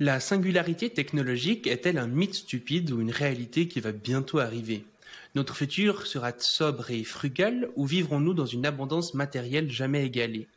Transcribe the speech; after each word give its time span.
La 0.00 0.18
singularité 0.18 0.90
technologique 0.90 1.68
est-elle 1.68 1.98
un 1.98 2.08
mythe 2.08 2.34
stupide 2.34 2.90
ou 2.90 3.00
une 3.00 3.12
réalité 3.12 3.68
qui 3.68 3.78
va 3.78 3.92
bientôt 3.92 4.40
arriver? 4.40 4.84
Notre 5.36 5.54
futur 5.54 6.08
sera 6.08 6.32
sobre 6.36 6.90
et 6.90 7.04
frugal 7.04 7.68
ou 7.76 7.86
vivrons-nous 7.86 8.34
dans 8.34 8.44
une 8.44 8.66
abondance 8.66 9.14
matérielle 9.14 9.70
jamais 9.70 10.04
égalée? 10.04 10.48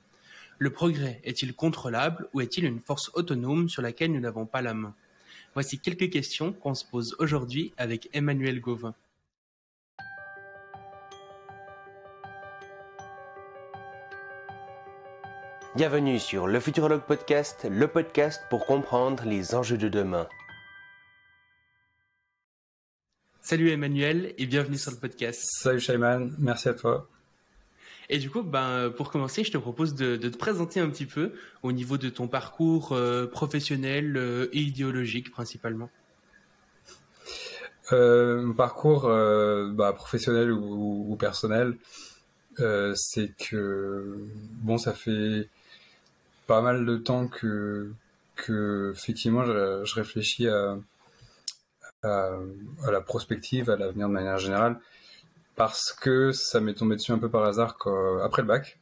Le 0.57 0.71
progrès 0.71 1.21
est-il 1.23 1.53
contrôlable 1.53 2.27
ou 2.33 2.41
est-il 2.41 2.65
une 2.65 2.79
force 2.79 3.11
autonome 3.13 3.69
sur 3.69 3.83
laquelle 3.83 4.11
nous 4.11 4.19
n'avons 4.19 4.47
pas 4.47 4.63
la 4.63 4.73
main? 4.73 4.95
Voici 5.53 5.77
quelques 5.77 6.09
questions 6.09 6.51
qu'on 6.51 6.73
se 6.73 6.85
pose 6.85 7.15
aujourd'hui 7.19 7.73
avec 7.77 8.09
Emmanuel 8.13 8.59
Gauvin. 8.59 8.95
Bienvenue 15.77 16.17
sur 16.17 16.47
le 16.47 16.59
Futurologue 16.59 17.03
Podcast, 17.03 17.67
le 17.69 17.87
podcast 17.87 18.41
pour 18.49 18.65
comprendre 18.65 19.23
les 19.25 19.53
enjeux 19.53 19.77
de 19.77 19.87
demain. 19.87 20.27
Salut 23.41 23.69
Emmanuel 23.69 24.33
et 24.39 24.47
bienvenue 24.47 24.79
sur 24.79 24.89
le 24.89 24.97
podcast. 24.97 25.39
Salut 25.43 25.79
Shayman, 25.79 26.33
merci 26.39 26.67
à 26.69 26.73
toi. 26.73 27.07
Et 28.09 28.17
du 28.17 28.31
coup, 28.31 28.41
ben, 28.41 28.89
pour 28.89 29.11
commencer, 29.11 29.43
je 29.43 29.51
te 29.51 29.59
propose 29.59 29.93
de, 29.93 30.15
te 30.15 30.35
présenter 30.35 30.79
un 30.79 30.89
petit 30.89 31.05
peu 31.05 31.33
au 31.61 31.71
niveau 31.71 31.99
de 31.99 32.09
ton 32.09 32.27
parcours 32.27 32.93
euh, 32.93 33.27
professionnel 33.27 34.17
euh, 34.17 34.49
et 34.53 34.61
idéologique 34.61 35.29
principalement. 35.29 35.91
Euh, 37.91 38.41
mon 38.41 38.55
parcours 38.55 39.03
bah, 39.03 39.93
professionnel 39.93 40.51
ou 40.51 41.15
personnel, 41.19 41.77
c'est 42.95 43.31
que 43.37 44.25
bon, 44.63 44.79
ça 44.79 44.93
fait 44.93 45.47
pas 46.47 46.61
mal 46.61 46.85
de 46.85 46.97
temps 46.97 47.27
que, 47.27 47.91
que 48.35 48.93
effectivement, 48.95 49.43
je, 49.45 49.93
réfléchis 49.95 50.47
à, 50.47 50.77
à, 52.03 52.31
la 52.89 53.01
prospective, 53.01 53.69
à 53.69 53.75
l'avenir 53.75 54.07
de 54.07 54.13
manière 54.13 54.37
générale, 54.37 54.79
parce 55.55 55.91
que 55.91 56.31
ça 56.31 56.61
m'est 56.61 56.73
tombé 56.73 56.95
dessus 56.95 57.11
un 57.11 57.19
peu 57.19 57.29
par 57.29 57.43
hasard 57.43 57.77
après 58.23 58.41
le 58.41 58.47
bac, 58.47 58.79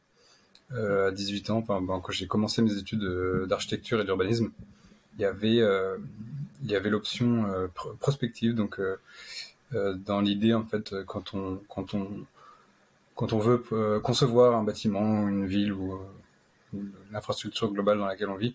euh, 0.72 1.08
à 1.08 1.10
18 1.10 1.50
ans, 1.50 1.58
enfin, 1.58 1.84
quand 1.86 2.10
j'ai 2.10 2.26
commencé 2.26 2.62
mes 2.62 2.76
études 2.76 3.04
d'architecture 3.48 4.00
et 4.00 4.04
d'urbanisme, 4.04 4.50
il 5.18 5.22
y 5.22 5.24
avait, 5.24 5.60
euh, 5.60 5.96
avait 6.70 6.90
l'option 6.90 7.46
euh, 7.46 7.68
prospective, 8.00 8.54
donc 8.54 8.80
dans 9.72 10.20
l'idée 10.20 10.54
en 10.54 10.64
fait, 10.64 10.94
quand 11.06 11.34
on, 11.34 11.60
quand 11.68 11.94
on, 11.94 12.08
quand 13.16 13.32
on 13.32 13.38
veut 13.38 13.64
concevoir 14.00 14.54
un 14.54 14.62
bâtiment, 14.62 15.28
une 15.28 15.44
ville 15.44 15.72
ou 15.72 15.98
l'infrastructure 17.10 17.72
globale 17.72 17.98
dans 17.98 18.06
laquelle 18.06 18.28
on 18.28 18.36
vit, 18.36 18.54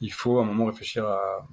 il 0.00 0.12
faut 0.12 0.38
à 0.38 0.42
un 0.42 0.44
moment 0.44 0.66
réfléchir 0.66 1.06
à 1.06 1.46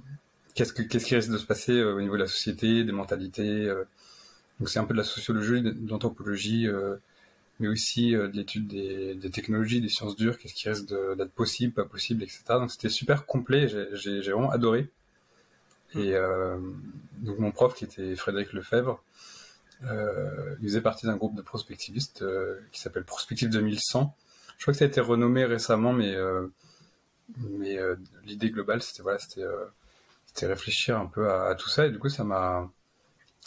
qu'est-ce, 0.54 0.72
que, 0.72 0.82
qu'est-ce 0.82 1.06
qui 1.06 1.14
risque 1.14 1.30
de 1.30 1.38
se 1.38 1.46
passer 1.46 1.72
euh, 1.72 1.94
au 1.94 2.00
niveau 2.00 2.14
de 2.14 2.22
la 2.22 2.28
société, 2.28 2.84
des 2.84 2.92
mentalités. 2.92 3.66
Euh. 3.66 3.84
donc 4.58 4.68
c'est 4.68 4.78
un 4.78 4.84
peu 4.84 4.94
de 4.94 4.98
la 4.98 5.04
sociologie, 5.04 5.62
de 5.62 5.88
l'anthropologie, 5.88 6.66
euh, 6.66 6.96
mais 7.60 7.68
aussi 7.68 8.12
de 8.12 8.32
l'étude 8.32 8.66
des, 8.68 9.30
technologies, 9.30 9.80
des 9.80 9.88
sciences 9.88 10.16
dures, 10.16 10.38
qu'est-ce 10.38 10.54
qui 10.54 10.68
risque 10.68 10.86
d'être 10.88 11.32
possible, 11.32 11.74
pas 11.74 11.84
possible, 11.84 12.22
etc. 12.22 12.42
Donc 12.48 12.70
c'était 12.70 12.88
super 12.88 13.26
complet, 13.26 13.68
j'ai, 13.92 14.20
vraiment 14.20 14.50
adoré. 14.50 14.88
Et 15.94 16.14
donc 17.18 17.38
mon 17.38 17.50
prof, 17.52 17.74
qui 17.74 17.84
était 17.84 18.16
Frédéric 18.16 18.54
Lefebvre, 18.54 19.04
il 19.82 20.62
faisait 20.62 20.80
partie 20.80 21.04
d'un 21.04 21.16
groupe 21.16 21.36
de 21.36 21.42
prospectivistes 21.42 22.24
qui 22.72 22.80
s'appelle 22.80 23.04
Prospective 23.04 23.50
2100, 23.50 24.16
je 24.60 24.64
crois 24.66 24.72
que 24.72 24.78
ça 24.78 24.84
a 24.84 24.88
été 24.88 25.00
renommé 25.00 25.46
récemment, 25.46 25.94
mais 25.94 26.14
euh, 26.14 26.46
euh, 27.62 27.96
l'idée 28.26 28.50
globale, 28.50 28.82
c'était 28.82 29.00
voilà, 29.02 29.18
euh, 29.38 29.66
réfléchir 30.42 30.98
un 30.98 31.06
peu 31.06 31.32
à, 31.32 31.54
tout 31.54 31.70
ça. 31.70 31.86
Et 31.86 31.90
du 31.90 31.98
coup 31.98 32.10
ça 32.10 32.24
m'a 32.24 32.70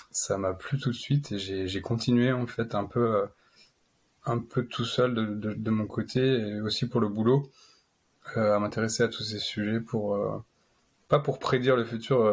ça 0.09 0.39
m'a 0.39 0.53
plu 0.55 0.79
tout 0.79 0.89
de 0.89 0.95
suite 0.95 1.31
et 1.31 1.37
j'ai 1.37 1.81
continué 1.81 2.31
en 2.31 2.47
fait 2.47 2.73
un 2.73 2.85
peu 2.85 3.27
un 4.25 4.39
peu 4.39 4.65
tout 4.65 4.85
seul 4.85 5.13
de, 5.13 5.53
de, 5.53 5.69
mon 5.69 5.85
côté 5.85 6.19
et 6.19 6.61
aussi 6.61 6.87
pour 6.87 6.99
le 6.99 7.09
boulot 7.09 7.51
à 8.35 8.57
m'intéresser 8.57 9.03
à 9.03 9.07
tous 9.07 9.23
ces 9.23 9.39
sujets 9.39 9.81
pour 9.81 10.17
pas 11.09 11.19
pour 11.19 11.37
prédire 11.39 11.75
le 11.75 11.83
futur 11.83 12.23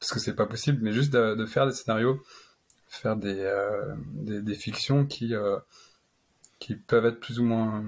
parce 0.00 0.12
que 0.12 0.20
c'est 0.20 0.34
pas 0.34 0.46
possible 0.46 0.80
mais 0.82 0.92
juste 0.92 1.12
de, 1.12 1.46
faire 1.46 1.66
des 1.66 1.72
scénarios 1.72 2.22
faire 2.88 3.16
des, 3.16 3.50
des 4.22 4.54
fictions 4.54 5.06
qui 5.06 5.34
qui 6.58 6.76
peuvent 6.76 7.06
être 7.06 7.20
plus 7.20 7.38
ou 7.38 7.44
moins 7.44 7.84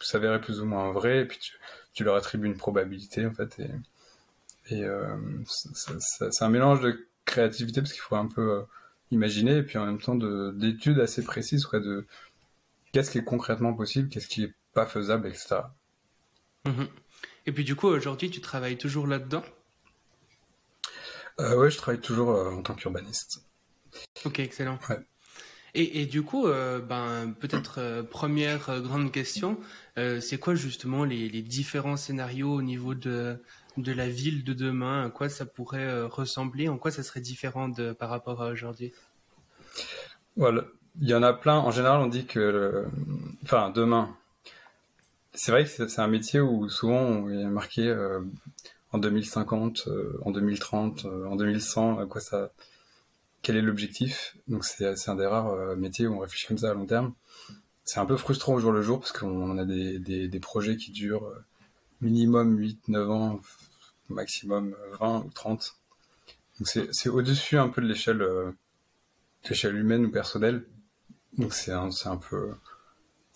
s'avérer 0.00 0.40
plus 0.40 0.60
ou 0.60 0.64
moins 0.64 0.92
vrais 0.92 1.20
et 1.20 1.24
puis 1.24 1.38
tu, 1.38 1.58
tu, 1.92 2.04
leur 2.04 2.16
attribues 2.16 2.46
une 2.46 2.56
probabilité 2.56 3.26
en 3.26 3.32
fait 3.32 3.58
et, 3.58 4.74
et 4.74 4.84
euh, 4.84 5.16
c'est 5.46 6.44
un 6.44 6.48
mélange 6.48 6.80
de 6.80 7.06
créativité 7.24 7.80
parce 7.80 7.92
qu'il 7.92 8.02
faut 8.02 8.16
un 8.16 8.26
peu 8.28 8.52
euh, 8.52 8.62
imaginer 9.10 9.56
et 9.56 9.62
puis 9.62 9.78
en 9.78 9.86
même 9.86 10.00
temps 10.00 10.14
d'études 10.14 11.00
assez 11.00 11.24
précises 11.24 11.66
quoi, 11.66 11.80
de 11.80 12.06
qu'est-ce 12.92 13.10
qui 13.10 13.18
est 13.18 13.24
concrètement 13.24 13.74
possible 13.74 14.08
qu'est-ce 14.08 14.28
qui 14.28 14.44
est 14.44 14.54
pas 14.72 14.86
faisable 14.86 15.26
etc 15.26 15.62
mmh 16.64 16.84
et 17.48 17.52
puis 17.52 17.64
du 17.64 17.76
coup 17.76 17.86
aujourd'hui 17.86 18.30
tu 18.30 18.42
travailles 18.42 18.76
toujours 18.76 19.06
là-dedans? 19.06 19.42
Euh, 21.40 21.56
ouais 21.56 21.70
je 21.70 21.78
travaille 21.78 22.00
toujours 22.00 22.28
euh, 22.30 22.50
en 22.50 22.60
tant 22.60 22.74
qu'urbaniste. 22.74 23.42
Ok 24.26 24.40
excellent. 24.40 24.78
Ouais. 24.90 24.98
Et, 25.80 26.06
du 26.06 26.22
coup, 26.22 26.48
euh, 26.48 26.80
ben, 26.80 27.32
peut-être 27.38 27.76
euh, 27.78 28.02
première 28.02 28.68
euh, 28.68 28.80
grande 28.80 29.12
question, 29.12 29.58
c'est 30.20 30.38
quoi 30.38 30.54
justement 30.54 31.04
les, 31.04 31.28
différents 31.42 31.96
scénarios 31.96 32.52
au 32.52 32.62
niveau 32.62 32.94
de, 32.94 33.36
de 33.76 33.92
la 33.92 34.08
ville 34.08 34.42
de 34.42 34.52
demain? 34.52 35.06
À 35.06 35.10
quoi 35.10 35.28
ça 35.28 35.44
pourrait 35.44 36.02
ressembler? 36.02 36.68
En 36.68 36.78
quoi 36.78 36.92
ça 36.92 37.02
serait 37.02 37.20
différent 37.20 37.72
par 37.98 38.08
rapport 38.08 38.40
à 38.42 38.50
aujourd'hui? 38.50 38.92
Voilà, 40.36 40.64
il 41.00 41.08
y 41.08 41.14
en 41.14 41.24
a 41.24 41.32
plein. 41.32 41.56
En 41.56 41.72
général, 41.72 42.00
on 42.00 42.06
dit 42.06 42.26
que, 42.26 42.86
enfin, 43.42 43.70
demain. 43.70 44.16
C'est 45.34 45.50
vrai 45.50 45.64
que 45.64 45.88
c'est 45.88 46.00
un 46.00 46.08
métier 46.08 46.40
où 46.40 46.68
souvent 46.68 47.28
il 47.28 47.44
a 47.44 47.48
marqué 47.48 47.92
en 48.92 48.98
2050, 48.98 49.88
en 50.24 50.30
2030, 50.30 51.06
en 51.28 51.34
2100, 51.34 51.98
à 51.98 52.06
quoi 52.06 52.20
ça 52.20 52.52
quel 53.42 53.56
est 53.56 53.62
l'objectif. 53.62 54.36
Donc 54.48 54.64
c'est 54.64 55.08
un 55.08 55.14
des 55.14 55.26
rares 55.26 55.48
euh, 55.48 55.76
métiers 55.76 56.06
où 56.06 56.14
on 56.14 56.18
réfléchit 56.18 56.46
comme 56.46 56.58
ça 56.58 56.70
à 56.70 56.74
long 56.74 56.86
terme. 56.86 57.14
C'est 57.84 58.00
un 58.00 58.06
peu 58.06 58.16
frustrant 58.16 58.54
au 58.54 58.60
jour 58.60 58.72
le 58.72 58.82
jour 58.82 59.00
parce 59.00 59.12
qu'on 59.12 59.56
a 59.58 59.64
des, 59.64 60.40
projets 60.40 60.76
qui 60.76 60.90
durent 60.90 61.26
euh, 61.26 61.44
minimum 62.00 62.58
8-9 62.58 63.10
ans, 63.10 63.40
maximum 64.08 64.76
20 65.00 65.24
ou 65.26 65.30
30. 65.30 65.76
Donc 66.58 66.68
c'est 66.68 67.08
au-dessus 67.08 67.56
un 67.56 67.68
peu 67.68 67.80
de 67.80 67.86
l'échelle 67.86 68.22
euh, 68.22 68.52
humaine 69.64 70.06
ou 70.06 70.10
personnelle. 70.10 70.64
Donc 71.36 71.54
c'est 71.54 71.72
un, 71.72 71.88
peu 72.16 72.52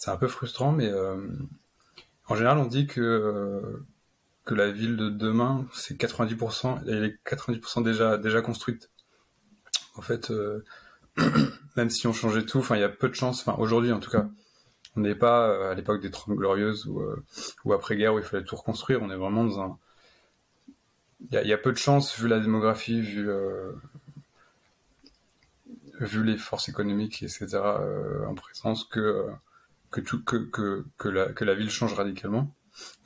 un 0.06 0.16
peu 0.16 0.26
frustrant, 0.28 0.72
mais 0.72 0.90
en 2.26 2.34
général 2.34 2.58
on 2.58 2.66
dit 2.66 2.86
que 2.86 3.82
que 4.44 4.54
la 4.54 4.72
ville 4.72 4.96
de 4.96 5.08
demain 5.08 5.66
c'est 5.72 5.96
90%, 5.96 6.82
elle 6.88 7.04
est 7.04 7.18
90% 7.24 7.84
déjà 7.84 8.18
déjà 8.18 8.42
construite. 8.42 8.90
En 9.96 10.02
fait, 10.02 10.30
euh, 10.30 10.64
même 11.76 11.90
si 11.90 12.06
on 12.06 12.12
changeait 12.12 12.44
tout, 12.44 12.64
il 12.70 12.80
y 12.80 12.82
a 12.82 12.88
peu 12.88 13.08
de 13.08 13.14
chances. 13.14 13.40
Enfin, 13.40 13.56
aujourd'hui, 13.58 13.92
en 13.92 14.00
tout 14.00 14.10
cas, 14.10 14.28
on 14.96 15.00
n'est 15.00 15.14
pas 15.14 15.48
euh, 15.48 15.72
à 15.72 15.74
l'époque 15.74 16.00
des 16.00 16.10
Trente 16.10 16.36
Glorieuses 16.36 16.86
ou, 16.86 17.00
euh, 17.00 17.22
ou 17.64 17.72
après-guerre 17.72 18.14
où 18.14 18.18
il 18.18 18.24
fallait 18.24 18.44
tout 18.44 18.56
reconstruire. 18.56 19.02
On 19.02 19.10
est 19.10 19.16
vraiment 19.16 19.44
dans 19.44 19.60
un. 19.60 19.78
Il 21.30 21.46
y, 21.46 21.52
a 21.52 21.58
peu 21.58 21.70
de 21.70 21.78
chances, 21.78 22.18
vu 22.18 22.26
la 22.26 22.40
démographie, 22.40 23.00
vu, 23.00 23.30
vu 26.00 26.24
les 26.24 26.36
forces 26.36 26.68
économiques, 26.68 27.22
etc., 27.22 27.60
en 28.26 28.34
présence, 28.34 28.82
que, 28.82 29.28
que, 29.92 30.00
tout, 30.00 30.24
que, 30.24 30.36
que, 30.50 30.84
que, 30.98 31.08
la, 31.08 31.32
que 31.32 31.44
la 31.44 31.54
ville 31.54 31.70
change 31.70 31.94
radicalement. 31.94 32.52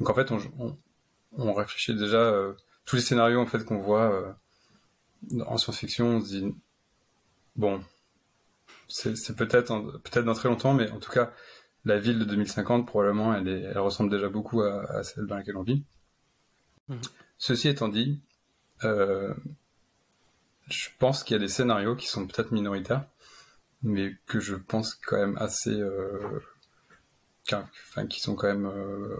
Donc 0.00 0.08
en 0.08 0.14
fait, 0.14 0.32
on, 0.32 0.38
on, 0.58 0.78
on 1.32 1.52
réfléchit 1.52 1.94
déjà 1.94 2.34
tous 2.86 2.96
les 2.96 3.02
scénarios 3.02 3.38
en 3.38 3.44
fait 3.44 3.66
qu'on 3.66 3.80
voit 3.80 4.34
en 5.46 5.58
science-fiction. 5.58 6.16
On 6.16 6.20
se 6.22 6.28
dit 6.28 6.54
Bon, 7.56 7.82
c'est 8.88 9.36
peut-être 9.36 10.00
peut-être 10.04 10.24
dans 10.24 10.34
très 10.34 10.48
longtemps, 10.48 10.74
mais 10.74 10.90
en 10.90 10.98
tout 10.98 11.10
cas, 11.10 11.32
la 11.84 11.98
ville 11.98 12.18
de 12.18 12.24
2050 12.24 12.86
probablement, 12.86 13.34
elle, 13.34 13.48
est, 13.48 13.62
elle 13.62 13.78
ressemble 13.78 14.10
déjà 14.10 14.28
beaucoup 14.28 14.60
à, 14.62 15.02
celle 15.02 15.26
dans 15.26 15.36
laquelle 15.36 15.56
on 15.56 15.62
vit. 15.62 15.84
Mmh. 16.88 16.96
Ceci 17.38 17.68
étant 17.68 17.88
dit, 17.88 18.20
euh, 18.84 19.32
je 20.68 20.88
pense 20.98 21.22
qu'il 21.22 21.34
y 21.34 21.36
a 21.36 21.40
des 21.40 21.48
scénarios 21.48 21.96
qui 21.96 22.06
sont 22.06 22.26
peut-être 22.26 22.52
minoritaires, 22.52 23.06
mais 23.82 24.16
que 24.26 24.40
je 24.40 24.54
pense 24.54 24.94
quand 24.94 25.16
même 25.16 25.36
assez, 25.38 25.70
euh, 25.80 26.40
enfin, 27.52 28.06
qui 28.06 28.20
sont 28.20 28.34
quand 28.34 28.48
même 28.48 28.66
euh, 28.66 29.16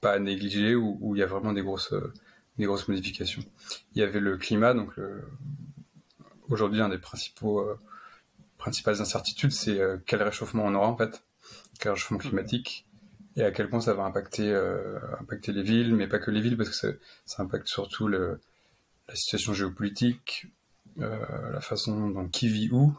pas 0.00 0.12
à 0.12 0.18
négliger, 0.18 0.74
où, 0.74 0.98
où, 1.00 1.14
il 1.14 1.20
y 1.20 1.22
a 1.22 1.26
vraiment 1.26 1.52
des 1.52 1.62
grosses, 1.62 1.94
des 2.58 2.64
grosses 2.64 2.88
modifications. 2.88 3.44
Il 3.94 4.00
y 4.00 4.02
avait 4.02 4.20
le 4.20 4.36
climat, 4.36 4.74
donc 4.74 4.96
le, 4.96 5.24
aujourd'hui, 6.48 6.80
un 6.80 6.88
des 6.88 6.98
principaux 6.98 7.60
euh, 7.60 7.78
principales 8.58 9.00
incertitudes, 9.00 9.52
c'est 9.52 9.78
euh, 9.78 9.98
quel 10.06 10.22
réchauffement 10.22 10.64
on 10.64 10.74
aura 10.74 10.88
en 10.88 10.96
fait, 10.96 11.22
quel 11.80 11.92
réchauffement 11.92 12.18
climatique. 12.18 12.86
et 13.36 13.42
à 13.42 13.50
quel 13.50 13.68
point 13.68 13.80
ça 13.80 13.94
va 13.94 14.04
impacter, 14.04 14.54
impacter 15.20 15.52
les 15.52 15.62
villes, 15.62 15.94
mais 15.94 16.06
pas 16.06 16.18
que 16.18 16.30
les 16.30 16.40
villes, 16.40 16.56
parce 16.56 16.68
que 16.68 16.74
ça, 16.74 16.88
ça 17.24 17.42
impacte 17.42 17.66
surtout 17.66 18.06
le, 18.06 18.40
la 19.08 19.14
situation 19.14 19.54
géopolitique, 19.54 20.48
la 20.96 21.60
façon 21.60 22.10
dont 22.10 22.28
qui 22.28 22.48
vit 22.48 22.68
où. 22.70 22.94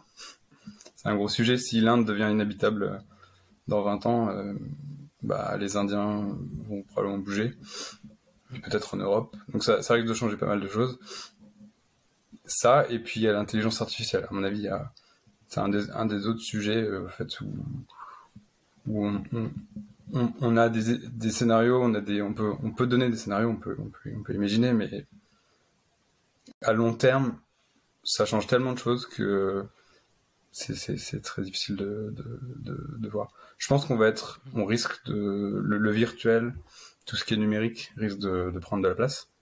C'est 0.96 1.08
un 1.08 1.16
gros 1.16 1.30
sujet. 1.30 1.58
Si 1.58 1.82
l'Inde 1.82 2.06
devient 2.06 2.30
inhabitable 2.32 3.04
dans 3.68 3.84
20 3.84 4.06
ans, 4.08 4.56
bah, 5.22 5.56
les 5.58 5.78
Indiens 5.78 6.36
vont 6.68 6.82
probablement 6.82 7.20
bouger, 7.20 7.54
peut-être 8.64 8.96
en 8.96 8.98
Europe. 8.98 9.36
Donc 9.50 9.64
ça, 9.64 9.84
ça 9.84 9.94
risque 9.94 10.08
de 10.08 10.14
changer 10.16 10.36
pas 10.36 10.48
mal 10.48 10.62
de 10.62 10.68
choses 10.68 11.00
ça, 12.46 12.86
et 12.90 13.00
puis 13.00 13.20
il 13.20 13.24
y 13.24 13.28
a 13.28 13.34
l'intelligence 13.34 13.82
artificielle. 13.82 14.26
À 14.30 14.34
mon 14.34 14.44
avis, 14.44 14.70
c'est 15.48 15.60
un 15.60 15.70
des, 15.70 16.28
autres 16.28 16.42
sujets 16.42 16.82
euh, 16.82 17.08
où, 18.88 19.08
on, 20.14 20.58
a 20.58 20.70
des, 20.70 21.32
scénarios, 21.32 21.82
on, 21.84 22.34
peut, 22.34 22.54
on 22.64 22.72
peut 22.72 22.88
donner 22.88 23.10
des 23.10 23.18
scénarios, 23.18 23.50
on 23.50 23.56
peut, 23.56 24.34
imaginer, 24.34 24.74
mais 24.74 25.06
à 26.62 26.74
long 26.74 26.94
terme, 26.94 27.38
ça 28.04 28.26
change 28.26 28.48
tellement 28.48 28.74
de 28.74 28.80
choses 28.80 29.06
que 29.06 29.66
c'est 30.52 31.22
très 31.22 31.42
difficile 31.44 31.78
de, 31.78 33.10
voir. 33.10 33.32
Je 33.58 33.68
pense 33.68 33.86
qu'on 33.86 33.96
va 33.96 34.08
être, 34.08 34.42
on 34.54 34.66
risque 34.66 35.06
de, 35.06 35.62
le, 35.64 35.92
virtuel, 35.92 36.54
tout 37.06 37.16
ce 37.16 37.24
qui 37.26 37.34
est 37.34 37.38
numérique 37.38 37.92
risque 37.96 38.20
de 38.20 38.60
prendre 38.60 38.84
de 38.84 38.90
la 38.90 38.96
place. 38.96 39.33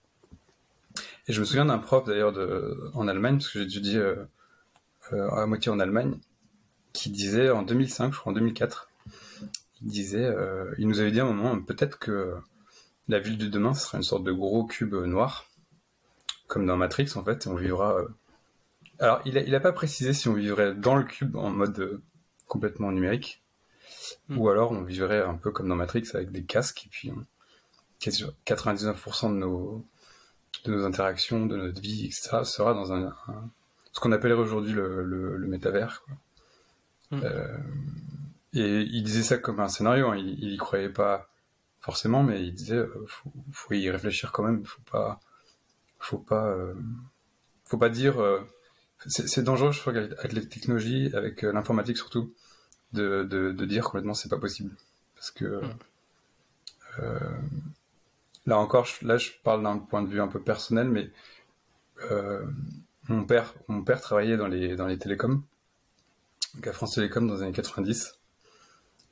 Et 1.28 1.32
je 1.32 1.40
me 1.40 1.44
souviens 1.44 1.66
d'un 1.66 1.78
prof 1.78 2.04
d'ailleurs 2.04 2.34
en 2.94 3.06
Allemagne, 3.06 3.36
parce 3.36 3.50
que 3.50 3.60
j'ai 3.60 3.64
étudié 3.64 3.96
euh, 3.98 4.24
euh, 5.12 5.30
à 5.30 5.46
moitié 5.46 5.70
en 5.70 5.78
Allemagne, 5.78 6.18
qui 6.92 7.10
disait 7.10 7.50
en 7.50 7.62
2005, 7.62 8.12
je 8.12 8.18
crois 8.18 8.32
en 8.32 8.34
2004, 8.34 8.88
il 9.82 9.88
disait, 9.88 10.24
euh, 10.24 10.74
il 10.78 10.88
nous 10.88 11.00
avait 11.00 11.12
dit 11.12 11.20
à 11.20 11.24
un 11.24 11.32
moment, 11.32 11.60
peut-être 11.62 11.98
que 11.98 12.34
la 13.08 13.18
ville 13.18 13.38
de 13.38 13.46
demain 13.46 13.74
sera 13.74 13.98
une 13.98 14.04
sorte 14.04 14.24
de 14.24 14.32
gros 14.32 14.64
cube 14.64 14.94
noir, 14.94 15.46
comme 16.48 16.66
dans 16.66 16.76
Matrix 16.76 17.12
en 17.14 17.24
fait, 17.24 17.46
et 17.46 17.48
on 17.48 17.54
vivra. 17.54 17.96
Alors 18.98 19.20
il 19.24 19.38
a, 19.38 19.42
il 19.42 19.54
a 19.54 19.60
pas 19.60 19.72
précisé 19.72 20.12
si 20.12 20.28
on 20.28 20.34
vivrait 20.34 20.74
dans 20.74 20.96
le 20.96 21.04
cube 21.04 21.36
en 21.36 21.50
mode 21.50 22.00
complètement 22.46 22.90
numérique, 22.92 23.42
hmm. 24.28 24.38
ou 24.38 24.48
alors 24.48 24.72
on 24.72 24.82
vivrait 24.82 25.22
un 25.22 25.34
peu 25.34 25.52
comme 25.52 25.68
dans 25.68 25.76
Matrix 25.76 26.04
avec 26.14 26.32
des 26.32 26.44
casques 26.44 26.86
et 26.86 26.88
puis 26.88 27.12
on... 27.12 27.24
99% 28.10 29.30
de 29.30 29.36
nos 29.36 29.86
de 30.64 30.72
nos 30.72 30.84
interactions, 30.84 31.46
de 31.46 31.56
notre 31.56 31.80
vie, 31.80 32.06
etc., 32.06 32.44
sera 32.44 32.74
dans 32.74 32.92
un, 32.92 33.14
ce 33.92 34.00
qu'on 34.00 34.12
appellerait 34.12 34.40
aujourd'hui 34.40 34.72
le, 34.72 35.04
le, 35.04 35.46
métavers. 35.46 36.02
Quoi. 36.04 37.18
Mm. 37.18 37.22
Euh, 37.24 37.58
et 38.54 38.80
il 38.82 39.02
disait 39.02 39.22
ça 39.22 39.38
comme 39.38 39.60
un 39.60 39.68
scénario, 39.68 40.08
hein. 40.08 40.16
il, 40.16 40.42
il 40.42 40.52
y 40.52 40.56
croyait 40.56 40.90
pas 40.90 41.28
forcément, 41.80 42.22
mais 42.22 42.44
il 42.44 42.54
disait 42.54 42.76
euh, 42.76 43.04
faut, 43.06 43.32
faut 43.50 43.74
y 43.74 43.90
réfléchir 43.90 44.32
quand 44.32 44.44
même, 44.44 44.64
faut 44.64 44.82
pas, 44.90 45.20
faut 45.98 46.18
pas, 46.18 46.46
euh, 46.46 46.74
faut 47.64 47.78
pas 47.78 47.88
dire. 47.88 48.20
Euh, 48.22 48.40
c'est 49.06 49.42
dangereux, 49.42 49.72
je 49.72 49.80
crois, 49.80 49.92
avec 49.92 50.32
les 50.32 50.48
technologies, 50.48 51.10
avec 51.14 51.42
l'informatique 51.42 51.96
surtout, 51.96 52.32
de, 52.92 53.24
de, 53.24 53.50
de, 53.50 53.64
dire 53.64 53.82
complètement 53.82 54.14
c'est 54.14 54.28
pas 54.28 54.38
possible, 54.38 54.76
parce 55.16 55.32
que 55.32 55.60
mm. 55.60 57.02
Là 58.46 58.58
encore, 58.58 58.86
là 59.02 59.18
je 59.18 59.30
parle 59.44 59.62
d'un 59.62 59.78
point 59.78 60.02
de 60.02 60.08
vue 60.08 60.20
un 60.20 60.28
peu 60.28 60.40
personnel, 60.40 60.88
mais 60.88 61.10
euh, 62.10 62.44
mon 63.08 63.24
père, 63.24 63.54
travaillait 64.00 64.36
dans 64.36 64.48
les 64.48 64.74
dans 64.76 64.86
les 64.86 64.98
télécoms, 64.98 65.42
donc 66.54 66.66
à 66.66 66.72
France 66.72 66.94
Télécom 66.94 67.26
dans 67.26 67.34
les 67.34 67.42
années 67.42 67.52
90, 67.52 68.18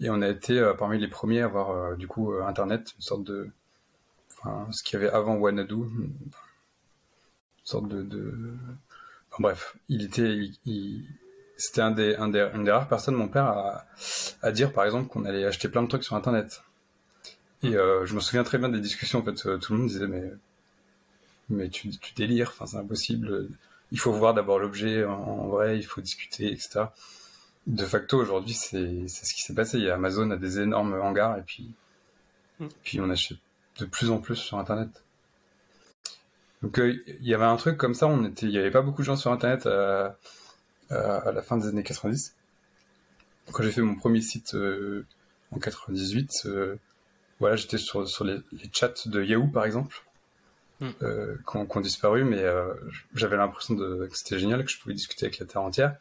et 0.00 0.10
on 0.10 0.20
a 0.22 0.28
été 0.28 0.58
euh, 0.58 0.74
parmi 0.74 0.98
les 0.98 1.08
premiers 1.08 1.42
à 1.42 1.44
avoir 1.44 1.70
euh, 1.70 1.96
du 1.96 2.08
coup 2.08 2.32
Internet, 2.34 2.92
une 2.96 3.02
sorte 3.02 3.24
de, 3.24 3.50
ce 4.72 4.82
qu'il 4.82 4.98
y 4.98 5.02
avait 5.02 5.12
avant 5.12 5.36
Wanadu, 5.36 5.74
une 5.74 6.12
sorte 7.62 7.88
de. 7.88 8.54
Enfin, 9.30 9.42
bref, 9.42 9.76
il 9.88 10.02
était, 10.02 10.50
il, 10.64 11.06
c'était 11.56 11.82
une 11.82 11.94
des 12.32 12.70
rares 12.72 12.88
personnes, 12.88 13.14
mon 13.14 13.28
père, 13.28 13.44
à, 13.44 13.86
à 14.42 14.50
dire 14.50 14.72
par 14.72 14.84
exemple 14.84 15.08
qu'on 15.08 15.24
allait 15.24 15.44
acheter 15.44 15.68
plein 15.68 15.82
de 15.82 15.88
trucs 15.88 16.02
sur 16.04 16.16
Internet. 16.16 16.62
Et 17.62 17.76
euh, 17.76 18.06
je 18.06 18.14
me 18.14 18.20
souviens 18.20 18.44
très 18.44 18.58
bien 18.58 18.68
des 18.68 18.80
discussions. 18.80 19.20
En 19.20 19.22
fait, 19.22 19.46
euh, 19.46 19.58
tout 19.58 19.72
le 19.72 19.80
monde 19.80 19.88
disait 19.88 20.06
mais 20.06 20.32
mais 21.48 21.68
tu, 21.68 21.90
tu 21.90 22.14
délires. 22.14 22.50
Enfin, 22.54 22.66
c'est 22.66 22.76
impossible. 22.76 23.48
Il 23.92 23.98
faut 23.98 24.12
voir 24.12 24.34
d'abord 24.34 24.58
l'objet 24.58 25.04
en, 25.04 25.48
vrai. 25.48 25.78
Il 25.78 25.82
faut 25.82 26.00
discuter, 26.00 26.52
etc. 26.52 26.84
De 27.66 27.84
facto, 27.84 28.18
aujourd'hui, 28.18 28.54
c'est 28.54 29.08
ce 29.08 29.34
qui 29.34 29.42
s'est 29.42 29.54
passé. 29.54 29.78
Il 29.78 29.84
y 29.84 29.90
a 29.90 29.94
Amazon 29.94 30.30
a 30.30 30.36
des 30.36 30.60
énormes 30.60 30.94
hangars 30.94 31.38
et 31.38 31.42
puis 31.42 31.70
mm. 32.60 32.68
puis 32.82 33.00
on 33.00 33.10
achète 33.10 33.38
de 33.78 33.84
plus 33.84 34.10
en 34.10 34.18
plus 34.18 34.36
sur 34.36 34.58
Internet. 34.58 35.02
Donc 36.62 36.78
euh, 36.78 36.94
il 37.20 37.26
y 37.26 37.34
avait 37.34 37.44
un 37.44 37.56
truc 37.56 37.76
comme 37.76 37.94
ça. 37.94 38.06
On 38.06 38.24
était, 38.24 38.46
il 38.46 38.52
y 38.52 38.58
avait 38.58 38.70
pas 38.70 38.82
beaucoup 38.82 39.02
de 39.02 39.06
gens 39.06 39.16
sur 39.16 39.32
Internet 39.32 39.66
à, 39.66 40.16
à, 40.90 41.32
la 41.32 41.42
fin 41.42 41.56
des 41.56 41.68
années 41.68 41.82
90. 41.82 42.34
Quand 43.52 43.62
j'ai 43.62 43.72
fait 43.72 43.82
mon 43.82 43.96
premier 43.96 44.20
site 44.20 44.54
euh, 44.54 45.04
en 45.50 45.58
98 45.58 46.46
voilà, 47.40 47.56
j'étais 47.56 47.78
sur, 47.78 48.06
sur 48.06 48.24
les, 48.24 48.38
chats 48.72 48.92
de 49.06 49.24
Yahoo 49.24 49.48
par 49.48 49.64
exemple, 49.64 50.04
mm. 50.80 50.88
euh, 51.02 51.36
qui, 51.50 51.56
ont, 51.56 51.80
disparu, 51.80 52.22
mais 52.22 52.42
euh, 52.42 52.74
j'avais 53.14 53.36
l'impression 53.36 53.76
que 53.76 54.08
c'était 54.12 54.38
génial, 54.38 54.64
que 54.64 54.70
je 54.70 54.78
pouvais 54.78 54.94
discuter 54.94 55.26
avec 55.26 55.38
la 55.38 55.46
terre 55.46 55.62
entière. 55.62 55.96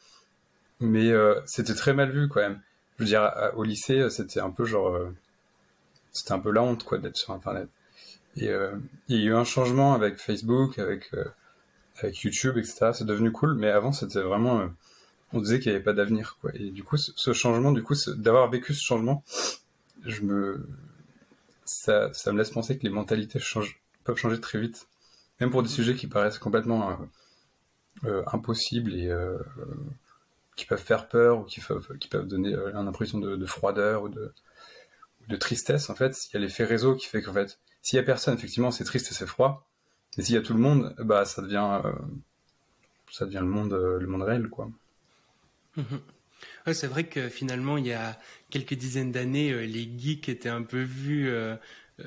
Mais 0.81 1.09
euh, 1.09 1.39
c'était 1.45 1.73
très 1.73 1.93
mal 1.93 2.11
vu 2.11 2.27
quand 2.27 2.41
même. 2.41 2.61
Je 2.97 3.03
veux 3.03 3.09
dire, 3.09 3.31
au 3.55 3.63
lycée, 3.63 4.09
c'était 4.09 4.41
un 4.41 4.51
peu 4.51 4.65
genre, 4.65 4.89
euh, 4.89 5.15
c'était 6.11 6.33
un 6.33 6.39
peu 6.39 6.51
la 6.51 6.61
honte 6.61 6.83
quoi 6.83 6.97
d'être 6.97 7.17
sur 7.17 7.33
Internet. 7.33 7.69
Et 8.35 8.49
il 9.07 9.17
y 9.17 9.23
a 9.23 9.25
eu 9.25 9.33
un 9.33 9.43
changement 9.43 9.93
avec 9.93 10.17
Facebook, 10.17 10.79
avec 10.79 11.11
avec 12.01 12.19
YouTube, 12.19 12.57
etc. 12.57 12.91
C'est 12.93 13.05
devenu 13.05 13.31
cool, 13.31 13.55
mais 13.55 13.69
avant 13.69 13.91
c'était 13.91 14.21
vraiment, 14.21 14.69
on 15.33 15.41
disait 15.41 15.59
qu'il 15.59 15.71
n'y 15.71 15.75
avait 15.75 15.83
pas 15.83 15.93
d'avenir 15.93 16.37
quoi. 16.39 16.51
Et 16.53 16.71
du 16.71 16.83
coup, 16.83 16.95
ce, 16.95 17.11
ce 17.15 17.33
changement, 17.33 17.71
du 17.71 17.83
coup, 17.83 17.95
d'avoir 18.15 18.49
vécu 18.49 18.73
ce 18.73 18.83
changement, 18.83 19.23
je 20.05 20.21
me 20.21 20.65
ça, 21.69 22.13
ça, 22.13 22.31
me 22.31 22.37
laisse 22.37 22.49
penser 22.49 22.77
que 22.77 22.83
les 22.83 22.89
mentalités 22.89 23.39
changent, 23.39 23.81
peuvent 24.03 24.17
changer 24.17 24.39
très 24.39 24.59
vite, 24.59 24.87
même 25.39 25.51
pour 25.51 25.63
des 25.63 25.69
sujets 25.69 25.95
qui 25.95 26.07
paraissent 26.07 26.39
complètement 26.39 26.89
euh, 26.89 26.95
euh, 28.05 28.23
impossibles 28.27 28.93
et 28.95 29.07
euh, 29.07 29.37
qui 30.55 30.65
peuvent 30.65 30.81
faire 30.81 31.07
peur 31.07 31.39
ou 31.39 31.43
qui 31.43 31.61
peuvent, 31.61 31.97
qui 31.99 32.07
peuvent 32.07 32.27
donner 32.27 32.53
une 32.53 32.87
impression 32.87 33.19
de, 33.19 33.35
de, 33.35 33.45
froideur 33.45 34.03
ou 34.03 34.09
de, 34.09 34.33
de 35.27 35.35
tristesse. 35.35 35.89
En 35.89 35.95
fait, 35.95 36.17
il 36.27 36.33
y 36.33 36.37
a 36.37 36.39
l'effet 36.39 36.65
réseau 36.65 36.95
qui 36.95 37.07
fait 37.07 37.21
qu'en 37.21 37.33
fait, 37.33 37.59
s'il 37.81 37.97
y 37.97 37.99
a 37.99 38.03
personne, 38.03 38.33
effectivement, 38.33 38.71
c'est 38.71 38.83
triste 38.83 39.11
et 39.11 39.13
c'est 39.13 39.27
froid. 39.27 39.65
Et 40.17 40.23
s'il 40.23 40.35
y 40.35 40.37
a 40.37 40.41
tout 40.41 40.53
le 40.53 40.59
monde, 40.59 40.95
bah 40.97 41.23
ça 41.23 41.41
devient, 41.41 41.81
ça 43.11 43.25
devient 43.25 43.39
le 43.39 43.45
monde, 43.45 43.73
le 43.73 44.07
monde 44.07 44.23
réel, 44.23 44.49
quoi. 44.49 44.69
C'est 46.73 46.87
vrai 46.87 47.05
que 47.05 47.29
finalement, 47.29 47.77
il 47.77 47.87
y 47.87 47.93
a 47.93 48.17
quelques 48.49 48.73
dizaines 48.73 49.11
d'années, 49.11 49.51
euh, 49.51 49.65
les 49.65 49.91
geeks 49.97 50.29
étaient 50.29 50.49
un 50.49 50.63
peu 50.63 50.81
vus 50.81 51.29
euh, 51.29 51.55
euh, 51.99 52.03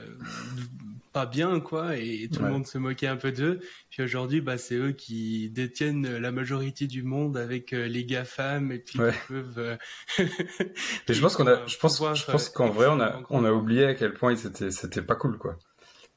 pas 1.13 1.27
bien, 1.27 1.61
quoi, 1.61 1.97
et 1.97 2.29
tout 2.33 2.43
le 2.43 2.51
monde 2.51 2.67
se 2.67 2.79
moquait 2.79 3.07
un 3.07 3.17
peu 3.17 3.33
d'eux. 3.33 3.61
Puis 3.91 4.03
aujourd'hui, 4.03 4.41
bah, 4.41 4.59
c'est 4.59 4.77
eux 4.77 4.93
qui 4.93 5.51
détiennent 5.51 6.17
la 6.17 6.33
majorité 6.33 6.87
du 6.87 7.03
monde 7.03 7.37
avec 7.37 7.73
les 7.73 8.05
GAFAM 8.05 8.73
et 8.73 8.79
puis 8.79 8.99
ils 8.99 9.13
peuvent. 9.29 9.79
je 10.19 11.21
pense 11.21 11.37
qu'on 11.37 11.47
a, 11.47 11.67
je 11.67 11.77
pense, 11.77 11.99
je 11.99 12.31
pense 12.31 12.49
qu'en 12.49 12.71
vrai, 12.71 12.87
on 12.89 13.01
a, 13.01 13.21
on 13.29 13.45
a 13.45 13.53
oublié 13.53 13.85
à 13.85 13.95
quel 13.95 14.15
point 14.15 14.35
c'était, 14.37 14.71
c'était 14.71 15.03
pas 15.03 15.17
cool, 15.17 15.37
quoi. 15.39 15.59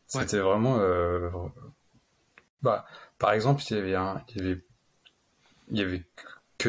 C'était 0.08 0.40
vraiment, 0.40 0.80
bah, 2.62 2.86
par 3.20 3.34
exemple, 3.34 3.62
il 3.70 3.76
y 3.76 3.80
avait 3.80 3.96
un, 3.96 4.24
il 4.30 4.38
y 4.38 4.46
avait, 4.46 4.62
il 5.72 5.78
y 5.78 5.82
avait 5.82 6.06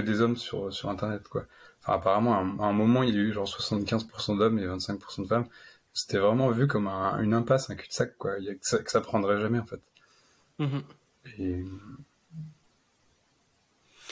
que 0.00 0.06
des 0.06 0.20
hommes 0.20 0.36
sur, 0.36 0.72
sur 0.72 0.90
Internet, 0.90 1.28
quoi 1.28 1.46
apparemment, 1.92 2.34
à 2.34 2.66
un, 2.66 2.72
moment, 2.72 3.02
il 3.02 3.14
y 3.14 3.18
a 3.18 3.20
eu 3.20 3.32
genre 3.32 3.46
75% 3.46 4.38
d'hommes 4.38 4.58
et 4.58 4.66
25% 4.66 5.22
de 5.22 5.26
femmes. 5.26 5.46
C'était 5.92 6.18
vraiment 6.18 6.50
vu 6.50 6.66
comme 6.66 6.88
une 6.88 7.32
impasse, 7.32 7.70
un 7.70 7.74
cul-de-sac, 7.74 8.16
quoi. 8.18 8.38
Il 8.38 8.44
y 8.44 8.50
a 8.50 8.54
que, 8.54 8.60
ça, 8.62 8.78
que 8.78 8.90
ça 8.90 9.00
prendrait 9.00 9.40
jamais, 9.40 9.58
en 9.58 9.66
fait. 9.66 9.80
Mm-hmm. 10.60 10.82
Et... 11.38 11.64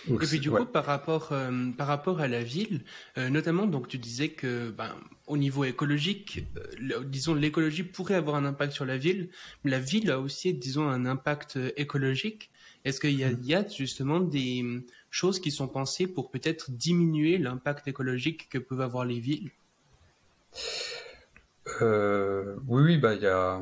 Et 0.07 0.17
puis 0.17 0.39
du 0.39 0.51
coup, 0.51 0.67
par 0.67 0.85
rapport 0.85 1.29
euh, 1.33 1.71
par 1.79 1.87
rapport 1.87 2.21
à 2.21 2.29
la 2.29 2.43
ville, 2.43 2.83
euh, 3.17 3.31
notamment, 3.31 3.67
donc 3.67 3.89
tu 3.89 3.97
disais 3.97 4.29
que 4.29 4.69
ben, 4.71 4.95
au 5.27 5.39
niveau 5.39 5.65
écologique, 5.65 6.45
euh, 6.59 7.03
disons 7.05 7.33
l'écologie 7.33 7.85
pourrait 7.85 8.17
avoir 8.17 8.37
un 8.37 8.45
impact 8.45 8.75
sur 8.75 8.85
la 8.85 8.99
ville, 8.99 9.31
mais 9.63 9.71
la 9.71 9.79
ville 9.79 10.11
a 10.11 10.21
aussi, 10.21 10.53
disons, 10.53 10.87
un 10.91 11.07
impact 11.07 11.59
écologique. 11.77 12.51
Est-ce 12.85 13.01
qu'il 13.01 13.19
y, 13.19 13.25
mm. 13.25 13.43
y, 13.43 13.55
a 13.55 13.67
justement 13.67 14.21
des 14.21 14.65
choses 15.11 15.41
qui 15.41 15.51
sont 15.51 15.69
pensées 15.69 16.07
pour 16.07 16.31
peut-être 16.31 16.71
diminuer 16.71 17.39
l'impact 17.39 17.89
écologique 17.89 18.49
que 18.49 18.59
peuvent 18.59 18.81
avoir 18.81 19.05
les 19.05 19.21
villes? 19.21 19.51
Euh, 21.81 22.57
Oui, 22.67 22.83
oui, 22.83 22.99
bah 22.99 23.15
il 23.15 23.23
y 23.23 23.27
a 23.27 23.61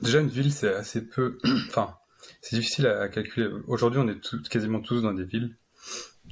déjà 0.00 0.20
une 0.20 0.28
ville, 0.28 0.52
c'est 0.52 0.74
assez 0.74 1.06
peu. 1.06 1.38
enfin, 1.68 1.96
c'est 2.40 2.56
difficile 2.56 2.86
à 2.86 3.08
calculer. 3.08 3.48
Aujourd'hui, 3.66 4.00
on 4.00 4.08
est 4.08 4.48
quasiment 4.48 4.80
tous 4.80 5.02
dans 5.02 5.12
des 5.12 5.24
villes. 5.24 5.54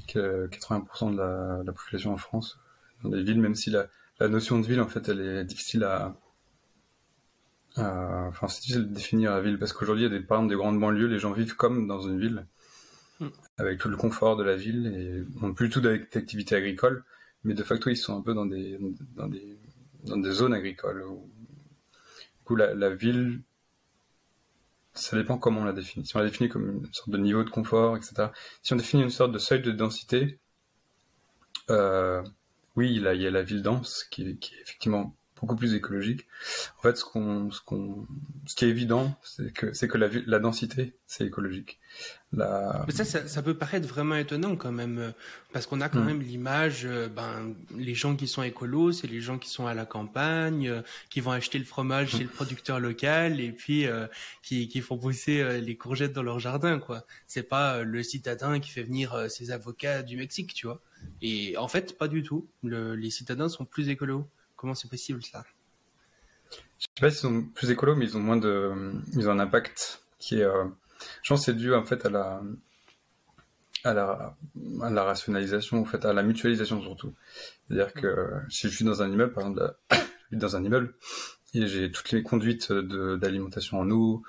80% 0.08 1.12
de 1.12 1.64
la, 1.64 1.72
population 1.72 2.12
en 2.12 2.16
France 2.16 2.58
dans 3.02 3.10
des 3.10 3.22
villes, 3.22 3.40
même 3.40 3.54
si 3.54 3.70
la, 3.70 3.88
la 4.20 4.28
notion 4.28 4.58
de 4.58 4.66
ville, 4.66 4.80
en 4.80 4.88
fait, 4.88 5.08
elle 5.08 5.20
est 5.20 5.44
difficile 5.44 5.84
à, 5.84 6.16
enfin, 7.78 8.48
c'est 8.48 8.60
difficile 8.60 8.88
de 8.88 8.94
définir 8.94 9.32
la 9.32 9.40
ville 9.40 9.58
parce 9.58 9.72
qu'aujourd'hui, 9.72 10.04
il 10.04 10.12
y 10.12 10.14
a 10.14 10.18
des, 10.18 10.24
par 10.24 10.38
exemple, 10.38 10.50
des 10.50 10.56
grandes 10.56 10.80
banlieues, 10.80 11.06
les 11.06 11.18
gens 11.18 11.32
vivent 11.32 11.56
comme 11.56 11.86
dans 11.86 12.00
une 12.00 12.18
ville, 12.18 12.46
hmm. 13.20 13.28
avec 13.58 13.78
tout 13.78 13.88
le 13.88 13.96
confort 13.96 14.36
de 14.36 14.44
la 14.44 14.56
ville 14.56 14.86
et 14.86 15.44
ont 15.44 15.54
plus 15.54 15.70
tout 15.70 15.80
d'activités 15.80 16.54
agricoles, 16.54 17.04
mais 17.44 17.54
de 17.54 17.62
facto, 17.62 17.90
ils 17.90 17.96
sont 17.96 18.18
un 18.18 18.22
peu 18.22 18.34
dans 18.34 18.46
des, 18.46 18.78
dans 19.16 19.28
des, 19.28 19.58
dans 20.04 20.16
des 20.16 20.30
zones 20.30 20.54
agricoles. 20.54 21.04
du 21.04 22.44
coup, 22.44 22.56
la, 22.56 22.74
la, 22.74 22.90
ville, 22.94 23.42
ça 24.94 25.16
dépend 25.16 25.38
comment 25.38 25.60
on 25.60 25.64
la 25.64 25.72
définit. 25.72 26.06
Si 26.06 26.16
on 26.16 26.20
la 26.20 26.26
définit 26.26 26.48
comme 26.48 26.68
une 26.84 26.92
sorte 26.92 27.10
de 27.10 27.18
niveau 27.18 27.44
de 27.44 27.50
confort, 27.50 27.96
etc. 27.96 28.28
Si 28.62 28.72
on 28.72 28.76
définit 28.76 29.02
une 29.02 29.10
sorte 29.10 29.32
de 29.32 29.38
seuil 29.38 29.62
de 29.62 29.72
densité, 29.72 30.40
euh, 31.70 32.22
oui, 32.76 32.94
il, 32.94 33.10
il 33.14 33.22
y 33.22 33.26
a 33.26 33.30
la 33.30 33.42
ville 33.42 33.62
dense 33.62 34.04
qui, 34.04 34.38
qui 34.38 34.54
est 34.54 34.60
effectivement 34.60 35.17
beaucoup 35.40 35.56
plus 35.56 35.74
écologique. 35.74 36.26
En 36.78 36.82
fait, 36.82 36.96
ce 36.96 37.04
qu'on, 37.04 37.50
ce 37.50 37.60
qu'on, 37.60 38.06
ce 38.46 38.54
qui 38.54 38.64
est 38.64 38.68
évident, 38.68 39.18
c'est 39.22 39.52
que 39.52 39.72
c'est 39.72 39.88
que 39.88 39.98
la, 39.98 40.08
la 40.26 40.38
densité, 40.38 40.94
c'est 41.06 41.26
écologique. 41.26 41.78
La... 42.32 42.84
Mais 42.86 42.92
ça, 42.92 43.04
ça, 43.04 43.42
peut 43.42 43.54
paraître 43.54 43.88
vraiment 43.88 44.14
étonnant 44.14 44.54
quand 44.54 44.70
même, 44.70 44.98
euh, 44.98 45.10
parce 45.52 45.66
qu'on 45.66 45.80
a 45.80 45.88
quand 45.88 46.02
mm. 46.02 46.06
même 46.06 46.20
l'image, 46.20 46.82
euh, 46.84 47.08
ben, 47.08 47.54
les 47.76 47.94
gens 47.94 48.16
qui 48.16 48.28
sont 48.28 48.42
écolos, 48.42 48.92
c'est 48.92 49.06
les 49.06 49.22
gens 49.22 49.38
qui 49.38 49.48
sont 49.48 49.66
à 49.66 49.72
la 49.72 49.86
campagne, 49.86 50.68
euh, 50.68 50.82
qui 51.08 51.20
vont 51.20 51.30
acheter 51.30 51.58
le 51.58 51.64
fromage 51.64 52.10
chez 52.10 52.24
le 52.24 52.28
producteur 52.28 52.80
local 52.80 53.40
et 53.40 53.50
puis 53.50 53.86
qui, 54.42 54.68
qui 54.68 54.80
font 54.80 54.98
pousser 54.98 55.60
les 55.60 55.76
courgettes 55.76 56.12
dans 56.12 56.22
leur 56.22 56.38
jardin, 56.38 56.78
quoi. 56.78 57.04
C'est 57.26 57.42
pas 57.42 57.82
le 57.82 58.02
citadin 58.02 58.60
qui 58.60 58.70
fait 58.70 58.82
venir 58.82 59.30
ses 59.30 59.50
avocats 59.50 60.02
du 60.02 60.16
Mexique, 60.16 60.52
tu 60.52 60.66
vois. 60.66 60.82
Et 61.22 61.56
en 61.56 61.68
fait, 61.68 61.96
pas 61.96 62.08
du 62.08 62.22
tout. 62.22 62.48
Le, 62.62 62.94
les 62.94 63.10
citadins 63.10 63.48
sont 63.48 63.64
plus 63.64 63.88
écolos. 63.88 64.26
Comment 64.58 64.74
c'est 64.74 64.90
possible 64.90 65.22
ça? 65.22 65.44
Je 66.50 66.56
sais 66.82 67.00
pas 67.00 67.10
s'ils 67.10 67.20
sont 67.20 67.42
plus 67.54 67.70
écolos, 67.70 67.94
mais 67.94 68.06
ils 68.06 68.16
ont 68.16 68.20
moins 68.20 68.36
de, 68.36 68.92
ils 69.14 69.28
ont 69.28 69.32
un 69.32 69.38
impact 69.38 70.02
qui 70.18 70.40
est, 70.40 70.42
euh... 70.42 70.64
je 71.22 71.32
pense, 71.32 71.44
c'est 71.44 71.54
dû 71.56 71.72
en 71.72 71.84
fait 71.84 72.04
à 72.04 72.10
la, 72.10 72.42
à 73.84 73.94
la, 73.94 74.36
à 74.82 74.90
la 74.90 75.04
rationalisation, 75.04 75.80
en 75.80 75.84
fait, 75.84 76.04
à 76.04 76.12
la 76.12 76.24
mutualisation 76.24 76.82
surtout. 76.82 77.14
C'est-à-dire 77.68 77.92
que 77.92 78.32
si 78.48 78.68
je 78.68 78.74
suis 78.74 78.84
dans 78.84 79.00
un 79.00 79.08
immeuble, 79.08 79.32
par 79.32 79.44
exemple, 79.44 79.76
dans 80.32 80.56
un 80.56 80.64
immeuble 80.64 80.92
et 81.54 81.68
j'ai 81.68 81.92
toutes 81.92 82.10
les 82.10 82.24
conduites 82.24 82.72
d'alimentation 82.72 83.78
en 83.78 83.88
eau, 83.92 84.24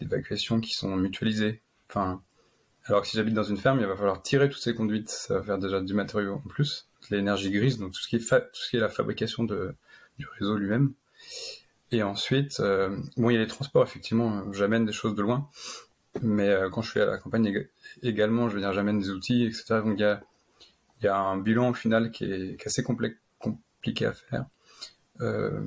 d'évacuation 0.00 0.58
qui 0.58 0.72
sont 0.72 0.96
mutualisées. 0.96 1.62
Enfin, 1.90 2.22
alors 2.84 3.02
que 3.02 3.08
si 3.08 3.18
j'habite 3.18 3.34
dans 3.34 3.42
une 3.42 3.58
ferme, 3.58 3.78
il 3.80 3.86
va 3.86 3.94
falloir 3.94 4.22
tirer 4.22 4.48
toutes 4.48 4.62
ces 4.62 4.74
conduites. 4.74 5.10
Ça 5.10 5.34
va 5.34 5.42
faire 5.42 5.58
déjà 5.58 5.82
du 5.82 5.92
matériau 5.92 6.36
en 6.44 6.48
plus 6.48 6.88
l'énergie 7.10 7.50
grise, 7.50 7.78
donc 7.78 7.92
tout 7.92 8.00
ce 8.00 8.08
qui 8.08 8.16
est, 8.16 8.80
la 8.80 8.88
fabrication 8.88 9.44
du 9.44 10.26
réseau 10.38 10.56
lui-même. 10.56 10.92
Et 11.92 12.02
ensuite, 12.02 12.58
euh, 12.60 12.96
bon, 13.16 13.30
il 13.30 13.34
y 13.34 13.36
a 13.36 13.40
les 13.40 13.46
transports, 13.46 13.84
effectivement, 13.84 14.52
j'amène 14.52 14.84
des 14.84 14.92
choses 14.92 15.14
de 15.14 15.22
loin, 15.22 15.48
mais 16.20 16.48
euh, 16.48 16.68
quand 16.68 16.82
je 16.82 16.90
suis 16.90 17.00
à 17.00 17.06
la 17.06 17.18
campagne 17.18 17.66
également, 18.02 18.48
je 18.48 18.54
veux 18.54 18.60
dire, 18.60 18.72
j'amène 18.72 18.98
des 18.98 19.10
outils, 19.10 19.44
etc. 19.44 19.82
Donc 19.84 19.98
il 19.98 21.04
y 21.04 21.08
a, 21.08 21.16
un 21.16 21.38
bilan 21.38 21.70
au 21.70 21.74
final 21.74 22.10
qui 22.10 22.24
est, 22.24 22.66
assez 22.66 22.82
compliqué 22.82 24.06
à 24.06 24.12
faire. 24.12 24.46
Euh, 25.20 25.60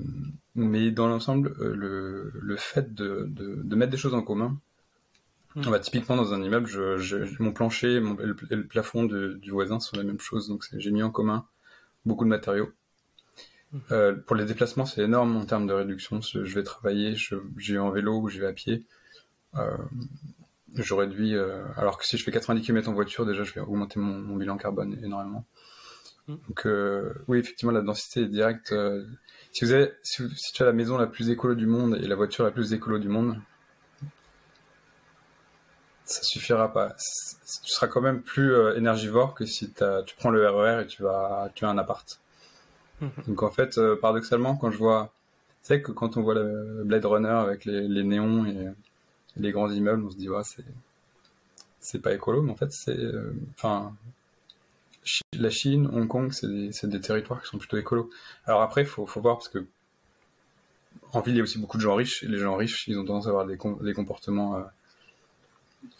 mais 0.56 0.92
dans 0.92 1.08
l'ensemble, 1.08 1.56
le, 1.58 2.56
fait 2.58 2.94
de, 2.94 3.30
mettre 3.76 3.92
des 3.92 3.98
choses 3.98 4.14
en 4.14 4.22
commun, 4.22 4.60
Mm. 5.56 5.70
Bah, 5.70 5.80
typiquement 5.80 6.16
dans 6.16 6.34
un 6.34 6.42
immeuble, 6.44 6.68
je, 6.68 7.42
mon 7.42 7.52
plancher 7.52 7.96
et, 7.96 8.00
le, 8.00 8.68
plafond 8.68 9.06
du 9.06 9.52
voisin 9.52 9.80
sont 9.80 9.98
la 9.98 10.04
même 10.04 10.20
chose, 10.20 10.48
donc 10.48 10.66
j'ai 10.76 10.92
mis 10.92 11.04
en 11.04 11.12
commun 11.12 11.46
beaucoup 12.06 12.24
de 12.24 12.30
matériaux. 12.30 12.72
Mm. 13.72 13.78
Euh, 13.92 14.16
pour 14.16 14.36
les 14.36 14.46
déplacements, 14.46 14.86
c'est 14.86 15.02
énorme 15.02 15.36
en 15.38 15.46
termes 15.46 15.68
de 15.68 15.74
réduction. 15.74 16.22
Je, 16.22 16.40
vais 16.40 16.64
travailler, 16.64 17.16
je, 17.16 17.36
vais 17.56 17.78
en 17.80 17.90
vélo 17.90 18.20
ou 18.20 18.30
je 18.30 18.40
vais 18.40 18.48
à 18.48 18.54
pied. 18.54 18.84
Euh, 19.56 19.78
je 20.76 20.94
réduis, 20.94 21.36
euh, 21.36 21.64
alors 21.76 21.98
que 21.98 22.06
si 22.06 22.18
je 22.18 22.24
fais 22.24 22.32
90 22.32 22.62
km 22.62 22.90
en 22.90 22.94
voiture, 22.94 23.26
déjà 23.26 23.44
je 23.44 23.54
vais 23.54 23.62
augmenter 23.62 24.00
mon, 24.00 24.36
bilan 24.36 24.58
carbone 24.58 25.00
énormément. 25.04 25.46
Mm. 26.28 26.36
Donc 26.48 26.66
euh, 26.66 27.14
oui, 27.28 27.40
effectivement, 27.40 27.72
la 27.72 27.82
densité 27.82 28.22
est 28.22 28.28
directe. 28.28 28.72
Euh, 28.72 29.06
si, 29.52 29.66
vous 29.66 29.72
avez, 29.72 29.92
si, 30.04 30.24
si 30.36 30.54
tu 30.54 30.62
as 30.62 30.66
la 30.66 30.74
maison 30.74 30.98
la 30.98 31.08
plus 31.08 31.30
écolo 31.30 31.56
du 31.56 31.66
monde 31.66 31.98
et 32.02 32.08
la 32.08 32.16
voiture 32.16 32.44
la 32.44 32.52
plus 32.52 32.74
écolo 32.74 33.00
du 33.00 33.10
monde, 33.10 33.38
ça 36.10 36.24
suffira 36.24 36.74
pas. 36.74 36.96
Tu 37.64 37.72
seras 37.72 37.88
quand 37.88 38.02
même 38.02 38.22
plus 38.22 38.54
euh, 38.54 38.76
énergivore 38.76 39.36
que 39.36 39.46
si 39.46 39.72
tu 39.72 40.16
prends 40.18 40.32
le 40.32 40.48
RER 40.50 40.80
e 40.80 40.82
et 40.82 40.88
tu 40.88 41.04
vas, 41.04 41.52
tu 41.54 41.66
as 41.66 41.70
un 41.70 41.78
appart. 41.78 42.20
Mhm. 43.02 43.12
Donc 43.28 43.44
en 43.44 43.52
fait, 43.52 43.78
euh, 43.78 43.96
paradoxalement, 43.96 44.56
quand 44.56 44.72
je 44.72 44.78
vois, 44.78 45.14
c'est 45.62 45.82
que 45.82 45.92
quand 45.92 46.18
on 46.18 46.24
voit 46.24 46.34
le 46.34 46.84
Blade 46.84 47.06
Runner 47.06 47.28
avec 47.28 47.66
les, 47.66 48.04
néons 48.04 48.46
et 48.46 48.70
les 49.38 49.52
grands 49.52 49.70
immeubles, 49.70 50.04
on 50.04 50.10
se 50.10 50.18
dit 50.18 50.30
ouais, 50.30 50.44
c'est 50.44 50.66
c'est 51.80 52.02
pas 52.02 52.14
écolo, 52.14 52.42
mais 52.42 52.52
en 52.52 52.56
fait 52.56 52.72
c'est, 52.74 52.98
euh, 52.98 53.34
enfin, 53.56 53.96
la 55.34 55.50
Chine, 55.50 55.88
Hong 55.94 56.08
Kong, 56.08 56.34
c'est 56.34 56.48
des, 56.48 56.72
des, 56.84 57.02
territoires 57.02 57.42
qui 57.42 57.48
sont 57.48 57.58
plutôt 57.58 57.78
écolos. 57.78 58.10
Alors 58.46 58.62
après, 58.62 58.82
il 58.82 58.88
faut, 58.88 59.06
faut 59.06 59.22
voir 59.22 59.38
parce 59.38 59.48
que 59.48 59.66
en 61.14 61.22
ville, 61.22 61.36
il 61.36 61.38
y 61.38 61.40
a 61.40 61.44
aussi 61.44 61.60
beaucoup 61.60 61.78
de 61.78 61.82
gens 61.82 61.96
riches, 61.96 62.24
et 62.24 62.28
les 62.28 62.38
gens 62.40 62.56
riches, 62.56 62.88
ils 62.88 62.98
ont 63.00 63.06
tendance 63.06 63.28
à 63.28 63.30
avoir 63.30 63.46
des, 63.46 63.58
des 63.82 63.94
comportements 63.94 64.62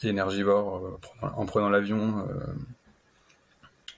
énergivore 0.04 0.86
euh, 0.86 1.28
en 1.36 1.46
prenant 1.46 1.70
l'avion, 1.70 2.28
euh, 2.30 2.36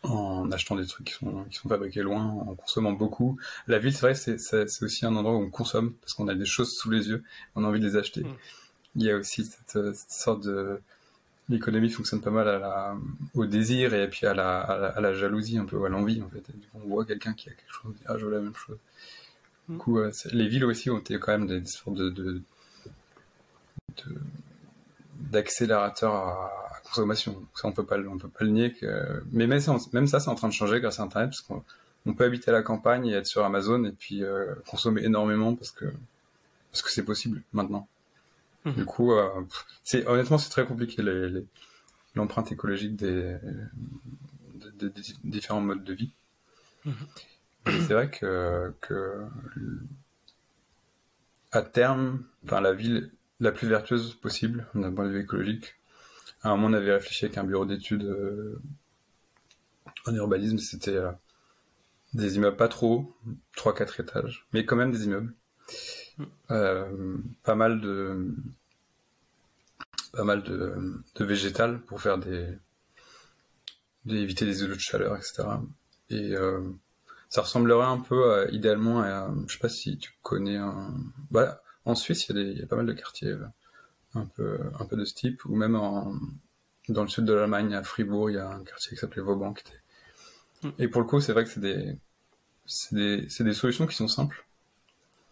en 0.03 0.51
achetant 0.51 0.75
des 0.75 0.85
trucs 0.85 1.07
qui 1.07 1.13
sont, 1.13 1.43
qui 1.45 1.57
sont 1.57 1.69
fabriqués 1.69 2.01
loin, 2.01 2.25
en 2.25 2.55
consommant 2.55 2.91
beaucoup. 2.91 3.38
La 3.67 3.79
ville, 3.79 3.93
c'est 3.93 4.01
vrai, 4.01 4.15
c'est 4.15 4.83
aussi 4.83 5.05
un 5.05 5.15
endroit 5.15 5.35
où 5.35 5.41
on 5.43 5.50
consomme 5.50 5.93
parce 5.93 6.13
qu'on 6.13 6.27
a 6.27 6.35
des 6.35 6.45
choses 6.45 6.75
sous 6.75 6.89
les 6.89 7.09
yeux, 7.09 7.23
on 7.55 7.63
a 7.63 7.67
envie 7.67 7.79
de 7.79 7.85
les 7.85 7.97
acheter. 7.97 8.23
Mm. 8.23 8.35
Il 8.95 9.03
y 9.03 9.11
a 9.11 9.17
aussi 9.17 9.45
cette, 9.45 9.95
sorte 10.09 10.43
de 10.43 10.81
l'économie 11.50 11.89
fonctionne 11.89 12.21
pas 12.21 12.31
mal 12.31 12.47
à 12.47 12.59
la, 12.59 12.97
au 13.35 13.45
désir 13.45 13.93
et 13.93 14.09
puis 14.09 14.25
à 14.25 14.33
la, 14.33 14.59
à 14.59 15.01
la, 15.01 15.13
jalousie 15.13 15.57
un 15.57 15.65
peu 15.65 15.83
à 15.85 15.89
l'envie 15.89 16.21
en 16.21 16.29
fait. 16.29 16.43
on 16.73 16.88
voit 16.88 17.05
quelqu'un 17.05 17.33
qui 17.33 17.50
a 17.50 17.53
quelque 17.53 17.71
chose, 17.71 17.83
on 17.85 17.89
dit 17.89 18.03
ah 18.07 18.17
je 18.17 18.25
veux 18.25 18.31
la 18.31 18.39
même 18.39 18.55
chose. 18.55 18.77
Du 19.69 19.75
mm. 19.75 19.77
coup, 19.77 20.00
les 20.31 20.47
villes 20.47 20.65
aussi 20.65 20.89
ont 20.89 21.00
été 21.00 21.19
quand 21.19 21.31
même 21.31 21.47
des, 21.47 21.65
sortes 21.65 21.95
de, 21.95 22.09
de 22.09 22.41
d'accélérateur 25.29 26.13
à, 26.13 26.51
consommation. 26.83 27.41
Ça, 27.53 27.67
on 27.67 27.71
peut 27.71 27.85
pas, 27.85 27.97
on 27.99 28.17
peut 28.17 28.27
pas 28.27 28.43
le 28.43 28.51
nier. 28.51 28.73
Que... 28.73 29.23
Mais 29.31 29.47
même 29.47 29.59
ça, 29.59 29.75
même 29.93 30.07
ça, 30.07 30.19
c'est 30.19 30.29
en 30.29 30.35
train 30.35 30.49
de 30.49 30.53
changer 30.53 30.81
grâce 30.81 30.99
à 30.99 31.03
Internet, 31.03 31.29
parce 31.29 31.41
qu'on 31.41 32.13
peut 32.13 32.25
habiter 32.25 32.49
à 32.49 32.53
la 32.53 32.63
campagne 32.63 33.07
et 33.07 33.13
être 33.13 33.27
sur 33.27 33.45
Amazon 33.45 33.85
et 33.85 33.91
puis 33.91 34.23
euh, 34.23 34.55
consommer 34.67 35.03
énormément 35.03 35.55
parce 35.55 35.71
que 35.71 35.85
parce 36.71 36.81
que 36.81 36.89
c'est 36.89 37.03
possible 37.03 37.41
maintenant. 37.53 37.87
Mhm. 38.65 38.73
Du 38.73 38.85
coup, 38.85 39.13
euh, 39.13 39.29
c'est 39.83 40.05
honnêtement, 40.07 40.37
c'est 40.37 40.49
très 40.49 40.65
compliqué 40.65 41.03
l'empreinte 42.15 42.51
écologique 42.51 42.95
des, 42.95 43.37
des, 44.75 44.89
différents 45.23 45.61
modes 45.61 45.83
de 45.83 45.93
vie. 45.93 46.11
Mhm. 46.85 46.93
C'est 47.65 47.93
vrai 47.93 48.09
que, 48.09 48.73
que 48.81 49.25
à 51.51 51.61
terme, 51.61 52.23
enfin 52.43 52.61
la 52.61 52.73
ville 52.73 53.11
la 53.41 53.51
plus 53.51 53.67
vertueuse 53.67 54.13
possible 54.13 54.67
d'un 54.75 54.93
point 54.93 55.05
de 55.05 55.12
vue 55.12 55.21
écologique. 55.21 55.75
À 56.43 56.50
un 56.50 56.55
moment, 56.55 56.67
on 56.67 56.74
avait 56.74 56.93
réfléchi 56.93 57.25
avec 57.25 57.38
un 57.38 57.43
bureau 57.43 57.65
d'études 57.65 58.03
euh, 58.03 58.62
en 60.05 60.15
urbanisme, 60.15 60.60
c'était 60.60 60.95
euh, 60.95 61.12
des 62.13 62.36
immeubles 62.36 62.55
pas 62.55 62.67
trop, 62.67 63.13
3-4 63.57 64.01
étages, 64.01 64.48
mais 64.53 64.63
quand 64.63 64.75
même 64.75 64.91
des 64.91 65.05
immeubles. 65.05 65.33
Mm. 66.17 66.24
Euh, 66.51 67.17
pas 67.43 67.55
mal 67.55 67.81
de 67.81 68.33
pas 70.13 70.24
mal 70.24 70.43
de, 70.43 71.01
de 71.15 71.25
végétal 71.25 71.79
pour 71.81 72.01
faire 72.01 72.17
des, 72.17 72.57
éviter 74.07 74.45
des 74.45 74.63
îlots 74.63 74.75
de 74.75 74.79
chaleur, 74.79 75.15
etc. 75.15 75.43
Et 76.10 76.33
ça 77.29 77.41
ressemblerait 77.41 77.86
un 77.86 78.00
peu 78.00 78.45
idéalement 78.51 79.00
à, 79.00 79.33
je 79.48 79.53
sais 79.53 79.60
pas 79.60 79.69
si 79.69 79.98
tu 79.98 80.12
connais 80.21 80.57
un, 80.57 80.93
voilà, 81.29 81.62
en 81.85 81.95
Suisse, 81.95 82.27
il 82.29 82.59
y, 82.59 82.61
a 82.61 82.67
pas 82.67 82.75
mal 82.75 82.85
de 82.85 82.93
quartiers 82.93 83.29
euh, 83.29 83.45
un 84.13 84.25
peu, 84.25 84.59
un 84.79 84.85
peu 84.85 84.95
de 84.95 85.05
ce 85.05 85.13
type, 85.13 85.45
ou 85.45 85.55
même 85.55 85.75
dans 86.89 87.03
le 87.03 87.09
sud 87.09 87.25
de 87.25 87.33
l'Allemagne, 87.33 87.73
à 87.73 87.83
Fribourg, 87.83 88.29
il 88.29 88.35
y 88.35 88.39
a 88.39 88.50
un 88.50 88.63
quartier 88.63 88.91
qui 88.91 88.97
s'appelait 88.97 89.21
Vauban. 89.21 89.53
Mm. 90.63 90.69
Et 90.79 90.88
pour 90.88 91.01
le 91.01 91.07
coup, 91.07 91.19
c'est 91.19 91.33
vrai 91.33 91.43
que 91.43 91.50
c'est 91.50 91.59
des, 91.59 91.97
des, 92.91 93.27
des, 93.39 93.53
solutions 93.53 93.88
qui 93.88 93.95
sont 93.95 94.07
simples. 94.07 94.45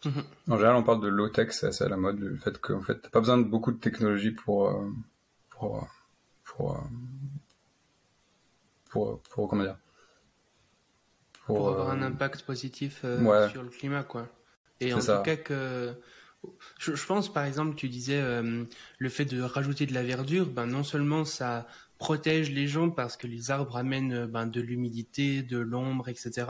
Mm-hmm. 0.03 0.23
En 0.49 0.57
général, 0.57 0.75
on 0.77 0.83
parle 0.83 1.01
de 1.01 1.07
low-tech, 1.07 1.51
c'est 1.51 1.67
assez 1.67 1.83
à 1.83 1.89
la 1.89 1.97
mode, 1.97 2.19
le 2.19 2.37
fait 2.37 2.57
qu'en 2.59 2.81
fait, 2.81 2.99
t'as 3.01 3.09
pas 3.09 3.19
besoin 3.19 3.37
de 3.37 3.43
beaucoup 3.43 3.71
de 3.71 3.79
technologie 3.79 4.31
pour, 4.31 4.69
euh, 4.69 4.89
pour, 5.49 5.87
pour, 6.45 6.75
euh, 6.75 6.81
pour, 8.89 9.21
pour, 9.21 9.49
comment 9.49 9.63
dire, 9.63 9.77
pour, 11.45 11.69
avoir 11.69 11.89
un 11.89 12.01
impact 12.01 12.43
positif 12.43 12.99
sur 12.99 13.63
le 13.63 13.69
climat, 13.69 14.03
quoi. 14.03 14.27
Et 14.79 14.93
en 14.93 14.99
tout 14.99 15.23
cas 15.23 15.35
que 15.35 15.93
je, 16.77 17.05
pense 17.05 17.31
par 17.31 17.45
exemple, 17.45 17.75
tu 17.75 17.89
disais 17.89 18.19
euh, 18.19 18.63
le 18.97 19.09
fait 19.09 19.25
de 19.25 19.41
rajouter 19.41 19.85
de 19.85 19.93
la 19.93 20.03
verdure, 20.03 20.47
ben 20.47 20.65
non 20.65 20.83
seulement 20.83 21.25
ça 21.25 21.67
protège 21.97 22.49
les 22.51 22.67
gens 22.67 22.89
parce 22.89 23.17
que 23.17 23.27
les 23.27 23.51
arbres 23.51 23.75
amènent 23.75 24.25
ben, 24.25 24.47
de 24.47 24.61
l'humidité, 24.61 25.43
de 25.43 25.57
l'ombre, 25.57 26.07
etc. 26.07 26.47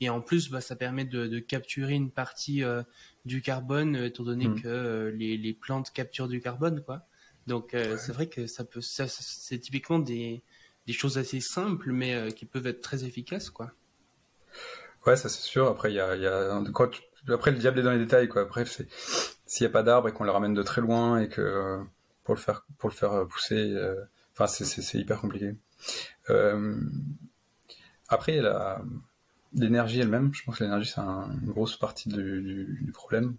Et 0.00 0.10
en 0.10 0.20
plus, 0.20 0.50
bah, 0.50 0.60
ça 0.60 0.74
permet 0.74 1.04
de, 1.04 1.38
capturer 1.38 1.94
une 1.94 2.10
partie 2.10 2.62
du 3.24 3.40
carbone, 3.40 3.94
étant 3.94 4.24
donné 4.24 4.48
mm. 4.48 4.62
que 4.62 5.14
les, 5.16 5.52
plantes 5.52 5.92
capturent 5.92 6.28
du 6.28 6.40
carbone, 6.40 6.82
quoi. 6.82 7.06
Donc 7.46 7.70
c'est 7.72 8.12
vrai 8.12 8.26
que 8.28 8.48
ça 8.48 8.64
peut, 8.64 8.80
c'est 8.80 9.58
typiquement 9.60 10.00
des, 10.00 10.42
des 10.88 10.92
choses 10.92 11.16
assez 11.16 11.40
simples, 11.40 11.92
mais 11.92 12.32
qui 12.32 12.44
peuvent 12.44 12.66
être 12.66 12.80
très 12.80 13.04
efficaces, 13.04 13.50
quoi. 13.50 13.72
Ouais, 15.06 15.16
ça 15.16 15.28
c'est 15.28 15.42
sûr. 15.42 15.68
Après, 15.68 15.92
il 15.92 15.94
y 15.94 16.00
a, 16.00 16.16
y 16.16 16.26
a 16.26 16.62
quoi, 16.74 16.90
après 17.26 17.50
le 17.50 17.58
diable 17.58 17.80
est 17.80 17.82
dans 17.82 17.90
les 17.90 17.98
détails, 17.98 18.28
quoi. 18.28 18.48
C'est 18.66 18.88
s'il 19.48 19.66
n'y 19.66 19.70
a 19.70 19.72
pas 19.72 19.82
d'arbre 19.82 20.08
et 20.08 20.12
qu'on 20.12 20.24
le 20.24 20.30
ramène 20.30 20.54
de 20.54 20.62
très 20.62 20.80
loin 20.80 21.18
et 21.18 21.28
que 21.28 21.40
euh, 21.40 21.82
pour 22.22 22.34
le 22.34 22.40
faire 22.94 23.12
euh, 23.12 23.24
pousser, 23.24 23.72
euh, 23.74 24.04
enfin 24.34 24.46
c'est 24.46 24.98
hyper 24.98 25.20
compliqué. 25.20 25.56
après, 28.08 28.40
l'énergie 29.54 30.00
elle-même. 30.00 30.32
Je 30.34 30.44
pense 30.44 30.58
que 30.58 30.64
l'énergie 30.64 30.90
c'est 30.94 31.00
une 31.00 31.46
grosse 31.46 31.76
partie 31.76 32.08
du, 32.10 32.90
problème. 32.92 33.36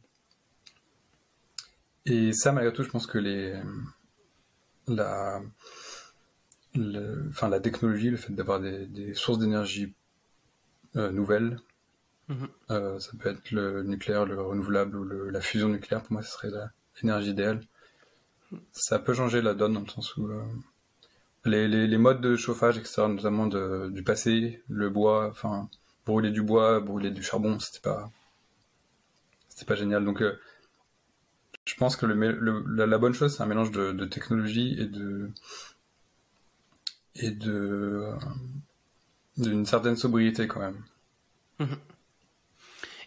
Et 2.05 2.33
ça, 2.33 2.51
malgré 2.51 2.73
tout, 2.73 2.83
je 2.83 2.89
pense 2.89 3.05
que 3.05 3.19
la 4.87 5.41
enfin 7.29 7.49
la 7.49 7.59
technologie, 7.59 8.09
le 8.09 8.17
fait 8.17 8.33
d'avoir 8.33 8.59
des, 8.59 9.13
sources 9.13 9.39
d'énergie 9.39 9.93
nouvelles. 10.95 11.59
Euh, 12.69 12.99
ça 12.99 13.11
peut 13.19 13.29
être 13.29 13.51
le 13.51 13.83
nucléaire, 13.83 14.25
le 14.25 14.41
renouvelable 14.41 14.95
ou 14.97 15.29
la 15.29 15.41
fusion 15.41 15.69
nucléaire. 15.69 16.03
Pour 16.03 16.13
moi, 16.13 16.21
ce 16.21 16.31
serait 16.31 16.49
l'énergie 17.01 17.31
idéale. 17.31 17.61
Ça 18.71 18.99
peut 18.99 19.13
changer 19.13 19.41
la 19.41 19.53
donne 19.53 19.73
dans 19.73 19.81
le 19.81 19.87
sens 19.87 20.15
où 20.17 20.27
euh, 20.27 20.43
les, 21.45 21.97
modes 21.97 22.21
de 22.21 22.35
chauffage, 22.35 22.77
etc., 22.77 23.03
notamment 23.07 23.47
du 23.47 24.03
passé, 24.03 24.63
le 24.67 24.89
bois, 24.89 25.27
enfin, 25.29 25.69
brûler 26.05 26.31
du 26.31 26.41
bois, 26.41 26.79
brûler 26.79 27.11
du 27.11 27.23
charbon, 27.23 27.59
c'était 27.59 27.81
pas, 27.81 28.11
c'était 29.49 29.65
pas 29.65 29.75
génial. 29.75 30.03
Donc, 30.05 30.23
je 31.65 31.75
pense 31.75 31.95
que 31.95 32.05
la, 32.05 32.97
bonne 32.97 33.13
chose, 33.13 33.35
c'est 33.35 33.43
un 33.43 33.47
mélange 33.47 33.71
de, 33.71 34.05
technologie 34.05 34.75
et 34.79 34.85
de, 34.85 35.29
et 37.15 37.31
de, 37.31 38.11
d'une 39.37 39.65
certaine 39.65 39.95
sobriété 39.95 40.47
quand 40.47 40.59
même. 40.59 40.83
Mhm. 41.59 41.77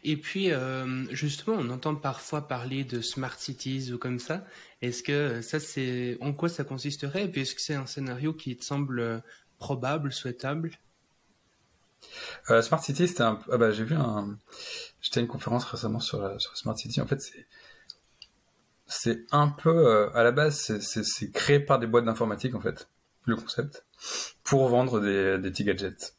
Et 0.04 0.16
puis, 0.16 0.50
euh, 0.50 1.04
justement, 1.14 1.56
on 1.59 1.71
entend 1.71 1.94
parfois 1.94 2.49
parler 2.49 2.85
de 2.85 3.00
smart 3.00 3.38
cities 3.38 3.92
ou 3.92 3.99
comme 3.99 4.18
ça. 4.18 4.44
Est-ce 4.80 5.02
que 5.02 5.42
ça, 5.42 5.61
c'est 5.61 6.18
en 6.21 6.32
quoi 6.32 6.49
ça 6.49 6.64
consisterait? 6.64 7.25
Et 7.25 7.28
puis, 7.28 7.42
est-ce 7.42 7.54
que 7.54 7.61
c'est 7.61 7.75
un 7.75 7.87
scénario 7.87 8.35
qui 8.35 8.56
te 8.56 8.64
semble 8.64 9.23
probable, 9.59 10.12
souhaitable? 10.12 10.73
Euh, 12.50 12.62
Smart 12.62 12.82
City, 12.82 13.06
c'était 13.06 13.23
un. 13.23 13.38
Ah 13.50 13.59
bah, 13.59 13.71
j'ai 13.71 13.85
vu 13.85 13.94
un. 13.94 14.37
J'étais 15.00 15.18
à 15.18 15.23
une 15.23 15.28
conférence 15.28 15.64
récemment 15.64 16.00
sur 16.00 16.21
la, 16.21 16.38
sur 16.40 16.56
Smart 16.56 16.76
City. 16.76 17.00
En 17.00 17.06
fait, 17.06 17.21
c'est 17.21 17.47
c'est 18.87 19.25
un 19.32 19.49
peu 19.49 19.71
euh, 19.71 20.11
à 20.14 20.23
la 20.23 20.32
base, 20.32 20.78
c'est 20.80 21.30
créé 21.30 21.61
par 21.61 21.78
des 21.78 21.87
boîtes 21.87 22.04
d'informatique 22.04 22.54
en 22.54 22.61
fait, 22.61 22.88
le 23.25 23.37
concept 23.37 23.87
pour 24.44 24.68
vendre 24.68 25.00
des, 25.00 25.38
des 25.38 25.50
petits 25.50 25.64
gadgets. 25.64 26.14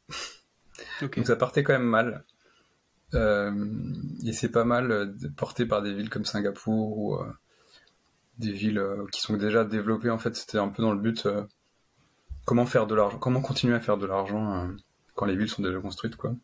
Donc 1.00 1.20
ça 1.24 1.36
partait 1.36 1.62
quand 1.62 1.72
même 1.72 1.82
mal. 1.82 2.24
Euh, 3.14 3.52
et 4.24 4.32
c'est 4.32 4.50
pas 4.50 4.64
mal 4.64 5.14
porté 5.36 5.66
par 5.66 5.82
des 5.82 5.94
villes 5.94 6.10
comme 6.10 6.24
Singapour 6.24 6.98
ou 6.98 7.14
euh, 7.16 7.32
des 8.38 8.52
villes 8.52 8.78
euh, 8.78 9.06
qui 9.12 9.20
sont 9.20 9.36
déjà 9.36 9.64
développées. 9.64 10.10
En 10.10 10.18
fait, 10.18 10.34
c'était 10.36 10.58
un 10.58 10.68
peu 10.68 10.82
dans 10.82 10.92
le 10.92 10.98
but 10.98 11.28
comment 12.44 12.66
faire 12.66 12.86
de 12.86 12.94
l'argent, 12.94 13.18
comment 13.18 13.40
continuer 13.40 13.74
à 13.74 13.80
faire 13.80 13.96
de 13.96 14.06
l'argent 14.06 14.68
quand 15.14 15.26
les 15.26 15.36
villes 15.36 15.48
sont 15.48 15.62
déjà 15.62 15.80
construites, 15.80 16.16
quoi. 16.16 16.34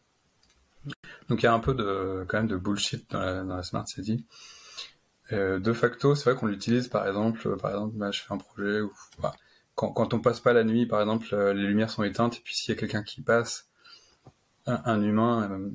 Donc 1.29 1.43
il 1.43 1.45
y 1.45 1.49
a 1.49 1.53
un 1.53 1.61
peu 1.61 1.75
de 1.75 2.25
quand 2.27 2.39
même 2.39 2.47
de 2.47 2.57
bullshit 2.57 3.11
dans 3.11 3.21
la, 3.21 3.63
smart 3.63 3.87
city. 3.87 4.25
de 5.31 5.73
facto, 5.73 6.15
c'est 6.15 6.31
vrai 6.31 6.39
qu'on 6.39 6.47
l'utilise 6.47 6.89
par 6.89 7.07
exemple, 7.07 7.57
par 7.59 7.73
exemple, 7.73 7.97
bah, 7.97 8.11
je 8.11 8.21
fais 8.23 8.33
un 8.33 8.39
projet 8.39 8.81
où 8.81 8.93
bah, 9.21 9.33
quand, 9.89 10.15
on 10.15 10.21
passe 10.21 10.41
pas 10.41 10.53
la 10.53 10.65
nuit, 10.65 10.87
par 10.87 11.01
exemple, 11.01 11.29
euh, 11.33 11.55
les 11.55 11.63
lumières 11.63 11.91
sont 11.91 12.03
éteintes, 12.03 12.37
et 12.37 12.41
puis 12.41 12.55
s'il 12.55 12.75
y 12.75 12.77
a 12.77 12.81
quelqu'un 12.81 13.03
qui 13.03 13.23
passe, 13.23 13.70
un, 14.71 15.03
humain, 15.03 15.51
euh, 15.51 15.71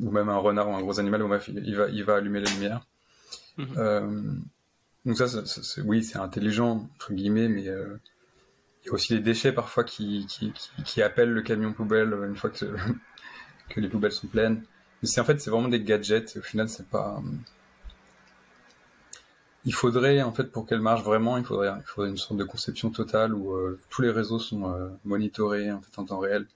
ou 0.00 0.10
même 0.10 0.28
un 0.28 0.36
renard 0.36 0.68
ou 0.68 0.74
un 0.74 0.80
gros 0.80 0.98
animal, 1.00 1.22
il 1.48 1.76
va, 1.76 1.88
il 1.88 2.04
va 2.04 2.16
allumer 2.16 2.40
les 2.40 2.50
lumières. 2.50 2.86
Mhm. 3.58 3.66
Euh, 3.76 4.22
donc 5.04 5.16
ça, 5.16 5.26
oui, 5.84 6.04
c'est 6.04 6.18
intelligent, 6.18 6.88
entre 6.94 7.12
guillemets, 7.12 7.48
mais 7.48 7.62
il 7.62 8.86
y 8.86 8.90
a 8.90 8.92
aussi 8.92 9.14
les 9.14 9.20
déchets 9.20 9.52
parfois 9.52 9.84
qui, 9.84 10.26
qui, 10.84 11.02
appellent 11.02 11.32
le 11.32 11.42
camion 11.42 11.72
poubelle 11.72 12.16
une 12.26 12.36
fois 12.36 12.50
que, 12.50 12.64
que 13.68 13.80
les 13.80 13.88
poubelles 13.88 14.12
sont 14.12 14.28
pleines. 14.28 14.62
Mais 15.02 15.08
c'est 15.08 15.20
en 15.20 15.24
fait, 15.24 15.40
c'est 15.40 15.50
vraiment 15.50 15.68
des 15.68 15.82
gadgets, 15.82 16.36
et 16.36 16.38
au 16.38 16.42
final, 16.42 16.68
c'est 16.68 16.88
pas 16.88 17.20
il 19.64 19.74
faudrait, 19.74 20.22
en 20.22 20.32
fait, 20.32 20.50
pour 20.50 20.66
qu'elle 20.66 20.80
marche 20.80 21.02
vraiment, 21.04 21.36
il 21.36 21.44
faudrait, 21.44 21.70
il 21.76 21.86
faudrait 21.86 22.10
une 22.10 22.16
sorte 22.16 22.36
de 22.36 22.44
conception 22.44 22.90
totale 22.90 23.34
où 23.34 23.54
euh, 23.54 23.78
tous 23.90 24.02
les 24.02 24.10
réseaux 24.10 24.38
sont 24.38 24.72
euh, 24.72 24.88
monitorés 25.04 25.70
en 25.70 25.80
fait 25.80 25.98
en 25.98 26.04
temps 26.04 26.18
réel. 26.18 26.46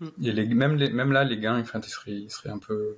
Et 0.00 0.32
les, 0.32 0.46
même, 0.46 0.76
les, 0.76 0.90
même 0.90 1.12
là, 1.12 1.24
les 1.24 1.38
gains, 1.38 1.60
enfin, 1.60 1.80
ils 1.82 1.88
seraient, 1.88 2.12
ils 2.12 2.30
seraient 2.30 2.50
un 2.50 2.58
peu, 2.58 2.96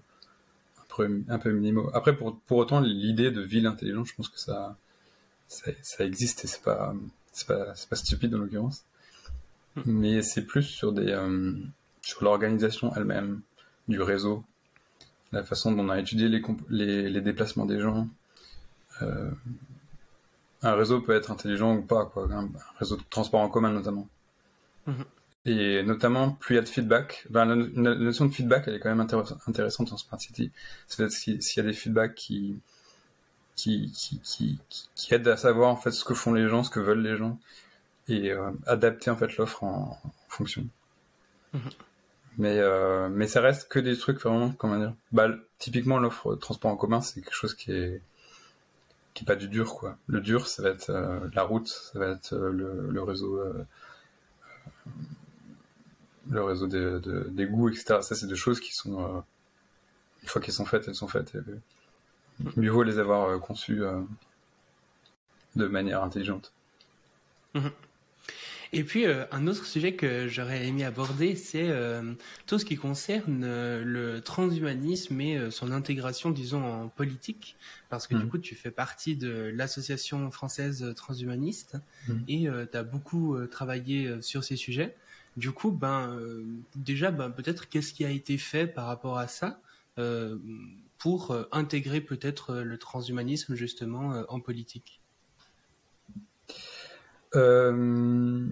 un 0.79 0.95
peu, 0.95 1.23
un 1.29 1.39
peu 1.39 1.51
minimaux. 1.51 1.91
Après, 1.95 2.15
pour, 2.15 2.39
pour 2.41 2.59
autant, 2.59 2.81
l'idée 2.81 3.31
de 3.31 3.41
ville 3.41 3.67
intelligente, 3.67 4.07
je 4.07 4.15
pense 4.15 4.29
que 4.29 4.39
ça, 4.39 4.77
ça, 5.49 5.71
ça 5.83 6.05
existe 6.05 6.45
et 6.45 6.49
c'est 6.49 6.63
pas, 6.63 6.95
c'est 7.33 7.47
pas, 7.47 7.75
c'est 7.75 7.89
pas 7.89 7.97
stupide 7.97 8.35
en 8.35 8.39
l'occurrence. 8.39 8.85
Mm. 9.77 9.83
Mais 9.87 10.23
c'est 10.23 10.47
plus 10.47 10.63
sur 10.63 10.93
des, 10.93 11.11
euh, 11.11 11.55
sur 12.03 12.23
l'organisation 12.25 12.93
elle-même 12.95 13.41
du 13.89 14.03
réseau, 14.03 14.45
la 15.33 15.43
façon 15.43 15.73
dont 15.73 15.85
on 15.87 15.89
a 15.89 15.99
étudié 15.99 16.29
les, 16.29 16.43
les, 16.69 17.09
les 17.09 17.21
déplacements 17.21 17.67
des 17.67 17.81
gens, 17.81 18.09
euh, 19.03 19.31
un 20.63 20.75
réseau 20.75 21.01
peut 21.01 21.15
être 21.15 21.31
intelligent 21.31 21.77
ou 21.77 21.83
pas, 21.83 22.05
quoi. 22.07 22.29
Un, 22.31 22.51
réseau 22.79 22.97
de 22.97 23.03
transport 23.09 23.41
en 23.41 23.49
commun 23.49 23.73
notamment. 23.73 24.09
Mhm. 24.87 25.05
Et 25.47 25.83
notamment, 25.83 26.33
plus 26.33 26.55
il 26.55 26.57
y 26.57 26.59
a 26.59 26.63
de 26.63 26.69
feedback, 26.69 27.27
ben, 27.31 27.47
la, 27.47 27.95
notion 27.95 28.27
de 28.27 28.31
feedback, 28.31 28.65
elle 28.67 28.75
est 28.75 28.79
quand 28.79 28.95
même 28.95 29.07
intéressante 29.47 29.93
en 29.93 29.97
Smart 29.97 30.21
City. 30.21 30.51
C'est-à-dire 30.87 31.17
s'il 31.17 31.57
y 31.57 31.61
a 31.61 31.63
des 31.63 31.73
feedbacks 31.73 32.15
qui, 32.15 32.61
qui, 33.57 33.91
qui, 34.23 34.59
qui, 34.95 35.15
aident 35.15 35.29
à 35.29 35.37
savoir 35.37 35.71
en 35.71 35.77
fait 35.77 35.93
ce 35.93 36.05
que 36.05 36.15
font 36.15 36.35
les 36.35 36.49
gens, 36.49 36.63
ce 36.63 36.71
que 36.71 36.81
veulent 36.81 37.03
les 37.03 37.17
gens, 37.17 37.39
et 38.09 38.31
euh, 38.33 38.51
adapter 38.67 39.11
en 39.11 39.17
fait 39.17 39.37
l'offre 39.39 39.65
en, 39.65 39.99
fonction. 40.29 40.67
Mhm. 41.55 41.61
Mais, 42.39 42.59
euh, 42.59 43.09
mais 43.09 43.27
ça 43.27 43.41
reste 43.41 43.69
que 43.69 43.79
des 43.79 43.97
trucs 43.97 44.21
vraiment, 44.21 44.53
comment 44.53 44.79
dire, 44.79 44.95
bah, 45.13 45.29
typiquement 45.59 45.99
l'offre 45.99 46.37
transport 46.37 46.71
en 46.71 46.77
commun, 46.77 47.01
c'est 47.01 47.21
quelque 47.21 47.35
chose 47.35 47.55
qui 47.55 47.73
est, 47.73 48.01
qui 49.15 49.25
est 49.25 49.27
pas 49.27 49.37
du 49.37 49.49
dur 49.49 49.75
quoi. 49.75 49.97
Le 50.07 50.21
dur, 50.21 50.47
ça 50.47 50.63
va 50.63 50.71
être 50.71 50.91
euh, 50.91 51.19
la 51.35 51.43
route, 51.43 51.69
ça 51.69 51.99
va 51.99 52.09
être 52.09 52.37
le, 52.37 53.03
réseau, 53.03 53.43
le 56.31 56.43
réseau 56.43 56.67
des, 56.67 56.99
des 57.31 57.47
goûts, 57.47 57.69
etc. 57.69 57.99
Ça, 58.01 58.15
c'est 58.15 58.27
des 58.27 58.37
choses 58.37 58.61
qui 58.61 58.75
sont, 58.75 59.23
une 60.23 60.29
fois 60.29 60.41
qu'elles 60.41 60.55
sont 60.55 60.65
faites, 60.65 60.89
elles 60.89 60.95
sont 60.95 61.09
faites. 61.09 61.37
mieux 62.57 62.71
vaut 62.71 62.83
les 62.83 62.99
avoir 62.99 63.39
conçues 63.41 63.83
de 65.57 65.67
manière 65.67 66.03
intelligente. 66.03 66.53
Mhm. 67.55 67.71
Et 68.73 68.85
puis, 68.85 69.05
euh, 69.05 69.25
un 69.33 69.49
autre 69.49 69.67
sujet 69.67 69.95
que 69.95 70.29
j'aurais 70.29 70.67
aimé 70.67 70.85
aborder, 70.85 71.35
c'est 71.35 71.69
euh, 71.69 72.15
tout 72.47 72.59
ce 72.59 72.65
qui 72.65 72.77
concerne 72.77 73.43
euh, 73.45 73.83
le 73.85 74.21
transhumanisme 74.21 75.21
et 75.21 75.51
son 75.51 75.73
intégration, 75.73 76.31
disons, 76.31 76.65
en 76.65 76.89
politique. 76.89 77.57
Parce 77.89 78.07
que 78.07 78.15
du 78.15 78.25
mmh. 78.25 78.29
coup, 78.29 78.39
tu 78.39 78.55
fais 78.55 78.71
partie 78.71 79.17
de 79.17 79.51
l'association 79.53 80.31
française 80.31 80.93
transhumaniste 80.95 81.77
mmh. 82.07 82.15
et 82.29 82.49
tu 82.71 82.77
as 82.77 82.85
beaucoup 82.85 83.37
travaillé 83.49 84.23
sur 84.23 84.45
ces 84.45 84.55
sujets. 84.55 84.95
Du 85.37 85.53
coup, 85.53 85.71
ben, 85.71 86.19
déjà, 86.75 87.11
ben, 87.11 87.31
peut-être 87.31 87.69
qu'est-ce 87.69 87.93
qui 87.93 88.05
a 88.05 88.11
été 88.11 88.37
fait 88.39 88.67
par 88.67 88.87
rapport 88.87 89.19
à 89.19 89.29
ça 89.29 89.61
pour 90.99 91.37
intégrer 91.53 92.01
peut-être 92.01 92.57
le 92.57 92.79
transhumanisme 92.79 93.55
justement 93.55 94.25
en 94.29 94.41
politique? 94.41 95.01
Euh, 97.37 98.45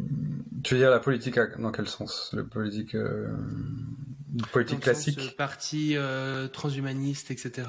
tu 0.63 0.75
veux 0.75 0.81
dire 0.81 0.91
la 0.91 1.01
politique 1.01 1.39
dans 1.59 1.73
quel 1.73 1.89
sens? 1.89 2.31
Le 2.33 2.47
politique, 2.47 2.95
euh, 2.95 3.29
politique 4.53 4.81
classique 4.81 5.21
sens, 5.21 5.35
Parti 5.35 5.97
euh, 5.97 6.49
transhumaniste, 6.49 7.31
etc. 7.31 7.69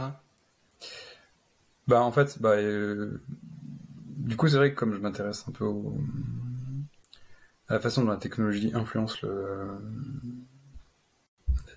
Bah 1.88 2.02
en 2.02 2.12
fait, 2.12 2.40
bah, 2.40 2.58
du 2.58 4.36
coup 4.36 4.48
c'est 4.48 4.58
vrai 4.58 4.74
que 4.74 4.80
comme 4.80 4.94
je 4.94 5.00
m'intéresse 5.00 5.46
un 5.48 5.52
peu 5.52 5.66
à 5.66 5.70
la 7.70 7.80
façon 7.80 8.04
dont 8.04 8.12
la 8.12 8.18
technologie 8.18 8.72
influence 8.74 9.22
le, 9.22 9.78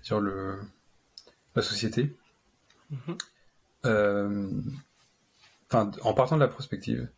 dire 0.03 0.19
le, 0.19 0.59
la 1.55 1.61
société. 1.61 2.15
Mm-hmm. 2.91 4.73
Enfin, 5.73 5.91
en 6.01 6.13
partant 6.13 6.35
de 6.35 6.41
la 6.41 6.47
prospective, 6.47 7.09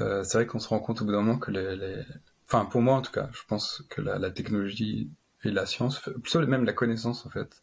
euh, 0.00 0.22
c'est 0.22 0.38
vrai 0.38 0.46
qu'on 0.46 0.58
se 0.58 0.68
rend 0.68 0.80
compte 0.80 1.02
au 1.02 1.04
bout 1.04 1.12
d'un 1.12 1.22
moment 1.22 1.38
que 1.38 1.50
les, 1.50 2.04
enfin 2.46 2.64
pour 2.64 2.80
moi 2.82 2.94
en 2.94 3.02
tout 3.02 3.12
cas, 3.12 3.28
je 3.32 3.40
pense 3.48 3.82
que 3.88 4.00
la, 4.00 4.30
technologie 4.30 5.10
et 5.44 5.50
la 5.50 5.66
science, 5.66 6.00
plutôt 6.00 6.46
même 6.46 6.64
la 6.64 6.72
connaissance 6.72 7.26
en 7.26 7.30
fait, 7.30 7.62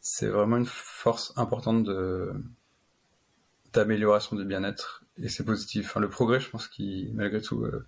c'est 0.00 0.28
vraiment 0.28 0.58
une 0.58 0.66
force 0.66 1.32
importante 1.36 1.84
de 1.84 2.32
d'amélioration 3.72 4.36
du 4.36 4.44
bien-être 4.44 5.04
et 5.16 5.28
c'est 5.28 5.44
positif. 5.44 5.86
Enfin, 5.86 6.00
le 6.00 6.08
progrès, 6.08 6.40
je 6.40 6.50
pense 6.50 6.66
qu'il 6.68 7.14
malgré 7.14 7.40
tout, 7.40 7.64
euh, 7.64 7.86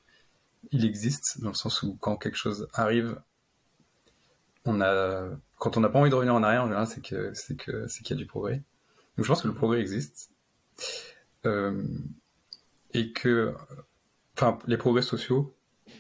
il 0.70 0.84
existe 0.84 1.40
dans 1.40 1.48
le 1.48 1.54
sens 1.54 1.82
où 1.82 1.96
quand 2.00 2.16
quelque 2.16 2.36
chose 2.36 2.68
arrive, 2.72 3.20
on 4.64 4.80
a 4.80 5.28
quand 5.58 5.76
on 5.76 5.80
n'a 5.80 5.88
pas 5.88 5.98
envie 5.98 6.10
de 6.10 6.14
revenir 6.14 6.34
en 6.34 6.42
arrière, 6.42 6.86
c'est 6.86 7.02
que 7.02 7.32
c'est 7.34 7.56
que 7.56 7.86
c'est 7.86 8.02
qu'il 8.02 8.16
y 8.16 8.18
a 8.18 8.22
du 8.22 8.26
progrès. 8.26 8.62
Donc 9.16 9.24
je 9.24 9.28
pense 9.28 9.42
que 9.42 9.48
le 9.48 9.54
progrès 9.54 9.80
existe 9.80 10.30
euh, 11.46 11.82
et 12.94 13.12
que, 13.12 13.54
enfin, 14.36 14.58
les 14.66 14.76
progrès 14.76 15.02
sociaux. 15.02 15.54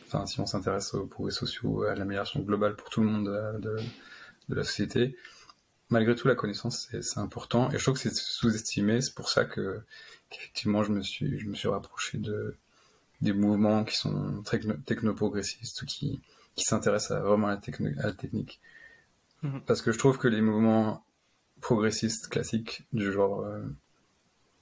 Enfin, 0.06 0.26
si 0.26 0.40
on 0.40 0.46
s'intéresse 0.46 0.94
aux 0.94 1.06
progrès 1.06 1.32
sociaux, 1.32 1.84
à 1.84 1.94
l'amélioration 1.94 2.40
globale 2.40 2.76
pour 2.76 2.90
tout 2.90 3.02
le 3.02 3.06
monde 3.06 3.26
de, 3.60 3.78
de, 4.48 4.54
la 4.54 4.64
société, 4.64 5.16
malgré 5.88 6.14
tout, 6.14 6.28
la 6.28 6.34
connaissance, 6.34 6.88
c'est 7.00 7.18
important. 7.18 7.70
Et 7.70 7.78
je 7.78 7.82
trouve 7.82 7.94
que 7.94 8.00
c'est 8.00 8.14
sous-estimé. 8.14 9.00
C'est 9.00 9.14
pour 9.14 9.28
ça 9.28 9.44
que, 9.44 9.80
qu'effectivement, 10.28 10.82
je 10.82 10.92
me 10.92 11.02
suis, 11.02 11.38
je 11.38 11.46
me 11.46 11.54
suis 11.54 11.68
rapproché 11.68 12.18
de, 12.18 12.56
des 13.22 13.32
mouvements 13.32 13.84
qui 13.84 13.96
sont 13.96 14.42
techno-progressistes 14.84 15.82
ou 15.82 15.86
qui, 15.86 16.20
qui 16.56 16.64
s'intéressent 16.64 17.12
à, 17.12 17.20
vraiment 17.20 17.46
à 17.46 17.54
la, 17.54 17.60
à 18.02 18.06
la 18.06 18.12
technique. 18.12 18.60
Mhm. 19.42 19.62
Parce 19.66 19.80
que 19.80 19.92
je 19.92 19.98
trouve 19.98 20.18
que 20.18 20.28
les 20.28 20.40
mouvements 20.40 21.04
progressistes 21.60 22.28
classiques 22.28 22.84
du 22.92 23.12
genre, 23.12 23.44
euh, 23.44 23.62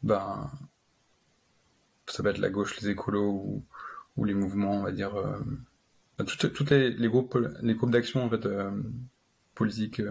ben, 0.02 0.50
ça 2.06 2.22
peut 2.22 2.28
être 2.28 2.38
la 2.38 2.50
gauche, 2.50 2.78
les 2.80 2.90
écolos 2.90 3.30
ou, 3.30 3.64
ou 4.16 4.24
les 4.24 4.34
mouvements, 4.34 4.72
on 4.72 4.82
va 4.82 4.92
dire, 4.92 5.16
euh, 5.16 5.38
ben, 6.18 6.26
toutes, 6.26 6.70
les, 6.70 6.90
les, 6.90 7.08
groupes, 7.08 7.38
les 7.62 7.74
groupes 7.74 7.90
d'action 7.90 8.22
en 8.22 8.28
fait 8.28 8.44
euh, 8.44 8.70
politiques 9.54 10.02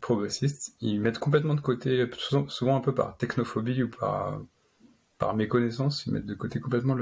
progressistes, 0.00 0.76
ils 0.80 1.00
mettent 1.00 1.18
complètement 1.18 1.54
de 1.54 1.60
côté, 1.60 2.08
souvent, 2.48 2.76
un 2.76 2.80
peu 2.80 2.94
par 2.94 3.16
technophobie 3.16 3.82
ou 3.82 3.88
par 3.88 4.40
par 5.18 5.34
méconnaissance, 5.34 6.06
ils 6.06 6.12
mettent 6.12 6.26
de 6.26 6.34
côté 6.34 6.60
complètement 6.60 6.96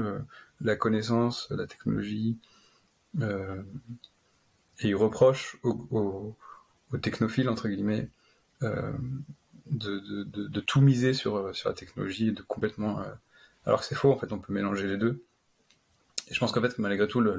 la 0.61 0.75
connaissance, 0.75 1.49
la 1.51 1.67
technologie, 1.67 2.37
et 3.19 4.87
ils 4.89 4.95
reprochent 4.95 5.57
aux, 5.63 6.35
technophiles, 7.01 7.49
entre 7.49 7.67
guillemets, 7.69 8.09
euh, 8.61 8.93
de, 9.67 10.59
tout 10.59 10.81
miser 10.81 11.13
sur, 11.13 11.51
la 11.65 11.73
technologie, 11.73 12.31
de 12.31 12.41
complètement... 12.41 13.01
Euh, 13.01 13.11
alors 13.65 13.79
que 13.79 13.85
c'est 13.85 13.95
faux, 13.95 14.11
en 14.11 14.17
fait, 14.17 14.31
on 14.33 14.39
peut 14.39 14.53
mélanger 14.53 14.87
les 14.87 14.97
deux. 14.97 15.23
Et 16.29 16.33
je 16.33 16.39
pense 16.39 16.51
qu'en 16.51 16.61
fait, 16.61 16.77
malgré 16.79 17.07
tout, 17.07 17.21
la 17.21 17.33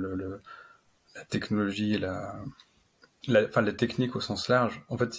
technologie 1.29 1.99
la, 1.99 2.35
enfin, 3.49 3.63
la 3.63 3.73
technique 3.73 4.17
au 4.17 4.21
sens 4.21 4.49
large, 4.49 4.83
en 4.89 4.97
fait, 4.97 5.13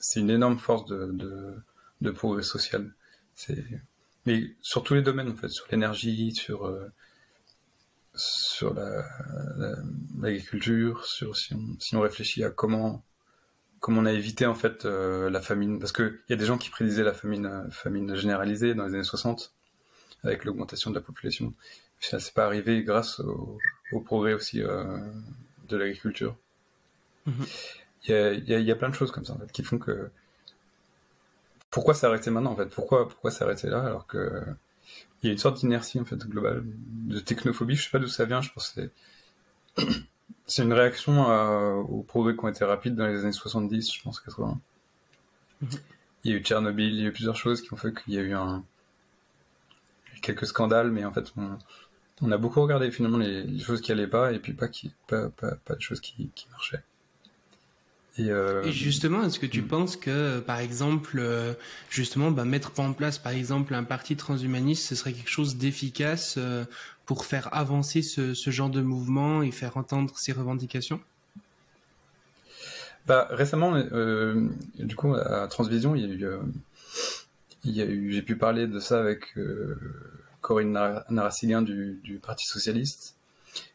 c'est 0.00 0.20
une 0.20 0.30
énorme 0.30 0.58
force 0.58 0.86
de, 0.86 1.62
de, 2.00 2.10
progrès 2.10 2.42
social. 2.42 2.92
Mais 4.26 4.54
sur 4.60 4.82
tous 4.82 4.94
les 4.94 5.02
domaines, 5.02 5.30
en 5.30 5.36
fait, 5.36 5.48
sur 5.48 5.66
l'énergie, 5.70 6.32
sur... 6.34 6.66
Euh, 6.66 6.88
sur 8.16 8.74
l'agriculture, 10.20 11.06
sur 11.06 11.36
si 11.36 11.54
on, 11.54 11.76
si 11.78 11.94
on, 11.94 12.00
réfléchit 12.00 12.42
à 12.42 12.50
comment 12.50 13.04
comment 13.80 14.02
on 14.02 14.06
a 14.06 14.12
évité 14.12 14.46
en 14.46 14.54
fait 14.54 14.84
euh, 14.84 15.30
la 15.30 15.40
famine, 15.40 15.78
parce 15.78 15.92
qu'il 15.92 16.18
y 16.28 16.32
a 16.34 16.36
des 16.36 16.44
gens 16.44 16.58
qui 16.58 16.70
prédisaient 16.70 17.02
la 17.02 17.14
famine, 17.14 17.46
euh, 17.46 17.70
famine 17.70 18.14
généralisée 18.14 18.74
dans 18.74 18.86
les 18.86 18.94
années 18.94 19.02
60 19.02 19.52
avec 20.22 20.44
l'augmentation 20.44 20.90
de 20.90 20.94
la 20.94 21.00
population. 21.00 21.54
Ça 21.98 22.20
s'est 22.20 22.32
pas 22.32 22.44
arrivé 22.44 22.82
grâce 22.82 23.20
au, 23.20 23.58
progrès 24.04 24.34
aussi 24.34 24.62
euh, 24.62 24.98
de 25.68 25.76
l'agriculture. 25.76 26.36
Mm-hmm. 27.26 27.78
Il 28.04 28.10
y, 28.10 28.54
a, 28.54 28.58
y, 28.58 28.70
a, 28.70 28.76
plein 28.76 28.88
de 28.88 28.94
choses 28.94 29.10
comme 29.10 29.24
ça 29.24 29.34
en 29.34 29.38
fait, 29.38 29.52
qui 29.52 29.62
font 29.62 29.78
que 29.78 30.10
pourquoi 31.70 31.94
s'arrêter 31.94 32.30
maintenant 32.30 32.52
en 32.52 32.56
fait? 32.56 32.66
Pourquoi 32.66 33.08
pourquoi 33.08 33.30
s'arrêter 33.30 33.68
là 33.68 33.84
alors 33.84 34.06
que 34.06 34.42
il 35.22 35.26
y 35.26 35.30
a 35.30 35.32
une 35.32 35.38
sorte 35.38 35.58
d'inertie 35.58 36.00
en 36.00 36.04
fait 36.04 36.16
globale, 36.16 36.62
de 36.64 37.20
technophobie. 37.20 37.76
Je 37.76 37.84
sais 37.84 37.90
pas 37.90 37.98
d'où 37.98 38.08
ça 38.08 38.24
vient. 38.24 38.40
Je 38.40 38.50
pense 38.52 38.70
que 38.70 38.90
c'est 39.76 39.84
c'est 40.46 40.62
une 40.62 40.72
réaction 40.72 41.26
aux 41.82 42.02
progrès 42.02 42.34
qui 42.34 42.44
ont 42.44 42.48
été 42.48 42.64
rapides 42.64 42.96
dans 42.96 43.06
les 43.06 43.20
années 43.20 43.32
70, 43.32 43.94
je 43.94 44.02
pense 44.02 44.20
80. 44.20 44.60
Mhm. 45.62 45.68
Il 46.24 46.32
y 46.32 46.34
a 46.34 46.38
eu 46.38 46.42
Tchernobyl, 46.42 46.92
il 46.94 47.00
y 47.00 47.04
a 47.04 47.08
eu 47.08 47.12
plusieurs 47.12 47.36
choses 47.36 47.62
qui 47.62 47.72
ont 47.72 47.76
fait 47.76 47.94
qu'il 47.94 48.14
y 48.14 48.18
a 48.18 48.22
eu 48.22 48.34
un 48.34 48.64
quelques 50.22 50.46
scandales, 50.46 50.90
mais 50.90 51.04
en 51.04 51.12
fait 51.12 51.32
on, 51.36 51.56
on 52.20 52.30
a 52.30 52.36
beaucoup 52.36 52.60
regardé 52.60 52.90
finalement 52.90 53.18
les, 53.18 53.58
choses 53.60 53.80
qui 53.80 53.92
allaient 53.92 54.06
pas 54.06 54.32
et 54.32 54.38
puis 54.38 54.52
pas 54.52 54.68
qui 54.68 54.92
pas 55.06 55.30
pas, 55.30 55.52
pas 55.64 55.74
de 55.74 55.80
choses 55.80 56.00
qui, 56.00 56.30
qui 56.34 56.48
marchaient. 56.50 56.82
Euh, 58.28 58.64
Et, 58.64 58.72
justement, 58.72 59.24
est-ce 59.24 59.38
que 59.38 59.46
tu 59.46 59.62
mm. 59.62 59.66
penses 59.66 59.96
que, 59.96 60.40
par 60.40 60.58
exemple, 60.58 61.18
euh, 61.18 61.54
justement, 61.88 62.30
bah, 62.30 62.44
mettre 62.44 62.78
en 62.78 62.92
place, 62.92 63.18
par 63.18 63.32
exemple, 63.32 63.74
un 63.74 63.84
parti 63.84 64.16
transhumaniste, 64.16 64.86
ce 64.86 64.94
serait 64.94 65.12
quelque 65.12 65.30
chose 65.30 65.56
d'efficace 65.56 66.34
euh, 66.38 66.64
pour 67.06 67.24
faire 67.24 67.54
avancer 67.54 68.02
ce, 68.02 68.34
genre 68.50 68.70
de 68.70 68.80
mouvement 68.80 69.42
et 69.42 69.50
faire 69.50 69.76
entendre 69.76 70.16
ses 70.18 70.32
revendications? 70.32 71.00
Bah, 73.06 73.28
Récemment, 73.30 73.80
du 74.78 74.96
coup, 74.96 75.14
à 75.14 75.48
Transvision, 75.48 75.94
il 75.94 76.02
y 76.02 76.04
a 76.04 76.08
eu, 76.08 76.26
il 77.64 77.72
y 77.72 77.82
a 77.82 77.86
eu 77.86 78.12
j'ai 78.12 78.22
pu 78.22 78.36
parler 78.36 78.66
de 78.66 78.78
ça 78.78 79.00
avec 79.00 79.34
Corinne 80.40 80.78
Narassiguin 81.08 81.62
du, 81.62 81.98
du, 82.04 82.18
Parti 82.18 82.46
Socialiste. 82.46 83.16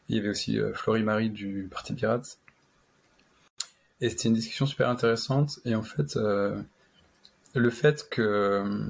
Il 0.08 0.16
y 0.16 0.18
avait 0.18 0.30
aussi 0.30 0.58
Florie 0.72 1.02
Marie 1.02 1.28
du 1.28 1.68
Parti 1.70 1.92
Pirate. 1.92 2.38
Et 4.00 4.10
c'était 4.10 4.28
une 4.28 4.34
discussion 4.34 4.66
super 4.66 4.88
intéressante. 4.88 5.58
Et 5.64 5.74
en 5.74 5.82
fait, 5.82 6.16
euh, 6.16 6.60
le 7.54 7.70
fait 7.70 8.08
que 8.10 8.22
euh, 8.22 8.84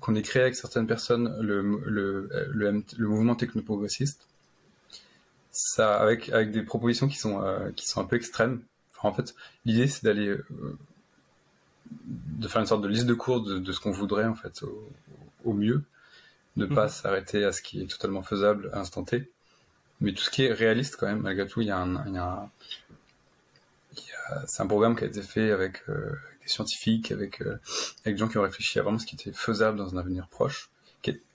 qu'on 0.00 0.14
ait 0.14 0.22
créé 0.22 0.42
avec 0.42 0.54
certaines 0.54 0.86
personnes 0.86 1.36
le, 1.40 1.62
le, 1.86 2.28
le, 2.52 2.84
le 2.96 3.08
mouvement 3.08 3.34
technoprogressiste, 3.34 4.26
ça, 5.50 5.96
avec, 5.96 6.28
avec 6.28 6.50
des 6.50 6.62
propositions 6.62 7.08
qui 7.08 7.16
sont, 7.16 7.42
euh, 7.42 7.70
qui 7.74 7.88
sont 7.88 8.00
un 8.00 8.04
peu 8.04 8.16
extrêmes. 8.16 8.60
Enfin, 8.90 9.08
en 9.08 9.12
fait, 9.12 9.34
l'idée, 9.64 9.88
c'est 9.88 10.04
d'aller, 10.04 10.28
euh, 10.28 10.44
de 12.04 12.46
faire 12.48 12.60
une 12.60 12.66
sorte 12.66 12.82
de 12.82 12.88
liste 12.88 13.06
de 13.06 13.14
cours 13.14 13.42
de, 13.42 13.58
de 13.58 13.72
ce 13.72 13.80
qu'on 13.80 13.90
voudrait, 13.90 14.26
en 14.26 14.34
fait, 14.34 14.62
au, 14.62 14.90
au 15.44 15.52
mieux. 15.54 15.82
De 16.56 16.66
ne 16.66 16.74
pas 16.74 16.84
mhm. 16.84 16.90
s'arrêter 16.90 17.44
à 17.44 17.52
ce 17.52 17.62
qui 17.62 17.82
est 17.82 17.86
totalement 17.86 18.22
faisable 18.22 18.70
à 18.72 18.76
l'instant 18.76 19.02
T. 19.04 19.30
Mais 20.00 20.12
tout 20.12 20.22
ce 20.22 20.30
qui 20.30 20.44
est 20.44 20.52
réaliste, 20.52 20.96
quand 20.96 21.06
même, 21.06 21.20
malgré 21.20 21.46
tout, 21.46 21.62
il 21.62 21.68
y 21.68 21.70
a 21.70 21.78
un, 21.78 22.06
il 22.06 22.14
y 22.14 22.18
a 22.18 22.24
un 22.24 22.50
c'est 24.46 24.62
un 24.62 24.66
programme 24.66 24.96
qui 24.96 25.04
a 25.04 25.06
été 25.06 25.22
fait 25.22 25.50
avec, 25.50 25.82
euh, 25.88 26.12
des 26.42 26.48
scientifiques, 26.48 27.12
avec, 27.12 27.40
euh, 27.42 27.58
avec 28.04 28.16
des 28.16 28.16
gens 28.16 28.28
qui 28.28 28.38
ont 28.38 28.42
réfléchi 28.42 28.78
à 28.78 28.82
vraiment 28.82 28.98
ce 28.98 29.06
qui 29.06 29.14
était 29.14 29.32
faisable 29.32 29.78
dans 29.78 29.94
un 29.94 29.98
avenir 29.98 30.28
proche. 30.28 30.70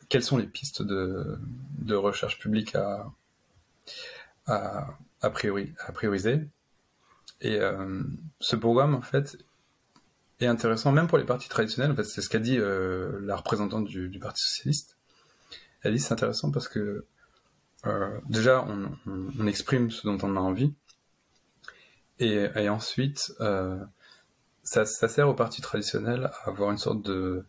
quelles 0.10 0.24
sont 0.24 0.36
les 0.36 0.48
pistes 0.48 0.82
de, 0.82 1.40
de 1.80 1.96
recherche 1.96 2.38
publique 2.38 2.76
à, 2.76 3.10
à, 4.46 5.30
priori, 5.30 5.74
à 5.80 5.94
prioriser? 5.94 6.42
Et 7.40 7.58
euh, 7.62 8.04
ce 8.42 8.58
programme, 8.58 8.94
en 8.94 9.02
fait, 9.02 9.38
est 10.42 10.48
intéressant 10.48 10.92
même 10.92 11.08
pour 11.08 11.18
les 11.18 11.24
partis 11.24 11.48
traditionnels. 11.48 11.92
En 11.92 11.96
fait, 11.96 12.04
c'est 12.04 12.22
ce 12.22 12.28
qu'a 12.28 12.40
dit 12.40 12.58
la 12.58 13.38
représentante 13.38 13.86
du, 13.86 14.20
Parti 14.20 14.44
socialiste. 14.44 14.98
Elle 15.82 15.94
dit 15.94 16.00
c'est 16.00 16.12
intéressant 16.12 16.52
parce 16.52 16.68
que 16.68 17.06
déjà 18.28 18.68
on, 18.68 19.48
exprime 19.48 19.92
ce 19.92 20.06
dont 20.06 20.18
on 20.24 20.36
a 20.36 20.42
envie, 20.42 20.74
et, 22.22 22.70
ensuite, 22.70 23.34
euh, 23.42 23.78
ça, 24.64 24.86
sert 24.86 25.28
au 25.28 25.34
parti 25.34 25.62
traditionnel 25.62 26.26
à 26.26 26.50
avoir 26.50 26.72
une 26.72 26.78
sorte 26.78 27.02
de, 27.02 27.44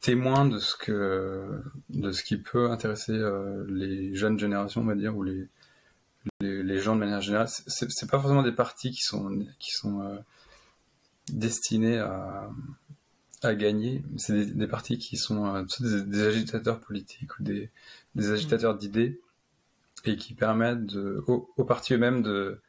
témoin 0.00 0.46
de 0.46 0.58
ce 0.58 0.76
que 0.76 1.62
de 1.90 2.12
ce 2.12 2.22
qui 2.22 2.36
peut 2.36 2.70
intéresser 2.70 3.12
euh, 3.12 3.64
les 3.68 4.14
jeunes 4.14 4.38
générations, 4.38 4.80
on 4.80 4.84
va 4.84 4.94
dire, 4.94 5.16
ou 5.16 5.22
les 5.22 6.78
gens 6.78 6.94
de 6.94 7.00
manière 7.00 7.20
générale. 7.20 7.48
C'est 7.48 8.10
pas 8.10 8.18
forcément 8.18 8.42
des 8.42 8.52
partis 8.52 8.90
qui 8.90 9.02
sont 9.02 9.30
euh, 9.30 10.18
destinés 11.32 11.98
à 11.98 13.54
gagner. 13.54 14.02
C'est 14.16 14.44
des, 14.56 14.66
partis 14.66 14.98
qui 14.98 15.16
sont 15.16 15.64
des, 15.80 16.22
agitateurs 16.22 16.80
politiques 16.80 17.38
ou 17.38 17.44
des, 17.44 17.70
agitateurs 18.16 18.76
d'idées 18.76 19.20
et 20.04 20.16
qui 20.16 20.34
permettent 20.34 20.96
aux 21.28 21.64
partis 21.64 21.94
eux-mêmes 21.94 22.22
de 22.22 22.60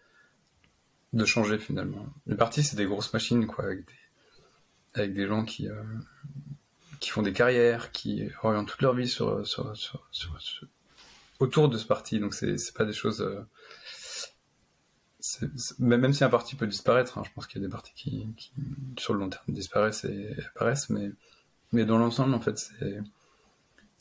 de 1.14 1.26
changer 1.26 1.60
finalement. 1.60 2.08
Les 2.26 2.36
partis, 2.36 2.64
c'est 2.64 2.76
des 2.76 2.86
grosses 2.86 3.14
machines, 3.14 3.46
quoi, 3.48 3.66
avec 3.66 3.86
des, 3.86 3.94
avec 4.94 5.14
des 5.14 5.28
gens 5.28 5.46
qui, 5.46 5.70
euh, 5.70 5.84
qui 7.00 7.10
font 7.10 7.22
des 7.22 7.34
carrières, 7.34 7.92
qui 7.92 8.30
orientent 8.42 8.68
toute 8.68 8.82
leur 8.82 8.96
vie 8.96 9.08
sur, 9.08 9.46
sur, 9.46 9.76
sur, 9.78 10.08
autour 11.40 11.70
de 11.70 11.78
ce 11.78 11.86
parti. 11.86 12.20
Donc 12.20 12.34
c'est, 12.34 12.58
c'est 12.58 12.76
pas 12.76 12.86
des 12.86 12.94
choses. 12.94 13.22
Euh, 13.22 13.46
même 15.80 16.14
si 16.14 16.24
un 16.24 16.30
parti 16.30 16.56
peut 16.56 16.68
disparaître, 16.68 17.18
hein, 17.18 17.24
je 17.26 17.32
pense 17.34 17.48
qu'il 17.48 17.62
y 17.62 17.64
a 17.64 17.68
des 17.68 17.72
partis 17.72 17.94
qui, 17.96 18.28
qui, 18.36 18.52
sur 18.98 19.14
le 19.14 19.20
long 19.20 19.30
terme 19.30 19.46
disparaissent 19.48 20.04
et 20.04 20.36
apparaissent, 20.54 20.90
mais, 20.90 21.12
mais 21.72 21.86
dans 21.86 21.98
l'ensemble, 21.98 22.34
en 22.34 22.42
fait, 22.42 22.58
c'est, 22.58 23.00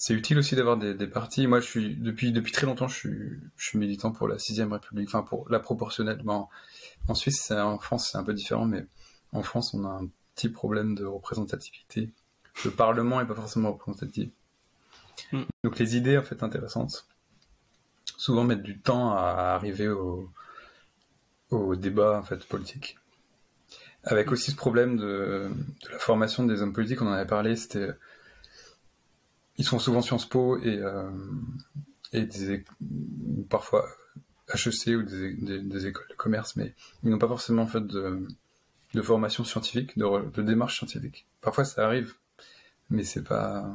c'est 0.03 0.15
utile 0.15 0.37
aussi 0.37 0.57
d'avoir 0.57 0.77
des, 0.77 0.95
des, 0.95 1.07
partis. 1.07 1.47
Moi, 1.47 1.61
je 1.61 1.67
suis 1.67 1.95
depuis 1.95 2.33
depuis 2.33 2.51
très 2.51 2.67
longtemps, 2.67 2.89
je 2.89 2.97
suis, 2.97 3.41
je 3.57 3.65
suis 3.69 3.79
militant 3.79 4.11
pour 4.11 4.27
la 4.27 4.37
sixième 4.37 4.73
République, 4.73 5.07
enfin 5.07 5.23
pour 5.23 5.49
la 5.49 5.61
proportionnelle. 5.61 6.21
Bon, 6.25 6.49
en 7.07 7.15
Suisse, 7.15 7.53
en 7.53 7.79
France, 7.79 8.09
c'est 8.11 8.19
un 8.19 8.25
peu 8.25 8.35
différent, 8.35 8.65
mais 8.65 8.85
en 9.31 9.45
France, 9.45 9.75
on 9.75 9.85
a 9.85 9.91
un 9.91 10.09
petit 10.35 10.49
problème 10.49 10.97
de 10.97 11.05
représentativité. 11.05 12.11
Le 12.65 12.73
Parlement 12.73 13.21
est 13.21 13.27
pas 13.27 13.37
forcément 13.37 13.71
représentatif. 13.71 14.33
Mm. 15.31 15.43
Donc 15.63 15.79
les 15.79 15.97
idées 15.97 16.19
en 16.19 16.25
fait 16.25 16.43
intéressantes, 16.43 17.07
souvent 18.17 18.43
mettent 18.43 18.65
du 18.65 18.81
temps 18.81 19.15
à 19.15 19.55
arriver 19.55 19.89
au, 19.89 20.29
au 21.51 21.77
débat 21.77 22.19
en 22.19 22.25
fait 22.25 22.45
politique. 22.49 22.99
Avec 24.03 24.33
aussi 24.33 24.51
ce 24.51 24.57
problème 24.57 24.97
de, 24.97 25.49
de 25.85 25.89
la 25.93 25.99
formation 26.01 26.43
des 26.43 26.61
hommes 26.61 26.73
politiques, 26.73 27.03
on 27.03 27.07
en 27.07 27.13
avait 27.13 27.25
parlé, 27.25 27.55
c'était 27.55 27.91
ils 29.59 29.65
sont 29.65 29.79
souvent 29.79 30.03
Sciences 30.03 30.29
Po 30.29 30.59
et, 30.59 30.79
euh, 30.79 31.11
parfois 33.49 33.87
HEC 34.55 34.97
ou 34.97 35.03
des, 35.03 35.87
écoles 35.87 36.07
de 36.11 36.15
commerce, 36.15 36.57
mais 36.57 36.75
ils 37.03 37.11
n'ont 37.11 37.19
pas 37.19 37.29
forcément 37.29 37.67
fait 37.67 37.87
de, 37.87 38.27
formation 39.03 39.45
scientifique, 39.45 39.97
de, 39.97 40.43
démarche 40.43 40.79
scientifique. 40.79 41.27
Parfois 41.41 41.65
ça 41.65 41.87
arrive, 41.87 42.15
mais 42.91 43.05
c'est 43.05 43.25
pas 43.25 43.75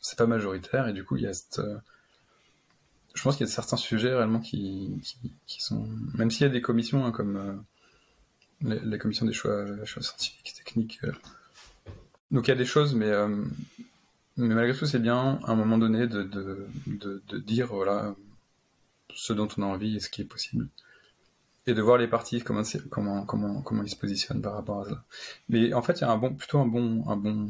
c'est 0.00 0.18
pas 0.18 0.26
majoritaire 0.26 0.88
et 0.88 0.92
du 0.92 1.04
coup 1.04 1.16
il 1.16 1.22
y 1.22 1.26
a 1.26 1.32
euh, 1.58 1.78
je 3.14 3.22
pense 3.22 3.36
qu'il 3.36 3.46
y 3.46 3.48
a 3.48 3.52
certains 3.52 3.76
sujets 3.76 4.12
réellement 4.14 4.40
qui, 4.40 5.00
sont 5.46 5.86
même 6.14 6.30
s'il 6.30 6.42
y 6.42 6.50
a 6.50 6.52
des 6.52 6.62
commissions 6.62 7.04
hein, 7.04 7.12
comme 7.12 7.36
euh, 8.64 8.78
les, 8.84 8.98
commissions 8.98 9.26
des 9.26 9.32
choix, 9.32 9.64
choix 9.84 10.02
scientifiques 10.02 10.54
techniques 10.54 11.00
donc 12.32 12.48
il 12.48 12.50
y 12.50 12.54
a 12.54 12.56
des 12.56 12.64
choses 12.64 12.94
mais 12.94 13.12
mais 14.36 14.54
malgré 14.54 14.76
tout, 14.76 14.86
c'est 14.86 14.98
bien, 14.98 15.38
à 15.44 15.52
un 15.52 15.54
moment 15.54 15.78
donné, 15.78 16.06
de, 16.06 16.22
de, 16.22 16.68
de, 16.86 17.38
dire 17.38 17.66
voilà, 17.66 18.14
ce 19.14 19.32
dont 19.32 19.48
on 19.58 19.62
a 19.62 19.66
envie 19.66 19.96
et 19.96 20.00
ce 20.00 20.08
qui 20.08 20.22
est 20.22 20.26
possible. 20.26 20.68
Et 21.66 21.74
de 21.74 21.82
voir 21.82 21.98
les 21.98 22.08
partis, 22.08 22.40
comment, 22.42 22.62
comment, 22.90 23.24
comment, 23.24 23.62
comment 23.62 23.82
ils 23.82 23.90
se 23.90 23.96
positionnent 23.96 24.42
par 24.42 24.54
rapport 24.54 24.80
à 24.80 24.88
ça. 24.88 25.04
Mais 25.48 25.72
en 25.74 25.82
fait, 25.82 26.00
il 26.00 26.00
y 26.00 26.04
a 26.04 26.10
un 26.10 26.18
bon, 26.18 26.34
plutôt 26.34 26.58
un 26.58 26.66
bon, 26.66 27.04
un 27.08 27.16
bon, 27.16 27.48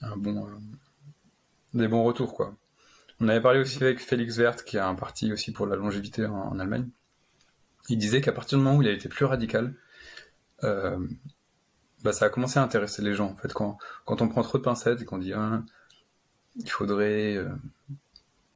un 0.00 0.16
bon, 0.16 0.46
euh, 0.46 0.50
des 1.74 1.86
bons 1.86 2.02
retours, 2.02 2.34
quoi. 2.34 2.56
On 3.20 3.28
avait 3.28 3.40
parlé 3.40 3.60
aussi 3.60 3.82
avec 3.82 4.00
Félix 4.00 4.38
Wert, 4.38 4.64
qui 4.64 4.78
a 4.78 4.88
un 4.88 4.96
parti 4.96 5.32
aussi 5.32 5.52
pour 5.52 5.66
la 5.66 5.76
longévité 5.76 6.26
en, 6.26 6.34
en 6.34 6.58
Allemagne. 6.58 6.88
Il 7.88 7.98
disait 7.98 8.20
qu'à 8.20 8.32
partir 8.32 8.58
du 8.58 8.64
moment 8.64 8.78
où 8.78 8.82
il 8.82 8.88
a 8.88 8.92
été 8.92 9.08
plus 9.08 9.26
radical, 9.26 9.74
euh, 10.64 10.98
bah, 12.04 12.12
ça 12.12 12.26
a 12.26 12.28
commencé 12.28 12.58
à 12.58 12.62
intéresser 12.62 13.02
les 13.02 13.14
gens. 13.14 13.30
En 13.30 13.36
fait, 13.36 13.52
quand, 13.52 13.78
quand 14.04 14.20
on 14.22 14.28
prend 14.28 14.42
trop 14.42 14.58
de 14.58 14.62
pincettes 14.62 15.00
et 15.00 15.04
qu'on 15.06 15.18
dit 15.18 15.32
hein, 15.32 15.64
il 16.56 16.70
faudrait 16.70 17.36
euh, 17.36 17.48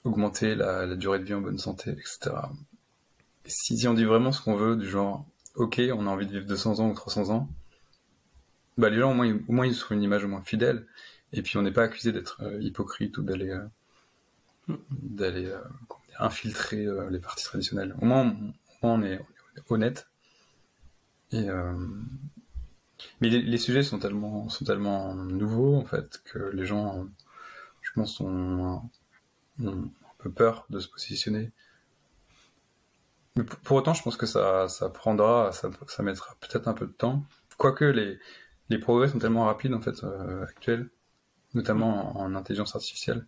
augmenter 0.04 0.54
la, 0.54 0.94
durée 0.94 1.18
de 1.18 1.24
vie 1.24 1.34
en 1.34 1.40
bonne 1.40 1.58
santé, 1.58 1.90
etc. 1.90 2.30
Et 3.46 3.50
si 3.50 3.88
on 3.88 3.94
dit 3.94 4.04
vraiment 4.04 4.32
ce 4.32 4.42
qu'on 4.42 4.54
veut, 4.54 4.76
du 4.76 4.88
genre 4.88 5.26
ok, 5.54 5.80
on 5.94 6.06
a 6.06 6.10
envie 6.10 6.26
de 6.26 6.32
vivre 6.32 6.46
200 6.46 6.80
ans 6.80 6.90
ou 6.90 6.94
300 6.94 7.30
ans, 7.30 7.48
bah 8.76 8.90
les 8.90 8.98
gens 8.98 9.10
au 9.10 9.14
moins, 9.14 9.34
au 9.48 9.52
moins 9.52 9.66
ils 9.66 9.74
sont 9.74 9.94
une 9.94 10.02
image 10.02 10.24
au 10.24 10.28
moins 10.28 10.42
fidèle. 10.42 10.86
Et 11.32 11.42
puis 11.42 11.56
on 11.56 11.62
n'est 11.62 11.72
pas 11.72 11.84
accusé 11.84 12.12
d'être 12.12 12.42
euh, 12.42 12.60
hypocrite 12.60 13.16
ou 13.18 13.22
d'aller 13.22 13.50
euh, 13.50 14.76
d'aller 14.90 15.50
infiltrer 16.18 16.86
les 17.10 17.20
partis 17.20 17.44
traditionnels. 17.44 17.94
Au 18.02 18.04
moins, 18.04 18.36
on, 18.82 18.88
on, 18.88 19.02
est, 19.02 19.18
on 19.18 19.58
est, 19.58 19.72
honnête. 19.72 20.08
Et 21.32 21.48
mais 23.20 23.28
les, 23.28 23.58
sujets 23.58 23.82
sont 23.82 23.98
tellement, 23.98 24.48
sont 24.48 24.64
tellement 24.64 25.14
nouveaux, 25.14 25.76
en 25.76 25.84
fait, 25.84 26.20
que 26.24 26.38
les 26.52 26.66
gens, 26.66 27.06
je 27.82 27.92
pense, 27.92 28.20
ont, 28.20 28.82
un 29.64 29.90
peu 30.18 30.30
peur 30.30 30.66
de 30.70 30.80
se 30.80 30.88
positionner. 30.88 31.52
Mais 33.36 33.44
pour, 33.44 33.76
autant, 33.76 33.94
je 33.94 34.02
pense 34.02 34.16
que 34.16 34.26
ça, 34.26 34.68
ça 34.68 34.88
prendra, 34.90 35.52
ça, 35.52 35.70
ça 35.86 36.02
mettra 36.02 36.34
peut-être 36.40 36.68
un 36.68 36.74
peu 36.74 36.86
de 36.86 36.92
temps. 36.92 37.24
Quoique 37.56 37.84
les, 37.84 38.18
les 38.68 38.78
progrès 38.78 39.08
sont 39.08 39.18
tellement 39.18 39.46
rapides, 39.46 39.74
en 39.74 39.80
fait, 39.80 40.02
euh, 40.04 40.44
actuels, 40.44 40.90
notamment 41.54 42.18
en, 42.20 42.32
en, 42.32 42.34
intelligence 42.34 42.74
artificielle, 42.74 43.26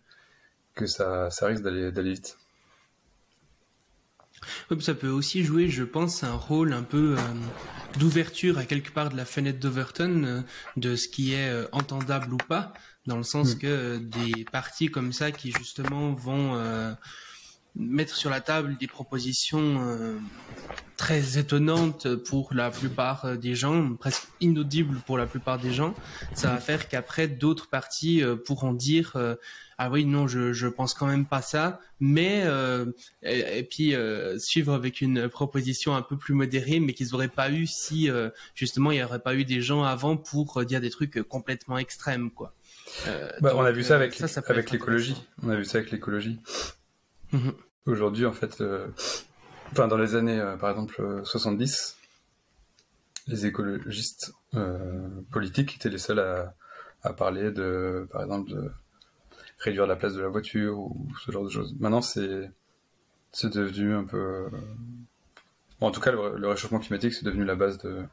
que 0.75 0.85
ça, 0.85 1.29
ça 1.31 1.47
risque 1.47 1.63
d'aller 1.63 1.91
vite. 2.13 2.37
Oui, 4.69 4.81
ça 4.81 4.93
peut 4.93 5.09
aussi 5.09 5.43
jouer, 5.43 5.69
je 5.69 5.83
pense, 5.83 6.23
un 6.23 6.33
rôle 6.33 6.73
un 6.73 6.83
peu 6.83 7.15
euh, 7.17 7.21
d'ouverture 7.99 8.57
à 8.57 8.65
quelque 8.65 8.91
part 8.91 9.09
de 9.09 9.17
la 9.17 9.25
fenêtre 9.25 9.59
d'Overton 9.59 10.23
euh, 10.23 10.41
de 10.77 10.95
ce 10.95 11.07
qui 11.07 11.33
est 11.33 11.49
euh, 11.49 11.67
entendable 11.71 12.33
ou 12.33 12.37
pas, 12.37 12.73
dans 13.05 13.17
le 13.17 13.23
sens 13.23 13.55
mm. 13.55 13.59
que 13.59 13.97
des 13.97 14.45
partis 14.51 14.89
comme 14.89 15.13
ça 15.13 15.31
qui 15.31 15.51
justement 15.51 16.13
vont 16.13 16.61
mettre 17.75 18.15
sur 18.15 18.29
la 18.29 18.41
table 18.41 18.77
des 18.77 18.87
propositions 18.87 20.19
très 21.01 21.39
étonnantes 21.39 22.13
pour 22.13 22.53
la 22.53 22.69
plupart 22.69 23.35
des 23.35 23.55
gens, 23.55 23.95
presque 23.95 24.27
inaudibles 24.39 24.99
pour 25.07 25.17
la 25.17 25.25
plupart 25.25 25.57
des 25.57 25.73
gens, 25.73 25.95
ça 26.35 26.49
va 26.49 26.57
faire 26.57 26.87
qu'après 26.87 27.27
d'autres 27.27 27.69
partis 27.69 28.23
euh, 28.23 28.35
pourront 28.35 28.71
dire 28.71 29.17
ah 29.83 29.89
oui 29.89 30.05
non 30.05 30.27
je 30.27 30.53
je 30.53 30.67
pense 30.67 30.93
quand 30.93 31.07
même 31.07 31.25
pas 31.25 31.41
ça, 31.41 31.79
mais 31.99 32.45
et, 33.23 33.59
et, 33.59 33.63
puis 33.63 33.95
suivre 34.37 34.73
avec 34.73 35.01
une 35.01 35.29
proposition 35.29 35.95
un 35.95 36.01
peu 36.01 36.17
plus 36.17 36.33
modérée, 36.33 36.79
mais 36.79 36.93
qu'ils 36.93 37.09
n'auraient 37.11 37.27
pas 37.27 37.51
eu 37.51 37.65
si 37.65 38.09
justement 38.55 38.91
il 38.91 38.97
n'y 38.97 39.03
aurait 39.03 39.19
pas 39.19 39.35
eu 39.35 39.45
des 39.45 39.61
gens 39.61 39.83
avant 39.83 40.17
pour 40.17 40.63
dire 40.65 40.81
des 40.81 40.89
trucs 40.89 41.21
complètement 41.23 41.77
extrêmes 41.77 42.31
quoi. 42.31 42.53
Bah, 43.05 43.51
donc, 43.51 43.59
on 43.59 43.63
a 43.63 43.71
vu 43.71 43.83
ça 43.83 43.95
avec 43.95 44.13
ça, 44.13 44.27
ça 44.27 44.41
avec 44.47 44.71
l'écologie. 44.71 45.15
On 45.43 45.49
a 45.49 45.55
vu 45.55 45.65
ça 45.65 45.79
avec 45.79 45.91
l'écologie. 45.91 46.39
Mmh. 47.31 47.49
Aujourd'hui, 47.85 48.25
en 48.25 48.33
fait, 48.33 48.61
euh, 48.61 48.87
enfin, 49.71 49.87
dans 49.87 49.97
les 49.97 50.15
années, 50.15 50.39
euh, 50.39 50.57
par 50.57 50.69
exemple, 50.71 51.21
70, 51.23 51.97
euh, 51.97 53.31
les 53.31 53.45
écologistes 53.45 54.33
euh, 54.53 55.07
politiques 55.31 55.75
étaient 55.75 55.89
les 55.89 55.97
seuls 55.97 56.19
à, 56.19 56.53
à, 57.01 57.13
parler 57.13 57.51
de, 57.51 58.07
par 58.11 58.21
exemple, 58.21 58.51
de 58.51 58.71
réduire 59.61 59.87
la 59.87 59.95
place 59.95 60.13
de 60.13 60.21
la 60.21 60.27
voiture 60.27 60.77
ou 60.79 61.07
ce 61.23 61.31
genre 61.31 61.43
de 61.43 61.49
choses. 61.49 61.75
Maintenant, 61.79 62.01
c'est 62.01 62.51
c'est 63.31 63.53
devenu 63.53 63.93
un 63.93 64.03
peu. 64.03 64.49
Bon, 65.79 65.87
en 65.87 65.91
tout 65.91 66.01
cas, 66.01 66.11
le, 66.11 66.37
le 66.37 66.47
réchauffement 66.47 66.79
climatique, 66.79 67.13
c'est 67.13 67.25
devenu 67.25 67.45
la 67.45 67.55
base 67.55 67.77
de 67.79 68.03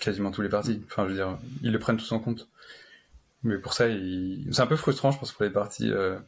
quasiment 0.00 0.30
tous 0.30 0.42
les 0.42 0.48
partis. 0.48 0.82
Enfin, 0.86 1.04
je 1.04 1.10
veux 1.10 1.16
dire, 1.16 1.38
ils 1.62 1.72
le 1.72 1.78
prennent 1.78 1.96
tous 1.96 2.12
en 2.12 2.18
compte. 2.18 2.48
Mais 3.44 3.58
pour 3.58 3.72
ça, 3.72 3.86
c'est 3.88 4.60
un 4.60 4.66
peu 4.66 4.76
frustrant, 4.76 5.10
je 5.10 5.18
pense, 5.18 5.32
pour 5.32 5.44
les 5.44 5.50
partis 5.50 5.90
euh, 5.90 6.18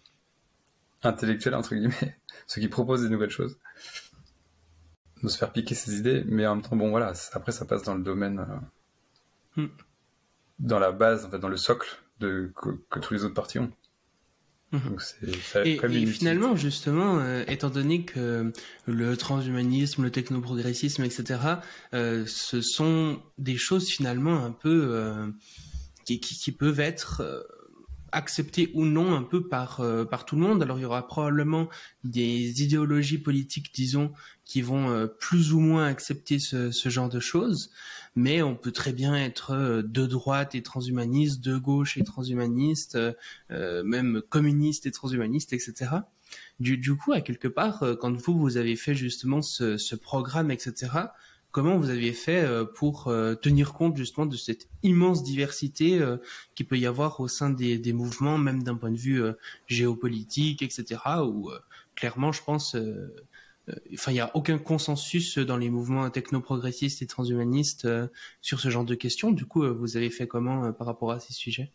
intellectuels, 1.02 1.54
entre 1.54 1.74
guillemets, 1.74 2.16
ceux 2.46 2.60
qui 2.60 2.68
proposent 2.68 3.02
des 3.02 3.08
nouvelles 3.08 3.30
choses, 3.30 3.58
de 5.22 5.28
se 5.28 5.38
faire 5.38 5.52
piquer 5.52 5.74
ses 5.74 5.96
idées, 5.96 6.24
mais 6.26 6.46
en 6.46 6.56
même 6.56 6.64
temps, 6.64 6.76
bon, 6.76 6.90
voilà, 6.90 7.12
après, 7.32 7.52
ça 7.52 7.64
passe 7.66 7.82
dans 7.82 7.94
le 7.94 8.02
domaine, 8.02 8.44
euh, 9.58 9.62
mm. 9.62 9.70
dans 10.58 10.78
la 10.80 10.90
base, 10.90 11.24
en 11.24 11.30
fait, 11.30 11.38
dans 11.38 11.48
le 11.48 11.56
socle 11.56 12.03
de, 12.20 12.52
que, 12.54 12.70
que 12.90 12.98
tous 12.98 13.14
les 13.14 13.24
autres 13.24 13.34
partis 13.34 13.58
ont. 13.58 13.72
Donc 14.80 15.02
ça 15.02 15.64
et, 15.64 15.74
et 15.74 16.06
finalement, 16.06 16.56
justement, 16.56 17.18
euh, 17.18 17.44
étant 17.46 17.70
donné 17.70 18.04
que 18.04 18.52
le 18.86 19.16
transhumanisme, 19.16 20.02
le 20.02 20.10
technoprogressisme, 20.10 21.04
etc., 21.04 21.40
euh, 21.92 22.24
ce 22.26 22.60
sont 22.60 23.22
des 23.38 23.56
choses 23.56 23.88
finalement 23.88 24.44
un 24.44 24.50
peu 24.50 24.88
euh, 24.90 25.28
qui, 26.04 26.20
qui, 26.20 26.36
qui, 26.36 26.52
peuvent 26.52 26.80
être 26.80 27.20
euh, 27.20 27.42
accepté 28.10 28.70
ou 28.74 28.84
non 28.84 29.14
un 29.14 29.22
peu 29.22 29.48
par 29.48 29.80
par 30.10 30.24
tout 30.24 30.36
le 30.36 30.42
monde. 30.42 30.62
Alors 30.62 30.78
il 30.78 30.82
y 30.82 30.86
aura 30.86 31.06
probablement 31.06 31.68
des 32.02 32.62
idéologies 32.62 33.18
politiques, 33.18 33.72
disons, 33.74 34.12
qui 34.44 34.62
vont 34.62 34.90
euh, 34.90 35.06
plus 35.06 35.52
ou 35.52 35.60
moins 35.60 35.86
accepter 35.86 36.38
ce, 36.38 36.70
ce, 36.70 36.88
genre 36.88 37.08
de 37.08 37.20
choses, 37.20 37.70
mais 38.14 38.42
on 38.42 38.54
peut 38.54 38.72
très 38.72 38.92
bien 38.92 39.14
être 39.14 39.52
euh, 39.52 39.82
de 39.82 40.06
droite 40.06 40.54
et 40.54 40.62
transhumaniste, 40.62 41.40
de 41.40 41.56
gauche 41.56 41.96
et 41.96 42.04
transhumaniste, 42.04 42.98
euh, 43.50 43.82
même 43.84 44.22
communiste 44.28 44.86
et 44.86 44.90
transhumaniste, 44.90 45.52
etc. 45.52 45.90
Du, 46.60 46.78
du 46.78 46.96
coup, 46.96 47.12
à 47.12 47.20
quelque 47.20 47.48
part, 47.48 47.84
quand 48.00 48.12
vous 48.16 48.38
vous 48.38 48.56
avez 48.56 48.76
fait 48.76 48.94
justement 48.94 49.42
ce, 49.42 49.76
ce 49.76 49.94
programme, 49.94 50.50
etc 50.50 51.08
comment 51.54 51.78
vous 51.78 51.88
aviez 51.88 52.12
fait 52.12 52.42
euh, 52.42 52.64
pour 52.64 53.06
euh, 53.06 53.36
tenir 53.36 53.74
compte 53.74 53.96
justement 53.96 54.26
de 54.26 54.36
cette 54.36 54.66
immense 54.82 55.22
diversité 55.22 56.00
euh, 56.00 56.16
qui 56.56 56.64
peut 56.64 56.76
y 56.76 56.84
avoir 56.84 57.20
au 57.20 57.28
sein 57.28 57.48
des, 57.48 57.78
des 57.78 57.92
mouvements, 57.92 58.38
même 58.38 58.64
d'un 58.64 58.74
point 58.74 58.90
de 58.90 58.96
vue 58.96 59.22
géopolitique, 59.68 60.62
etc. 60.62 61.00
Où 61.24 61.50
clairement, 61.94 62.32
je 62.32 62.42
pense, 62.42 62.76
enfin, 63.92 64.10
il 64.10 64.14
n'y 64.14 64.20
a 64.20 64.30
aucun 64.34 64.58
consensus 64.58 65.38
dans 65.38 65.56
les 65.56 65.70
mouvements 65.70 66.08
technoprogressistes 66.10 67.02
et 67.02 67.06
transhumanistes 67.06 67.88
sur 68.40 68.60
ce 68.60 68.68
genre 68.68 68.84
de 68.84 68.94
questions. 68.94 69.30
Du 69.30 69.46
coup, 69.46 69.66
vous 69.74 69.96
avez 69.96 70.10
fait 70.10 70.26
comment 70.26 70.72
par 70.72 70.86
rapport 70.86 71.12
à 71.12 71.20
ces 71.20 71.32
sujets? 71.32 71.72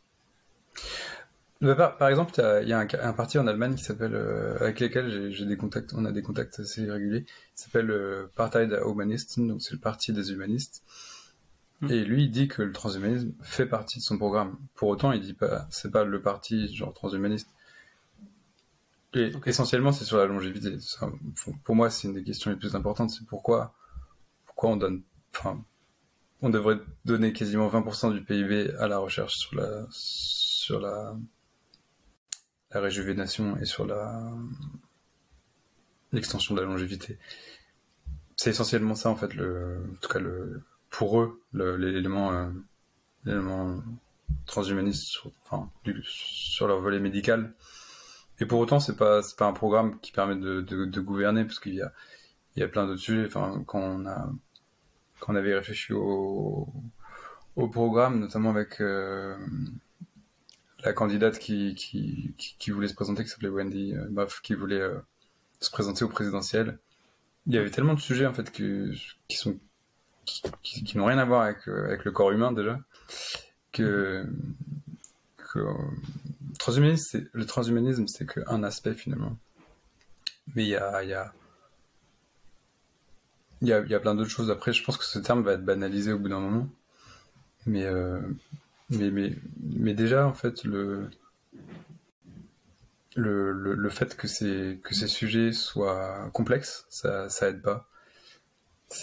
Par, 1.62 1.98
par, 1.98 2.08
exemple, 2.08 2.34
il 2.62 2.70
y 2.70 2.74
a 2.74 2.80
un, 2.80 2.88
un, 3.02 3.14
parti 3.14 3.38
en 3.38 3.46
Allemagne 3.46 3.76
qui 3.76 3.84
s'appelle, 3.84 4.16
euh, 4.16 4.58
avec 4.62 4.80
lesquels 4.80 5.30
j'ai 5.32 5.46
des 5.46 5.58
contacts, 5.58 5.94
on 5.94 6.06
a 6.06 6.12
des 6.14 6.22
contacts 6.22 6.62
assez 6.62 6.90
réguliers, 6.90 7.24
qui 7.24 7.64
s'appelle 7.64 7.92
euh, 7.92 8.28
Partei 8.36 8.66
der 8.66 8.88
Humanisten, 8.88 9.46
donc 9.46 9.62
c'est 9.62 9.74
le 9.74 9.80
parti 9.80 10.14
des 10.14 10.32
humanistes. 10.32 10.84
Mmh. 11.82 11.92
Et 11.92 12.06
lui, 12.06 12.24
il 12.24 12.32
dit 12.32 12.48
que 12.48 12.62
le 12.62 12.72
transhumanisme 12.72 13.34
fait 13.42 13.66
partie 13.66 14.00
de 14.00 14.04
son 14.04 14.18
programme. 14.18 14.58
Pour 14.76 14.88
autant, 14.88 15.12
il 15.12 15.20
dit 15.20 15.34
pas, 15.34 15.68
c'est 15.70 15.92
pas 15.92 16.06
le 16.06 16.22
parti 16.22 16.74
genre 16.74 16.94
transhumaniste. 16.94 17.50
Et 19.14 19.32
essentiellement, 19.46 19.92
c'est 19.92 20.06
sur 20.06 20.18
la 20.18 20.26
longévité. 20.26 20.78
pour 21.64 21.76
moi, 21.76 21.90
c'est 21.90 22.08
une 22.08 22.14
des 22.14 22.24
questions 22.24 22.52
les 22.52 22.58
plus 22.58 22.76
importantes. 22.76 23.10
C'est 23.10 23.26
pourquoi, 23.26 23.74
pourquoi 24.46 24.70
on 24.70 24.78
donne, 24.78 25.02
enfin, 25.36 25.64
on 26.42 26.50
devrait 26.50 26.80
donner 27.06 27.34
quasiment 27.34 27.68
20% 27.70 28.14
du 28.14 28.24
PIB 28.24 28.72
à 28.78 28.88
la 28.88 29.00
recherche 29.00 29.36
sur 29.36 29.56
la, 29.56 29.88
sur 29.90 30.80
la, 30.80 31.18
la 32.72 32.82
réjuvénation 32.82 33.58
et 33.58 33.66
sur 33.66 33.86
la, 33.86 34.32
l'extension 36.12 36.54
de 36.56 36.62
la 36.62 36.68
longévité. 36.68 37.18
C'est 38.36 38.52
essentiellement 38.52 38.96
ça, 38.96 39.10
en 39.10 39.16
fait, 39.16 39.34
le, 39.34 39.84
en 39.92 39.96
tout 40.02 40.10
cas, 40.10 40.20
le, 40.20 40.62
pour 40.90 41.20
eux, 41.20 41.42
l'élément, 41.54 42.32
euh, 42.32 42.50
l'élément 43.26 43.84
transhumaniste 44.46 45.04
sur, 45.04 45.32
enfin, 45.44 45.70
sur 46.04 46.68
leur 46.68 46.80
volet 46.80 47.00
médical. 47.00 47.54
Et 48.40 48.46
pour 48.46 48.60
autant, 48.60 48.80
c'est 48.80 48.96
pas, 48.96 49.22
pas 49.38 49.46
un 49.46 49.54
programme 49.54 50.00
qui 50.00 50.12
permet 50.12 50.36
de, 50.36 51.00
gouverner, 51.02 51.44
parce 51.44 51.60
qu'il 51.60 51.76
y 51.76 51.82
a, 52.62 52.68
plein 52.68 52.86
d'autres 52.86 53.02
sujets. 53.02 53.26
Enfin, 53.26 53.64
quand 53.66 54.04
on 55.28 55.36
avait 55.36 55.56
réfléchi 55.56 55.94
au, 55.94 56.68
programme, 57.72 58.20
notamment 58.20 58.52
avec 58.52 58.80
euh, 58.80 59.36
la 60.84 60.94
candidate 60.94 61.40
qui, 61.40 62.34
voulait 62.70 62.88
se 62.88 62.94
présenter, 62.94 63.24
qui 63.24 63.30
s'appelait 63.30 63.50
Wendy 63.50 63.94
euh, 63.94 64.26
qui 64.44 64.54
voulait 64.54 64.80
euh, 64.80 65.00
se 65.60 65.70
présenter 65.72 66.06
au 66.06 66.10
présidentiel. 66.10 66.80
Il 67.48 67.54
y 67.54 67.58
avait 67.58 67.72
tellement 67.72 67.94
de 67.94 68.00
sujets 68.00 68.26
en 68.26 68.34
fait 68.34 68.52
qui, 68.52 68.66
n'ont 70.96 71.06
rien 71.06 71.18
à 71.18 71.26
voir 71.26 71.42
avec, 71.42 71.68
euh, 71.68 71.98
le 72.04 72.12
corps 72.12 72.32
humain 72.32 72.52
déjà 72.52 72.80
que 73.72 74.26
le 76.50 77.46
transhumanisme 77.46 78.08
c'est 78.08 78.26
qu'un 78.26 78.64
aspect 78.64 78.94
finalement. 78.94 79.38
Mais 80.56 80.64
il 80.64 80.70
y 80.70 80.76
a, 83.74 84.00
plein 84.00 84.16
d'autres 84.16 84.30
choses. 84.30 84.52
Après, 84.52 84.74
je 84.74 84.84
pense 84.84 84.98
que 84.98 85.06
ce 85.06 85.20
terme 85.20 85.44
va 85.44 85.54
être 85.54 85.66
banalisé 85.66 86.12
au 86.12 86.20
bout 86.20 86.30
d'un 86.30 86.40
moment. 86.40 86.68
Mais, 87.66 87.86
euh, 87.86 88.20
déjà, 88.90 90.26
en 90.26 90.34
fait, 90.34 90.64
le, 90.64 91.10
fait 93.90 94.18
que 94.18 94.28
ces, 94.28 95.08
sujets 95.08 95.52
soient 95.52 96.30
complexes, 96.34 96.86
ça, 96.90 97.30
ça 97.30 97.50
aide 97.50 97.62
pas. 97.62 97.88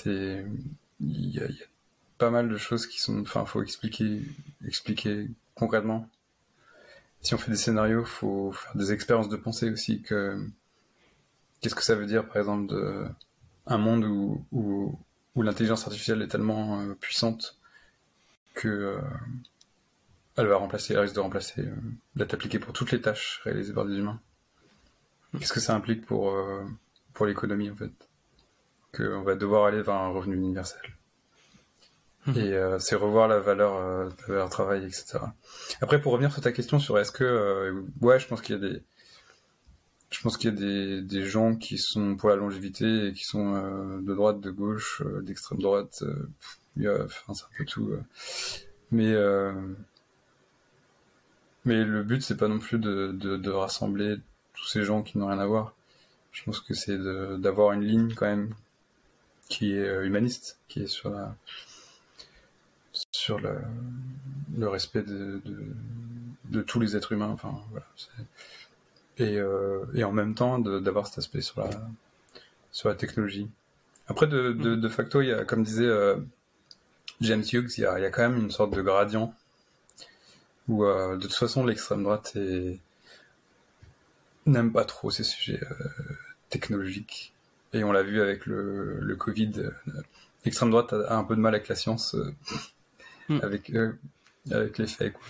Il 0.05 0.47
y, 1.01 1.41
a, 1.41 1.47
pas 2.19 2.31
mal 2.31 2.49
de 2.49 2.57
choses 2.57 2.87
qui 2.87 3.01
sont, 3.01 3.21
enfin, 3.21 3.45
faut 3.45 3.63
expliquer 3.63 4.23
concrètement. 5.55 6.09
Si 7.27 7.35
on 7.35 7.39
fait 7.39 7.51
des 7.51 7.57
scénarios, 7.57 8.05
faut 8.05 8.53
faire 8.53 8.77
des 8.77 8.93
expériences 8.93 9.29
de 9.29 9.35
pensée 9.35 9.69
aussi 9.69 10.01
que, 10.01 10.47
qu'est-ce 11.61 11.75
que 11.75 11.83
ça 11.83 11.97
veut 11.97 12.07
dire, 12.07 12.25
par 12.25 12.37
exemple, 12.37 12.69
de, 12.69 13.05
un 13.67 13.79
monde 13.79 14.05
où, 14.05 14.47
où, 14.53 15.43
l'intelligence 15.43 15.85
artificielle 15.89 16.23
est 16.23 16.29
tellement 16.29 16.79
euh, 16.79 16.95
puissante 16.95 17.59
que 18.55 18.69
euh, 18.69 19.01
elle 20.37 20.47
va 20.47 20.57
remplacer, 20.57 20.95
elle 20.95 21.01
risque 21.01 21.17
de 21.17 21.21
remplacer, 21.21 21.63
euh, 21.63 21.75
d'être 22.15 22.35
appliquée 22.35 22.61
pour 22.61 22.73
toutes 22.73 22.93
les 22.93 23.01
tâches 23.01 23.41
réalisées 23.43 23.73
par 23.73 23.87
des 23.87 23.97
humains. 23.97 24.21
Qu'est-ce 25.37 25.53
que 25.53 25.59
ça 25.59 25.75
implique 25.75 26.07
pour, 26.07 26.33
pour 27.13 27.27
l'économie 27.27 27.71
en 27.71 27.75
fait? 27.75 27.91
Qu'on 28.97 29.23
va 29.23 29.35
devoir 29.35 29.65
aller 29.65 29.83
vers 29.83 29.97
un 29.97 30.11
revenu 30.11 30.37
universel. 30.37 30.81
Mmh. 32.27 32.37
Et 32.39 32.77
c'est 32.81 32.97
revoir 32.97 33.29
la 33.29 33.39
valeur, 33.39 33.81
la 33.81 34.27
valeur 34.27 34.49
travail, 34.51 34.85
etc. 34.85 35.19
Après, 35.81 36.01
pour 36.01 36.13
revenir 36.13 36.33
sur 36.33 36.43
ta 36.43 36.51
question 36.51 36.79
sur 36.79 36.99
est-ce 36.99 37.13
que, 37.13 37.85
ouais, 38.01 38.19
je 38.19 38.27
pense 38.27 38.41
qu'il 38.41 38.57
y 38.57 38.59
a 38.59 38.69
des, 38.69 38.83
je 40.11 40.21
pense 40.23 40.37
qu'il 40.37 40.51
y 40.51 40.53
a 40.53 40.57
des, 40.57 41.03
des, 41.03 41.25
gens 41.25 41.57
qui 41.57 41.79
sont 41.79 42.17
pour 42.17 42.29
la 42.29 42.37
longévité 42.37 43.09
et 43.09 43.13
qui 43.13 43.25
sont 43.25 43.55
euh, 43.55 44.01
de 44.01 44.15
droite, 44.15 44.41
de 44.41 44.51
gauche, 44.51 45.03
euh, 45.05 45.21
d'extrême 45.23 45.59
droite. 45.59 46.03
Euh, 46.03 46.29
il 46.77 46.85
y 46.85 46.89
a, 46.89 47.05
enfin, 47.05 47.35
c'est 47.35 47.45
un 47.45 47.59
peu 47.59 47.65
tout. 47.65 47.91
mais 48.91 49.15
mais 51.65 51.85
le 51.85 52.05
but 52.05 52.23
c'est 52.23 52.37
pas 52.37 52.49
non 52.49 52.59
plus 52.61 52.79
de, 52.79 53.13
de, 53.13 53.37
de, 53.37 53.51
rassembler 53.51 54.19
tous 54.55 54.67
ces 54.67 54.85
gens 54.85 55.03
qui 55.03 55.19
n'ont 55.19 55.27
rien 55.27 55.39
à 55.39 55.47
voir. 55.47 55.75
Je 56.33 56.45
pense 56.45 56.61
que 56.61 56.75
c'est 56.75 56.99
d'avoir 56.99 57.73
une 57.73 57.83
ligne 57.83 58.15
quand 58.15 58.27
même 58.27 58.55
qui 59.49 59.73
est 59.73 60.05
humaniste, 60.05 60.59
qui 60.69 60.83
est 60.83 60.87
sur 60.87 61.11
la 61.11 61.35
sur 63.27 63.41
le 63.41 64.69
respect 64.69 65.03
de, 65.03 65.41
de, 65.45 65.59
de, 66.45 66.63
tous 66.63 66.79
les 66.79 66.97
êtres 66.97 67.11
humains. 67.11 67.31
Enfin 67.31 67.61
voilà 67.73 67.87
et, 69.19 69.39
euh, 69.39 69.85
et 69.95 70.05
en 70.05 70.13
même 70.13 70.35
temps 70.35 70.61
d'avoir 70.61 71.09
cet 71.09 71.19
aspect 71.19 71.41
sur 71.41 71.61
la, 71.61 71.71
sur 72.71 72.89
la 72.89 72.95
technologie. 72.95 73.49
Après, 74.07 74.29
de, 74.29 74.53
de, 74.53 74.77
de 74.77 74.89
facto, 74.89 75.23
il 75.23 75.29
y 75.29 75.33
a, 75.33 75.45
comme 75.45 75.65
disait 75.65 75.87
euh, 75.87 76.17
James 77.21 77.43
Hughes, 77.53 77.73
il 77.79 77.81
y, 77.81 77.87
a, 77.87 77.99
il 77.99 78.03
y, 78.03 78.05
a, 78.05 78.11
quand 78.11 78.29
même 78.29 78.39
une 78.39 78.53
sorte 78.53 78.73
de 78.77 78.83
gradient 78.83 79.35
où, 80.69 80.85
euh, 80.85 81.17
de 81.17 81.23
toute 81.23 81.35
façon, 81.35 81.65
l'extrême 81.65 82.05
droite 82.05 82.37
n'aime 84.47 84.73
pas 84.73 84.85
trop 84.85 85.11
ces 85.11 85.25
sujets 85.25 85.61
technologiques. 86.51 87.33
Et 87.73 87.83
on 87.83 87.91
l'a 87.91 88.05
vu 88.05 88.21
avec 88.21 88.47
le, 88.47 89.01
le 89.01 89.17
Covid. 89.17 89.71
L'extrême 90.45 90.71
droite 90.71 90.93
a, 90.93 91.01
a, 91.09 91.17
un 91.17 91.25
peu 91.25 91.35
de 91.35 91.41
mal 91.41 91.55
avec 91.55 91.67
la 91.67 91.75
science, 91.75 92.15
mm. 93.29 93.41
avec, 93.43 93.73
avec 94.51 94.79
les 94.79 94.87
faits. 94.87 95.13
Quoi. 95.13 95.23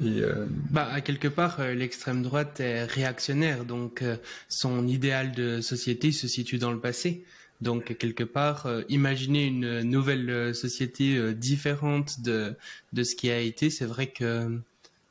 Euh, 0.00 0.46
bah, 0.70 0.88
à 0.90 1.00
quelque 1.00 1.28
part, 1.28 1.60
euh, 1.60 1.74
l'extrême 1.74 2.22
droite 2.22 2.60
est 2.60 2.84
réactionnaire, 2.84 3.64
donc 3.64 4.02
euh, 4.02 4.16
son 4.48 4.86
idéal 4.86 5.32
de 5.32 5.60
société 5.60 6.12
se 6.12 6.28
situe 6.28 6.58
dans 6.58 6.72
le 6.72 6.80
passé. 6.80 7.24
Donc 7.60 7.96
quelque 7.96 8.24
part, 8.24 8.68
imaginer 8.88 9.46
une 9.46 9.82
nouvelle 9.82 10.52
société 10.52 11.32
différente 11.32 12.20
de 12.20 12.56
de 12.92 13.04
ce 13.04 13.14
qui 13.14 13.30
a 13.30 13.38
été, 13.38 13.70
c'est 13.70 13.84
vrai 13.84 14.08
que 14.08 14.58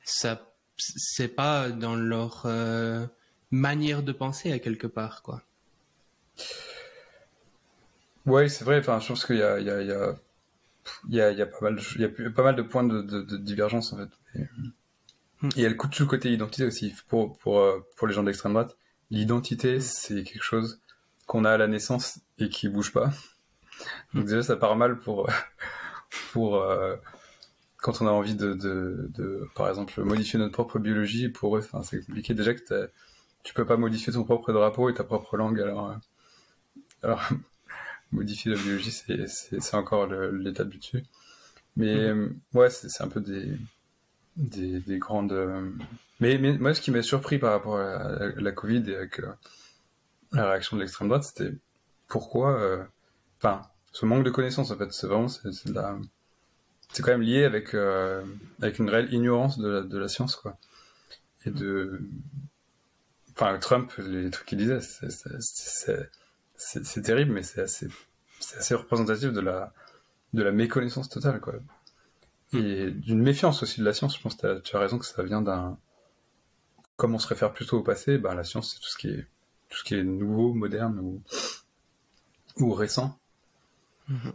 ça 0.03 0.51
c'est 0.77 1.29
pas 1.29 1.69
dans 1.69 1.95
leur 1.95 2.45
manière 3.51 4.03
de 4.03 4.11
penser 4.11 4.51
à 4.51 4.59
quelque 4.59 4.85
part, 4.85 5.21
quoi. 5.21 5.43
Ouais, 8.25 8.49
c'est 8.49 8.65
vrai. 8.65 8.79
Enfin, 8.79 8.99
je 8.99 9.07
pense 9.07 9.25
qu'il 9.25 9.37
y 9.37 9.43
a 9.43 9.57
il 9.57 9.67
y 9.67 9.69
a 9.69 9.81
il 9.81 9.87
y 9.87 9.93
a 9.93 10.13
il 11.09 11.15
y 11.15 11.21
a, 11.21 11.31
il 11.31 11.37
y 11.37 11.41
a 11.41 11.45
pas 11.45 11.59
mal 11.61 11.75
de 11.75 11.81
il 11.95 12.01
y 12.01 12.05
a 12.05 12.29
pas 12.31 12.43
mal 12.43 12.55
de 12.55 12.61
points 12.61 12.83
de, 12.83 13.01
de, 13.01 13.21
de 13.21 13.37
divergence 13.37 13.93
en 13.93 13.97
fait. 13.97 14.09
Hmm. 15.41 15.49
Et 15.57 15.63
elle 15.63 15.75
coûte 15.75 15.91
tout 15.91 16.03
le 16.03 16.09
côté 16.09 16.31
identité 16.31 16.65
aussi. 16.65 16.93
Pour, 17.07 17.37
pour, 17.39 17.59
euh, 17.59 17.79
pour 17.97 18.07
les 18.07 18.13
gens 18.13 18.23
d'extrême 18.23 18.53
droite, 18.53 18.77
l'identité, 19.09 19.79
c'est 19.79 20.23
quelque 20.23 20.43
chose 20.43 20.79
qu'on 21.25 21.45
a 21.45 21.51
à 21.51 21.57
la 21.57 21.67
naissance 21.67 22.19
et 22.37 22.49
qui 22.49 22.69
bouge 22.69 22.93
pas. 22.93 23.11
Donc 24.13 24.25
hmm. 24.25 24.27
déjà, 24.27 24.43
ça 24.43 24.55
part 24.55 24.75
mal 24.75 24.99
pour, 24.99 25.29
pour 26.31 26.57
euh, 26.57 26.95
quand 27.77 28.01
on 28.01 28.07
a 28.07 28.11
envie 28.11 28.35
de, 28.35 28.53
de, 28.53 29.09
de, 29.15 29.47
par 29.55 29.67
exemple, 29.67 29.99
modifier 30.03 30.37
notre 30.37 30.53
propre 30.53 30.77
biologie. 30.77 31.29
Pour 31.29 31.57
eux, 31.57 31.67
c'est 31.83 32.05
compliqué. 32.05 32.35
Déjà 32.35 32.53
que 32.53 32.91
tu 33.43 33.53
peux 33.55 33.65
pas 33.65 33.77
modifier 33.77 34.13
ton 34.13 34.23
propre 34.23 34.53
drapeau 34.53 34.89
et 34.89 34.93
ta 34.93 35.03
propre 35.03 35.37
langue. 35.37 35.59
Alors, 35.59 35.89
euh, 35.89 35.95
alors 37.01 37.21
modifier 38.11 38.53
la 38.53 38.61
biologie, 38.61 38.91
c'est 38.91 39.75
encore 39.75 40.07
l'étape 40.07 40.69
du 40.69 40.77
dessus. 40.77 41.03
Mais 41.77 42.11
ouais, 42.53 42.69
c'est 42.69 43.01
un 43.01 43.07
peu 43.07 43.21
des 43.21 43.57
des, 44.37 44.79
des 44.79 44.97
grandes. 44.97 45.33
Euh, 45.33 45.69
mais, 46.19 46.37
mais, 46.37 46.57
moi, 46.57 46.73
ce 46.73 46.81
qui 46.81 46.91
m'a 46.91 47.01
surpris 47.01 47.39
par 47.39 47.51
rapport 47.51 47.79
à 47.79 48.29
la, 48.35 48.51
Covid 48.51 48.83
et 48.89 48.95
avec 48.95 49.19
euh, 49.19 49.31
la 50.31 50.49
réaction 50.49 50.77
de 50.77 50.81
l'extrême 50.81 51.07
droite, 51.07 51.23
c'était 51.23 51.53
pourquoi. 52.07 52.59
Euh, 52.59 52.83
enfin, 53.37 53.61
ce 53.91 54.05
manque 54.05 54.23
de 54.23 54.29
connaissances, 54.29 54.71
en 54.71 54.77
fait, 54.77 54.91
c'est 54.93 55.07
vraiment. 55.07 55.27
C'est 55.27 55.51
c'est 56.93 57.03
quand 57.03 57.11
même 57.11 57.21
lié 57.21 57.45
avec, 57.45 57.73
avec 57.73 58.79
une 58.79 58.89
réelle 58.89 59.13
ignorance 59.13 59.57
de 59.57 59.69
la, 59.69 59.81
de 59.81 59.97
la 59.97 60.09
science, 60.09 60.35
quoi. 60.35 60.57
Et 61.45 61.51
de. 61.51 62.01
Enfin, 63.33 63.57
Trump, 63.59 63.93
les 63.97 64.29
trucs 64.29 64.47
qu'il 64.47 64.57
disait, 64.57 64.81
c'est 64.81 66.09
terrible, 67.03 67.31
mais 67.31 67.43
c'est 67.43 67.61
assez, 67.61 67.87
assez 68.57 68.75
représentatif 68.75 69.31
de 69.31 69.41
la, 69.41 69.73
de 70.33 70.43
la 70.43 70.51
méconnaissance 70.51 71.09
totale, 71.09 71.39
quoi 71.39 71.55
et 72.53 72.91
d'une 72.91 73.21
méfiance 73.21 73.63
aussi 73.63 73.79
de 73.79 73.85
la 73.85 73.93
science. 73.93 74.17
Je 74.17 74.21
pense 74.21 74.35
que 74.35 74.59
tu 74.59 74.75
as 74.75 74.79
raison 74.79 74.97
que 74.97 75.05
ça 75.05 75.23
vient 75.23 75.41
d'un. 75.41 75.77
Comme 76.97 77.15
on 77.15 77.19
se 77.19 77.27
réfère 77.27 77.53
plutôt 77.53 77.79
au 77.79 77.83
passé, 77.83 78.17
bah, 78.17 78.35
la 78.35 78.43
science, 78.43 78.73
c'est 78.73 78.79
tout 78.79 78.89
ce 78.89 78.97
qui 78.97 79.07
est 79.07 79.27
tout 79.69 79.77
ce 79.77 79.83
qui 79.83 79.95
est 79.95 80.03
nouveau, 80.03 80.53
moderne 80.53 80.99
ou, 80.99 81.21
ou 82.57 82.73
récent. 82.73 83.17
Mm-hmm. 84.09 84.33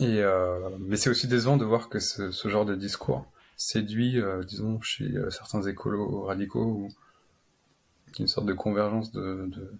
Et 0.00 0.22
euh... 0.22 0.70
mais 0.80 0.96
c'est 0.96 1.10
aussi 1.10 1.28
décevant 1.28 1.56
de 1.56 1.64
voir 1.64 1.88
que 1.88 1.98
ce, 1.98 2.30
ce 2.30 2.48
genre 2.48 2.64
de 2.64 2.74
discours 2.74 3.26
séduit, 3.56 4.18
euh, 4.20 4.42
disons, 4.44 4.80
chez 4.80 5.04
euh, 5.04 5.30
certains 5.30 5.62
écolos 5.62 6.22
radicaux 6.22 6.64
ou 6.64 6.88
une 8.18 8.28
sorte 8.28 8.46
de 8.46 8.54
convergence 8.54 9.12
de, 9.12 9.46
de 9.48 9.72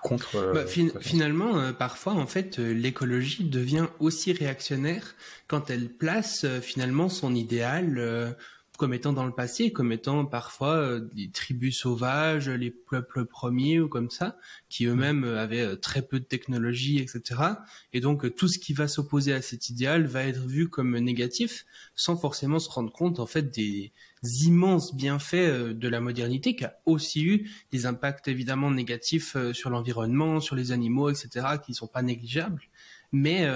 contre. 0.00 0.36
Euh, 0.36 0.52
bah, 0.52 0.66
finalement, 1.00 1.58
euh, 1.58 1.72
parfois, 1.72 2.14
en 2.14 2.26
fait, 2.26 2.58
euh, 2.58 2.72
l'écologie 2.72 3.44
devient 3.44 3.86
aussi 3.98 4.32
réactionnaire 4.32 5.14
quand 5.46 5.70
elle 5.70 5.88
place 5.88 6.46
finalement 6.60 7.08
son 7.08 7.34
idéal 7.34 8.36
comme 8.76 8.94
étant 8.94 9.12
dans 9.12 9.24
le 9.26 9.32
passé, 9.32 9.72
comme 9.72 9.90
étant 9.90 10.24
parfois 10.24 11.00
des 11.00 11.30
tribus 11.30 11.78
sauvages, 11.78 12.48
les 12.48 12.70
peuples 12.70 13.24
premiers 13.24 13.80
ou 13.80 13.88
comme 13.88 14.10
ça, 14.10 14.36
qui 14.68 14.84
eux-mêmes 14.84 15.24
avaient 15.24 15.76
très 15.78 16.02
peu 16.02 16.20
de 16.20 16.24
technologie, 16.24 16.98
etc. 16.98 17.40
Et 17.92 18.00
donc 18.00 18.32
tout 18.36 18.46
ce 18.46 18.58
qui 18.58 18.74
va 18.74 18.86
s'opposer 18.86 19.32
à 19.32 19.42
cet 19.42 19.70
idéal 19.70 20.06
va 20.06 20.24
être 20.24 20.46
vu 20.46 20.68
comme 20.68 20.96
négatif, 20.98 21.64
sans 21.96 22.16
forcément 22.16 22.60
se 22.60 22.70
rendre 22.70 22.92
compte 22.92 23.18
en 23.18 23.26
fait 23.26 23.50
des 23.50 23.92
immenses 24.22 24.94
bienfaits 24.94 25.72
de 25.74 25.88
la 25.88 26.00
modernité, 26.00 26.56
qui 26.56 26.64
a 26.64 26.78
aussi 26.86 27.24
eu 27.24 27.50
des 27.72 27.86
impacts 27.86 28.28
évidemment 28.28 28.70
négatifs 28.70 29.36
sur 29.52 29.70
l'environnement, 29.70 30.40
sur 30.40 30.56
les 30.56 30.72
animaux, 30.72 31.10
etc., 31.10 31.46
qui 31.64 31.72
ne 31.72 31.76
sont 31.76 31.86
pas 31.86 32.02
négligeables. 32.02 32.62
Mais, 33.12 33.46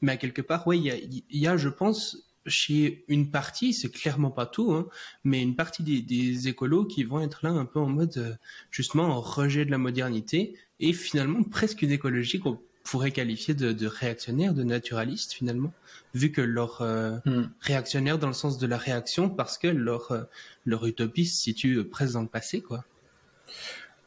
mais 0.00 0.12
à 0.12 0.16
quelque 0.16 0.42
part, 0.42 0.66
oui, 0.66 0.78
il 0.78 0.84
y 0.84 0.90
a, 0.90 0.96
y 1.30 1.46
a, 1.46 1.56
je 1.56 1.68
pense, 1.68 2.32
chez 2.46 3.04
une 3.08 3.30
partie, 3.30 3.72
c'est 3.72 3.90
clairement 3.90 4.30
pas 4.30 4.46
tout, 4.46 4.72
hein, 4.72 4.88
mais 5.24 5.42
une 5.42 5.56
partie 5.56 5.82
des, 5.82 6.48
écolos 6.48 6.84
qui 6.86 7.04
vont 7.04 7.20
être 7.20 7.40
là 7.42 7.50
un 7.50 7.64
peu 7.64 7.78
en 7.78 7.88
mode 7.88 8.16
euh, 8.16 8.34
justement 8.70 9.04
en 9.04 9.20
rejet 9.20 9.64
de 9.64 9.70
la 9.70 9.78
modernité 9.78 10.56
et 10.80 10.92
finalement 10.92 11.42
presque 11.42 11.82
une 11.82 11.92
écologie 11.92 12.40
pourrait 12.84 13.10
qualifier 13.10 13.54
de, 13.54 13.86
réactionnaire, 13.86 14.54
de 14.54 14.62
naturaliste 14.62 15.32
finalement, 15.32 15.72
vu 16.14 16.32
que 16.32 16.40
leur 16.40 16.82
euh, 16.82 17.18
hmm. 17.24 17.50
réactionnaire 17.60 18.18
dans 18.18 18.26
le 18.26 18.32
sens 18.32 18.58
de 18.58 18.66
la 18.66 18.76
réaction 18.76 19.30
parce 19.30 19.58
que 19.58 19.68
leur 19.68 20.12
euh, 20.12 20.22
leur 20.66 20.86
utopie 20.86 21.26
se 21.26 21.40
situe 21.40 21.84
presque 21.84 22.14
dans 22.14 22.22
le 22.22 22.28
passé, 22.28 22.60
quoi. 22.60 22.84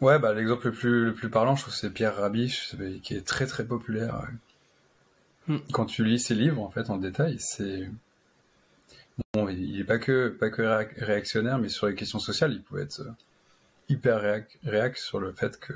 Ouais, 0.02 0.20
bah 0.20 0.34
l'exemple 0.34 0.68
le 0.68 0.74
plus 0.74 1.06
le 1.06 1.14
plus 1.14 1.30
parlant, 1.30 1.56
je 1.56 1.62
trouve, 1.64 1.74
c'est 1.74 1.90
Pierre 1.90 2.18
Rabhi, 2.18 2.54
qui 3.02 3.16
est 3.16 3.26
très 3.26 3.46
très 3.46 3.66
populaire. 3.66 4.28
Hmm. 5.48 5.58
Quand 5.72 5.86
tu 5.86 6.04
lis 6.04 6.20
ses 6.20 6.36
livres, 6.36 6.62
en 6.62 6.70
fait, 6.70 6.90
en 6.90 6.98
détail, 6.98 7.38
c'est 7.40 7.90
Bon, 9.34 9.48
il 9.48 9.78
n'est 9.78 9.84
pas 9.84 9.98
que, 9.98 10.28
pas 10.28 10.50
que 10.50 10.62
réactionnaire, 11.04 11.58
mais 11.58 11.70
sur 11.70 11.88
les 11.88 11.96
questions 11.96 12.20
sociales, 12.20 12.52
il 12.54 12.62
pouvait 12.62 12.84
être 12.84 13.02
euh, 13.02 13.12
hyper 13.88 14.22
réac, 14.64 14.98
sur 14.98 15.20
le 15.20 15.32
fait 15.32 15.58
que 15.60 15.74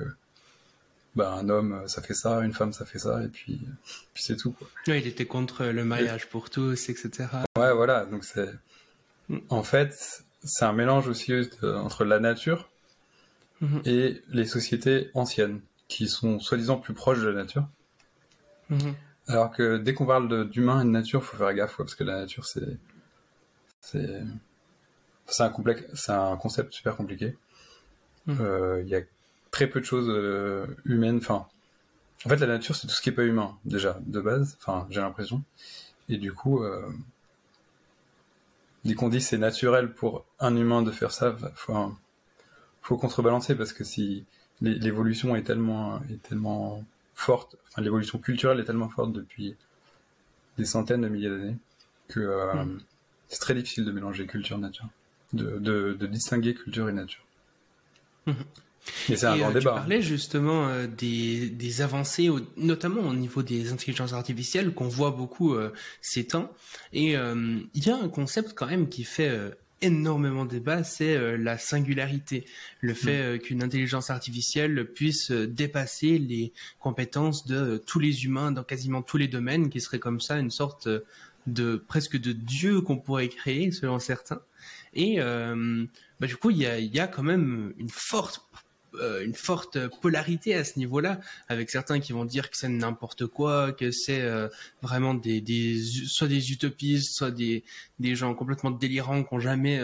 bah, 1.16 1.34
un 1.34 1.50
homme, 1.50 1.84
ça 1.88 2.02
fait 2.02 2.14
ça, 2.14 2.40
une 2.42 2.54
femme, 2.54 2.74
ça 2.74 2.86
fait 2.86 3.00
ça, 3.00 3.24
et 3.24 3.28
puis, 3.28 3.62
puis 4.14 4.24
c'est 4.24 4.36
tout. 4.36 4.52
Quoi. 4.52 4.68
il 4.88 5.08
était 5.08 5.26
contre 5.26 5.66
le 5.66 5.84
mariage 5.84 6.30
pour 6.30 6.50
tous, 6.50 6.90
etc. 6.90 7.28
Ouais, 7.58 7.74
voilà. 7.74 8.06
Donc 8.06 8.24
c'est, 8.24 8.50
en 9.50 9.64
fait, 9.64 10.24
c'est 10.44 10.66
un 10.66 10.74
mélange 10.74 11.08
aussi 11.08 11.34
entre 11.64 12.06
la 12.06 12.20
nature 12.20 12.70
mm-hmm. 13.62 13.88
et 13.90 14.22
les 14.30 14.46
sociétés 14.46 15.10
anciennes, 15.14 15.62
qui 15.88 16.08
sont 16.08 16.40
soi-disant 16.40 16.78
plus 16.78 16.94
proches 16.94 17.20
de 17.20 17.28
la 17.28 17.44
nature. 17.44 17.68
Mm-hmm. 18.72 18.94
Alors 19.28 19.52
que 19.52 19.78
dès 19.78 19.94
qu'on 19.94 20.06
parle 20.06 20.50
d'humain 20.50 20.82
et 20.82 20.86
de 20.86 20.90
nature, 20.90 21.24
faut 21.24 21.38
faire 21.38 21.54
gaffe, 21.54 21.78
parce 21.78 21.96
que 21.96 22.04
la 22.04 22.20
nature, 22.20 22.46
c'est 22.46 22.78
c'est 23.82 25.44
un, 25.44 25.54
c'est 25.94 26.12
un 26.12 26.38
concept 26.38 26.74
super 26.74 26.96
compliqué. 26.96 27.38
Euh, 28.28 28.82
il 28.84 28.90
y 28.90 28.96
a 28.96 29.02
très 29.52 29.68
peu 29.68 29.80
de 29.80 29.86
choses 29.86 30.10
euh, 30.10 30.66
humaines. 30.86 31.18
Enfin, 31.18 31.48
en 32.26 32.30
fait, 32.30 32.38
la 32.38 32.48
nature, 32.48 32.76
c'est 32.76 32.88
tout 32.88 32.94
ce 32.94 33.02
qui 33.02 33.10
est 33.10 33.14
pas 33.14 33.24
humain, 33.24 33.58
déjà, 33.66 34.00
de 34.06 34.22
base. 34.22 34.58
Enfin, 34.62 34.88
j'ai 34.90 35.02
l'impression. 35.02 35.44
Et 36.10 36.18
du 36.18 36.34
coup, 36.34 36.64
euh, 36.64 36.90
dès 38.84 38.96
qu'on 38.96 39.10
dit 39.10 39.22
c'est 39.22 39.38
naturel 39.38 39.94
pour 39.94 40.26
un 40.40 40.56
humain 40.56 40.82
de 40.82 40.92
faire 40.92 41.12
ça, 41.12 41.36
faut, 41.56 41.76
faut 42.82 42.98
contrebalancer 42.98 43.56
parce 43.56 43.74
que 43.74 43.84
si 43.84 44.26
l'évolution 44.62 45.36
est 45.36 45.44
tellement, 45.44 46.02
est 46.10 46.22
tellement 46.22 46.84
forte, 47.14 47.56
enfin, 47.70 47.82
l'évolution 47.82 48.18
culturelle 48.18 48.60
est 48.60 48.66
tellement 48.66 48.90
forte 48.90 49.14
depuis 49.14 49.56
des 50.58 50.66
centaines 50.66 51.02
de 51.02 51.08
milliers 51.08 51.30
d'années 51.30 51.58
que 52.10 52.56
hmm 52.56 52.80
c'est 53.30 53.40
très 53.40 53.54
difficile 53.54 53.86
de 53.86 53.92
mélanger 53.92 54.26
culture 54.26 54.58
et 54.58 54.60
nature, 54.60 54.90
de, 55.34 55.60
de, 55.60 56.08
distinguer 56.08 56.56
culture 56.56 56.90
et 56.90 56.94
nature. 56.94 57.24
Mhm. 58.26 58.36
Mais 59.10 59.16
c'est 59.16 59.26
un 59.26 59.38
grand 59.38 59.50
euh, 59.50 59.54
débat. 59.54 59.72
Tu 59.72 59.80
parlais 59.80 60.02
justement 60.02 60.68
euh, 60.68 60.88
des, 60.88 61.50
des, 61.50 61.82
avancées, 61.82 62.30
notamment 62.58 63.02
au 63.02 63.14
niveau 63.14 63.44
des 63.44 63.72
intelligences 63.72 64.14
artificielles, 64.14 64.74
qu'on 64.74 64.88
voit 64.88 65.12
beaucoup 65.12 65.54
euh, 65.54 65.72
ces 66.02 66.28
temps. 66.28 66.52
Et 66.94 67.14
il 67.14 67.86
y 67.86 67.90
a 67.90 67.96
un 67.96 68.10
concept 68.10 68.54
quand 68.56 68.68
même 68.68 68.90
qui 68.90 69.04
fait 69.04 69.32
énormément 69.82 70.46
débat, 70.46 70.84
c'est 70.84 71.38
la 71.38 71.58
singularité. 71.58 72.46
Le 72.82 72.94
fait 72.94 73.36
mm. 73.36 73.40
qu'une 73.40 73.64
intelligence 73.64 74.10
artificielle 74.10 74.92
puisse 74.94 75.32
dépasser 75.32 76.18
les 76.18 76.54
compétences 76.80 77.46
de 77.46 77.82
tous 77.86 78.00
les 78.00 78.26
humains 78.26 78.52
dans 78.52 78.64
quasiment 78.64 79.02
tous 79.02 79.18
les 79.18 79.28
domaines, 79.28 79.70
qui 79.70 79.80
serait 79.80 80.00
comme 80.00 80.20
ça 80.20 80.38
une 80.38 80.52
sorte 80.52 80.90
de 81.48 81.76
presque 81.76 82.18
de 82.18 82.32
dieu 82.32 82.82
qu'on 82.82 82.98
pourrait 82.98 83.30
créer 83.30 83.72
selon 83.72 84.00
certains. 84.00 84.42
Et 84.94 85.20
euh, 85.20 85.86
bah, 86.20 86.28
du 86.28 86.36
coup, 86.36 86.50
il 86.50 86.58
y 86.58 86.66
a, 86.66 86.80
y 86.80 87.00
a 87.00 87.08
quand 87.08 87.24
même 87.24 87.74
une 87.78 87.90
forte 87.90 88.42
euh, 88.42 88.60
une 89.24 89.36
forte 89.36 89.78
polarité 90.02 90.56
à 90.56 90.64
ce 90.64 90.80
niveau-là, 90.80 91.20
avec 91.48 91.70
certains 91.70 92.00
qui 92.00 92.12
vont 92.12 92.26
dire 92.26 92.50
que 92.50 92.58
c'est 92.58 92.70
n'importe 92.70 93.28
quoi, 93.28 93.72
que 93.72 93.92
c'est 93.92 94.22
euh, 94.22 94.48
vraiment 94.82 95.14
des, 95.14 95.82
soit 96.08 96.28
des 96.28 96.52
utopistes, 96.52 97.14
soit 97.14 97.32
des, 97.32 97.64
des 98.00 98.16
gens 98.16 98.34
complètement 98.34 98.72
délirants 98.72 99.24
qui 99.24 99.34
n'ont 99.34 99.42
jamais 99.42 99.82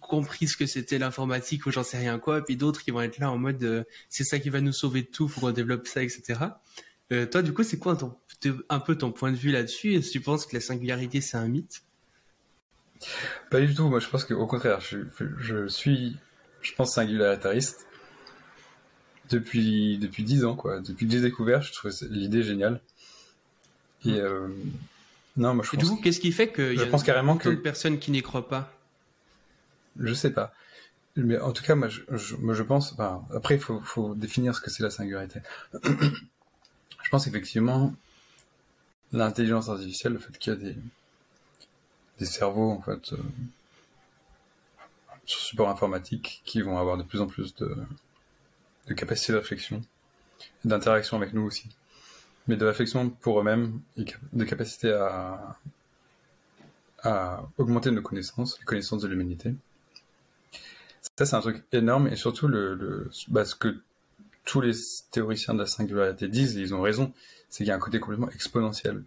compris 0.00 0.48
ce 0.48 0.56
que 0.56 0.66
c'était 0.66 0.98
l'informatique 0.98 1.66
ou 1.66 1.70
j'en 1.70 1.82
sais 1.82 1.98
rien 1.98 2.18
quoi, 2.18 2.44
puis 2.44 2.56
d'autres 2.56 2.82
qui 2.82 2.90
vont 2.90 3.02
être 3.02 3.18
là 3.18 3.30
en 3.30 3.38
mode 3.38 3.86
c'est 4.08 4.24
ça 4.24 4.38
qui 4.38 4.50
va 4.50 4.60
nous 4.60 4.72
sauver 4.72 5.02
de 5.02 5.08
tout, 5.08 5.28
faut 5.28 5.40
qu'on 5.40 5.50
développe 5.50 5.86
ça, 5.86 6.02
etc. 6.02 6.40
toi, 7.30 7.42
du 7.42 7.52
coup, 7.52 7.62
c'est 7.62 7.78
quoi 7.78 7.96
ton 7.96 8.16
un 8.68 8.80
peu 8.80 8.96
ton 8.96 9.12
point 9.12 9.32
de 9.32 9.36
vue 9.36 9.50
là-dessus. 9.50 9.94
Est-ce 9.94 10.08
que 10.08 10.12
tu 10.12 10.20
penses 10.20 10.46
que 10.46 10.54
la 10.54 10.60
singularité, 10.60 11.20
c'est 11.20 11.36
un 11.36 11.48
mythe? 11.48 11.82
Pas 13.50 13.60
du 13.60 13.74
tout. 13.74 13.88
Moi, 13.88 14.00
je 14.00 14.08
pense 14.08 14.24
qu'au 14.24 14.46
contraire, 14.46 14.80
je, 14.80 15.66
suis, 15.68 16.16
je 16.62 16.72
pense, 16.74 16.94
singularitariste 16.94 17.86
depuis 19.30 19.98
depuis 19.98 20.24
dix 20.24 20.44
ans, 20.44 20.56
quoi. 20.56 20.80
Depuis 20.80 21.06
que 21.06 21.12
j'ai 21.12 21.20
découvert, 21.20 21.62
je 21.62 21.72
trouve 21.72 21.92
l'idée 22.10 22.42
géniale. 22.42 22.80
Et 24.04 24.12
hmm. 24.12 24.14
euh, 24.14 24.48
non, 25.36 25.54
moi, 25.54 25.64
je 25.64 25.70
pense. 25.70 25.78
du 25.78 25.86
coup, 25.86 26.00
qu'est-ce 26.02 26.20
qui 26.20 26.32
fait 26.32 26.52
qu'il 26.52 26.74
y 26.74 26.82
a 26.82 26.86
pense 26.86 27.02
carrément 27.02 27.36
que... 27.36 27.48
de 27.48 27.54
personnes 27.54 27.98
qui 27.98 28.10
n'y 28.10 28.22
croient 28.22 28.48
pas? 28.48 28.72
Je 29.98 30.14
sais 30.14 30.30
pas. 30.30 30.52
Mais 31.16 31.38
en 31.38 31.52
tout 31.52 31.62
cas, 31.62 31.74
moi, 31.74 31.88
je, 31.88 32.00
je 32.10 32.62
pense. 32.62 32.94
après, 33.34 33.56
il 33.56 33.60
faut, 33.60 33.80
faut 33.80 34.14
définir 34.14 34.54
ce 34.54 34.60
que 34.60 34.70
c'est 34.70 34.82
la 34.82 34.90
singularité. 34.90 35.40
je 35.82 37.08
pense 37.10 37.26
effectivement 37.26 37.94
l'intelligence 39.12 39.68
artificielle, 39.68 40.14
le 40.14 40.18
fait 40.18 40.36
qu'il 40.38 40.52
y 40.52 40.56
a 40.56 40.58
des, 40.58 40.76
des 42.18 42.26
cerveaux 42.26 42.70
en 42.70 42.80
fait 42.80 43.12
euh, 43.12 43.16
sur 45.30 45.40
support 45.40 45.68
informatique 45.68 46.42
qui 46.44 46.60
vont 46.60 46.76
avoir 46.78 46.96
de 46.96 47.04
plus 47.04 47.20
en 47.20 47.26
plus 47.28 47.54
de, 47.54 47.76
de 48.88 48.94
capacité 48.94 49.32
de 49.32 49.38
réflexion, 49.38 49.80
d'interaction 50.64 51.16
avec 51.16 51.32
nous 51.32 51.42
aussi, 51.42 51.68
mais 52.48 52.56
de 52.56 52.66
réflexion 52.66 53.10
pour 53.10 53.38
eux-mêmes 53.40 53.80
et 53.96 54.04
de 54.32 54.44
capacité 54.44 54.92
à, 54.92 55.56
augmenter 57.56 57.90
nos 57.90 58.02
connaissances, 58.02 58.58
les 58.58 58.64
connaissances 58.66 59.00
de 59.00 59.08
l'humanité. 59.08 59.54
Ça, 61.16 61.24
c'est 61.24 61.36
un 61.36 61.40
truc 61.40 61.64
énorme 61.72 62.08
et 62.08 62.16
surtout 62.16 62.46
le, 62.46 63.08
bah, 63.28 63.46
ce 63.46 63.54
que 63.54 63.80
tous 64.44 64.60
les 64.60 64.72
théoriciens 65.10 65.54
de 65.54 65.60
la 65.60 65.66
singularité 65.66 66.28
disent, 66.28 66.58
et 66.58 66.60
ils 66.60 66.74
ont 66.74 66.82
raison, 66.82 67.12
c'est 67.48 67.58
qu'il 67.58 67.68
y 67.68 67.70
a 67.70 67.76
un 67.76 67.78
côté 67.78 68.00
complètement 68.00 68.28
exponentiel. 68.30 69.02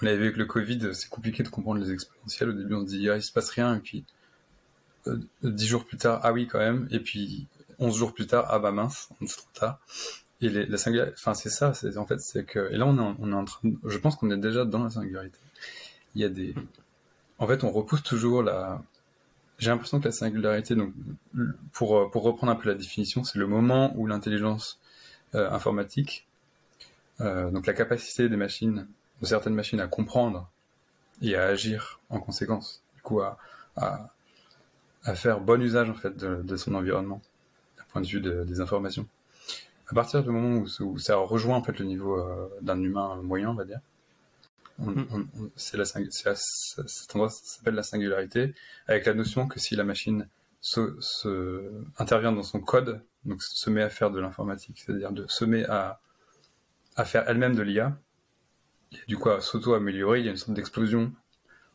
On 0.00 0.06
avait 0.06 0.16
vu 0.16 0.24
avec 0.24 0.36
le 0.36 0.46
Covid, 0.46 0.94
c'est 0.94 1.10
compliqué 1.10 1.42
de 1.42 1.48
comprendre 1.48 1.80
les 1.80 1.90
exponentiels. 1.90 2.50
Au 2.50 2.52
début, 2.52 2.74
on 2.74 2.86
se 2.86 2.92
dit, 2.92 3.10
ah, 3.10 3.16
il 3.16 3.22
se 3.22 3.32
passe 3.32 3.50
rien, 3.50 3.76
et 3.76 3.80
puis 3.80 4.04
dix 5.42 5.66
jours 5.66 5.84
plus 5.84 5.96
tard, 5.98 6.20
ah 6.22 6.32
oui, 6.32 6.46
quand 6.46 6.58
même, 6.58 6.88
et 6.90 7.00
puis 7.00 7.46
onze 7.78 7.96
jours 7.96 8.14
plus 8.14 8.26
tard, 8.26 8.46
ah 8.50 8.58
bah 8.58 8.72
mince, 8.72 9.08
on 9.20 9.24
est 9.24 9.28
trop 9.28 9.48
tard. 9.54 9.80
Et 10.40 10.48
la 10.48 10.76
singularité, 10.76 11.14
enfin 11.18 11.34
c'est 11.34 11.50
ça, 11.50 11.72
c'est 11.74 11.96
en 11.96 12.06
fait, 12.06 12.20
c'est 12.20 12.44
que, 12.44 12.72
et 12.72 12.76
là 12.76 12.86
on 12.86 12.96
est, 12.96 13.14
on 13.20 13.32
est 13.32 13.34
en 13.34 13.44
train, 13.44 13.70
je 13.84 13.98
pense 13.98 14.16
qu'on 14.16 14.30
est 14.30 14.36
déjà 14.36 14.64
dans 14.64 14.82
la 14.82 14.90
singularité. 14.90 15.38
Il 16.14 16.22
y 16.22 16.24
a 16.24 16.28
des, 16.28 16.54
en 17.38 17.46
fait, 17.46 17.64
on 17.64 17.70
repousse 17.70 18.02
toujours 18.02 18.42
la, 18.42 18.82
j'ai 19.58 19.70
l'impression 19.70 20.00
que 20.00 20.06
la 20.06 20.12
singularité, 20.12 20.74
donc, 20.74 20.92
pour, 21.72 22.10
pour 22.10 22.22
reprendre 22.24 22.52
un 22.52 22.56
peu 22.56 22.68
la 22.68 22.74
définition, 22.74 23.24
c'est 23.24 23.38
le 23.38 23.46
moment 23.46 23.92
où 23.96 24.06
l'intelligence 24.06 24.80
euh, 25.34 25.50
informatique 25.50 26.26
euh, 27.20 27.50
donc 27.50 27.66
la 27.66 27.72
capacité 27.72 28.28
des 28.28 28.36
machines, 28.36 28.86
de 29.20 29.26
certaines 29.26 29.54
machines 29.54 29.80
à 29.80 29.86
comprendre 29.86 30.50
et 31.20 31.36
à 31.36 31.44
agir 31.44 32.00
en 32.10 32.20
conséquence, 32.20 32.82
du 32.96 33.02
coup 33.02 33.20
à, 33.20 33.38
faire 35.14 35.40
bon 35.40 35.60
usage 35.60 35.90
en 35.90 35.94
fait 35.94 36.16
de, 36.16 36.56
son 36.56 36.74
environnement, 36.74 37.20
d'un 37.76 37.84
point 37.90 38.00
de 38.00 38.06
vue 38.06 38.20
de, 38.20 38.44
des 38.44 38.60
informations. 38.60 39.06
À 39.88 39.94
partir 39.94 40.22
du 40.22 40.30
moment 40.30 40.64
où, 40.80 40.98
ça 40.98 41.16
rejoint 41.16 41.56
en 41.56 41.62
fait 41.62 41.78
le 41.78 41.84
niveau 41.84 42.18
euh, 42.18 42.48
d'un 42.62 42.80
humain 42.80 43.20
moyen, 43.22 43.50
on 43.50 43.54
va 43.54 43.64
dire, 43.64 43.80
mm. 44.78 45.24
c'est 45.56 45.76
la, 45.76 45.84
cet 45.84 47.14
endroit 47.14 47.28
s'appelle 47.28 47.74
la 47.74 47.82
singularité, 47.82 48.54
avec 48.86 49.06
la 49.06 49.14
notion 49.14 49.46
que 49.46 49.60
si 49.60 49.76
la 49.76 49.84
machine 49.84 50.28
se, 50.60 50.96
se, 51.00 51.70
intervient 51.98 52.32
dans 52.32 52.42
son 52.42 52.60
code, 52.60 53.02
donc 53.24 53.42
se 53.42 53.68
met 53.68 53.82
à 53.82 53.90
faire 53.90 54.10
de 54.10 54.20
l'informatique, 54.20 54.82
c'est-à-dire 54.84 55.12
de 55.12 55.26
se 55.28 55.44
met 55.44 55.64
à 55.66 56.00
à 56.96 57.04
faire 57.04 57.24
elle-même 57.28 57.54
de 57.54 57.62
l'IA, 57.62 57.96
et 58.92 59.06
du 59.06 59.16
coup 59.16 59.30
à 59.30 59.40
s'auto-améliorer, 59.40 60.20
il 60.20 60.26
y 60.26 60.28
a 60.28 60.30
une 60.30 60.36
sorte 60.36 60.54
d'explosion 60.54 61.12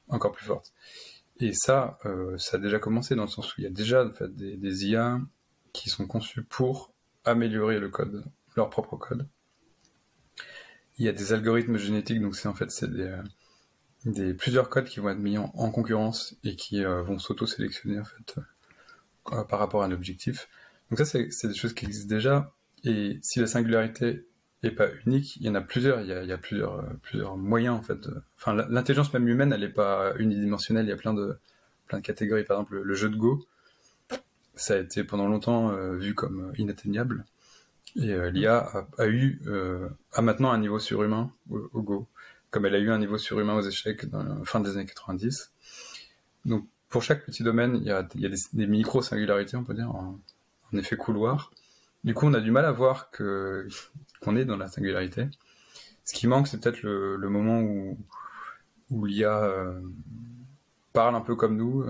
encore 0.09 0.31
plus 0.31 0.45
forte. 0.45 0.73
Et 1.39 1.53
ça, 1.53 1.99
ça 2.37 2.57
a 2.57 2.59
déjà 2.59 2.79
commencé 2.79 3.15
dans 3.15 3.23
le 3.23 3.29
sens 3.29 3.55
où 3.55 3.61
il 3.61 3.63
y 3.63 3.67
a 3.67 3.71
déjà 3.71 4.05
en 4.05 4.11
fait, 4.11 4.35
des, 4.35 4.87
IA 4.87 5.19
qui 5.71 5.89
sont 5.89 6.07
conçus 6.07 6.43
pour 6.43 6.93
améliorer 7.25 7.79
le 7.79 7.89
code, 7.89 8.25
leur 8.55 8.69
propre 8.69 8.97
code. 8.97 9.27
Il 10.97 11.05
y 11.05 11.09
a 11.09 11.11
des 11.11 11.33
algorithmes 11.33 11.77
génétiques, 11.77 12.21
donc 12.21 12.35
c'est 12.35 12.47
en 12.47 12.55
fait 12.55 12.71
c'est 12.71 12.91
des, 12.91 13.15
des, 14.05 14.33
plusieurs 14.33 14.69
codes 14.69 14.85
qui 14.85 14.99
vont 14.99 15.09
être 15.09 15.19
mis 15.19 15.37
en, 15.37 15.71
concurrence 15.71 16.35
et 16.43 16.55
qui 16.55 16.83
euh, 16.83 17.03
vont 17.03 17.19
s'auto-sélectionner 17.19 17.99
en 17.99 18.05
fait 18.05 18.39
euh, 19.31 19.43
par 19.43 19.59
rapport 19.59 19.83
à 19.83 19.85
un 19.85 19.91
objectif. 19.91 20.49
Donc 20.89 20.97
ça 20.97 21.05
c'est 21.05 21.47
des 21.47 21.53
choses 21.53 21.73
qui 21.73 21.85
existent 21.85 22.09
déjà. 22.09 22.51
Et 22.83 23.19
si 23.21 23.39
la 23.39 23.47
singularité 23.47 24.25
est 24.63 24.71
pas 24.71 24.87
unique, 25.05 25.37
il 25.37 25.43
y 25.43 25.49
en 25.49 25.55
a 25.55 25.61
plusieurs. 25.61 26.01
Il 26.01 26.07
y 26.07 26.31
a, 26.31 26.37
plusieurs, 26.37 26.79
euh, 26.79 26.83
plusieurs 27.03 27.37
moyens 27.37 27.75
en 27.75 27.81
fait. 27.81 28.07
Enfin 28.37 28.53
l'intelligence 28.69 29.13
même 29.13 29.27
humaine, 29.27 29.53
elle 29.53 29.61
n'est 29.61 29.69
pas 29.69 30.13
unidimensionnelle. 30.17 30.85
Il 30.85 30.89
y 30.89 30.93
a 30.93 30.97
plein 30.97 31.13
de 31.13 31.37
plein 31.87 31.99
de 31.99 32.03
catégories. 32.03 32.43
Par 32.43 32.57
exemple 32.57 32.81
le 32.81 32.93
jeu 32.95 33.09
de 33.09 33.15
Go 33.15 33.45
ça 34.55 34.73
a 34.73 34.77
été 34.77 35.03
pendant 35.03 35.27
longtemps 35.27 35.71
euh, 35.71 35.95
vu 35.95 36.15
comme 36.15 36.51
inatteignable. 36.57 37.25
Et 37.95 38.11
euh, 38.11 38.31
l'IA 38.31 38.87
a, 38.97 39.07
eu, 39.07 39.41
a 40.13 40.21
maintenant 40.21 40.51
un 40.51 40.57
niveau 40.57 40.79
surhumain 40.79 41.31
au, 41.49 41.81
Go, 41.81 42.07
comme 42.49 42.65
elle 42.65 42.75
a 42.75 42.79
eu 42.79 42.91
un 42.91 42.99
niveau 42.99 43.17
surhumain 43.17 43.55
aux 43.55 43.61
échecs 43.61 44.09
dans 44.09 44.23
la 44.23 44.43
fin 44.43 44.59
des 44.59 44.71
années 44.71 44.85
90. 44.85 45.51
Donc 46.45 46.67
pour 46.89 47.03
chaque 47.03 47.25
petit 47.25 47.43
domaine, 47.43 47.77
il 47.77 47.83
y 47.83 47.91
a, 47.91 48.03
des, 48.03 48.67
micro-singularités, 48.67 49.57
on 49.57 49.63
peut 49.63 49.73
dire, 49.73 49.93
en, 49.93 50.19
effet 50.73 50.95
couloir. 50.95 51.51
Du 52.07 52.13
coup, 52.13 52.25
on 52.25 52.33
a 52.33 52.39
du 52.39 52.51
mal 52.51 52.63
à 52.63 52.71
voir 52.71 53.11
qu'on 53.11 54.37
est 54.37 54.45
dans 54.45 54.55
la 54.55 54.69
singularité. 54.69 55.27
Ce 56.05 56.13
qui 56.13 56.25
manque, 56.25 56.47
c'est 56.47 56.57
peut-être 56.57 56.81
le, 56.81 57.17
moment 57.29 57.59
où, 57.59 59.05
l'IA 59.05 59.75
parle 60.93 61.15
un 61.15 61.19
peu 61.19 61.35
comme 61.35 61.57
nous, 61.57 61.85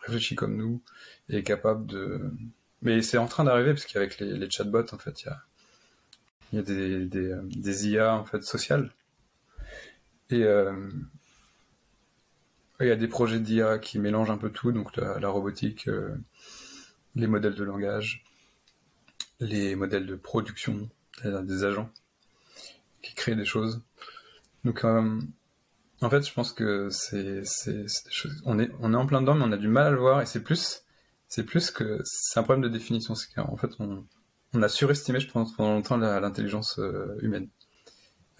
réfléchit 0.00 0.36
comme 0.36 0.56
nous, 0.56 0.80
est 1.28 1.42
capable 1.42 1.84
de. 1.84 2.32
Mais 2.80 3.02
c'est 3.02 3.18
en 3.18 3.26
train 3.26 3.44
d'arriver 3.44 3.74
parce 3.74 3.84
qu'avec 3.84 4.20
les, 4.20 4.50
chatbots, 4.50 4.90
en 4.90 4.96
fait, 4.96 5.22
il 5.22 6.56
y 6.56 6.58
a, 6.58 6.62
des, 6.62 7.04
des, 7.04 7.88
IA 7.90 8.14
en 8.14 8.24
fait 8.24 8.42
sociales. 8.44 8.90
Et 10.30 10.44
euh, 10.44 10.88
il 12.80 12.86
y 12.86 12.90
a 12.90 12.96
des 12.96 13.06
projets 13.06 13.38
d'IA 13.38 13.78
qui 13.78 13.98
mélangent 13.98 14.30
un 14.30 14.38
peu 14.38 14.48
tout, 14.48 14.72
donc 14.72 14.96
la, 14.96 15.28
robotique, 15.28 15.88
euh, 15.88 16.16
les 17.16 17.26
modèles 17.26 17.54
de 17.54 17.64
langage, 17.64 18.24
les 19.42 19.74
modèles 19.76 20.06
de 20.06 20.14
production, 20.14 20.88
des 21.24 21.64
agents 21.64 21.90
qui 23.02 23.14
créent 23.14 23.36
des 23.36 23.44
choses. 23.44 23.82
Donc, 24.64 24.84
euh, 24.84 25.20
en 26.00 26.10
fait, 26.10 26.26
je 26.26 26.32
pense 26.32 26.52
que 26.52 26.88
c'est, 26.90 27.42
c'est, 27.44 27.84
on 28.44 28.58
est, 28.58 28.70
on 28.80 28.92
est 28.92 28.96
en 28.96 29.06
plein 29.06 29.20
dedans, 29.20 29.34
mais 29.34 29.44
on 29.44 29.52
a 29.52 29.56
du 29.56 29.68
mal 29.68 29.86
à 29.86 29.90
le 29.90 29.98
voir, 29.98 30.22
et 30.22 30.26
c'est 30.26 30.42
plus 30.42 30.82
c'est 31.28 31.44
plus 31.44 31.70
que 31.70 32.00
c'est 32.04 32.38
un 32.38 32.42
problème 32.42 32.62
de 32.62 32.68
définition. 32.68 33.14
C'est 33.14 33.32
qu'en 33.34 33.56
fait, 33.56 33.70
on, 33.78 34.04
on, 34.52 34.62
a 34.62 34.68
surestimé, 34.68 35.18
je 35.18 35.30
pense, 35.30 35.54
pendant 35.56 35.74
longtemps 35.74 35.96
l'intelligence 35.96 36.78
euh, 36.78 37.16
humaine. 37.22 37.48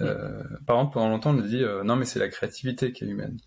Euh, 0.01 0.43
par 0.67 0.77
exemple, 0.77 0.95
pendant 0.95 1.09
longtemps, 1.09 1.35
on 1.35 1.39
a 1.39 1.47
dit 1.47 1.63
euh, 1.65 1.85
non, 1.85 1.97
mais 1.97 2.05
c'est 2.05 2.19
la 2.19 2.29
créativité 2.29 2.93
qui 2.93 3.05
est 3.05 3.07
humaine. 3.07 3.39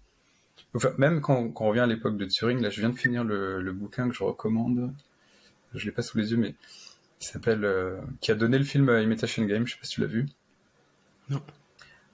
Enfin, 0.73 0.93
même 0.97 1.21
quand, 1.21 1.49
quand, 1.49 1.65
on 1.65 1.69
revient 1.69 1.81
à 1.81 1.87
l'époque 1.87 2.17
de 2.17 2.25
Turing, 2.25 2.59
là, 2.59 2.69
je 2.69 2.79
viens 2.79 2.89
de 2.89 2.97
finir 2.97 3.23
le, 3.23 3.61
le 3.61 3.71
bouquin 3.71 4.09
que 4.09 4.15
je 4.15 4.23
recommande. 4.23 4.91
Je 5.75 5.85
l'ai 5.85 5.91
pas 5.91 6.01
sous 6.01 6.17
les 6.17 6.31
yeux, 6.31 6.37
mais 6.37 6.55
qui 7.19 7.27
s'appelle, 7.27 7.67
qui 8.21 8.31
a 8.31 8.35
donné 8.35 8.57
le 8.57 8.63
film 8.63 8.89
Imitation 8.89 9.43
Game. 9.45 9.65
Je 9.65 9.73
sais 9.73 9.79
pas 9.79 9.85
si 9.85 9.95
tu 9.95 10.01
l'as 10.01 10.07
vu. 10.07 10.27
Non 11.29 11.41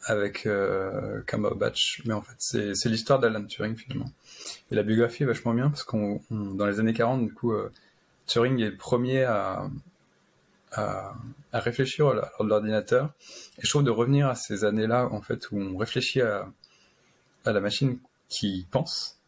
avec 0.05 0.45
euh, 0.45 1.21
Batch, 1.55 2.01
mais 2.05 2.13
en 2.13 2.21
fait 2.21 2.35
c'est 2.73 2.89
l'histoire 2.89 3.19
d'Alan 3.19 3.45
Turing 3.45 3.75
finalement. 3.75 4.11
Et 4.71 4.75
la 4.75 4.83
biographie 4.83 5.23
est 5.23 5.27
vachement 5.27 5.53
bien 5.53 5.69
parce 5.69 5.83
qu'on 5.83 6.21
dans 6.29 6.65
les 6.65 6.79
années 6.79 6.93
40 6.93 7.25
du 7.25 7.33
coup 7.33 7.53
euh, 7.53 7.71
Turing 8.25 8.59
est 8.59 8.71
le 8.71 8.77
premier 8.77 9.23
à, 9.23 9.69
à, 10.71 11.13
à 11.51 11.59
réfléchir 11.59 12.07
à 12.07 12.43
l'ordinateur 12.43 13.11
et 13.57 13.61
je 13.61 13.69
trouve 13.69 13.83
de 13.83 13.91
revenir 13.91 14.27
à 14.27 14.35
ces 14.35 14.63
années-là 14.65 15.07
en 15.11 15.21
fait 15.21 15.51
où 15.51 15.59
on 15.59 15.77
réfléchit 15.77 16.21
à, 16.21 16.51
à 17.45 17.51
la 17.51 17.59
machine 17.59 17.99
qui 18.29 18.67
pense. 18.71 19.19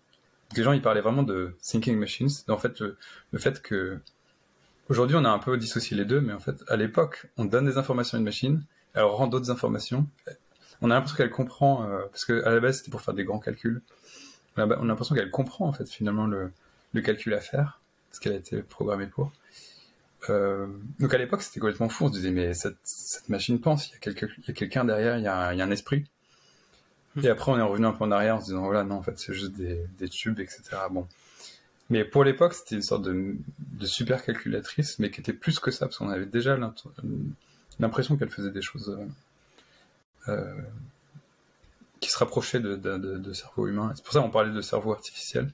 Les 0.55 0.63
gens 0.63 0.71
ils 0.71 0.81
parlaient 0.81 1.01
vraiment 1.01 1.23
de 1.23 1.55
thinking 1.61 1.97
machines, 1.97 2.29
en 2.47 2.57
fait 2.57 2.79
le, 2.79 2.97
le 3.31 3.39
fait 3.39 3.61
que 3.61 3.99
aujourd'hui 4.89 5.15
on 5.15 5.25
a 5.25 5.29
un 5.29 5.39
peu 5.39 5.57
dissocié 5.57 5.95
les 5.97 6.05
deux, 6.05 6.21
mais 6.21 6.33
en 6.33 6.39
fait 6.39 6.63
à 6.67 6.75
l'époque 6.75 7.27
on 7.37 7.45
donne 7.45 7.65
des 7.65 7.77
informations 7.77 8.17
à 8.17 8.19
une 8.19 8.25
machine, 8.25 8.63
elle 8.93 9.03
rend 9.03 9.27
d'autres 9.27 9.51
informations, 9.51 10.07
on 10.83 10.91
a 10.91 10.95
l'impression 10.95 11.17
qu'elle 11.17 11.29
comprend, 11.29 11.85
euh, 11.85 12.05
parce 12.11 12.25
qu'à 12.25 12.51
la 12.51 12.59
base 12.59 12.79
c'était 12.79 12.91
pour 12.91 13.01
faire 13.01 13.13
des 13.13 13.23
grands 13.23 13.39
calculs. 13.39 13.81
On 14.57 14.69
a, 14.69 14.85
l'impression 14.85 15.15
qu'elle 15.15 15.31
comprend 15.31 15.67
en 15.67 15.73
fait 15.73 15.89
finalement 15.89 16.27
le, 16.27 16.51
calcul 17.01 17.33
à 17.33 17.39
faire, 17.39 17.79
ce 18.11 18.19
qu'elle 18.19 18.33
a 18.33 18.35
été 18.35 18.61
programmée 18.61 19.07
pour. 19.07 19.31
Euh, 20.29 20.67
donc 20.99 21.13
à 21.13 21.17
l'époque 21.17 21.41
c'était 21.41 21.59
complètement 21.59 21.89
fou, 21.89 22.05
on 22.05 22.07
se 22.09 22.13
disait 22.13 22.31
mais 22.31 22.53
cette, 22.53 23.29
machine 23.29 23.59
pense, 23.59 23.89
il 23.89 23.93
y 23.93 24.09
a, 24.09 24.53
quelqu'un 24.53 24.85
derrière, 24.85 25.17
il 25.17 25.23
y, 25.23 25.27
a, 25.27 25.47
un 25.47 25.71
esprit. 25.71 26.05
Et 27.21 27.29
après 27.29 27.51
on 27.51 27.57
est 27.57 27.61
revenu 27.61 27.85
un 27.85 27.93
peu 27.93 28.03
en 28.03 28.11
arrière 28.11 28.35
en 28.35 28.41
se 28.41 28.45
disant 28.47 28.63
voilà 28.63 28.83
non 28.83 28.95
en 28.95 29.03
fait 29.03 29.17
c'est 29.17 29.33
juste 29.33 29.53
des, 29.53 30.09
tubes 30.09 30.39
etc. 30.39 30.61
Bon. 30.91 31.07
Mais 31.89 32.05
pour 32.05 32.23
l'époque 32.23 32.53
c'était 32.53 32.75
une 32.75 32.81
sorte 32.81 33.03
de, 33.03 33.35
super 33.83 34.23
calculatrice 34.23 34.99
mais 34.99 35.11
qui 35.11 35.19
était 35.19 35.33
plus 35.33 35.59
que 35.59 35.71
ça 35.71 35.85
parce 35.85 35.97
qu'on 35.97 36.09
avait 36.09 36.25
déjà 36.25 36.57
l'impression 37.79 38.17
qu'elle 38.17 38.29
faisait 38.29 38.51
des 38.51 38.61
choses 38.61 38.89
euh, 38.89 40.31
euh, 40.31 40.61
qui 41.99 42.09
se 42.09 42.17
rapprochait 42.17 42.59
de, 42.59 42.75
de, 42.75 43.33
cerveau 43.33 43.67
humain. 43.67 43.91
C'est 43.95 44.03
pour 44.03 44.13
ça 44.13 44.19
qu'on 44.19 44.29
parlait 44.29 44.51
de 44.51 44.61
cerveau 44.61 44.91
artificiel. 44.91 45.51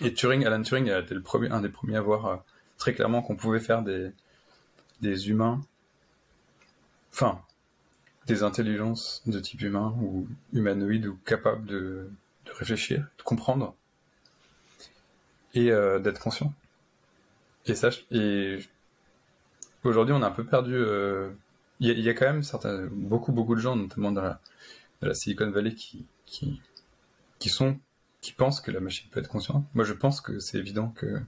Et 0.00 0.14
Turing, 0.14 0.46
Alan 0.46 0.62
Turing 0.62 0.88
a 0.90 1.00
été 1.00 1.14
le 1.14 1.22
premier, 1.22 1.50
un 1.50 1.60
des 1.60 1.68
premiers 1.68 1.96
à 1.96 2.00
voir 2.00 2.26
euh, 2.26 2.36
très 2.78 2.94
clairement 2.94 3.20
qu'on 3.20 3.36
pouvait 3.36 3.60
faire 3.60 3.82
des, 3.82 5.28
humains, 5.28 5.60
enfin, 7.12 7.40
des 8.26 8.42
intelligences 8.44 9.22
de 9.26 9.40
type 9.40 9.62
humain 9.62 9.94
ou 10.00 10.28
humanoïde 10.52 11.06
ou 11.06 11.16
capables 11.24 11.66
de, 11.66 12.08
de 12.46 12.52
réfléchir, 12.52 13.06
de 13.18 13.22
comprendre 13.22 13.74
et 15.54 15.70
euh, 15.70 15.98
d'être 15.98 16.20
conscient. 16.20 16.52
Et 17.66 17.74
ça, 17.74 17.90
et 18.10 18.58
aujourd'hui, 19.84 20.14
on 20.14 20.22
a 20.22 20.26
un 20.26 20.30
peu 20.30 20.44
perdu 20.44 20.84
il 21.80 21.98
y, 21.98 22.08
a 22.10 22.14
quand 22.14 22.26
même 22.26 22.42
certains, 22.42 22.86
beaucoup, 22.92 23.32
beaucoup 23.32 23.54
de 23.54 23.60
gens, 23.60 23.74
notamment 23.74 24.12
dans 24.12 24.36
la, 25.00 25.14
Silicon 25.14 25.50
Valley, 25.50 25.74
qui, 25.74 26.04
qui, 26.26 26.60
qui, 27.38 27.48
sont, 27.48 27.78
qui 28.20 28.32
pensent 28.32 28.60
que 28.60 28.70
la 28.70 28.80
machine 28.80 29.08
peut 29.10 29.18
être 29.18 29.30
consciente. 29.30 29.64
Moi, 29.74 29.86
je 29.86 29.94
pense 29.94 30.20
que 30.20 30.38
c'est 30.40 30.58
évident 30.58 30.88
que, 30.88 31.22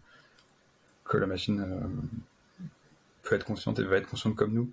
que 1.04 1.16
la 1.16 1.26
machine 1.26 1.60
euh, 1.60 2.66
peut 3.22 3.34
être 3.34 3.46
consciente 3.46 3.78
et 3.78 3.82
va 3.82 3.96
être 3.96 4.08
consciente 4.08 4.36
comme 4.36 4.52
nous 4.52 4.70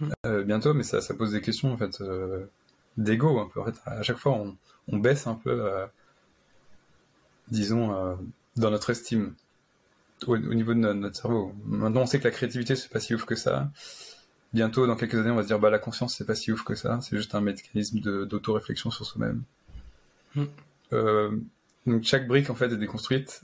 hmm. 0.00 0.10
euh, 0.26 0.44
bientôt, 0.44 0.74
mais 0.74 0.82
ça, 0.82 1.00
ça 1.00 1.14
pose 1.14 1.32
des 1.32 1.40
questions 1.40 1.72
en 1.72 1.78
fait 1.78 2.02
euh, 2.02 2.44
d'ego 2.98 3.40
un 3.40 3.48
peu. 3.48 3.60
En 3.60 3.64
fait, 3.64 3.80
à 3.86 4.02
chaque 4.02 4.18
fois, 4.18 4.32
on, 4.32 4.54
on 4.88 4.98
baisse 4.98 5.26
un 5.26 5.34
peu, 5.34 5.66
disons, 7.48 8.18
dans 8.56 8.70
notre 8.70 8.90
estime 8.90 9.34
au, 10.26 10.38
niveau 10.38 10.74
de 10.74 10.78
notre, 10.78 10.94
notre, 10.94 11.16
cerveau. 11.16 11.52
Maintenant, 11.64 12.02
on 12.02 12.06
sait 12.06 12.18
que 12.18 12.24
la 12.24 12.30
créativité 12.30 12.76
c'est 12.76 12.90
pas 12.90 13.00
si 13.00 13.14
ouf 13.14 13.24
que 13.24 13.34
ça 13.34 13.70
bientôt, 14.54 14.86
dans 14.86 14.96
quelques 14.96 15.16
années, 15.16 15.30
on 15.30 15.34
va 15.34 15.42
se 15.42 15.48
dire 15.48 15.58
bah 15.58 15.68
la 15.68 15.80
conscience 15.80 16.16
c'est 16.16 16.24
pas 16.24 16.36
si 16.36 16.52
ouf 16.52 16.62
que 16.62 16.74
ça, 16.74 17.00
c'est 17.02 17.16
juste 17.16 17.34
un 17.34 17.40
mécanisme 17.40 17.98
d'auto-réflexion 17.98 18.90
sur 18.90 19.04
soi-même. 19.04 19.42
Hmm. 20.34 20.44
Euh, 20.92 21.36
donc 21.86 22.04
chaque 22.04 22.26
brique 22.26 22.48
en 22.48 22.54
fait 22.54 22.72
est 22.72 22.76
déconstruite 22.76 23.42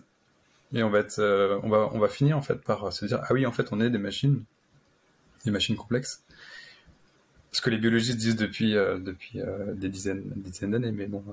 et 0.72 0.82
on 0.82 0.90
va 0.90 1.00
être, 1.00 1.18
euh, 1.18 1.58
on 1.64 1.68
va, 1.68 1.90
on 1.92 1.98
va 1.98 2.08
finir 2.08 2.38
en 2.38 2.42
fait 2.42 2.54
par 2.54 2.92
se 2.92 3.04
dire 3.04 3.20
ah 3.22 3.34
oui 3.34 3.44
en 3.44 3.52
fait 3.52 3.68
on 3.72 3.80
est 3.80 3.90
des 3.90 3.98
machines, 3.98 4.42
des 5.44 5.50
machines 5.50 5.76
complexes. 5.76 6.22
Ce 7.52 7.60
que 7.60 7.70
les 7.70 7.78
biologistes 7.78 8.18
disent 8.18 8.36
depuis 8.36 8.76
euh, 8.76 8.98
depuis 8.98 9.40
des 9.74 9.88
dizaines, 9.88 10.22
des 10.36 10.50
dizaines 10.50 10.70
d'années, 10.70 10.92
mais 10.92 11.06
bon, 11.06 11.24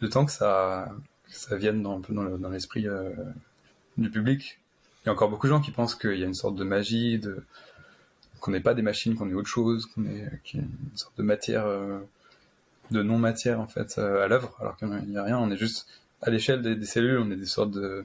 le 0.00 0.08
temps 0.08 0.26
que 0.26 0.32
ça, 0.32 0.92
ça 1.28 1.56
vienne 1.56 1.82
dans, 1.82 1.98
un 1.98 2.00
peu 2.00 2.14
dans 2.14 2.50
l'esprit 2.50 2.86
du 3.96 4.10
public, 4.10 4.60
il 5.06 5.06
y 5.06 5.10
a 5.10 5.12
encore 5.12 5.30
beaucoup 5.30 5.46
de 5.46 5.52
gens 5.52 5.60
qui 5.60 5.70
pensent 5.70 5.94
qu'il 5.94 6.18
y 6.18 6.24
a 6.24 6.26
une 6.26 6.34
sorte 6.34 6.56
de 6.56 6.64
magie, 6.64 7.20
qu'on 8.40 8.50
n'est 8.50 8.60
pas 8.60 8.74
des 8.74 8.82
machines, 8.82 9.14
qu'on 9.14 9.30
est 9.30 9.34
autre 9.34 9.48
chose, 9.48 9.86
qu'on 9.86 10.04
est, 10.04 10.28
une 10.54 10.68
sorte 10.96 11.16
de 11.16 11.22
matière, 11.22 11.66
euh, 11.66 12.00
de 12.90 13.02
non-matière 13.02 13.60
en 13.60 13.68
fait 13.68 13.98
euh, 13.98 14.24
à 14.24 14.28
l'œuvre, 14.28 14.56
alors 14.60 14.76
qu'il 14.76 14.88
n'y 14.88 15.16
a 15.16 15.22
rien. 15.22 15.38
On 15.38 15.50
est 15.50 15.56
juste 15.56 15.86
à 16.22 16.30
l'échelle 16.30 16.60
des, 16.62 16.84
cellules, 16.84 17.18
on 17.18 17.30
est 17.30 17.36
des 17.36 17.46
sortes 17.46 17.70
de, 17.70 18.04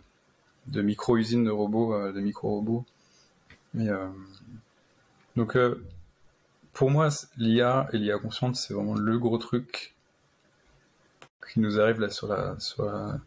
de 0.67 0.81
micro-usines 0.81 1.43
de 1.43 1.49
robots, 1.49 1.93
euh, 1.93 2.11
de 2.11 2.19
micro-robots. 2.19 2.85
Donc 5.35 5.57
pour 6.73 6.91
moi, 6.91 7.09
l'IA 7.37 7.87
et 7.93 7.97
l'IA 7.97 8.19
consciente, 8.19 8.55
c'est 8.57 8.73
vraiment 8.73 8.95
le 8.95 9.17
gros 9.17 9.37
truc 9.37 9.95
qui 11.51 11.59
nous 11.59 11.79
arrive 11.79 11.99
là 11.99 12.09
sur 12.09 12.27
la 12.27 12.59
sur 12.59 12.85
la, 12.85 13.19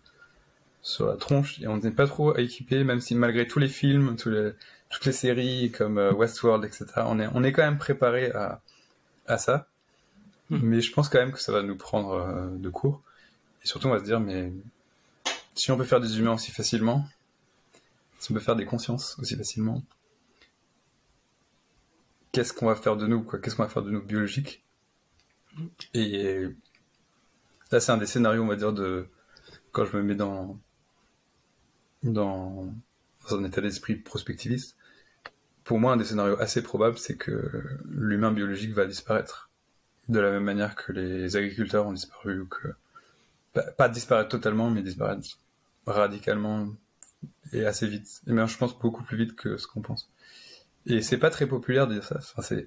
sur 0.82 1.06
la 1.06 1.16
tronche 1.16 1.60
et 1.60 1.66
on 1.66 1.78
n'est 1.78 1.90
pas 1.90 2.06
trop 2.06 2.36
équipé, 2.36 2.84
même 2.84 3.00
si 3.00 3.14
malgré 3.14 3.46
tous 3.46 3.58
les 3.58 3.68
films, 3.68 4.16
tous 4.16 4.30
les 4.30 4.52
toutes 4.90 5.06
les 5.06 5.12
séries 5.12 5.72
comme 5.72 5.98
euh, 5.98 6.12
Westworld, 6.12 6.64
etc. 6.64 6.86
On 6.98 7.18
est, 7.18 7.28
on 7.34 7.42
est 7.42 7.52
quand 7.52 7.62
même 7.62 7.78
préparé 7.78 8.30
à, 8.30 8.60
à 9.26 9.38
ça. 9.38 9.68
Hmm. 10.50 10.60
Mais 10.62 10.80
je 10.80 10.92
pense 10.92 11.08
quand 11.08 11.18
même 11.18 11.32
que 11.32 11.40
ça 11.40 11.52
va 11.52 11.62
nous 11.62 11.76
prendre 11.76 12.12
euh, 12.12 12.48
de 12.56 12.70
court. 12.70 13.02
Et 13.64 13.66
surtout, 13.66 13.88
on 13.88 13.90
va 13.90 13.98
se 13.98 14.04
dire, 14.04 14.20
mais 14.20 14.52
si 15.54 15.72
on 15.72 15.76
peut 15.76 15.84
faire 15.84 16.00
des 16.00 16.18
humains 16.18 16.34
aussi 16.34 16.52
facilement, 16.52 17.06
si 18.18 18.30
on 18.30 18.34
peut 18.34 18.40
faire 18.40 18.56
des 18.56 18.66
consciences 18.66 19.18
aussi 19.18 19.36
facilement, 19.36 19.82
qu'est-ce 22.32 22.52
qu'on 22.52 22.66
va 22.66 22.76
faire 22.76 22.96
de 22.96 23.06
nous, 23.06 23.22
quoi? 23.22 23.38
Qu'est-ce 23.38 23.56
qu'on 23.56 23.64
va 23.64 23.68
faire 23.68 23.82
de 23.82 23.90
nous 23.90 24.02
biologiques? 24.02 24.62
Et 25.92 26.46
là, 27.70 27.80
c'est 27.80 27.92
un 27.92 27.96
des 27.96 28.06
scénarios, 28.06 28.42
on 28.42 28.46
va 28.46 28.56
dire, 28.56 28.72
de 28.72 29.06
quand 29.72 29.84
je 29.84 29.96
me 29.96 30.02
mets 30.02 30.14
dans 30.14 30.58
dans, 32.04 32.72
un 33.30 33.44
état 33.44 33.60
d'esprit 33.60 33.96
prospectiviste. 33.96 34.76
Pour 35.64 35.78
moi, 35.78 35.92
un 35.92 35.96
des 35.96 36.04
scénarios 36.04 36.38
assez 36.40 36.62
probables, 36.62 36.98
c'est 36.98 37.16
que 37.16 37.62
l'humain 37.88 38.30
biologique 38.30 38.72
va 38.72 38.86
disparaître 38.86 39.50
de 40.08 40.20
la 40.20 40.30
même 40.30 40.44
manière 40.44 40.76
que 40.76 40.92
les 40.92 41.36
agriculteurs 41.36 41.86
ont 41.86 41.92
disparu 41.92 42.40
ou 42.40 42.46
que 42.46 42.68
pas, 43.76 43.88
disparaître 43.88 44.28
totalement, 44.28 44.68
mais 44.68 44.82
disparaître 44.82 45.26
radicalement 45.86 46.68
et 47.52 47.64
assez 47.64 47.86
vite. 47.86 48.20
Et 48.26 48.32
même, 48.32 48.46
je 48.46 48.58
pense 48.58 48.78
beaucoup 48.78 49.02
plus 49.02 49.16
vite 49.16 49.36
que 49.36 49.56
ce 49.56 49.66
qu'on 49.66 49.80
pense. 49.80 50.10
Et 50.86 51.00
c'est 51.00 51.18
pas 51.18 51.30
très 51.30 51.46
populaire 51.46 51.86
de 51.86 51.94
dire 51.94 52.04
ça. 52.04 52.16
Enfin, 52.18 52.42
c'est 52.42 52.66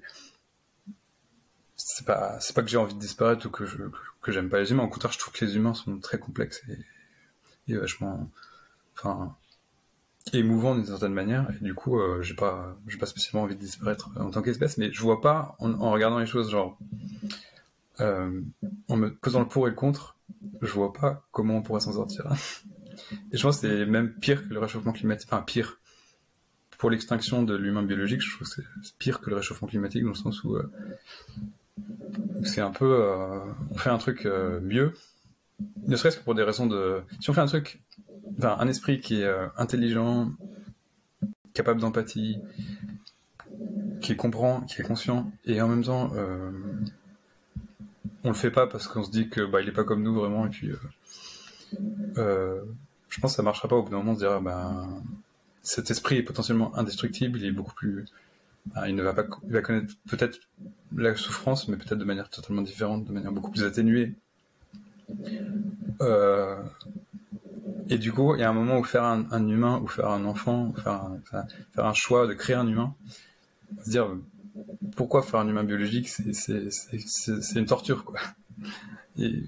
c'est 1.76 2.04
pas 2.04 2.38
pas 2.54 2.62
que 2.62 2.68
j'ai 2.68 2.76
envie 2.76 2.94
de 2.94 2.98
disparaître 2.98 3.46
ou 3.46 3.50
que 3.50 3.64
je 3.64 3.76
que 3.76 3.98
j'aime 4.26 4.48
pas 4.48 4.60
les 4.60 4.70
humains. 4.70 4.84
Au 4.84 4.88
contraire, 4.88 5.12
je 5.12 5.18
trouve 5.18 5.32
que 5.32 5.44
les 5.44 5.56
humains 5.56 5.74
sont 5.74 5.98
très 5.98 6.18
complexes 6.18 6.62
et, 7.68 7.74
vachement 7.74 8.30
enfin 8.94 9.36
émouvants 10.32 10.74
d'une 10.74 10.86
certaine 10.86 11.12
manière. 11.12 11.50
Et 11.50 11.64
du 11.64 11.74
coup, 11.74 11.98
euh, 11.98 12.22
j'ai 12.22 12.34
pas 12.34 12.76
j'ai 12.86 12.98
pas 12.98 13.06
spécialement 13.06 13.44
envie 13.44 13.56
de 13.56 13.60
disparaître 13.60 14.10
en 14.16 14.30
tant 14.30 14.42
qu'espèce. 14.42 14.78
Mais 14.78 14.92
je 14.92 15.00
vois 15.00 15.20
pas 15.20 15.56
en, 15.58 15.72
en 15.74 15.90
regardant 15.90 16.18
les 16.18 16.26
choses 16.26 16.50
genre 16.50 16.78
euh, 18.00 18.40
en 18.88 18.96
me 18.96 19.14
posant 19.14 19.40
le 19.40 19.48
pour 19.48 19.66
et 19.66 19.70
le 19.70 19.76
contre, 19.76 20.16
je 20.62 20.72
vois 20.72 20.92
pas 20.92 21.26
comment 21.32 21.56
on 21.56 21.62
pourrait 21.62 21.80
s'en 21.80 21.92
sortir. 21.92 22.26
Et 23.32 23.36
je 23.36 23.42
pense 23.42 23.60
que 23.60 23.68
c'est 23.68 23.86
même 23.86 24.12
pire 24.12 24.46
que 24.46 24.52
le 24.52 24.58
réchauffement 24.58 24.92
climatique. 24.92 25.28
Enfin, 25.32 25.42
pire. 25.42 25.78
Pour 26.78 26.90
l'extinction 26.90 27.42
de 27.42 27.56
l'humain 27.56 27.82
biologique, 27.82 28.20
je 28.20 28.32
trouve 28.32 28.48
que 28.48 28.54
c'est 28.54 28.96
pire 28.98 29.20
que 29.20 29.30
le 29.30 29.36
réchauffement 29.36 29.66
climatique 29.66 30.02
dans 30.02 30.10
le 30.10 30.14
sens 30.14 30.44
où 30.44 30.54
euh, 30.54 30.70
c'est 32.44 32.60
un 32.60 32.70
peu. 32.70 33.02
Euh, 33.02 33.40
on 33.70 33.78
fait 33.78 33.90
un 33.90 33.98
truc 33.98 34.26
euh, 34.26 34.60
mieux. 34.60 34.92
Ne 35.86 35.96
serait-ce 35.96 36.18
que 36.18 36.24
pour 36.24 36.34
des 36.34 36.42
raisons 36.42 36.66
de. 36.66 37.02
Si 37.20 37.30
on 37.30 37.32
fait 37.32 37.40
un 37.40 37.46
truc. 37.46 37.82
Enfin, 38.38 38.56
un 38.60 38.68
esprit 38.68 39.00
qui 39.00 39.22
est 39.22 39.34
intelligent, 39.56 40.30
capable 41.54 41.80
d'empathie, 41.80 42.38
qui 44.00 44.14
comprend, 44.16 44.60
qui 44.60 44.80
est 44.80 44.84
conscient, 44.84 45.32
et 45.44 45.60
en 45.60 45.66
même 45.66 45.82
temps 45.82 46.12
on 48.24 48.28
le 48.28 48.34
fait 48.34 48.50
pas 48.50 48.66
parce 48.66 48.86
qu'on 48.88 49.04
se 49.04 49.10
dit 49.10 49.28
que 49.28 49.44
bah 49.44 49.60
est 49.60 49.72
pas 49.72 49.84
comme 49.84 50.02
nous 50.02 50.14
vraiment 50.14 50.46
et 50.46 50.50
puis 50.50 50.70
euh, 50.70 50.76
euh, 52.18 52.60
je 53.08 53.20
pense 53.20 53.32
que 53.32 53.36
ça 53.36 53.42
marchera 53.42 53.68
pas 53.68 53.76
au 53.76 53.82
bout 53.82 53.90
d'un 53.90 53.98
moment 53.98 54.14
de 54.14 54.18
dire 54.18 54.40
bah 54.40 54.86
cet 55.62 55.90
esprit 55.90 56.16
est 56.16 56.22
potentiellement 56.22 56.76
indestructible 56.76 57.38
il 57.38 57.46
est 57.46 57.52
beaucoup 57.52 57.74
plus 57.74 58.04
il 58.86 58.94
ne 58.94 59.02
va 59.02 59.14
pas 59.14 59.24
connaître 59.24 59.94
peut-être 60.08 60.38
la 60.96 61.14
souffrance 61.14 61.68
mais 61.68 61.76
peut-être 61.76 61.98
de 61.98 62.04
manière 62.04 62.28
totalement 62.28 62.62
différente 62.62 63.04
de 63.04 63.12
manière 63.12 63.32
beaucoup 63.32 63.50
plus 63.50 63.64
atténuée 63.64 64.14
euh, 66.00 66.56
et 67.88 67.98
du 67.98 68.12
coup 68.12 68.34
il 68.34 68.40
y 68.40 68.44
a 68.44 68.50
un 68.50 68.54
moment 68.54 68.78
où 68.78 68.84
faire 68.84 69.04
un, 69.04 69.48
humain 69.48 69.80
ou 69.82 69.86
faire 69.86 70.08
un 70.08 70.24
enfant 70.24 70.72
faire 70.74 70.92
un, 70.92 71.20
faire 71.74 71.86
un 71.86 71.94
choix 71.94 72.26
de 72.26 72.34
créer 72.34 72.56
un 72.56 72.66
humain 72.66 72.94
se 73.84 73.90
dire 73.90 74.08
pourquoi 74.96 75.22
faire 75.22 75.40
un 75.40 75.48
humain 75.48 75.64
biologique 75.64 76.08
C'est 76.08 77.58
une 77.58 77.66
torture, 77.66 78.04
quoi. 78.04 78.20
Et, 79.18 79.44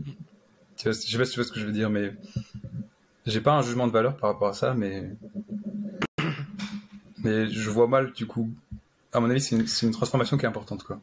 je 0.77 0.83
sais 0.83 0.89
pas 0.91 0.93
si 0.93 1.09
tu 1.09 1.16
vois 1.16 1.25
ce 1.25 1.53
que 1.53 1.61
je 1.61 1.66
veux 1.66 1.73
dire, 1.73 1.91
mais 1.91 2.14
j'ai 3.27 3.41
pas 3.41 3.57
un 3.57 3.62
jugement 3.62 3.87
de 3.87 3.93
valeur 3.93 4.16
par 4.16 4.33
rapport 4.33 4.49
à 4.49 4.53
ça, 4.53 4.75
mais 4.75 5.11
mais 7.23 7.51
je 7.51 7.71
vois 7.71 7.87
mal 7.87 8.12
du 8.12 8.27
coup. 8.27 8.51
À 9.13 9.21
mon 9.21 9.31
avis, 9.31 9.41
c'est 9.41 9.57
une, 9.57 9.93
transformation 9.93 10.37
qui 10.37 10.45
est 10.45 10.49
importante, 10.49 10.85
quoi. 10.85 11.01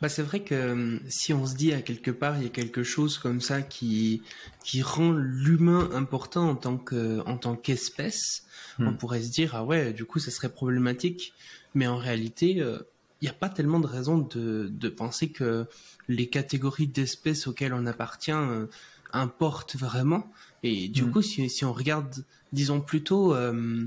Bah, 0.00 0.08
c'est 0.08 0.22
vrai 0.22 0.42
que 0.42 0.54
euh, 0.54 0.98
si 1.08 1.32
on 1.32 1.46
se 1.46 1.54
dit 1.54 1.72
à 1.72 1.80
quelque 1.80 2.10
part 2.10 2.36
il 2.36 2.42
y 2.42 2.46
a 2.46 2.48
quelque 2.50 2.82
chose 2.82 3.18
comme 3.18 3.40
ça 3.40 3.62
qui 3.62 4.20
qui 4.64 4.82
rend 4.82 5.12
l'humain 5.12 5.90
important 5.92 6.50
en 6.50 6.56
tant 6.56 6.76
que 6.76 7.20
en 7.24 7.38
tant 7.38 7.54
qu'espèce, 7.54 8.42
on 8.80 8.90
hmm. 8.90 8.96
pourrait 8.96 9.22
se 9.22 9.30
dire 9.30 9.54
ah 9.54 9.64
ouais 9.64 9.92
du 9.92 10.04
coup 10.04 10.18
ça 10.18 10.32
serait 10.32 10.48
problématique, 10.48 11.34
mais 11.76 11.86
en 11.86 11.98
réalité 11.98 12.60
euh, 12.60 12.80
il 13.22 13.26
n'y 13.26 13.30
a 13.30 13.34
pas 13.34 13.48
tellement 13.48 13.78
de 13.78 13.86
raison 13.86 14.18
de, 14.18 14.68
de, 14.68 14.88
penser 14.88 15.28
que 15.28 15.66
les 16.08 16.26
catégories 16.26 16.88
d'espèces 16.88 17.46
auxquelles 17.46 17.72
on 17.72 17.86
appartient 17.86 18.32
euh, 18.32 18.66
importent 19.12 19.76
vraiment. 19.76 20.28
Et 20.64 20.88
du 20.88 21.04
mm. 21.04 21.10
coup, 21.12 21.22
si, 21.22 21.48
si, 21.48 21.64
on 21.64 21.72
regarde, 21.72 22.24
disons 22.52 22.80
plutôt 22.80 23.32
euh, 23.32 23.86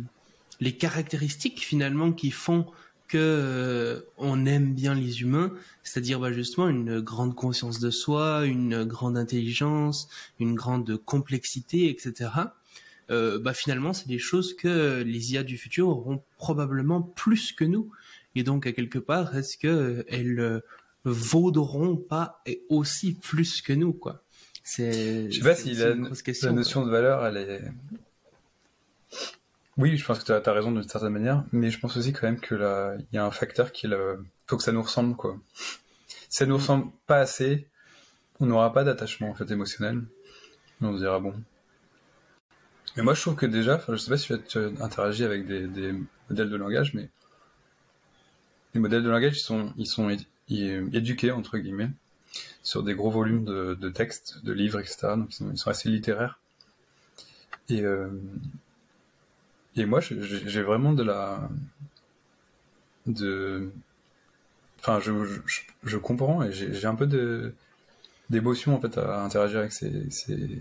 les 0.62 0.78
caractéristiques 0.78 1.60
finalement 1.60 2.14
qui 2.14 2.32
font 2.32 2.66
que 3.08 3.18
euh, 3.18 4.02
on 4.18 4.46
aime 4.46 4.74
bien 4.74 4.96
les 4.96 5.22
humains, 5.22 5.52
c'est-à-dire 5.84 6.20
bah, 6.20 6.32
justement 6.32 6.68
une 6.68 7.00
grande 7.00 7.36
conscience 7.36 7.80
de 7.80 7.92
soi, 7.92 8.46
une 8.46 8.84
grande 8.84 9.18
intelligence, 9.18 10.10
une 10.40 10.56
grande 10.56 10.98
complexité, 10.98 11.90
etc. 11.90 12.30
Euh, 13.12 13.40
bah 13.40 13.54
finalement, 13.54 13.94
c'est 13.94 14.08
des 14.08 14.20
choses 14.20 14.56
que 14.56 15.04
les 15.04 15.34
IA 15.34 15.44
du 15.44 15.58
futur 15.58 15.90
auront 15.90 16.24
probablement 16.38 17.02
plus 17.02 17.52
que 17.52 17.64
nous. 17.64 17.92
Et 18.36 18.44
donc, 18.44 18.68
à 18.68 18.72
quelque 18.72 19.00
part, 19.00 19.36
est-ce 19.38 19.58
que 19.58 20.06
elles 20.10 20.40
euh, 20.40 20.60
vaudront 21.04 21.96
pas 21.96 22.44
aussi 22.70 23.14
plus 23.14 23.62
que 23.62 23.74
nous, 23.74 23.94
quoi? 23.94 24.24
C'est. 24.64 25.32
Je 25.32 25.38
sais 25.38 25.44
pas 25.44 25.56
si 25.56 25.74
la, 25.76 25.94
notion 26.52 26.86
de 26.86 26.90
valeur, 26.90 27.26
elle 27.26 27.38
est. 27.38 27.62
Oui, 29.78 29.98
je 29.98 30.06
pense 30.06 30.20
que 30.20 30.26
tu 30.26 30.50
as, 30.50 30.54
raison 30.54 30.72
d'une 30.72 30.88
certaine 30.88 31.10
manière, 31.10 31.44
mais 31.52 31.70
je 31.70 31.80
pense 31.80 31.98
aussi 31.98 32.14
quand 32.14 32.24
même 32.24 32.40
que 32.40 32.56
il 33.12 33.16
y 33.16 33.18
a 33.18 33.26
un 33.26 33.32
facteur 33.32 33.72
qui 33.72 33.88
faut 34.48 34.58
que 34.58 34.64
ça 34.64 34.72
nous 34.72 34.82
ressemble, 34.82 35.16
quoi. 35.16 35.38
Si 36.08 36.40
ça 36.40 36.46
nous 36.46 36.56
ressemble 36.56 36.92
pas 37.08 37.18
assez, 37.18 37.68
on 38.40 38.46
n'aura 38.46 38.72
pas 38.74 38.84
d'attachement 38.84 39.30
en 39.30 39.36
fait 39.36 39.50
émotionnel. 39.52 40.04
On 40.82 40.94
se 40.94 41.00
dira 41.00 41.20
bon. 41.20 41.34
Mais 42.96 43.04
moi, 43.04 43.14
je 43.14 43.22
trouve 43.22 43.36
que 43.36 43.46
déjà, 43.46 43.82
je 43.90 43.96
sais 43.98 44.10
pas 44.10 44.18
si 44.18 44.32
tu 44.48 44.58
as 44.58 44.84
interagi 44.84 45.26
avec 45.26 45.46
des, 45.46 45.68
des 45.68 45.94
modèles 46.30 46.50
de 46.50 46.56
langage, 46.56 46.94
mais 46.94 47.10
les 48.74 48.80
modèles 48.82 49.04
de 49.04 49.10
langage, 49.10 49.38
ils 49.38 49.42
sont, 49.42 49.74
ils 49.78 49.88
sont 49.88 50.16
éduqués, 50.50 51.32
entre 51.32 51.58
guillemets, 51.58 51.90
sur 52.64 52.84
des 52.84 52.94
gros 52.94 53.10
volumes 53.10 53.46
de, 53.46 53.90
textes, 53.90 54.44
de 54.44 54.54
livres, 54.54 54.80
etc. 54.80 55.14
Donc 55.16 55.30
ils 55.40 55.58
sont, 55.58 55.70
assez 55.70 55.90
littéraires. 55.90 56.40
Et, 57.70 57.82
euh, 57.82 58.10
et 59.76 59.86
moi, 59.86 60.00
j'ai 60.02 60.62
vraiment 60.62 60.94
de 60.94 61.04
la... 61.04 61.50
De... 63.06 63.72
Enfin, 64.80 65.00
je, 65.00 65.98
comprends 65.98 66.44
et 66.44 66.52
j'ai 66.52 66.86
un 66.86 66.96
peu 66.96 67.08
de 67.08 67.54
d'émotion 68.32 68.76
en 68.76 68.82
fait 68.82 68.98
à 68.98 69.24
interagir 69.24 69.60
avec 69.60 69.72
ces, 69.72 70.10
ces, 70.10 70.60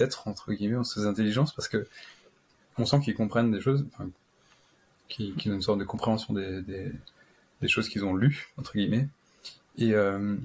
êtres 0.00 0.28
entre 0.28 0.52
guillemets, 0.52 0.84
ces 0.84 1.06
intelligences 1.06 1.54
parce 1.54 1.68
que 1.68 1.86
on 2.76 2.84
sent 2.84 3.00
qu'ils 3.00 3.14
comprennent 3.14 3.50
des 3.50 3.62
choses, 3.62 3.86
enfin, 3.94 4.10
qui, 5.08 5.34
qui 5.34 5.50
ont 5.50 5.54
une 5.54 5.62
sorte 5.62 5.78
de 5.78 5.84
compréhension 5.84 6.34
des, 6.34 6.62
des 7.60 7.68
choses 7.68 7.88
qu'ils 7.88 8.04
ont 8.04 8.14
lues 8.14 8.52
entre 8.56 8.72
guillemets. 8.72 9.08
Et 9.76 9.94
euh, 9.94 10.36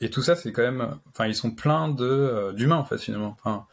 et 0.00 0.10
tout 0.10 0.22
ça 0.22 0.36
c'est 0.36 0.52
quand 0.52 0.62
même 0.62 0.96
enfin 1.10 1.26
ils 1.26 1.34
sont 1.34 1.50
pleins 1.50 1.88
de 1.88 2.04
euh, 2.04 2.52
d'humains 2.52 2.76
en 2.76 2.84
fait 2.84 2.98
finalement. 2.98 3.36
Enfin 3.38 3.66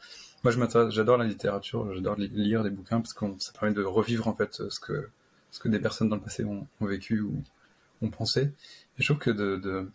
moi 0.45 0.51
je 0.51 0.89
j'adore 0.91 1.17
la 1.17 1.25
littérature 1.25 1.91
j'adore 1.93 2.15
lire 2.17 2.63
des 2.63 2.69
bouquins 2.69 3.01
parce 3.01 3.13
que 3.13 3.25
ça 3.39 3.51
permet 3.51 3.73
de 3.73 3.83
revivre 3.83 4.27
en 4.27 4.35
fait 4.35 4.61
ce 4.69 4.79
que 4.79 5.09
ce 5.49 5.59
que 5.59 5.69
des 5.69 5.79
personnes 5.79 6.09
dans 6.09 6.17
le 6.17 6.21
passé 6.21 6.43
ont, 6.43 6.67
vécu 6.81 7.21
ou 7.21 7.41
ont 8.01 8.09
pensé. 8.09 8.41
Et 8.41 9.01
je 9.01 9.05
trouve 9.05 9.17
que 9.17 9.31
de, 9.31 9.55
de 9.55 9.89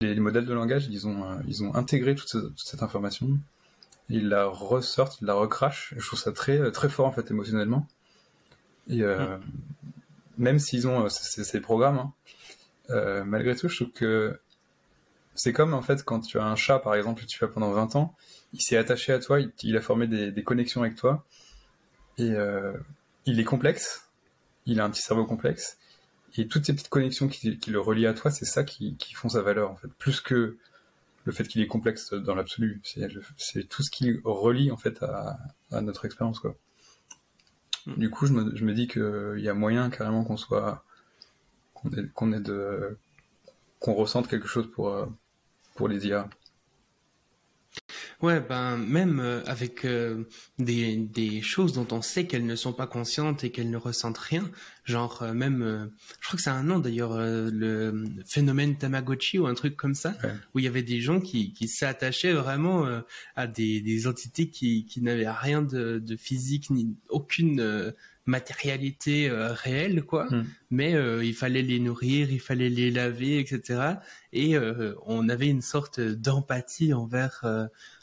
les, 0.00 0.18
modèles 0.20 0.46
de 0.46 0.54
langage 0.54 0.86
ils 0.90 1.06
ont 1.06 1.40
ils 1.46 1.62
ont 1.62 1.74
intégré 1.74 2.14
toute, 2.14 2.34
cette 2.56 2.82
information. 2.82 3.38
Ils 4.08 4.28
la 4.28 4.46
ressortent 4.46 5.20
ils 5.20 5.26
la 5.26 5.34
recrachent. 5.34 5.92
Et 5.94 6.00
je 6.00 6.06
trouve 6.06 6.18
ça 6.18 6.32
très 6.32 6.70
très 6.72 6.88
fort 6.88 7.06
en 7.06 7.12
fait 7.12 7.30
émotionnellement. 7.30 7.86
Et 8.88 9.02
euh, 9.02 9.36
mm. 9.36 9.40
même 10.38 10.58
s'ils 10.58 10.88
ont 10.88 11.04
euh, 11.04 11.08
ces, 11.10 11.60
programmes, 11.60 11.98
hein, 11.98 12.12
euh, 12.90 13.24
malgré 13.24 13.54
tout, 13.56 13.68
je 13.68 13.82
trouve 13.82 13.92
que 13.92 14.40
c'est 15.34 15.52
comme 15.52 15.74
en 15.74 15.82
fait 15.82 16.02
quand 16.02 16.20
tu 16.20 16.38
as 16.38 16.44
un 16.44 16.56
chat 16.56 16.78
par 16.78 16.94
exemple 16.94 17.20
que 17.20 17.26
tu 17.26 17.44
as 17.44 17.48
pendant 17.48 17.72
20 17.72 17.96
ans, 17.96 18.14
il 18.52 18.60
s'est 18.60 18.76
attaché 18.76 19.12
à 19.12 19.18
toi, 19.18 19.38
il, 19.62 19.76
a 19.76 19.80
formé 19.80 20.06
des, 20.06 20.42
connexions 20.44 20.82
avec 20.82 20.96
toi. 20.96 21.24
Et 22.16 22.30
euh, 22.30 22.72
il 23.26 23.38
est 23.40 23.44
complexe, 23.44 24.08
il 24.66 24.80
a 24.80 24.84
un 24.84 24.90
petit 24.90 25.02
cerveau 25.02 25.24
complexe. 25.24 25.78
Et 26.36 26.46
toutes 26.48 26.66
ces 26.66 26.74
petites 26.74 26.88
connexions 26.88 27.28
qui, 27.28 27.58
le 27.68 27.80
relient 27.80 28.06
à 28.06 28.14
toi, 28.14 28.30
c'est 28.30 28.44
ça 28.44 28.64
qui, 28.64 28.96
font 29.14 29.28
sa 29.28 29.42
valeur 29.42 29.70
en 29.70 29.76
fait, 29.76 29.88
plus 29.98 30.20
que 30.20 30.56
le 31.24 31.32
fait 31.32 31.46
qu'il 31.46 31.60
est 31.60 31.66
complexe 31.66 32.12
dans 32.14 32.34
l'absolu, 32.34 32.80
c'est 33.36 33.68
tout 33.68 33.82
ce 33.82 33.90
qui 33.90 34.18
relie 34.24 34.70
en 34.70 34.76
fait 34.76 35.02
à, 35.02 35.38
à 35.70 35.80
notre 35.82 36.06
expérience 36.06 36.38
quoi. 36.38 36.56
Du 37.96 38.10
coup, 38.10 38.26
je 38.26 38.32
me, 38.32 38.54
je 38.54 38.64
me 38.64 38.74
dis 38.74 38.86
qu'il 38.86 39.38
y 39.38 39.48
a 39.48 39.54
moyen 39.54 39.88
carrément 39.88 40.24
qu'on 40.24 40.36
soit, 40.36 40.84
qu'on 41.74 42.32
ait, 42.32 42.40
de, 42.40 42.98
qu'on 43.78 43.94
ressente 43.94 44.28
quelque 44.28 44.48
chose 44.48 44.70
pour, 44.70 44.88
euh, 44.88 45.06
pour 45.74 45.88
les 45.88 46.06
IA. 46.06 46.28
Ouais, 48.20 48.40
ben 48.40 48.76
même 48.76 49.20
euh, 49.20 49.44
avec 49.46 49.84
euh, 49.84 50.24
des, 50.58 50.96
des 50.96 51.40
choses 51.40 51.72
dont 51.72 51.86
on 51.92 52.02
sait 52.02 52.26
qu'elles 52.26 52.46
ne 52.46 52.56
sont 52.56 52.72
pas 52.72 52.88
conscientes 52.88 53.44
et 53.44 53.52
qu'elles 53.52 53.70
ne 53.70 53.76
ressentent 53.76 54.18
rien, 54.18 54.50
genre 54.88 55.22
euh, 55.22 55.32
même, 55.32 55.90
je 56.20 56.26
crois 56.26 56.36
que 56.36 56.42
c'est 56.42 56.50
un 56.50 56.62
nom 56.62 56.78
d'ailleurs, 56.78 57.18
le 57.18 58.04
phénomène 58.26 58.76
Tamagotchi 58.76 59.38
ou 59.38 59.46
un 59.46 59.54
truc 59.54 59.76
comme 59.76 59.94
ça, 59.94 60.14
où 60.54 60.58
il 60.58 60.64
y 60.64 60.68
avait 60.68 60.82
des 60.82 61.00
gens 61.00 61.20
qui, 61.20 61.52
qui 61.52 61.68
s'attachaient 61.68 62.32
vraiment 62.32 62.86
à 63.36 63.46
des, 63.46 63.80
des 63.80 64.06
entités 64.06 64.48
qui, 64.48 64.84
qui 64.84 65.00
n'avaient 65.00 65.30
rien 65.30 65.62
de, 65.62 65.98
de 65.98 66.16
physique 66.16 66.70
ni 66.70 66.96
aucune 67.08 67.92
matérialité 68.26 69.30
réelle 69.30 70.02
quoi 70.02 70.26
hmm. 70.26 70.44
mais 70.70 70.94
il 71.24 71.34
fallait 71.34 71.62
les 71.62 71.78
nourrir 71.78 72.30
il 72.30 72.40
fallait 72.40 72.68
les 72.68 72.90
laver 72.90 73.38
etc 73.38 73.94
et 74.34 74.54
on 75.06 75.28
avait 75.30 75.48
une 75.48 75.62
sorte 75.62 76.00
d'empathie 76.00 76.92
envers 76.92 77.42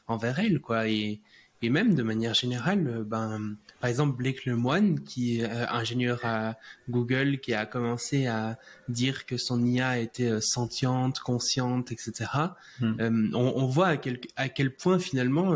envers 0.08 0.40
elle, 0.40 0.60
quoi. 0.60 0.88
Et, 0.88 1.22
et 1.62 1.70
même 1.70 1.96
de 1.96 2.04
manière 2.04 2.34
générale, 2.34 2.88
euh, 2.88 3.04
ben, 3.04 3.58
par 3.86 3.92
exemple, 3.92 4.18
Blake 4.18 4.46
Lemoine, 4.46 5.02
qui 5.02 5.38
est 5.38 5.44
euh, 5.44 5.68
ingénieur 5.70 6.20
à 6.24 6.56
Google, 6.90 7.38
qui 7.38 7.54
a 7.54 7.68
commencé 7.68 8.26
à 8.26 8.58
dire 8.90 9.28
que 9.28 9.38
son 9.38 9.64
IA 9.64 10.00
était 10.00 10.32
euh, 10.32 10.42
sentiente, 10.42 11.20
consciente, 11.20 11.92
etc. 11.92 12.32
Hmm. 12.80 13.30
on, 13.36 13.68
voit 13.68 13.90
à 13.90 13.98
quel, 13.98 14.22
à 14.38 14.50
quel 14.50 14.76
point 14.76 14.98
finalement 14.98 15.54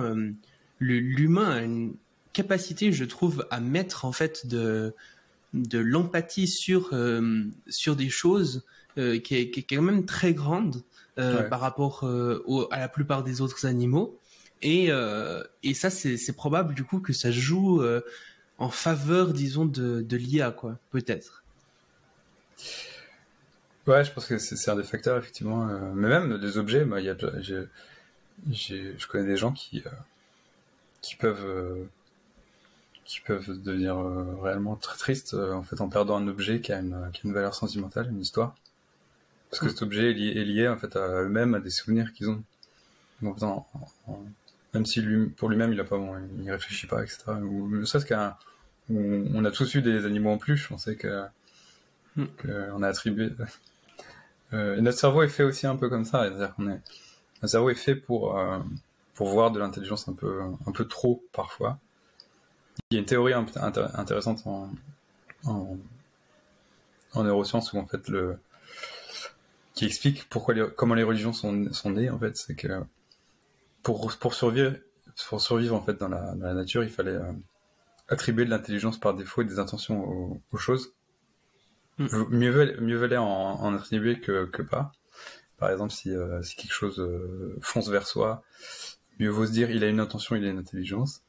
l'humain 0.79 1.49
a 1.49 1.61
une 1.63 1.95
capacité, 2.31 2.91
je 2.91 3.03
trouve, 3.03 3.47
à 3.49 3.59
mettre 3.59 4.05
en 4.05 4.11
fait 4.11 4.45
de, 4.45 4.93
de 5.55 5.79
l'empathie 5.79 6.47
sur, 6.47 6.93
sur 7.67 7.95
des 7.95 8.09
choses 8.09 8.63
qui, 8.95 9.01
est, 9.01 9.23
qui, 9.49 9.59
est, 9.61 9.65
quand 9.67 9.81
même 9.81 10.05
très 10.05 10.35
grande 10.35 10.83
par 11.15 11.61
rapport 11.61 12.03
à 12.03 12.79
la 12.79 12.89
plupart 12.89 13.23
des 13.23 13.41
autres 13.41 13.65
animaux. 13.65 14.18
Et, 14.61 14.87
euh, 14.89 15.43
et 15.63 15.73
ça, 15.73 15.89
c'est 15.89 16.33
probable 16.33 16.73
du 16.73 16.83
coup 16.83 16.99
que 16.99 17.13
ça 17.13 17.31
joue 17.31 17.81
euh, 17.81 18.01
en 18.57 18.69
faveur, 18.69 19.33
disons, 19.33 19.65
de, 19.65 20.01
de 20.01 20.17
l'IA, 20.17 20.51
quoi, 20.51 20.77
peut-être. 20.91 21.43
Ouais, 23.87 24.03
je 24.03 24.11
pense 24.11 24.25
que 24.25 24.37
c'est 24.37 24.69
un 24.69 24.75
des 24.75 24.83
facteurs, 24.83 25.17
effectivement. 25.17 25.67
Euh, 25.67 25.79
mais 25.93 26.09
même 26.09 26.37
des 26.39 26.57
objets, 26.57 26.85
moi, 26.85 26.99
y 26.99 27.09
a, 27.09 27.15
je 28.51 29.07
connais 29.07 29.27
des 29.27 29.37
gens 29.37 29.53
qui, 29.53 29.83
qui 31.01 31.15
peuvent 31.15 31.87
qui 33.05 33.21
peuvent 33.21 33.59
devenir 33.63 33.97
réellement 34.43 34.75
très 34.75 34.95
tristes 34.95 35.33
en 35.33 35.63
fait 35.63 35.81
en 35.81 35.89
perdant 35.89 36.17
un 36.17 36.27
objet 36.27 36.61
qui 36.61 36.71
a 36.71 36.77
une, 36.77 37.09
qui 37.11 37.21
a 37.21 37.27
une 37.27 37.33
valeur 37.33 37.55
sentimentale, 37.55 38.07
une 38.11 38.21
histoire. 38.21 38.55
Parce 39.49 39.61
que 39.61 39.65
mm. 39.65 39.69
cet 39.69 39.81
objet 39.81 40.11
est 40.11 40.13
lié, 40.13 40.39
est 40.39 40.45
lié 40.45 40.67
en 40.67 40.77
fait 40.77 40.95
à 40.95 41.23
eux-mêmes, 41.23 41.55
à 41.55 41.59
des 41.59 41.71
souvenirs 41.71 42.13
qu'ils 42.13 42.29
ont. 42.29 42.43
Donc, 43.21 43.41
en, 43.43 43.65
même 44.73 44.85
si 44.85 45.01
lui, 45.01 45.27
pour 45.29 45.49
lui-même 45.49 45.73
il 45.73 45.79
a 45.79 45.83
pas, 45.83 45.99
il 46.39 46.51
réfléchit 46.51 46.87
pas, 46.87 47.03
etc. 47.03 47.23
Ou 47.41 47.67
ne 47.69 47.85
serait-ce 47.85 48.05
qu'un, 48.05 48.35
on 48.89 49.43
a 49.45 49.51
tous 49.51 49.73
eu 49.75 49.81
des 49.81 50.05
animaux 50.05 50.31
en 50.31 50.37
plus, 50.37 50.69
on 50.71 50.77
sait 50.77 50.95
que, 50.95 51.23
hmm. 52.15 52.27
on 52.73 52.83
a 52.83 52.87
attribué. 52.87 53.29
Euh, 54.51 54.77
et 54.77 54.81
notre 54.81 54.97
cerveau 54.97 55.21
est 55.21 55.27
fait 55.27 55.43
aussi 55.43 55.67
un 55.67 55.75
peu 55.75 55.89
comme 55.89 56.05
ça, 56.05 56.23
c'est-à-dire 56.23 56.55
qu'on 56.55 56.67
est, 56.69 56.81
notre 57.43 57.51
cerveau 57.51 57.69
est 57.69 57.75
fait 57.75 57.93
pour 57.93 58.35
euh, 58.35 58.57
pour 59.13 59.29
voir 59.29 59.51
de 59.51 59.59
l'intelligence 59.59 60.09
un 60.09 60.13
peu 60.13 60.41
un 60.65 60.71
peu 60.71 60.85
trop 60.85 61.23
parfois. 61.33 61.77
Il 62.89 62.95
y 62.95 62.97
a 62.97 62.99
une 63.01 63.05
théorie 63.05 63.33
intéressante 63.33 64.47
en, 64.47 64.71
en, 65.45 65.77
en 67.13 67.23
neurosciences 67.23 67.73
où 67.73 67.77
en 67.77 67.85
fait 67.85 68.07
le 68.07 68.39
qui 69.75 69.85
explique 69.85 70.27
pourquoi 70.29 70.55
les, 70.55 70.65
comment 70.75 70.95
les 70.95 71.03
religions 71.03 71.31
sont, 71.31 71.71
sont 71.71 71.91
nées 71.91 72.09
en 72.09 72.17
fait, 72.19 72.35
c'est 72.35 72.55
que 72.55 72.81
pour, 73.83 74.15
pour 74.17 74.33
survivre, 74.33 74.75
pour 75.27 75.41
survivre 75.41 75.75
en 75.75 75.81
fait 75.81 75.95
dans 75.95 76.07
la, 76.07 76.33
dans 76.35 76.45
la 76.45 76.53
nature, 76.53 76.83
il 76.83 76.89
fallait 76.89 77.11
euh, 77.11 77.31
attribuer 78.07 78.45
de 78.45 78.49
l'intelligence 78.49 78.99
par 78.99 79.13
défaut 79.13 79.41
et 79.41 79.45
des 79.45 79.59
intentions 79.59 80.41
aux, 80.51 80.57
choses. 80.57 80.93
Mm. 81.97 82.07
Mieux, 82.29 82.51
valait, 82.51 82.77
mieux 82.79 82.97
valait 82.97 83.17
en, 83.17 83.25
en 83.25 83.75
attribuer 83.75 84.19
que, 84.19 84.45
que, 84.45 84.61
pas. 84.61 84.91
Par 85.57 85.69
exemple, 85.71 85.91
si, 85.91 86.11
euh, 86.11 86.41
si 86.41 86.55
quelque 86.55 86.73
chose 86.73 86.99
euh, 86.99 87.57
fonce 87.61 87.89
vers 87.89 88.07
soi, 88.07 88.43
mieux 89.19 89.29
vaut 89.29 89.45
se 89.45 89.51
dire 89.51 89.69
il 89.71 89.83
a 89.83 89.87
une 89.87 89.99
intention, 89.99 90.35
il 90.35 90.45
a 90.45 90.49
une 90.49 90.59
intelligence. 90.59 91.23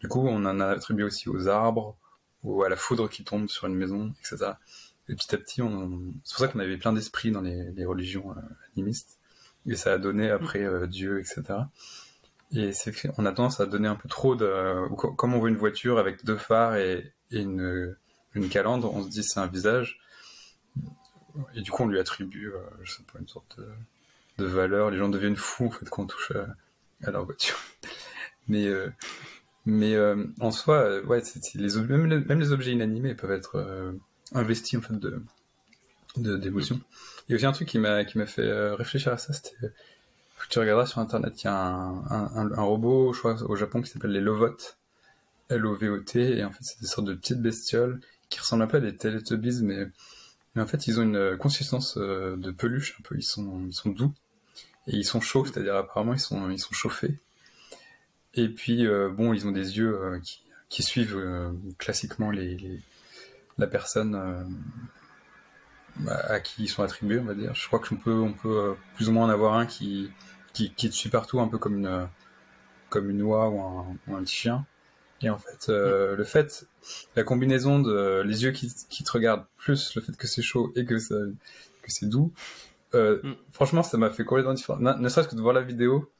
Du 0.00 0.08
coup, 0.08 0.26
on 0.26 0.44
en 0.44 0.60
a 0.60 0.66
attribué 0.66 1.04
aussi 1.04 1.28
aux 1.28 1.48
arbres, 1.48 1.96
ou 2.42 2.64
à 2.64 2.68
la 2.68 2.76
foudre 2.76 3.08
qui 3.08 3.22
tombe 3.22 3.48
sur 3.48 3.68
une 3.68 3.74
maison, 3.74 4.12
etc. 4.20 4.52
Et 5.08 5.14
petit 5.14 5.34
à 5.34 5.38
petit, 5.38 5.62
on... 5.62 6.12
c'est 6.24 6.34
pour 6.34 6.46
ça 6.46 6.48
qu'on 6.48 6.58
avait 6.58 6.76
plein 6.76 6.92
d'esprits 6.92 7.30
dans 7.30 7.40
les, 7.40 7.70
les 7.72 7.84
religions 7.84 8.34
animistes 8.74 9.20
et 9.66 9.76
ça 9.76 9.92
a 9.92 9.98
donné 9.98 10.30
après 10.30 10.64
euh, 10.64 10.86
Dieu, 10.86 11.20
etc. 11.20 11.42
Et 12.54 12.72
c'est 12.72 12.92
on 13.18 13.24
a 13.24 13.32
tendance 13.32 13.60
à 13.60 13.66
donner 13.66 13.88
un 13.88 13.94
peu 13.94 14.08
trop 14.08 14.34
de, 14.34 14.88
comme 15.16 15.34
on 15.34 15.38
voit 15.38 15.48
une 15.48 15.56
voiture 15.56 15.98
avec 15.98 16.24
deux 16.24 16.36
phares 16.36 16.76
et, 16.76 17.12
une, 17.30 17.96
une 18.34 18.48
calandre, 18.50 18.94
on 18.94 19.02
se 19.02 19.08
dit 19.08 19.22
c'est 19.22 19.40
un 19.40 19.46
visage. 19.46 19.98
Et 21.54 21.62
du 21.62 21.70
coup, 21.70 21.84
on 21.84 21.86
lui 21.86 21.98
attribue, 21.98 22.48
euh, 22.48 22.58
je 22.82 22.92
sais 22.92 23.02
pas, 23.10 23.18
une 23.18 23.28
sorte 23.28 23.58
de, 24.36 24.44
valeur. 24.44 24.90
Les 24.90 24.98
gens 24.98 25.08
deviennent 25.08 25.36
fous 25.36 25.66
en 25.66 25.70
fait 25.70 25.88
quand 25.88 26.02
on 26.02 26.06
touche 26.06 26.32
à, 27.04 27.10
leur 27.10 27.24
voiture. 27.24 27.58
mais 28.48 28.66
euh, 28.66 28.90
mais 29.64 29.94
euh, 29.94 30.26
en 30.40 30.50
soi, 30.50 31.00
ouais, 31.04 31.22
les, 31.54 31.76
même, 31.76 32.06
les, 32.06 32.18
même, 32.18 32.40
les, 32.40 32.52
objets 32.52 32.72
inanimés 32.72 33.14
peuvent 33.14 33.30
être 33.30 33.94
investis 34.34 34.78
en 34.78 34.82
fait 34.82 34.98
de 34.98 35.22
d'émotions. 36.16 36.80
Il 37.32 37.36
y 37.36 37.36
a 37.36 37.38
aussi 37.38 37.46
un 37.46 37.52
truc 37.52 37.68
qui 37.68 37.78
m'a 37.78 38.04
qui 38.04 38.18
m'a 38.18 38.26
fait 38.26 38.42
euh, 38.42 38.74
réfléchir 38.74 39.10
à 39.10 39.16
ça, 39.16 39.32
c'était 39.32 39.56
tu 40.50 40.58
regarderas 40.58 40.84
sur 40.84 40.98
internet, 40.98 41.42
il 41.42 41.46
y 41.46 41.48
a 41.48 41.54
un, 41.54 42.52
un, 42.52 42.62
robot, 42.62 43.14
je 43.14 43.20
crois, 43.20 43.42
au 43.44 43.56
Japon 43.56 43.80
qui 43.80 43.90
s'appelle 43.90 44.10
les 44.10 44.20
Lovot, 44.20 44.58
L-O-V-O-T, 45.48 46.36
et 46.36 46.44
en 46.44 46.50
fait 46.50 46.58
c'est 46.60 46.78
des 46.82 46.86
sortes 46.86 47.06
de 47.06 47.14
petites 47.14 47.40
bestioles 47.40 48.00
qui 48.28 48.38
ressemblent 48.38 48.64
un 48.64 48.66
peu 48.66 48.76
à 48.76 48.80
des 48.80 48.94
Teletubbies, 48.94 49.62
mais, 49.62 49.86
en 50.60 50.66
fait 50.66 50.86
ils 50.88 51.00
ont 51.00 51.04
une 51.04 51.38
consistance 51.38 51.96
euh, 51.96 52.36
de 52.36 52.50
peluche 52.50 52.96
un 53.00 53.02
peu, 53.02 53.16
ils 53.16 53.22
sont, 53.22 53.62
ils 53.66 53.72
sont 53.72 53.88
doux, 53.88 54.12
et 54.86 54.96
ils 54.96 55.06
sont 55.06 55.22
chauds, 55.22 55.46
c'est-à-dire 55.46 55.76
apparemment 55.76 56.12
ils 56.12 56.20
sont, 56.20 56.50
ils 56.50 56.58
sont 56.58 56.74
chauffés. 56.74 57.18
Et 58.34 58.50
puis 58.50 58.86
euh, 58.86 59.08
bon, 59.08 59.32
ils 59.32 59.46
ont 59.46 59.52
des 59.52 59.78
yeux 59.78 60.20
qui, 60.22 60.42
qui 60.68 60.82
suivent 60.82 61.18
classiquement 61.78 62.30
les, 62.30 62.82
la 63.56 63.68
personne 63.68 64.50
à 66.08 66.40
qui 66.40 66.64
ils 66.64 66.68
sont 66.68 66.82
attribués, 66.82 67.18
on 67.18 67.24
va 67.24 67.34
dire. 67.34 67.54
Je 67.54 67.66
crois 67.66 67.78
qu'on 67.78 67.96
peut, 67.96 68.12
on 68.12 68.32
peut 68.32 68.56
euh, 68.56 68.72
plus 68.96 69.08
ou 69.08 69.12
moins 69.12 69.26
en 69.26 69.30
avoir 69.30 69.54
un 69.54 69.66
qui, 69.66 70.10
qui, 70.52 70.72
qui 70.72 70.88
te 70.88 70.94
suit 70.94 71.10
partout, 71.10 71.40
un 71.40 71.48
peu 71.48 71.58
comme 71.58 71.78
une, 71.78 72.08
comme 72.88 73.10
une 73.10 73.22
oie 73.22 73.48
ou 73.48 73.60
un, 73.60 73.96
ou 74.06 74.16
un 74.16 74.22
petit 74.22 74.36
chien. 74.36 74.66
Et 75.22 75.30
en 75.30 75.38
fait, 75.38 75.68
euh, 75.68 76.16
le 76.16 76.24
fait, 76.24 76.66
la 77.14 77.22
combinaison 77.22 77.78
de 77.78 78.22
les 78.24 78.42
yeux 78.42 78.50
qui, 78.50 78.72
qui 78.88 79.04
te 79.04 79.12
regardent, 79.12 79.44
plus 79.56 79.94
le 79.94 80.02
fait 80.02 80.16
que 80.16 80.26
c'est 80.26 80.42
chaud 80.42 80.72
et 80.74 80.84
que, 80.84 80.98
ça, 80.98 81.14
que 81.82 81.92
c'est 81.92 82.08
doux, 82.08 82.32
euh, 82.94 83.20
mm. 83.22 83.34
franchement, 83.52 83.82
ça 83.82 83.96
m'a 83.98 84.10
fait 84.10 84.24
complètement 84.24 84.54
différent. 84.54 84.78
Ne, 84.78 85.08
serait-ce 85.08 85.28
que 85.28 85.36
de 85.36 85.40
voir 85.40 85.54
la 85.54 85.62
vidéo, 85.62 86.10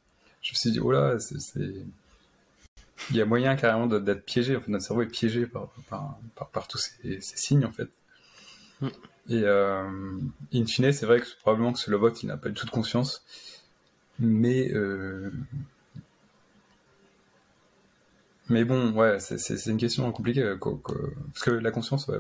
je 0.41 0.53
me 0.53 0.57
suis 0.57 0.71
dit, 0.71 0.81
oh 0.81 0.93
là, 0.93 1.19
c'est, 1.19 1.37
il 3.11 3.17
y 3.17 3.21
a 3.21 3.25
moyen 3.25 3.57
carrément 3.57 3.87
d'être 3.87 4.25
piégé. 4.25 4.57
En 4.57 4.61
fait, 4.61 4.71
notre 4.71 4.85
cerveau 4.85 5.03
est 5.03 5.07
piégé 5.07 5.47
par, 5.47 5.69
par, 5.89 6.19
par, 6.37 6.49
par 6.51 6.69
tous 6.69 6.79
ces, 6.79 7.21
ces, 7.21 7.37
signes, 7.37 7.65
en 7.65 7.73
fait. 7.73 7.89
Mm. 8.81 8.89
Et 9.29 9.43
euh, 9.45 9.89
in 10.53 10.67
fine, 10.67 10.93
c'est 10.93 11.07
vrai 11.07 11.21
que 11.21 11.27
probablement 11.41 11.73
que 11.73 11.79
ce 11.79 11.91
robot, 11.91 12.11
il 12.23 12.27
n'a 12.27 12.37
pas 12.37 12.49
du 12.49 12.55
tout 12.55 12.67
de 12.67 12.71
conscience. 12.71 13.25
Mais 14.19 14.71
euh, 14.73 15.31
mais 18.49 18.65
bon, 18.65 18.93
ouais, 18.93 19.19
c'est 19.21 19.67
une 19.67 19.79
question 19.79 20.11
compliquée. 20.13 20.43
Euh, 20.43 20.57
parce 20.59 21.45
que 21.45 21.51
la 21.51 21.71
conscience, 21.71 22.11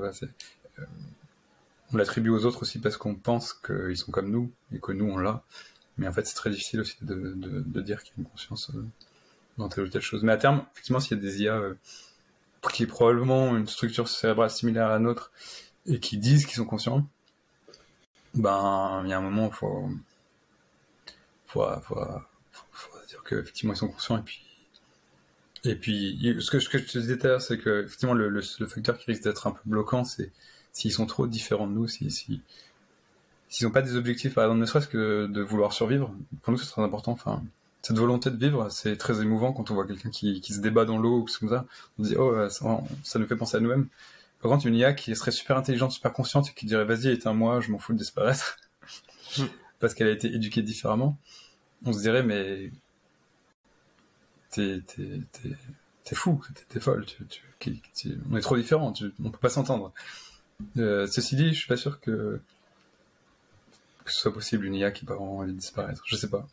on 1.92 1.96
l'attribue 1.96 2.30
aux 2.30 2.46
autres 2.46 2.62
aussi 2.62 2.78
parce 2.78 2.96
qu'on 2.96 3.14
pense 3.14 3.52
qu'ils 3.52 3.96
sont 3.96 4.12
comme 4.12 4.30
nous 4.30 4.50
et 4.72 4.78
que 4.78 4.92
nous, 4.92 5.10
on 5.10 5.18
l'a. 5.18 5.42
Mais 5.98 6.08
en 6.08 6.12
fait, 6.12 6.26
c'est 6.26 6.34
très 6.34 6.50
difficile 6.50 6.80
aussi 6.80 6.96
de, 7.02 7.14
de, 7.14 7.60
de 7.66 7.80
dire 7.82 7.98
a 7.98 8.02
une 8.16 8.24
conscience 8.24 8.70
dans 9.58 9.68
telle 9.68 9.84
ou 9.84 9.88
telle 9.88 10.02
chose. 10.02 10.22
Mais 10.22 10.32
à 10.32 10.38
terme, 10.38 10.64
effectivement, 10.72 11.00
s'il 11.00 11.16
y 11.18 11.20
a 11.20 11.22
des 11.22 11.42
IA 11.42 11.60
qui 12.72 12.84
est 12.84 12.86
probablement 12.86 13.56
une 13.56 13.66
structure 13.66 14.08
cérébrale 14.08 14.50
similaire 14.50 14.86
à 14.86 14.90
la 14.90 14.98
nôtre 15.00 15.32
et 15.86 16.00
qui 16.00 16.18
disent 16.18 16.46
qu'ils 16.46 16.56
sont 16.56 16.64
conscients, 16.64 17.06
ben 18.34 19.02
il 19.04 19.10
y 19.10 19.12
a 19.12 19.18
un 19.18 19.22
moment 19.22 19.48
il 19.48 19.54
faut 19.54 19.88
faut, 21.46 21.64
faut, 21.82 21.96
faut, 22.70 23.06
dire 23.08 23.22
qu'effectivement 23.24 23.74
ils 23.74 23.78
sont 23.78 23.88
conscients 23.88 24.16
et 24.18 24.22
puis 24.22 24.42
et 25.64 25.74
puis 25.74 26.36
ce 26.40 26.50
que, 26.50 26.58
je 26.58 26.68
te 26.70 26.98
disais 26.98 27.18
tout 27.18 27.26
à 27.26 27.30
l'heure 27.30 27.42
c'est 27.42 27.58
que 27.58 27.84
effectivement 27.84 28.14
le, 28.14 28.40
facteur 28.40 28.96
qui 28.98 29.10
risque 29.10 29.22
d'être 29.22 29.46
un 29.46 29.52
peu 29.52 29.60
bloquant 29.66 30.04
c'est 30.04 30.32
s'ils 30.72 30.92
sont 30.92 31.06
trop 31.06 31.26
différents 31.26 31.66
de 31.66 31.72
nous 31.72 31.88
si 31.88 32.10
si 32.10 32.40
s'ils 33.48 33.66
n'ont 33.66 33.72
pas 33.72 33.82
des 33.82 33.96
objectifs 33.96 34.34
par 34.34 34.44
exemple 34.44 34.60
ne 34.60 34.66
serait-ce 34.66 34.88
que 34.88 35.26
de 35.26 35.42
vouloir 35.42 35.74
survivre 35.74 36.14
pour 36.42 36.52
nous 36.52 36.58
c'est 36.58 36.70
très 36.70 36.82
important 36.82 37.12
enfin 37.12 37.42
cette 37.82 37.98
volonté 37.98 38.30
de 38.30 38.36
vivre, 38.36 38.68
c'est 38.70 38.96
très 38.96 39.20
émouvant 39.20 39.52
quand 39.52 39.72
on 39.72 39.74
voit 39.74 39.86
quelqu'un 39.86 40.10
qui, 40.10 40.40
qui 40.40 40.54
se 40.54 40.60
débat 40.60 40.84
dans 40.84 40.98
l'eau 40.98 41.18
ou 41.18 41.26
comme 41.40 41.48
ça. 41.48 41.66
On 41.98 42.04
dit, 42.04 42.14
oh, 42.16 42.48
ça, 42.48 42.80
ça 43.02 43.18
nous 43.18 43.26
fait 43.26 43.34
penser 43.34 43.56
à 43.56 43.60
nous-mêmes. 43.60 43.88
Par 44.42 44.50
contre, 44.50 44.66
une 44.66 44.74
IA 44.74 44.92
qui 44.92 45.14
serait 45.14 45.30
super 45.30 45.56
intelligente, 45.56 45.92
super 45.92 46.12
consciente 46.12 46.50
et 46.50 46.52
qui 46.52 46.66
dirait 46.66 46.84
vas-y, 46.84 47.08
éteins-moi, 47.08 47.60
je 47.60 47.70
m'en 47.70 47.78
fous 47.78 47.92
de 47.92 47.98
disparaître, 47.98 48.58
parce 49.78 49.94
qu'elle 49.94 50.08
a 50.08 50.10
été 50.10 50.34
éduquée 50.34 50.62
différemment, 50.62 51.16
on 51.86 51.92
se 51.92 52.00
dirait 52.00 52.24
mais 52.24 52.72
t'es, 54.50 54.82
fou, 56.12 56.42
t'es, 56.68 56.80
folle, 56.80 57.06
on 58.30 58.36
est 58.36 58.40
trop 58.40 58.56
différents, 58.56 58.92
on 59.22 59.30
peut 59.30 59.38
pas 59.38 59.48
s'entendre. 59.48 59.92
Euh, 60.76 61.06
ceci 61.06 61.36
dit, 61.36 61.48
je 61.50 61.58
suis 61.58 61.68
pas 61.68 61.76
sûr 61.76 62.00
que, 62.00 62.40
que 64.04 64.12
ce 64.12 64.20
soit 64.20 64.34
possible 64.34 64.66
une 64.66 64.74
IA 64.74 64.90
qui 64.90 65.04
va 65.04 65.14
vraiment 65.14 65.44
disparaître. 65.44 66.02
Je 66.06 66.16
sais 66.16 66.28
pas. 66.28 66.46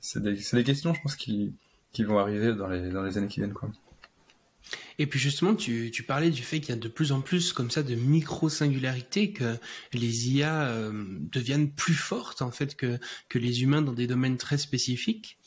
C'est, 0.00 0.22
des, 0.22 0.34
des, 0.34 0.64
questions, 0.64 0.92
je 0.92 1.00
pense, 1.00 1.16
qui, 1.16 1.54
qui 1.92 2.04
vont 2.04 2.18
arriver 2.18 2.54
dans 2.54 2.68
les, 2.68 2.90
dans 2.90 3.02
les 3.02 3.16
années 3.16 3.28
qui 3.28 3.40
viennent, 3.40 3.54
quoi. 3.54 3.70
Et 4.98 5.06
puis 5.06 5.18
justement, 5.18 5.54
tu, 5.54 5.90
tu 5.92 6.02
parlais 6.02 6.30
du 6.30 6.42
fait 6.42 6.60
qu'il 6.60 6.70
y 6.70 6.78
a 6.78 6.80
de 6.80 6.88
plus 6.88 7.12
en 7.12 7.20
plus 7.20 7.52
comme 7.52 7.70
ça 7.70 7.82
de 7.82 7.94
micro-singularités, 7.94 9.32
que 9.32 9.56
les 9.92 10.30
IA 10.30 10.66
euh, 10.66 10.92
deviennent 11.32 11.70
plus 11.70 11.94
fortes 11.94 12.42
en 12.42 12.50
fait 12.50 12.76
que, 12.76 12.98
que 13.28 13.38
les 13.38 13.62
humains 13.62 13.82
dans 13.82 13.92
des 13.92 14.06
domaines 14.06 14.36
très 14.36 14.58
spécifiques. 14.58 15.38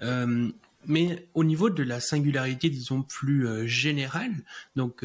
Euh, 0.00 0.50
mais 0.88 1.28
au 1.34 1.42
niveau 1.42 1.68
de 1.68 1.82
la 1.82 1.98
singularité, 1.98 2.70
disons, 2.70 3.02
plus 3.02 3.48
euh, 3.48 3.66
générale, 3.66 4.44
donc 4.76 5.04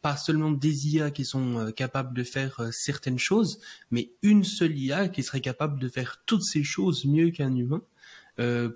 pas 0.00 0.16
seulement 0.16 0.50
des 0.50 0.88
IA 0.88 1.10
qui 1.10 1.26
sont 1.26 1.70
capables 1.76 2.16
de 2.16 2.22
faire 2.22 2.68
certaines 2.72 3.18
choses, 3.18 3.60
mais 3.90 4.12
une 4.22 4.42
seule 4.42 4.76
IA 4.78 5.08
qui 5.08 5.22
serait 5.22 5.42
capable 5.42 5.78
de 5.80 5.88
faire 5.88 6.22
toutes 6.24 6.44
ces 6.44 6.64
choses 6.64 7.04
mieux 7.04 7.30
qu'un 7.30 7.54
humain, 7.54 7.82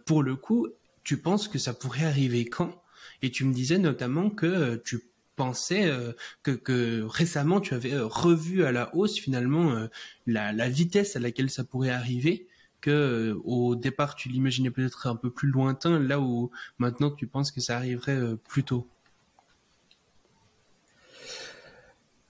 pour 0.04 0.22
le 0.22 0.36
coup, 0.36 0.68
tu 1.04 1.16
penses 1.16 1.48
que 1.48 1.58
ça 1.58 1.72
pourrait 1.72 2.04
arriver 2.04 2.44
quand? 2.44 2.81
Et 3.22 3.30
tu 3.30 3.44
me 3.44 3.54
disais 3.54 3.78
notamment 3.78 4.30
que 4.30 4.46
euh, 4.46 4.76
tu 4.84 5.00
pensais 5.36 5.88
euh, 5.88 6.12
que, 6.42 7.02
récemment 7.02 7.60
tu 7.60 7.74
avais 7.74 7.94
euh, 7.94 8.06
revu 8.06 8.64
à 8.64 8.72
la 8.72 8.94
hausse 8.94 9.18
finalement 9.18 9.88
la, 10.26 10.68
vitesse 10.68 11.16
à 11.16 11.20
laquelle 11.20 11.50
ça 11.50 11.64
pourrait 11.64 11.90
arriver 11.90 12.46
que 12.80 13.38
au 13.44 13.76
départ 13.76 14.14
tu 14.14 14.28
l'imaginais 14.28 14.70
peut-être 14.70 15.06
un 15.06 15.16
peu 15.16 15.30
plus 15.30 15.48
lointain 15.48 15.98
là 15.98 16.20
où 16.20 16.50
maintenant 16.78 17.10
tu 17.10 17.26
penses 17.26 17.50
que 17.50 17.60
ça 17.60 17.76
arriverait 17.76 18.20
plus 18.48 18.64
tôt. 18.64 18.86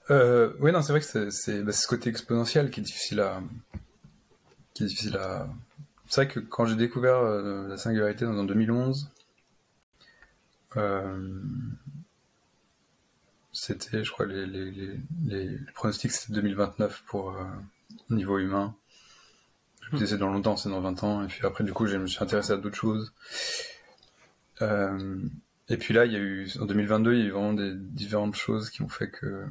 oui 0.09 0.71
non 0.71 0.81
c'est 0.81 0.93
vrai 0.93 1.01
que 1.01 1.25
bah, 1.61 1.71
c'est 1.71 1.81
ce 1.81 1.87
côté 1.87 2.09
exponentiel 2.09 2.69
qui 2.69 2.79
est 2.79 2.83
difficile 2.83 3.19
à 3.19 3.41
qui 4.73 4.83
est 4.83 4.87
difficile 4.87 5.17
à 5.17 5.49
c'est 6.07 6.23
vrai 6.25 6.33
que 6.33 6.39
quand 6.39 6.65
j'ai 6.65 6.75
découvert 6.75 7.21
la 7.21 7.77
singularité 7.77 8.25
en 8.25 8.43
2011 8.43 9.09
euh, 9.09 9.22
c'était, 13.53 14.03
je 14.03 14.11
crois, 14.11 14.25
les, 14.25 14.45
les, 14.47 14.99
les, 15.25 15.59
pronostics, 15.75 16.11
c'était 16.11 16.33
2029 16.33 17.03
pour 17.05 17.31
euh, 17.31 17.43
au 18.09 18.15
niveau 18.15 18.39
humain. 18.39 18.75
Je 19.81 19.95
me 19.95 20.01
disais 20.01 20.17
dans 20.17 20.31
longtemps, 20.31 20.57
c'est 20.57 20.69
dans 20.69 20.81
20 20.81 21.03
ans. 21.03 21.23
Et 21.23 21.27
puis 21.27 21.45
après, 21.45 21.63
du 21.63 21.71
coup, 21.71 21.85
je 21.85 21.97
me 21.97 22.07
suis 22.07 22.23
intéressé 22.23 22.51
à 22.51 22.57
d'autres 22.57 22.75
choses. 22.75 23.13
Euh, 24.61 25.19
et 25.69 25.77
puis 25.77 25.93
là, 25.93 26.05
il 26.05 26.13
y 26.13 26.15
a 26.15 26.19
eu, 26.19 26.49
en 26.59 26.65
2022, 26.65 27.13
il 27.13 27.19
y 27.19 27.21
a 27.21 27.25
eu 27.25 27.31
vraiment 27.31 27.53
des 27.53 27.73
différentes 27.75 28.35
choses 28.35 28.69
qui 28.71 28.81
ont 28.81 28.89
fait 28.89 29.09
que. 29.09 29.45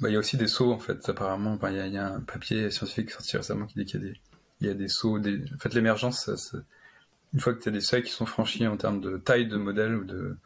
Bah, 0.00 0.08
il 0.08 0.12
y 0.12 0.16
a 0.16 0.18
aussi 0.18 0.36
des 0.36 0.48
sauts, 0.48 0.72
en 0.72 0.78
fait, 0.78 1.08
apparemment. 1.08 1.52
Enfin, 1.52 1.70
il, 1.70 1.92
y 1.92 1.98
a, 1.98 2.14
un 2.14 2.20
papier 2.20 2.70
scientifique 2.70 3.10
sorti 3.10 3.36
récemment 3.36 3.66
qui 3.66 3.78
dit 3.78 3.84
qu'il 3.84 4.00
y 4.00 4.04
a 4.04 4.08
des, 4.08 4.20
il 4.60 4.66
y 4.66 4.70
a 4.70 4.74
des 4.74 4.88
sauts. 4.88 5.18
En 5.18 5.58
fait, 5.58 5.74
l'émergence, 5.74 6.24
ça, 6.34 6.58
une 7.34 7.40
fois 7.40 7.54
que 7.54 7.62
tu 7.62 7.68
as 7.68 7.72
des 7.72 7.80
seuils 7.80 8.02
qui 8.02 8.10
sont 8.10 8.26
franchis 8.26 8.66
en 8.66 8.76
termes 8.76 9.00
de 9.00 9.18
taille 9.18 9.46
de 9.46 9.56
modèle 9.56 9.94
ou 9.94 10.04
de, 10.04 10.36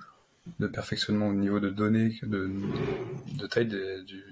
perfectionnement 0.69 1.29
au 1.29 1.35
niveau 1.35 1.61
de 1.61 1.71
données, 1.71 2.19
de, 2.23 3.47
taille 3.47 3.67
du, 3.67 4.25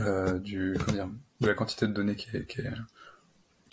euh, 0.00 0.38
du 0.38 0.76
comment 0.78 0.92
dire, 0.92 1.08
de 1.40 1.46
la 1.46 1.54
quantité 1.54 1.86
de 1.86 1.92
données 1.92 2.16
qui 2.16 2.28
est, 2.36 2.46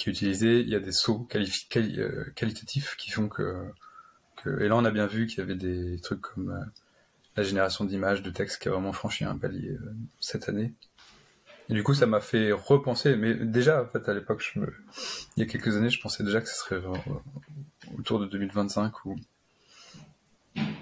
utilisée, 0.07 0.61
il 0.61 0.69
y 0.69 0.75
a 0.75 0.79
des 0.79 0.91
sauts 0.91 1.27
euh, 1.35 2.25
qualitatifs 2.35 2.95
qui 2.97 3.11
font 3.11 3.29
que, 3.29 3.67
que, 4.37 4.61
Et 4.61 4.67
là, 4.67 4.75
on 4.75 4.85
a 4.85 4.91
bien 4.91 5.05
vu 5.05 5.27
qu'il 5.27 5.39
y 5.39 5.41
avait 5.41 5.55
des 5.55 5.99
trucs 5.99 6.21
comme 6.21 6.49
euh, 6.49 6.65
la 7.35 7.43
génération 7.43 7.85
d'images, 7.85 8.23
de 8.23 8.31
textes 8.31 8.59
qui 8.61 8.67
a 8.67 8.71
vraiment 8.71 8.93
franchi 8.93 9.23
un 9.25 9.37
palier 9.37 9.77
cette 10.19 10.49
année. 10.49 10.73
Et 11.71 11.73
du 11.73 11.83
coup, 11.83 11.93
ça 11.93 12.05
m'a 12.05 12.19
fait 12.19 12.51
repenser. 12.51 13.15
Mais 13.15 13.33
déjà, 13.33 13.81
en 13.81 13.87
fait, 13.87 14.07
à 14.09 14.13
l'époque, 14.13 14.53
il 14.57 14.63
y 15.37 15.41
a 15.41 15.45
quelques 15.45 15.77
années, 15.77 15.89
je 15.89 16.01
pensais 16.01 16.21
déjà 16.21 16.41
que 16.41 16.49
ce 16.49 16.55
serait 16.55 16.75
euh, 16.75 16.93
autour 17.97 18.19
de 18.19 18.25
2025 18.25 19.05
ou 19.05 19.15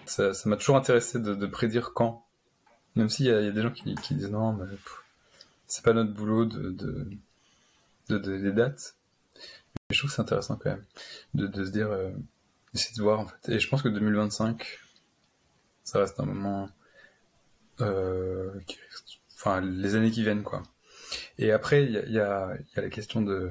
ça, 0.05 0.31
m'a 0.45 0.57
toujours 0.57 0.77
intéressé 0.77 1.19
de, 1.19 1.45
prédire 1.45 1.93
quand. 1.93 2.25
Même 2.95 3.07
s'il 3.07 3.27
y, 3.27 3.29
a 3.29 3.51
des 3.51 3.61
gens 3.61 3.71
qui, 3.71 3.93
disent 4.15 4.31
non, 4.31 4.53
mais 4.53 4.65
c'est 5.67 5.85
pas 5.85 5.93
notre 5.93 6.11
boulot 6.11 6.45
de, 6.45 6.71
de, 8.09 8.17
des 8.17 8.51
dates. 8.51 8.95
Mais 9.75 9.95
je 9.95 9.99
trouve 9.99 10.09
que 10.09 10.15
c'est 10.15 10.23
intéressant 10.23 10.55
quand 10.55 10.71
même 10.71 10.83
de, 11.35 11.63
se 11.63 11.69
dire, 11.69 11.91
euh, 11.91 12.09
d'essayer 12.73 12.97
de 12.97 13.03
voir. 13.03 13.27
Et 13.47 13.59
je 13.59 13.69
pense 13.69 13.83
que 13.83 13.89
2025, 13.89 14.79
ça 15.83 15.99
reste 15.99 16.19
un 16.19 16.25
moment, 16.25 16.67
euh, 17.79 18.59
enfin 19.35 19.61
les 19.61 19.93
années 19.93 20.09
qui 20.09 20.23
viennent 20.23 20.43
quoi. 20.43 20.63
Et 21.39 21.53
après, 21.53 21.83
il 21.83 22.11
y 22.11 22.19
a, 22.19 22.53
la 22.75 22.89
question 22.89 23.21
de, 23.21 23.49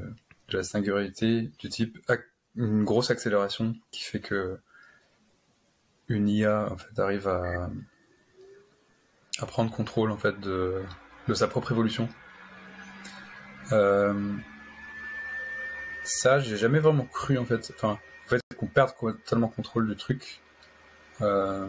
la 0.51 0.63
singularité 0.63 1.51
du 1.59 1.71
type 1.71 1.99
une 2.55 2.85
grosse 2.85 3.11
accélération 3.11 3.75
qui 3.91 4.03
fait 4.03 4.21
que 4.21 4.59
une 6.09 6.29
IA 6.29 6.77
arrive 6.99 7.29
à, 7.29 7.71
à 9.39 9.47
prendre 9.47 9.71
contrôle 9.71 10.11
en 10.11 10.19
fait 10.19 10.39
de, 10.39 10.83
sa 11.33 11.49
propre 11.49 11.73
évolution. 11.73 12.11
Euh, 13.73 14.35
ça, 16.05 16.41
j'ai 16.41 16.59
jamais 16.59 16.81
vraiment 16.81 17.07
cru 17.07 17.39
en 17.39 17.47
fait. 17.47 17.73
Enfin, 17.75 17.99
en 18.27 18.29
fait, 18.29 18.43
qu'on 18.59 18.67
perde 18.67 18.93
totalement 18.99 19.49
contrôle 19.49 19.89
du 19.89 19.97
truc. 19.97 20.41
Euh, 21.23 21.69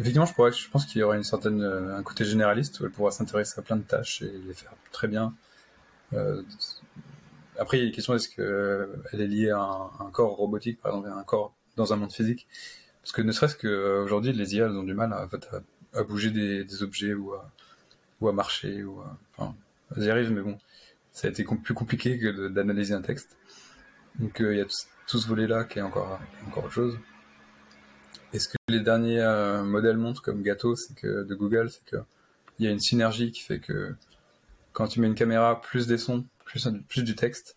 Effectivement, 0.00 0.26
je, 0.26 0.68
pense 0.70 0.86
qu'il 0.86 1.00
y 1.00 1.04
aura 1.04 1.16
une 1.16 1.22
certaine, 1.22 1.62
euh, 1.62 1.96
un 1.96 2.02
côté 2.02 2.24
généraliste 2.24 2.80
où 2.80 2.84
elle 2.84 2.90
pourra 2.90 3.10
s'intéresser 3.10 3.58
à 3.58 3.62
plein 3.62 3.76
de 3.76 3.82
tâches 3.82 4.22
et 4.22 4.32
les 4.46 4.54
faire 4.54 4.72
très 4.90 5.06
bien. 5.06 5.34
Euh, 6.14 6.42
après, 7.58 7.78
il 7.78 7.80
y 7.80 7.84
a 7.84 7.86
une 7.86 7.92
question 7.92 8.14
est-ce 8.14 8.28
qu'elle 8.28 8.44
euh, 8.44 8.96
est 9.12 9.26
liée 9.26 9.50
à 9.50 9.60
un, 9.60 10.10
corps 10.10 10.34
robotique, 10.34 10.80
par 10.80 10.92
exemple, 10.92 11.08
à 11.08 11.16
un 11.16 11.24
corps 11.24 11.54
dans 11.76 11.92
un 11.92 11.96
monde 11.96 12.12
physique? 12.12 12.46
Parce 13.02 13.12
que 13.12 13.20
ne 13.20 13.32
serait-ce 13.32 13.56
qu'aujourd'hui, 13.56 14.32
les 14.32 14.56
IA 14.56 14.66
elles 14.66 14.72
ont 14.72 14.82
du 14.82 14.94
mal 14.94 15.12
à, 15.12 16.02
bouger 16.04 16.30
des, 16.30 16.82
objets 16.82 17.12
ou 17.12 17.34
à, 17.34 18.32
marcher. 18.32 18.84
Enfin, 19.36 19.54
elles 19.96 20.04
y 20.04 20.10
arrivent, 20.10 20.32
mais 20.32 20.40
bon, 20.40 20.58
ça 21.12 21.28
a 21.28 21.30
été 21.30 21.44
plus 21.44 21.74
compliqué 21.74 22.18
que 22.18 22.48
d'analyser 22.48 22.94
un 22.94 23.02
texte. 23.02 23.36
Donc 24.18 24.36
il 24.40 24.56
y 24.56 24.60
a 24.60 24.64
tout, 25.06 25.18
ce 25.18 25.28
volet-là 25.28 25.64
qui 25.64 25.80
est 25.80 25.82
encore 25.82 26.18
autre 26.56 26.70
chose. 26.70 26.98
Et 28.32 28.38
ce 28.38 28.48
que 28.48 28.56
les 28.68 28.80
derniers 28.80 29.20
euh, 29.20 29.62
modèles 29.62 29.98
montrent 29.98 30.22
comme 30.22 30.42
gâteau, 30.42 30.74
c'est 30.74 30.94
que 30.94 31.22
de 31.22 31.34
Google, 31.34 31.70
c'est 31.70 31.84
que 31.84 31.96
il 32.58 32.66
y 32.66 32.68
a 32.68 32.70
une 32.70 32.80
synergie 32.80 33.30
qui 33.32 33.40
fait 33.40 33.58
que 33.58 33.94
quand 34.72 34.86
tu 34.86 35.00
mets 35.00 35.06
une 35.06 35.14
caméra 35.14 35.60
plus 35.60 35.86
des 35.86 35.98
sons, 35.98 36.24
plus, 36.44 36.68
plus 36.88 37.02
du 37.02 37.14
texte, 37.14 37.56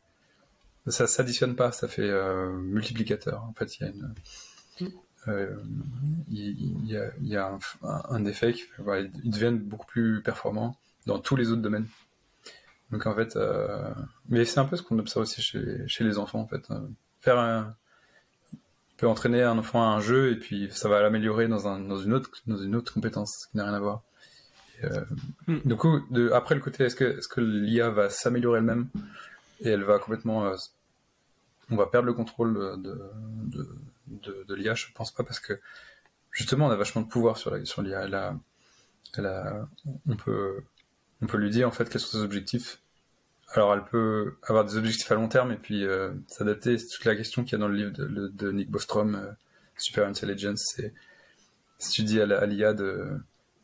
ça 0.88 1.07
s'additionne 1.07 1.55
pas, 1.55 1.71
ça 1.71 1.88
fait 1.88 2.09
euh, 2.09 2.51
multiplicateur. 2.53 3.43
En 3.43 3.53
fait, 3.53 3.78
il 3.78 3.84
y 3.84 3.86
a 3.86 3.89
une 3.89 4.13
euh, 5.28 5.55
il, 6.30 6.86
y 6.86 6.95
a, 6.95 7.09
il 7.19 7.28
y 7.28 7.36
a 7.36 7.57
un, 7.82 8.26
effet 8.26 8.53
qui 8.53 8.61
fait, 8.61 9.09
ils 9.23 9.32
deviennent 9.32 9.57
beaucoup 9.57 9.88
plus 9.88 10.21
performants 10.21 10.78
dans 11.07 11.17
tous 11.17 11.36
les 11.36 11.49
autres 11.49 11.63
domaines. 11.63 11.88
Donc 12.91 13.07
en 13.07 13.15
fait, 13.15 13.36
mais 14.30 14.45
c'est 14.45 14.59
un 14.59 14.65
peu 14.65 14.76
ce 14.78 14.84
qu'on 14.84 14.99
observe 14.99 15.23
aussi 15.23 15.41
chez, 15.41 15.88
chez 15.88 16.03
les 16.03 16.19
enfants 16.19 16.41
en 16.41 16.47
fait. 16.47 16.67
Faire 17.21 17.39
un, 17.39 17.76
peut 18.98 19.08
entraîner 19.08 19.43
un 19.43 19.58
enfant 19.58 19.84
à 19.84 19.96
un 19.96 20.00
jeu 20.00 20.32
et 20.32 20.36
puis 20.36 20.70
ça 20.72 20.88
va 20.89 21.02
l'améliorer 21.02 21.48
dans, 21.48 21.68
un, 21.68 21.80
dans, 21.80 21.98
une 21.98 22.14
autre, 22.14 22.30
dans 22.48 22.58
une 22.58 22.76
autre 22.76 22.93
compétence 22.93 23.48
qui 23.52 23.58
n'a 23.58 23.66
rien 23.66 23.74
à 23.74 23.80
voir. 23.80 24.04
euh, 24.84 25.06
hmm. 25.48 25.60
Du 25.66 25.76
coup, 25.76 26.02
de, 26.12 26.32
après 26.32 26.56
le 26.56 26.62
côté, 26.62 26.84
est-ce 26.86 26.96
que, 26.96 27.18
est-ce 27.18 27.28
que 27.28 27.41
l'IA 27.41 27.89
va 27.89 28.10
s'améliorer 28.10 28.60
elle-même 28.60 28.88
et 29.62 29.70
elle 29.70 29.84
va 29.84 30.00
complètement. 30.00 30.46
Euh, 30.46 30.56
on 31.72 31.76
va 31.76 31.88
perdre 31.88 32.06
le 32.06 32.14
contrôle 32.14 32.54
de, 32.54 32.76
de, 33.48 33.70
de, 34.08 34.46
de, 34.48 34.56
l'IA 34.56 34.76
Je 34.76 34.86
pense 34.93 35.12
pas 35.12 35.24
parce 35.24 35.39
que 35.39 35.60
justement 36.32 36.68
on 36.68 36.72
a 36.72 36.76
vachement 36.76 37.02
de 37.02 37.08
pouvoir 37.08 37.38
sur, 37.38 37.52
la, 37.52 37.66
sur 37.66 37.82
l'IA. 37.82 38.04
Elle 38.04 38.16
a, 38.16 38.38
elle 39.18 39.26
a, 39.26 39.68
on, 40.08 40.16
peut, 40.16 40.64
on 41.22 41.26
peut 41.26 41.38
lui 41.38 41.50
dire 41.50 41.68
en 41.68 41.72
fait 41.72 41.89
quels 41.89 42.02
sont 42.02 42.18
ses 42.18 42.24
objectifs 42.24 42.82
alors, 43.56 43.74
elle 43.74 43.86
peut 43.86 44.38
avoir 44.43 44.66
des 44.66 44.76
objectifs 44.76 45.10
à 45.12 45.16
long 45.16 45.30
terme 45.30 45.51
et 45.51 45.58
puis 45.58 45.86
euh, 45.86 46.12
s'adapter. 46.28 46.78
C'est 46.78 46.88
toute 46.88 47.06
la 47.06 47.16
question 47.16 47.43
qu'il 47.43 47.53
y 47.53 47.56
a 47.56 47.60
dans 47.60 47.68
le 47.68 47.76
livre 47.76 47.91
de, 47.91 48.51
Nick 48.51 48.70
Bostrom, 48.70 49.16
euh, 49.16 49.32
Super 49.78 50.08
Intelligence. 50.08 50.74
C'est 50.76 50.93
si 51.78 51.91
tu 51.91 52.03
dis 52.03 52.20
à 52.20 52.45
l'IA 52.45 52.74
de, 52.74 53.18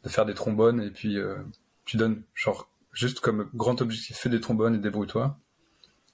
faire 0.08 0.26
des 0.26 0.34
trombones 0.34 0.82
et 0.82 0.92
puis 0.92 1.18
euh, 1.18 1.36
tu 1.86 1.98
donnes, 1.98 2.24
genre, 2.36 2.70
juste 2.94 3.20
comme 3.20 3.50
grand 3.54 3.82
objectif, 3.82 4.18
fais 4.18 4.30
des 4.30 4.40
trombones 4.40 4.76
et 4.76 4.80
débrouille-toi. 4.80 5.38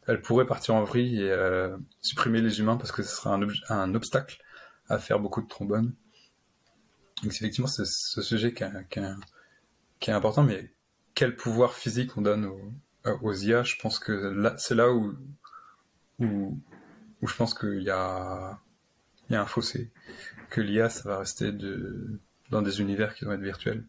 Elle 0.07 0.21
pourrait 0.21 0.47
partir 0.47 0.73
en 0.75 0.83
vrille 0.83 1.21
et 1.21 1.69
supprimer 2.01 2.39
les 2.39 2.59
humains 2.61 2.77
parce 2.77 2.93
que 2.93 3.03
ce 3.03 3.13
serait 3.13 3.29
un, 3.69 3.93
obstacle 3.93 4.41
à 4.87 4.99
faire 4.99 5.19
beaucoup 5.19 5.41
de 5.41 5.47
trombones. 5.47 5.93
Donc, 7.23 7.33
effectivement, 7.33 7.67
c'est 7.67 7.85
ce 7.85 8.21
sujet 8.21 8.53
qui, 8.53 8.63
est, 8.63 8.69
qui 9.99 10.09
est 10.09 10.13
important, 10.13 10.43
mais 10.43 10.71
quel 11.13 11.35
pouvoir 11.35 11.73
physique 11.73 12.15
on 12.15 12.21
donne 12.21 12.45
aux, 12.45 12.71
aux 13.21 13.33
IA, 13.33 13.63
je 13.63 13.75
pense 13.81 13.99
que 13.99 14.55
c'est 14.57 14.75
là 14.75 14.91
où, 14.91 15.15
je 16.19 17.35
pense 17.35 17.53
qu'il 17.53 17.81
y 17.81 17.89
a, 17.89 18.59
un 19.29 19.45
fossé, 19.45 19.91
que 20.49 20.61
l'IA, 20.61 20.89
ça 20.89 21.09
va 21.09 21.19
rester 21.19 21.51
dans 22.49 22.61
des 22.61 22.81
univers 22.81 23.13
qui 23.13 23.25
vont 23.25 23.33
être 23.33 23.41
virtuels. 23.41 23.83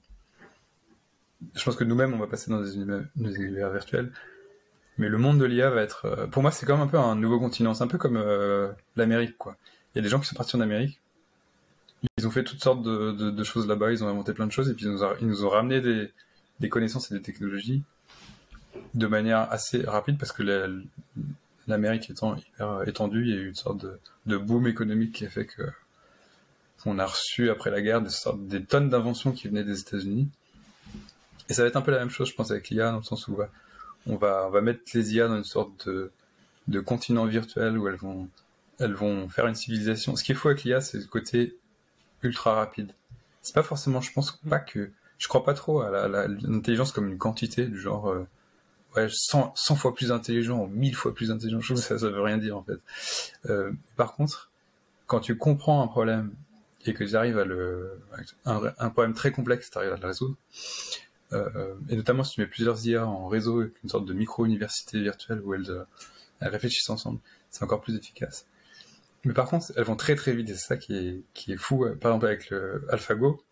Je 1.54 1.64
pense 1.64 1.76
que 1.76 1.84
nous-mêmes, 1.84 2.14
on 2.14 2.18
va 2.18 2.26
passer 2.26 2.50
dans 2.50 2.60
des 2.60 2.76
univers, 2.76 3.70
virtuels, 3.70 4.12
mais 4.98 5.08
le 5.08 5.18
monde 5.18 5.38
de 5.38 5.44
l'IA 5.44 5.70
va 5.70 5.82
être, 5.82 6.06
euh, 6.06 6.26
pour 6.26 6.42
moi, 6.42 6.50
c'est 6.50 6.66
comme 6.66 6.80
un 6.80 6.88
peu 6.88 6.98
un 6.98 7.14
nouveau 7.14 7.38
continent, 7.38 7.74
c'est 7.74 7.84
un 7.84 7.88
peu 7.88 7.98
comme 7.98 8.16
euh, 8.16 8.72
l'Amérique. 8.96 9.36
Il 9.46 9.96
y 9.96 9.98
a 10.00 10.02
des 10.02 10.08
gens 10.08 10.18
qui 10.18 10.26
sont 10.26 10.34
partis 10.34 10.56
en 10.56 10.60
Amérique, 10.60 11.00
ils 12.16 12.26
ont 12.26 12.30
fait 12.30 12.42
toutes 12.42 12.62
sortes 12.62 12.82
de, 12.82 13.44
choses 13.44 13.68
là-bas, 13.68 13.92
ils 13.92 14.02
ont 14.02 14.08
inventé 14.08 14.32
plein 14.32 14.46
de 14.46 14.52
choses, 14.52 14.68
et 14.68 14.74
puis 14.74 14.86
ils 14.86 15.26
nous, 15.28 15.44
ont 15.44 15.48
ramené 15.48 15.80
des 15.80 16.68
connaissances 16.68 17.10
et 17.12 17.14
des 17.14 17.22
technologies 17.22 17.84
de 18.94 19.06
manière 19.06 19.50
assez 19.50 19.82
rapide 19.82 20.18
parce 20.18 20.32
que 20.32 20.42
l'Amérique 21.66 22.10
étant 22.10 22.36
hyper 22.36 22.88
étendue, 22.88 23.22
il 23.22 23.30
y 23.30 23.32
a 23.32 23.36
eu 23.36 23.48
une 23.48 23.54
sorte 23.54 23.84
de, 24.26 24.36
boom 24.36 24.66
économique 24.66 25.12
qui 25.12 25.26
a 25.26 25.30
fait 25.30 25.46
que 25.46 25.62
on 26.86 26.98
a 26.98 27.06
reçu 27.06 27.50
après 27.50 27.70
la 27.70 27.82
guerre 27.82 28.00
des, 28.00 28.64
tonnes 28.64 28.88
d'inventions 28.88 29.32
qui 29.32 29.48
venaient 29.48 29.64
des 29.64 29.80
États-Unis. 29.80 30.28
Et 31.48 31.54
ça 31.54 31.62
va 31.62 31.68
être 31.68 31.76
un 31.76 31.82
peu 31.82 31.90
la 31.90 31.98
même 31.98 32.08
chose, 32.08 32.28
je 32.28 32.34
pense, 32.34 32.50
avec 32.50 32.70
l'IA, 32.70 32.92
dans 32.92 32.98
le 32.98 33.02
sens 33.02 33.26
où 33.26 33.36
on 34.06 34.16
va, 34.16 34.46
on 34.46 34.50
va 34.50 34.60
mettre 34.60 34.80
les 34.94 35.14
IA 35.14 35.28
dans 35.28 35.36
une 35.36 35.44
sorte 35.44 35.88
de, 35.88 36.12
de 36.68 36.80
continent 36.80 37.26
virtuel 37.26 37.78
où 37.78 37.88
elles 37.88 37.96
vont, 37.96 38.28
elles 38.78 38.94
vont 38.94 39.28
faire 39.28 39.46
une 39.46 39.54
civilisation. 39.54 40.14
Ce 40.14 40.22
qui 40.22 40.32
est 40.32 40.34
fou 40.34 40.48
avec 40.48 40.62
l'IA, 40.64 40.80
c'est 40.80 40.98
le 40.98 41.06
côté 41.06 41.56
ultra 42.22 42.54
rapide. 42.54 42.92
C'est 43.42 43.54
pas 43.54 43.62
forcément, 43.62 44.00
je 44.00 44.12
pense 44.12 44.38
pas 44.48 44.58
que, 44.58 44.90
je 45.18 45.28
crois 45.28 45.44
pas 45.44 45.54
trop 45.54 45.80
à 45.80 46.08
l'intelligence 46.08 46.92
comme 46.92 47.08
une 47.08 47.18
quantité, 47.18 47.66
du 47.66 47.80
genre, 47.80 48.10
euh, 48.10 48.26
ouais, 49.02 49.08
100, 49.10 49.52
100, 49.54 49.76
fois 49.76 49.94
plus 49.94 50.12
intelligent, 50.12 50.62
ou 50.62 50.66
1000 50.66 50.94
fois 50.94 51.14
plus 51.14 51.30
intelligent, 51.30 51.60
je 51.60 51.66
trouve 51.66 51.78
que 51.78 51.82
ça, 51.82 51.98
ça 51.98 52.08
veut 52.08 52.20
rien 52.20 52.38
dire 52.38 52.56
en 52.56 52.62
fait. 52.62 52.78
Euh, 53.46 53.72
par 53.96 54.14
contre, 54.14 54.50
quand 55.06 55.20
tu 55.20 55.36
comprends 55.36 55.82
un 55.82 55.88
problème 55.88 56.32
et 56.84 56.94
que 56.94 57.04
tu 57.04 57.16
arrives 57.16 57.38
à 57.38 57.44
le, 57.44 58.00
un, 58.44 58.90
problème 58.90 59.14
très 59.14 59.32
complexe, 59.32 59.70
tu 59.70 59.78
arrives 59.78 59.92
à 59.92 59.96
le 59.96 60.06
résoudre, 60.06 60.36
euh, 61.32 61.74
et 61.88 61.96
notamment 61.96 62.24
si 62.24 62.34
tu 62.34 62.40
mets 62.40 62.46
plusieurs 62.46 62.84
IA 62.86 63.06
en 63.06 63.28
réseau 63.28 63.60
avec 63.60 63.82
une 63.82 63.90
sorte 63.90 64.06
de 64.06 64.14
micro-université 64.14 65.00
virtuelle 65.00 65.40
où 65.44 65.54
elles, 65.54 65.86
réfléchissent 66.40 66.88
ensemble, 66.90 67.18
c'est 67.50 67.64
encore 67.64 67.80
plus 67.80 67.96
efficace. 67.96 68.46
Mais 69.24 69.34
par 69.34 69.48
contre, 69.48 69.72
elles 69.76 69.84
vont 69.84 69.96
très 69.96 70.14
très 70.14 70.32
vite 70.32 70.48
et 70.50 70.54
c'est 70.54 70.68
ça 70.68 70.76
qui 70.76 70.94
est, 70.94 71.22
qui 71.34 71.52
est 71.52 71.56
fou. 71.56 71.84
Par 72.00 72.12
exemple, 72.12 72.26
avec 72.26 72.48
le 72.50 72.86
AlphaGo, 72.90 73.42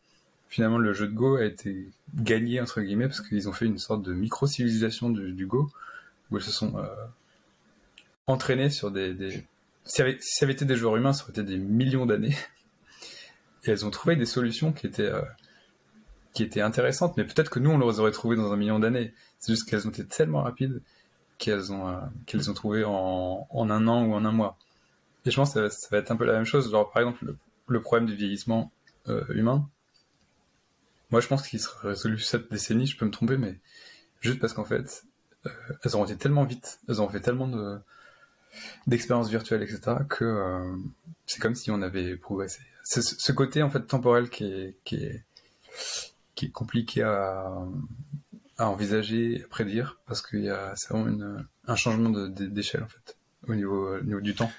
finalement 0.48 0.78
le 0.78 0.92
jeu 0.92 1.08
de 1.08 1.12
Go 1.12 1.36
a 1.36 1.44
été 1.44 1.88
gagné 2.14 2.60
entre 2.60 2.80
guillemets 2.80 3.06
parce 3.06 3.20
qu'ils 3.20 3.48
ont 3.48 3.52
fait 3.52 3.66
une 3.66 3.78
sorte 3.78 4.02
de 4.02 4.12
micro-civilisation 4.12 5.10
du, 5.10 5.46
Go 5.46 5.70
où 6.30 6.36
elles 6.36 6.42
se 6.42 6.52
sont 6.52 6.76
euh, 6.78 6.86
entraînées 8.26 8.70
sur 8.70 8.90
des. 8.90 9.44
Si, 9.84 9.96
ça 9.96 10.02
avait, 10.02 10.52
été 10.52 10.64
des 10.64 10.76
joueurs 10.76 10.96
humains, 10.96 11.12
ça 11.12 11.22
aurait 11.22 11.32
été 11.32 11.44
des 11.44 11.58
millions 11.58 12.06
d'années. 12.06 12.36
Et 13.64 13.70
elles 13.70 13.86
ont 13.86 13.90
trouvé 13.90 14.16
des 14.16 14.26
solutions 14.26 14.72
qui 14.72 14.86
étaient, 14.86 15.02
euh, 15.02 15.22
qui 16.32 16.42
étaient 16.42 16.60
intéressantes, 16.60 17.16
mais 17.16 17.24
peut-être 17.24 17.50
que 17.50 17.58
nous, 17.58 17.70
on 17.70 17.78
les 17.78 18.00
aurait 18.00 18.12
trouvées 18.12 18.36
dans 18.36 18.52
un 18.52 18.56
million 18.56 18.78
d'années. 18.78 19.12
C'est 19.38 19.52
juste 19.52 19.68
qu'elles 19.68 19.86
ont 19.86 19.90
été 19.90 20.04
tellement 20.06 20.42
rapides 20.42 20.80
qu'elles 21.38 21.70
ont, 21.70 21.88
euh, 21.88 22.38
ont 22.48 22.54
trouvé 22.54 22.82
en, 22.82 23.46
en, 23.50 23.70
un 23.70 23.88
an 23.88 24.04
ou 24.06 24.14
en 24.14 24.24
un 24.24 24.32
mois. 24.32 24.56
Et 25.26 25.30
je 25.30 25.36
pense 25.36 25.52
que 25.52 25.68
ça, 25.68 25.88
va 25.90 25.98
être 25.98 26.10
un 26.10 26.16
peu 26.16 26.24
la 26.24 26.32
même 26.32 26.46
chose. 26.46 26.72
Par 26.72 26.96
exemple, 26.96 27.26
le, 27.26 27.36
le 27.68 27.82
problème 27.82 28.06
du 28.06 28.14
vieillissement 28.14 28.72
humain, 29.28 29.68
moi, 31.10 31.20
je 31.20 31.28
pense 31.28 31.46
qu'il 31.46 31.60
sera 31.60 31.88
résolu 31.88 32.18
cette 32.18 32.50
décennie, 32.50 32.86
je 32.86 32.96
peux 32.96 33.06
me 33.06 33.10
tromper, 33.10 33.36
mais 33.36 33.60
juste 34.20 34.40
parce 34.40 34.52
qu'en 34.52 34.64
fait, 34.64 35.04
euh, 35.46 35.50
elles 35.82 35.96
ont 35.96 36.04
été 36.04 36.16
tellement 36.16 36.44
vite, 36.44 36.80
elles 36.88 37.00
ont 37.00 37.08
fait 37.08 37.20
tellement 37.20 37.48
de 37.48 37.78
d'expériences 38.86 39.28
virtuelles, 39.28 39.62
etc., 39.62 39.98
que 40.08 40.24
euh, 40.24 40.76
c'est 41.26 41.42
comme 41.42 41.54
si 41.54 41.70
on 41.70 41.82
avait 41.82 42.16
progressé. 42.16 42.62
C'est 42.84 43.02
ce 43.02 43.32
côté 43.32 43.62
en 43.62 43.68
fait 43.68 43.86
temporel 43.86 44.30
qui 44.30 44.74
est, 44.94 45.22
compliqué 46.52 47.02
à, 47.02 47.52
envisager, 48.58 49.42
à 49.44 49.48
prédire, 49.48 50.00
parce 50.06 50.22
qu'il 50.22 50.44
y 50.44 50.48
a 50.48 50.72
vraiment 50.88 51.44
un 51.66 51.76
changement 51.76 52.08
d'échelle 52.08 52.84
en 52.84 52.88
fait, 52.88 53.18
au 53.46 53.54
niveau 53.54 54.20
du 54.20 54.34
temps. 54.34 54.50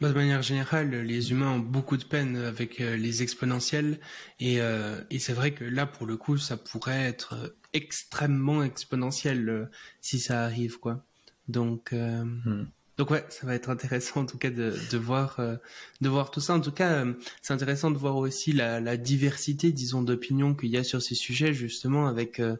Bah, 0.00 0.10
de 0.10 0.14
manière 0.14 0.42
générale, 0.42 0.90
les 0.90 1.32
humains 1.32 1.52
ont 1.54 1.58
beaucoup 1.58 1.96
de 1.96 2.04
peine 2.04 2.36
avec 2.36 2.80
euh, 2.80 2.96
les 2.96 3.24
exponentielles 3.24 3.98
et, 4.38 4.60
euh, 4.60 5.00
et 5.10 5.18
c'est 5.18 5.32
vrai 5.32 5.52
que 5.52 5.64
là, 5.64 5.86
pour 5.86 6.06
le 6.06 6.16
coup, 6.16 6.38
ça 6.38 6.56
pourrait 6.56 7.02
être 7.02 7.56
extrêmement 7.72 8.62
exponentiel 8.62 9.48
euh, 9.48 9.66
si 10.00 10.20
ça 10.20 10.44
arrive, 10.44 10.78
quoi. 10.78 11.04
Donc, 11.48 11.92
hmm. 11.92 12.66
Donc 12.98 13.12
ouais, 13.12 13.24
ça 13.28 13.46
va 13.46 13.54
être 13.54 13.70
intéressant 13.70 14.22
en 14.22 14.26
tout 14.26 14.38
cas 14.38 14.50
de, 14.50 14.74
de 14.90 14.98
voir 14.98 15.36
euh, 15.38 15.54
de 16.00 16.08
voir 16.08 16.32
tout 16.32 16.40
ça. 16.40 16.54
En 16.54 16.60
tout 16.60 16.72
cas, 16.72 17.04
euh, 17.04 17.14
c'est 17.42 17.54
intéressant 17.54 17.92
de 17.92 17.96
voir 17.96 18.16
aussi 18.16 18.52
la, 18.52 18.80
la 18.80 18.96
diversité, 18.96 19.70
disons, 19.70 20.02
d'opinions 20.02 20.52
qu'il 20.52 20.70
y 20.70 20.76
a 20.76 20.82
sur 20.82 21.00
ces 21.00 21.14
sujets, 21.14 21.54
justement, 21.54 22.08
avec 22.08 22.40
euh, 22.40 22.56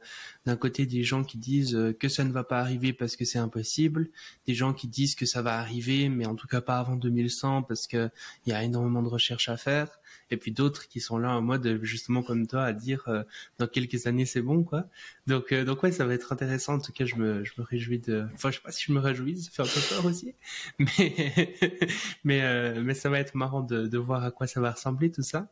d'un 0.46 0.54
côté 0.54 0.86
des 0.86 1.02
gens 1.02 1.24
qui 1.24 1.38
disent 1.38 1.76
que 1.98 2.08
ça 2.08 2.22
ne 2.22 2.30
va 2.30 2.44
pas 2.44 2.60
arriver 2.60 2.92
parce 2.92 3.16
que 3.16 3.24
c'est 3.24 3.40
impossible, 3.40 4.10
des 4.46 4.54
gens 4.54 4.72
qui 4.72 4.86
disent 4.86 5.16
que 5.16 5.26
ça 5.26 5.42
va 5.42 5.58
arriver, 5.58 6.08
mais 6.08 6.24
en 6.24 6.36
tout 6.36 6.46
cas 6.46 6.60
pas 6.60 6.78
avant 6.78 6.94
2100 6.94 7.64
parce 7.64 7.88
que 7.88 8.08
il 8.46 8.50
y 8.50 8.52
a 8.52 8.62
énormément 8.62 9.02
de 9.02 9.08
recherches 9.08 9.48
à 9.48 9.56
faire, 9.56 9.97
et 10.30 10.36
puis 10.36 10.52
d'autres 10.52 10.88
qui 10.88 11.00
sont 11.00 11.18
là 11.18 11.30
en 11.30 11.42
mode 11.42 11.80
justement 11.82 12.22
comme 12.22 12.46
toi 12.46 12.64
à 12.64 12.72
dire 12.72 13.04
euh, 13.08 13.22
dans 13.58 13.66
quelques 13.66 14.06
années 14.06 14.26
c'est 14.26 14.42
bon 14.42 14.62
quoi. 14.62 14.84
Donc 15.26 15.52
euh, 15.52 15.64
donc 15.64 15.82
ouais 15.82 15.92
ça 15.92 16.04
va 16.06 16.14
être 16.14 16.32
intéressant 16.32 16.74
en 16.74 16.80
tout 16.80 16.92
cas 16.92 17.04
je 17.04 17.16
me 17.16 17.44
je 17.44 17.52
me 17.58 17.64
réjouis 17.64 17.98
de 17.98 18.26
enfin 18.34 18.50
je 18.50 18.56
sais 18.56 18.62
pas 18.62 18.72
si 18.72 18.84
je 18.86 18.92
me 18.92 19.00
réjouis 19.00 19.40
ça 19.40 19.50
fait 19.50 19.62
un 19.62 19.64
peu 19.64 19.80
peur 19.94 20.04
aussi 20.04 20.34
mais 20.78 21.56
mais 22.24 22.42
euh, 22.42 22.82
mais 22.82 22.94
ça 22.94 23.08
va 23.08 23.18
être 23.18 23.34
marrant 23.34 23.62
de 23.62 23.86
de 23.86 23.98
voir 23.98 24.24
à 24.24 24.30
quoi 24.30 24.46
ça 24.46 24.60
va 24.60 24.72
ressembler 24.72 25.10
tout 25.10 25.22
ça. 25.22 25.48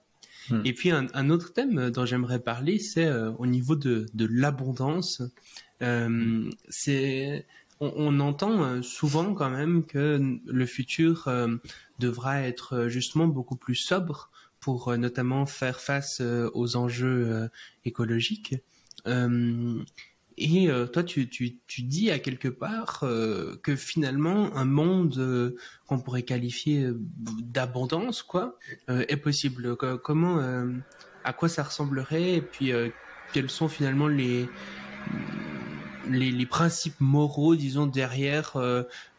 Hmm. 0.50 0.60
Et 0.64 0.72
puis 0.72 0.90
un, 0.92 1.08
un, 1.14 1.30
autre 1.30 1.52
thème 1.52 1.90
dont 1.90 2.06
j'aimerais 2.06 2.38
parler, 2.38 2.78
c'est 2.78 3.10
au 3.10 3.46
niveau 3.46 3.74
de, 3.74 4.06
de 4.14 4.28
l'abondance. 4.30 5.20
Euh, 5.82 6.48
c'est 6.68 7.44
on, 7.80 7.92
on, 7.96 8.20
entend 8.20 8.80
souvent 8.80 9.34
quand 9.34 9.50
même 9.50 9.84
que 9.84 10.38
le 10.46 10.66
futur 10.66 11.28
devra 11.98 12.42
être 12.42 12.86
justement 12.86 13.26
beaucoup 13.26 13.56
plus 13.56 13.74
sobre 13.74 14.30
pour 14.66 14.88
euh, 14.88 14.96
notamment 14.96 15.46
faire 15.46 15.78
face 15.78 16.20
euh, 16.20 16.50
aux 16.52 16.74
enjeux 16.74 17.28
euh, 17.30 17.48
écologiques. 17.84 18.56
Et 20.38 20.68
toi, 20.92 21.04
tu, 21.04 21.28
tu, 21.28 21.56
tu, 21.68 21.82
dis 21.82 22.10
à 22.10 22.18
quelque 22.18 22.48
part 22.48 23.04
que 23.62 23.76
finalement 23.76 24.54
un 24.54 24.66
monde 24.66 25.56
qu'on 25.86 25.98
pourrait 25.98 26.24
qualifier 26.24 26.90
d'abondance, 27.40 28.22
quoi, 28.22 28.58
est 28.88 29.16
possible. 29.16 29.76
Comment, 29.76 30.42
à 31.24 31.32
quoi 31.32 31.48
ça 31.48 31.62
ressemblerait 31.62 32.34
Et 32.34 32.42
puis, 32.42 32.72
quels 33.32 33.48
sont 33.48 33.68
finalement 33.68 34.08
les, 34.08 34.46
les, 36.10 36.46
principes 36.46 37.00
moraux, 37.00 37.56
disons, 37.56 37.86
derrière 37.86 38.58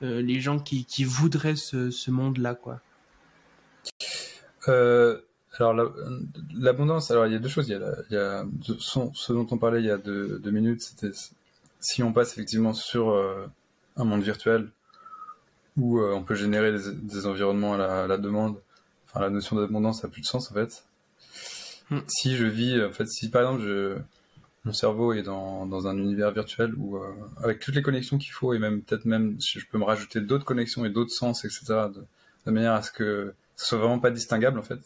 les 0.01 0.39
gens 0.39 0.59
qui, 0.59 0.85
qui 0.85 1.03
voudraient 1.03 1.55
ce, 1.55 1.89
ce 1.89 2.11
monde-là, 2.11 2.53
quoi? 2.53 2.81
Alors 5.59 5.93
l'abondance, 6.53 7.11
alors 7.11 7.25
il 7.25 7.33
y 7.33 7.35
a 7.35 7.39
deux 7.39 7.49
choses. 7.49 7.67
Il 7.69 7.71
y 7.71 7.75
a, 7.75 7.95
il 8.09 8.13
y 8.13 8.17
a 8.17 8.45
ce, 8.79 9.33
dont 9.33 9.47
on 9.51 9.57
parlait 9.57 9.79
il 9.79 9.85
y 9.85 9.91
a 9.91 9.97
deux, 9.97 10.39
deux 10.39 10.51
minutes, 10.51 10.81
c'était 10.81 11.11
si 11.79 12.03
on 12.03 12.13
passe 12.13 12.33
effectivement 12.33 12.73
sur 12.73 13.09
euh, 13.09 13.45
un 13.95 14.03
monde 14.03 14.23
virtuel 14.23 14.69
où 15.77 15.99
euh, 15.99 16.13
on 16.13 16.23
peut 16.23 16.35
générer 16.35 16.71
des, 16.71 16.91
des 16.93 17.25
environnements 17.27 17.75
à 17.75 17.77
la, 17.77 18.03
à 18.03 18.07
la, 18.07 18.17
demande, 18.17 18.57
enfin 19.05 19.21
la 19.21 19.29
notion 19.29 19.55
d'abondance 19.55 20.03
a 20.03 20.07
plus 20.07 20.21
de 20.21 20.25
sens 20.25 20.51
en 20.51 20.53
fait. 20.53 20.83
Hmm. 21.89 21.99
Si 22.07 22.35
je 22.35 22.45
vis, 22.45 22.83
en 22.83 22.91
fait, 22.91 23.07
si 23.07 23.29
par 23.29 23.43
exemple 23.43 23.61
je, 23.61 23.97
mon 24.65 24.73
cerveau 24.73 25.13
est 25.13 25.23
dans, 25.23 25.65
dans 25.65 25.87
un 25.87 25.97
univers 25.97 26.31
virtuel 26.31 26.73
où 26.75 26.97
euh, 26.97 27.07
avec 27.43 27.59
toutes 27.59 27.75
les 27.75 27.81
connexions 27.81 28.17
qu'il 28.17 28.33
faut 28.33 28.53
et 28.53 28.59
même 28.59 28.81
peut-être 28.81 29.05
même 29.05 29.37
je 29.39 29.65
peux 29.71 29.77
me 29.77 29.85
rajouter 29.85 30.19
d'autres 30.19 30.45
connexions 30.45 30.83
et 30.83 30.89
d'autres 30.89 31.13
sens, 31.13 31.45
etc. 31.45 31.63
De, 31.93 32.03
de 32.45 32.51
manière 32.51 32.73
à 32.73 32.81
ce 32.81 32.91
que 32.91 33.33
ce 33.55 33.65
soit 33.67 33.77
vraiment 33.77 33.99
pas 33.99 34.11
distinguable 34.11 34.59
en 34.59 34.63
fait 34.63 34.79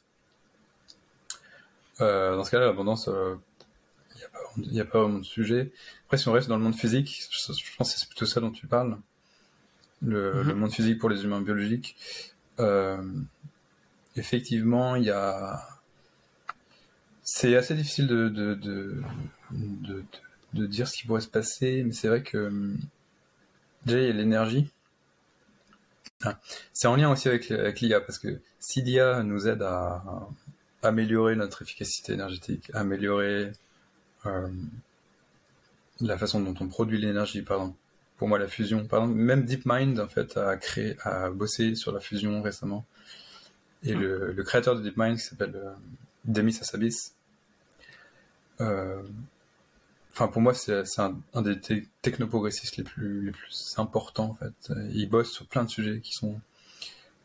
euh, 2.01 2.35
dans 2.35 2.43
ce 2.43 2.51
cas-là, 2.51 2.65
l'abondance, 2.67 3.07
il 3.07 3.13
euh, 3.13 3.35
n'y 4.57 4.79
a, 4.79 4.85
pas 4.85 5.01
vraiment 5.01 5.19
de 5.19 5.25
sujet. 5.25 5.71
Après, 6.05 6.17
si 6.17 6.27
on 6.27 6.33
reste 6.33 6.47
dans 6.47 6.57
le 6.57 6.63
monde 6.63 6.75
physique, 6.75 7.27
je, 7.29 7.77
pense 7.77 7.93
que 7.93 7.99
c'est 7.99 8.07
plutôt 8.07 8.25
ça 8.25 8.39
dont 8.39 8.51
tu 8.51 8.67
parles, 8.67 8.97
le, 10.01 10.43
mhm. 10.43 10.53
monde 10.53 10.71
physique 10.71 10.99
pour 10.99 11.09
les 11.09 11.23
humains 11.23 11.41
biologiques. 11.41 11.95
Euh, 12.59 13.01
effectivement, 14.15 14.95
il 14.95 15.03
y 15.03 15.11
a. 15.11 15.67
C'est 17.23 17.55
assez 17.55 17.75
difficile 17.75 18.07
de 18.07 18.29
de, 18.29 18.55
de, 18.55 19.01
de, 19.51 20.03
de, 20.53 20.65
dire 20.65 20.87
ce 20.87 20.97
qui 20.97 21.07
pourrait 21.07 21.21
se 21.21 21.29
passer, 21.29 21.83
mais 21.83 21.93
c'est 21.93 22.07
vrai 22.07 22.23
que 22.23 22.73
déjà 23.85 23.99
il 23.99 24.07
y 24.07 24.09
a 24.09 24.13
l'énergie. 24.13 24.69
c'est 26.73 26.87
en 26.87 26.95
lien 26.95 27.09
aussi 27.11 27.29
avec, 27.29 27.49
avec 27.51 27.79
l'IA, 27.79 28.01
parce 28.01 28.19
que 28.19 28.39
si 28.59 28.81
l'IA 28.81 29.23
nous 29.23 29.47
aide 29.47 29.61
à, 29.61 30.03
améliorer 30.81 31.35
notre 31.35 31.61
efficacité 31.61 32.13
énergétique, 32.13 32.71
améliorer 32.73 33.51
euh, 34.25 34.47
la 35.99 36.17
façon 36.17 36.41
dont 36.41 36.55
on 36.59 36.67
produit 36.67 36.99
l'énergie, 36.99 37.41
par 37.41 37.71
pour 38.17 38.27
moi 38.27 38.39
la 38.39 38.47
fusion. 38.47 38.85
Par 38.85 39.07
même 39.07 39.45
DeepMind 39.45 39.99
en 39.99 40.07
fait 40.07 40.37
a 40.37 40.57
créé, 40.57 40.95
a 41.03 41.29
bossé 41.29 41.75
sur 41.75 41.91
la 41.91 41.99
fusion 41.99 42.41
récemment. 42.41 42.85
Et 43.83 43.95
le, 43.95 44.33
créateur 44.43 44.75
de 44.75 44.81
DeepMind 44.81 45.17
qui 45.17 45.23
s'appelle 45.23 45.55
euh, 45.55 45.71
Demis 46.25 46.57
Hassabis. 46.59 47.13
Euh, 48.61 49.01
Enfin, 50.13 50.27
pour 50.27 50.41
moi, 50.41 50.53
c'est 50.53 50.83
un, 50.97 51.41
des 51.41 51.57
te 51.61 51.73
technoprogressistes 52.01 52.75
les 52.75 52.83
plus, 52.83 53.25
les 53.25 53.31
plus 53.31 53.75
importants 53.77 54.31
en 54.31 54.33
fait. 54.33 54.73
Il 54.91 55.07
bosse 55.09 55.31
sur 55.31 55.47
plein 55.47 55.63
de 55.63 55.69
sujets 55.69 56.01
qui 56.01 56.13
sont 56.13 56.41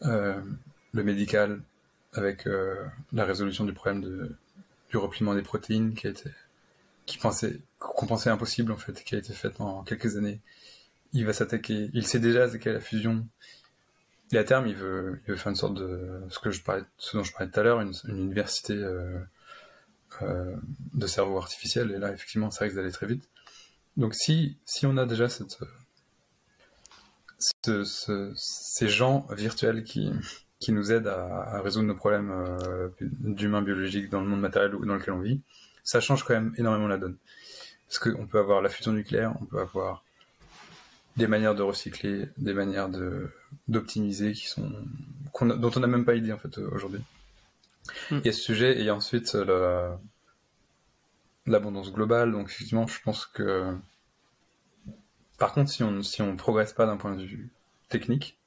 le 0.01 1.03
médical, 1.03 1.61
avec 2.19 2.47
euh, 2.47 2.77
la 3.13 3.25
résolution 3.25 3.65
du 3.65 3.73
problème 3.73 4.37
du 4.91 4.97
repliement 4.97 5.35
des 5.35 5.43
protéines 5.43 5.95
qui 5.95 6.07
a 6.07 6.13
qui 7.07 7.19
pensait 7.19 7.61
qu'on 7.79 8.07
pensait 8.07 8.31
impossible 8.31 8.73
en 8.73 8.77
fait, 8.77 9.03
qui 9.05 9.15
a 9.15 9.19
été 9.19 9.33
faite 9.33 9.61
en 9.61 9.83
quelques 9.85 10.17
années. 10.17 10.41
Il 11.13 11.25
va 11.25 11.33
s'attaquer, 11.33 11.89
il 11.95 12.07
sait 12.07 12.19
déjà 12.19 12.45
attaquer 12.45 12.71
à 12.71 12.73
la 12.75 12.81
fusion. 12.81 13.27
Et 14.33 14.39
à 14.39 14.45
terme, 14.45 14.67
il 14.67 14.75
veut, 14.75 15.21
il 15.27 15.31
veut 15.31 15.37
faire 15.37 15.51
une 15.51 15.57
sorte 15.57 15.75
de 15.75 16.21
ce 16.29 16.41
dont 17.17 17.23
je 17.23 17.33
parlais 17.33 17.51
tout 17.51 17.61
à 17.61 17.63
l'heure, 17.63 17.81
une, 17.81 17.93
université 18.09 18.75
euh, 18.75 19.21
euh, 20.23 20.57
de 20.95 21.07
cerveau 21.07 21.39
artificiel. 21.39 21.93
Et 21.93 21.99
là, 21.99 22.13
effectivement, 22.13 22.51
ça 22.51 22.65
risque 22.65 22.77
d'aller 22.77 22.91
très 22.91 23.07
vite. 23.07 23.29
Donc, 23.97 24.15
si 24.15 24.59
si 24.65 24.85
on 24.85 24.97
a 24.97 25.07
déjà 25.07 25.29
ces 28.35 28.89
gens 28.89 29.27
virtuels 29.31 29.85
qui 29.85 30.11
qui 30.59 30.73
nous 30.73 30.93
aident 30.93 31.09
à, 31.09 31.57
à 31.57 31.61
résoudre 31.61 31.87
nos 31.87 31.95
problèmes 31.95 32.31
euh, 32.31 32.89
d'humains 33.01 33.63
biologiques 33.63 34.11
dans 34.11 34.21
le 34.21 34.27
monde 34.27 34.41
matériel 34.41 34.73
dans 34.73 34.95
lequel 34.95 35.15
on 35.15 35.21
vit, 35.21 35.41
ça 35.85 36.01
change 36.01 36.25
quand 36.25 36.35
même 36.35 36.55
énormément 36.57 36.89
la 36.89 36.99
donne. 36.99 37.17
Parce 37.87 37.99
qu'on 37.99 38.27
peut 38.27 38.39
avoir 38.39 38.63
la 38.63 38.69
fusion 38.69 38.93
nucléaire, 38.93 39.35
on 39.41 39.45
peut 39.45 39.61
avoir 39.61 40.03
des 41.17 41.27
manières 41.27 41.55
de 41.55 41.63
recycler, 41.63 42.29
des 42.37 42.53
manières 42.53 42.89
de 42.89 43.31
d'optimiser 43.69 44.33
qui 44.33 44.47
sont 44.47 44.71
dont 45.41 45.71
on 45.75 45.81
n'a 45.81 45.87
même 45.87 46.05
pas 46.05 46.15
idée 46.15 46.33
en 46.33 46.39
fait 46.39 46.59
aujourd'hui. 46.59 47.01
Mm. 48.11 48.19
Il 48.19 48.27
y 48.27 48.29
a 48.29 48.33
ce 48.33 48.41
sujet 48.41 48.81
et 48.83 48.91
ensuite 48.91 49.37
l'abondance 51.47 51.93
globale. 51.93 52.33
Donc 52.33 52.49
effectivement, 52.49 52.87
je 52.87 53.01
pense 53.03 53.27
que 53.27 53.77
par 55.39 55.53
contre, 55.53 55.71
si 55.71 55.83
on 55.83 56.03
si 56.03 56.23
on 56.23 56.37
progresse 56.37 56.73
pas 56.73 56.87
d'un 56.87 56.97
point 56.97 57.15
de 57.15 57.25
vue 57.25 57.51
technique, 57.89 58.39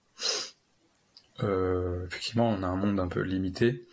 euh, 1.44 2.06
effectivement, 2.06 2.50
on 2.50 2.64
a 2.64 2.68
un 2.68 2.76
monde 2.76 3.00
un 3.00 3.08
peu 3.08 3.22
limité. 3.22 3.88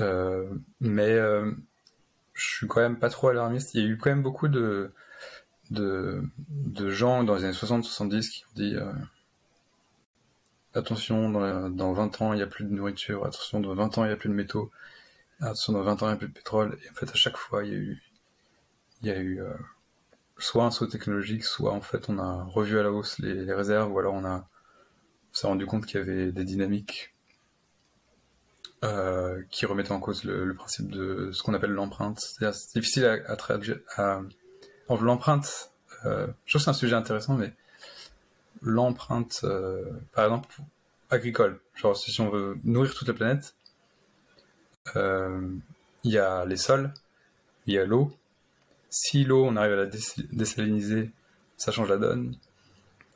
Euh, 0.00 0.48
mais 0.80 1.10
euh, 1.10 1.52
je 2.32 2.46
suis 2.56 2.66
quand 2.66 2.80
même 2.80 2.98
pas 2.98 3.10
trop 3.10 3.28
alarmiste. 3.28 3.74
Il 3.74 3.82
y 3.82 3.86
a 3.86 3.88
eu 3.88 3.98
quand 3.98 4.10
même 4.10 4.22
beaucoup 4.22 4.48
de, 4.48 4.92
gens 5.70 7.24
dans 7.24 7.36
les 7.36 7.44
années 7.44 7.52
60-70 7.52 8.30
qui 8.30 8.44
ont 8.44 8.48
dit 8.54 8.76
attention, 10.74 11.30
dans, 11.30 11.70
dans, 11.70 11.92
20 11.92 12.22
ans, 12.22 12.32
il 12.32 12.36
n'y 12.36 12.42
a 12.42 12.46
plus 12.46 12.64
de 12.64 12.70
nourriture, 12.70 13.24
attention, 13.26 13.60
dans 13.60 13.74
20 13.74 13.98
ans, 13.98 14.04
il 14.04 14.08
n'y 14.08 14.14
a 14.14 14.16
plus 14.16 14.28
de 14.28 14.34
métaux, 14.34 14.70
attention, 15.40 15.72
dans 15.72 15.82
20 15.82 16.02
ans, 16.02 16.06
il 16.06 16.10
n'y 16.10 16.14
a 16.14 16.18
plus 16.18 16.28
de 16.28 16.32
pétrole. 16.32 16.78
Et 16.84 16.90
en 16.90 16.94
fait, 16.94 17.10
à 17.10 17.14
chaque 17.14 17.36
fois, 17.36 17.64
il 17.64 17.98
y 19.02 19.10
a 19.10 19.20
eu, 19.20 19.42
soit 20.38 20.64
un 20.64 20.70
saut 20.70 20.86
technologique, 20.86 21.44
soit 21.44 21.72
en 21.72 21.80
fait, 21.80 22.08
on 22.08 22.18
a 22.18 22.44
revu 22.44 22.78
à 22.78 22.82
la 22.82 22.92
hausse 22.92 23.18
les 23.18 23.52
réserves, 23.52 23.92
ou 23.92 23.98
alors 23.98 24.14
on 24.14 24.24
a 24.24 24.48
on 25.30 25.34
s'est 25.34 25.46
rendu 25.46 25.66
compte 25.66 25.86
qu'il 25.86 26.00
y 26.00 26.02
avait 26.02 26.32
des 26.32 26.44
dynamiques 26.44 27.12
euh, 28.82 29.42
qui 29.50 29.66
remettaient 29.66 29.92
en 29.92 30.00
cause 30.00 30.24
le, 30.24 30.54
principe 30.54 30.90
de 30.90 31.30
ce 31.32 31.42
qu'on 31.42 31.52
appelle 31.52 31.72
l'empreinte. 31.72 32.18
C'est 32.18 32.74
difficile 32.74 33.04
à, 33.04 33.36
traduire. 33.36 33.78
L'empreinte, 34.88 35.70
euh, 36.06 36.26
je 36.46 36.52
trouve 36.52 36.60
que 36.60 36.64
c'est 36.64 36.70
un 36.70 36.72
sujet 36.72 36.96
intéressant, 36.96 37.34
mais 37.34 37.52
l'empreinte, 38.62 39.40
euh, 39.44 39.84
par 40.12 40.24
exemple, 40.24 40.56
agricole, 41.10 41.60
genre 41.74 41.96
si 41.96 42.18
on 42.20 42.30
veut 42.30 42.58
nourrir 42.64 42.94
toute 42.94 43.08
la 43.08 43.14
planète, 43.14 43.54
il 44.94 46.10
y 46.10 46.18
a 46.18 46.46
les 46.46 46.56
sols, 46.56 46.92
il 47.66 47.74
y 47.74 47.78
a 47.78 47.84
l'eau. 47.84 48.10
Si 48.88 49.24
l'eau, 49.24 49.44
on 49.44 49.56
arrive 49.56 49.74
à 49.74 49.76
la 49.76 49.86
désaliniser, 50.32 51.10
ça 51.58 51.70
change 51.70 51.90
la 51.90 51.98
donne. 51.98 52.34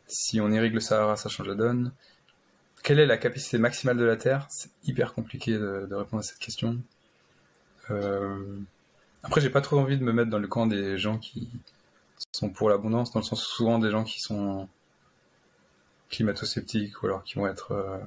Si 0.06 0.40
on 0.40 0.50
irrigue 0.50 0.74
le 0.74 0.80
Sahara, 0.80 1.16
ça 1.16 1.28
change 1.28 1.48
la 1.48 1.54
donne. 1.54 1.92
Quelle 2.82 3.00
est 3.00 3.06
la 3.06 3.16
capacité 3.16 3.58
maximale 3.58 3.96
de 3.96 4.04
la 4.04 4.16
Terre? 4.16 4.46
C'est 4.50 4.70
hyper 4.84 5.14
compliqué 5.14 5.52
de, 5.52 5.86
de, 5.88 5.94
répondre 5.94 6.20
à 6.20 6.22
cette 6.22 6.38
question. 6.38 6.78
Euh... 7.90 8.58
Après, 9.22 9.40
j'ai 9.40 9.48
pas 9.48 9.62
trop 9.62 9.78
envie 9.78 9.96
de 9.96 10.04
me 10.04 10.12
mettre 10.12 10.28
dans 10.28 10.38
le 10.38 10.48
camp 10.48 10.66
des 10.66 10.98
gens 10.98 11.16
qui 11.18 11.48
sont 12.32 12.50
pour 12.50 12.68
l'abondance, 12.68 13.10
dans 13.12 13.20
le 13.20 13.24
sens 13.24 13.42
souvent 13.42 13.78
des 13.78 13.90
gens 13.90 14.04
qui 14.04 14.20
sont 14.20 14.68
climato-sceptiques 16.10 17.02
ou 17.02 17.06
alors 17.06 17.24
qui 17.24 17.36
vont 17.36 17.46
être 17.46 17.72
euh... 17.72 17.98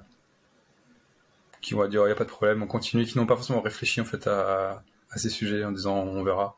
qui 1.60 1.74
vont 1.74 1.88
dire 1.88 2.02
il 2.02 2.04
oh, 2.04 2.06
n'y 2.06 2.12
a 2.12 2.16
pas 2.16 2.24
de 2.24 2.30
problème, 2.30 2.62
on 2.62 2.68
continue, 2.68 3.06
qui 3.06 3.18
n'ont 3.18 3.26
pas 3.26 3.36
forcément 3.36 3.62
réfléchi 3.62 4.00
en 4.00 4.06
fait 4.06 4.28
à, 4.28 4.84
à 5.10 5.18
ces 5.18 5.30
sujets 5.30 5.66
en 5.66 5.72
disant 5.72 5.98
on 5.98 6.24
verra. 6.24 6.56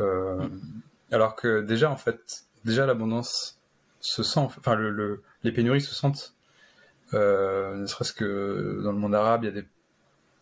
Euh... 0.00 0.48
Alors 1.10 1.34
que 1.34 1.62
déjà 1.62 1.90
en 1.90 1.96
fait, 1.96 2.44
déjà 2.66 2.84
l'abondance 2.84 3.58
se 4.02 4.22
sent, 4.22 4.40
enfin 4.40 4.74
le, 4.74 4.90
le, 4.90 5.22
les 5.44 5.52
pénuries 5.52 5.80
se 5.80 5.94
sentent, 5.94 6.34
euh, 7.14 7.76
ne 7.76 7.86
serait-ce 7.86 8.12
que 8.12 8.80
dans 8.82 8.92
le 8.92 8.98
monde 8.98 9.14
arabe, 9.14 9.44
il 9.44 9.46
y 9.46 9.50
a 9.50 9.62
des, 9.62 9.66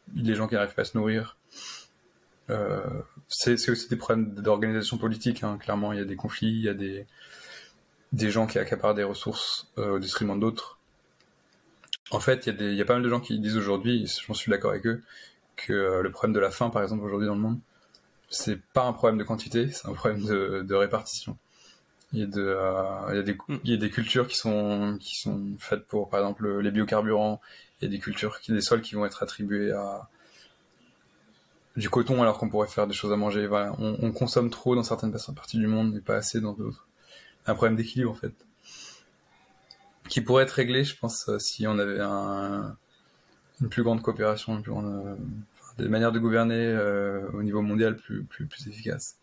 des 0.08 0.34
gens 0.34 0.48
qui 0.48 0.54
n'arrivent 0.54 0.74
pas 0.74 0.82
à 0.82 0.86
se 0.86 0.96
nourrir. 0.96 1.36
Euh, 2.48 2.80
c'est 3.28 3.52
aussi 3.70 3.88
des 3.88 3.96
problèmes 3.96 4.34
d'organisation 4.34 4.98
politique, 4.98 5.44
hein. 5.44 5.58
clairement, 5.58 5.92
il 5.92 5.98
y 5.98 6.02
a 6.02 6.04
des 6.04 6.16
conflits, 6.16 6.48
il 6.48 6.62
y 6.62 6.68
a 6.68 6.74
des, 6.74 7.06
des 8.12 8.30
gens 8.30 8.46
qui 8.46 8.58
accaparent 8.58 8.94
des 8.94 9.04
ressources 9.04 9.70
euh, 9.78 9.92
au 9.92 9.98
détriment 9.98 10.40
d'autres. 10.40 10.78
En 12.11 12.18
fait, 12.18 12.48
il 12.48 12.74
y, 12.74 12.80
a 12.80 12.84
pas 12.84 12.94
mal 12.94 13.04
de 13.04 13.08
gens 13.08 13.20
qui 13.20 13.38
disent 13.38 13.56
aujourd'hui, 13.56 14.11
j'en 14.26 14.34
suis 14.34 14.50
d'accord 14.50 14.72
avec 14.72 14.84
eux, 14.86 15.02
que 15.54 15.72
euh, 15.72 16.02
le 16.02 16.11
problème 16.11 16.32
de 16.32 16.40
la 16.40 16.50
faim, 16.50 16.70
par 16.70 16.82
exemple, 16.82 17.04
aujourd'hui 17.04 17.28
dans 17.28 17.36
le 17.36 17.40
monde, 17.40 17.61
c'est 18.30 18.61
pas 18.72 18.84
un 18.84 18.92
problème 18.92 19.18
de 19.18 19.22
quantité, 19.22 19.70
c'est 19.70 19.86
un 19.86 19.92
problème 19.92 20.24
de 20.24 20.74
répartition. 20.74 21.36
Il 22.12 22.20
y, 22.20 22.22
a 22.22 22.26
de, 22.26 22.42
euh, 22.42 23.11
il, 23.11 23.16
y 23.16 23.18
a 23.18 23.22
des, 23.22 23.38
il 23.64 23.70
y 23.70 23.74
a 23.74 23.76
des 23.76 23.90
cultures 23.90 24.26
qui 24.26 24.36
sont, 24.36 24.96
qui 25.00 25.16
sont 25.16 25.54
faites 25.58 25.86
pour, 25.86 26.08
par 26.11 26.20
exemple, 26.20 26.58
les 26.58 26.70
biocarburants. 26.72 27.40
Il 27.80 27.84
y 27.84 27.88
a 27.88 27.90
des 27.90 28.00
cultures, 28.00 28.40
qui, 28.40 28.52
des 28.52 28.61
sols 28.61 28.82
qui 28.82 28.96
vont 28.96 29.06
être 29.06 29.22
attribués 29.22 29.70
à 29.70 30.08
du 31.76 31.88
coton 31.88 32.20
alors 32.20 32.38
qu'on 32.38 32.48
pourrait 32.48 32.68
faire 32.68 32.86
des 32.86 32.94
choses 32.94 33.12
à 33.12 33.16
manger. 33.16 33.46
Voilà. 33.46 33.74
On, 33.78 33.96
on, 34.02 34.12
consomme 34.12 34.50
trop 34.50 34.74
dans 34.74 34.82
certaines 34.82 35.12
parties 35.12 35.58
du 35.58 35.66
monde 35.66 35.92
mais 35.92 36.00
pas 36.00 36.16
assez 36.16 36.40
dans 36.40 36.52
d'autres. 36.52 36.86
Un 37.46 37.54
problème 37.54 37.76
d'équilibre 37.76 38.11
en 38.11 38.14
fait. 38.14 38.34
Qui 40.08 40.20
pourrait 40.20 40.42
être 40.42 40.50
réglé, 40.50 40.82
je 40.82 40.96
pense, 40.96 41.28
euh, 41.28 41.38
si 41.38 41.66
on 41.68 41.78
avait 41.78 42.00
un, 42.00 42.76
une 43.61 43.68
plus 43.68 43.84
grande 43.84 44.02
coopération, 44.02 44.56
une 44.56 44.62
plus 44.62 44.72
grande, 44.72 45.06
euh, 45.06 45.14
des 45.78 45.88
manières 45.88 46.11
de 46.11 46.18
gouverner 46.18 46.66
euh, 46.66 47.28
au 47.32 47.42
niveau 47.44 47.62
mondial 47.62 47.96
plus, 47.96 48.24
plus, 48.24 48.47
plus 48.47 48.66
efficaces. 48.66 49.19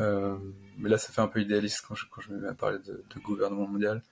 Euh, 0.00 0.36
mais 0.78 0.88
là, 0.88 0.98
ça 0.98 1.12
fait 1.12 1.20
un 1.20 1.28
peu 1.28 1.40
idéaliste 1.40 1.84
quand 1.86 1.94
je, 1.94 2.06
quand 2.10 2.20
je 2.20 2.32
à 2.46 2.54
parler 2.54 2.78
de, 2.78 3.02
gouvernement 3.22 3.66
mondial. 3.66 4.02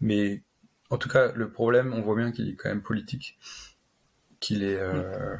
Mais 0.00 0.42
en 0.90 0.98
tout 0.98 1.08
cas, 1.08 1.32
le 1.32 1.50
problème, 1.50 1.92
on 1.92 2.00
voit 2.00 2.16
bien 2.16 2.32
qu'il 2.32 2.48
est 2.48 2.54
quand 2.54 2.68
même 2.68 2.82
politique, 2.82 3.38
qu'il 4.40 4.62
est. 4.62 4.78
Euh, 4.78 5.36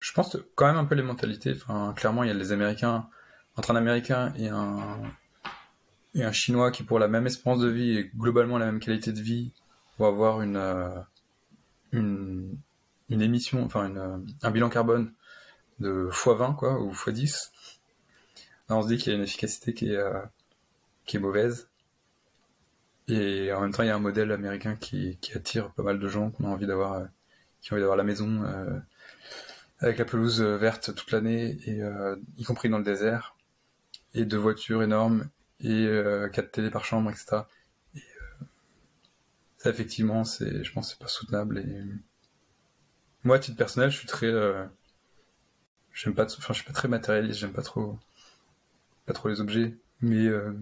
je 0.00 0.12
pense 0.12 0.36
quand 0.54 0.66
même 0.66 0.76
un 0.76 0.84
peu 0.84 0.94
les 0.94 1.02
mentalités. 1.02 1.54
Clairement, 1.96 2.24
il 2.24 2.28
y 2.28 2.30
a 2.30 2.34
les 2.34 2.52
Américains 2.52 3.08
entre 3.56 3.70
un 3.70 3.76
Américain 3.76 4.32
et 4.36 4.48
un 4.48 5.00
et 6.14 6.24
un 6.24 6.32
Chinois 6.32 6.70
qui, 6.70 6.82
pour 6.82 6.98
la 6.98 7.08
même 7.08 7.26
espérance 7.26 7.60
de 7.60 7.68
vie 7.68 7.96
et 7.96 8.10
globalement 8.16 8.58
la 8.58 8.66
même 8.66 8.80
qualité 8.80 9.12
de 9.12 9.20
vie, 9.20 9.52
vont 9.98 10.06
avoir 10.06 10.42
une 10.42 10.56
euh, 10.56 10.98
une, 11.92 12.56
une 13.08 13.22
émission, 13.22 13.64
enfin 13.64 13.92
un 14.42 14.50
bilan 14.50 14.68
carbone 14.68 15.12
de 15.78 16.08
x20 16.10 16.56
quoi 16.56 16.80
ou 16.80 16.92
x10 16.92 17.50
on 18.68 18.82
se 18.82 18.88
dit 18.88 18.96
qu'il 18.96 19.12
y 19.12 19.14
a 19.14 19.18
une 19.18 19.24
efficacité 19.24 19.74
qui 19.74 19.92
est, 19.92 19.96
euh, 19.96 20.20
qui 21.06 21.16
est 21.16 21.20
mauvaise. 21.20 21.68
Et 23.08 23.52
en 23.52 23.60
même 23.60 23.72
temps, 23.72 23.82
il 23.82 23.86
y 23.86 23.90
a 23.90 23.96
un 23.96 24.00
modèle 24.00 24.32
américain 24.32 24.76
qui, 24.76 25.18
attire 25.34 25.72
pas 25.72 25.82
mal 25.82 25.98
de 25.98 26.08
gens 26.08 26.32
envie 26.42 26.66
d'avoir, 26.66 26.94
euh, 26.94 27.04
qui 27.60 27.72
ont 27.72 27.74
envie 27.74 27.82
d'avoir 27.82 27.96
la 27.96 28.04
maison 28.04 28.44
euh, 28.44 28.78
avec 29.80 29.98
la 29.98 30.04
pelouse 30.04 30.40
verte 30.40 30.94
toute 30.94 31.10
l'année, 31.10 31.58
y 32.38 32.44
compris 32.44 32.68
dans 32.68 32.78
le 32.78 32.84
désert, 32.84 33.36
et 34.14 34.24
deux 34.24 34.36
voitures 34.36 34.82
énormes, 34.82 35.28
et 35.60 35.88
quatre 36.32 36.52
télé 36.52 36.70
par 36.70 36.84
chambre, 36.84 37.10
etc. 37.10 37.42
Et, 37.96 38.02
ça, 39.58 39.70
effectivement, 39.70 40.22
c'est, 40.22 40.62
je 40.62 40.72
pense, 40.72 40.90
c'est 40.90 41.00
pas 41.00 41.08
soutenable. 41.08 41.58
Et 41.58 41.82
moi, 43.24 43.36
à 43.36 43.38
titre 43.40 43.56
personnel, 43.56 43.90
je 43.90 43.98
suis 43.98 44.06
très, 44.06 44.30
j'aime 45.92 46.14
pas, 46.14 46.26
enfin, 46.26 46.52
je 46.52 46.58
suis 46.58 46.66
pas 46.66 46.72
très 46.72 46.86
matérialiste, 46.86 47.40
j'aime 47.40 47.52
pas 47.52 47.62
trop 47.62 47.98
pas 49.06 49.12
trop 49.12 49.28
les 49.28 49.40
objets, 49.40 49.76
mais 50.00 50.26
euh, 50.26 50.52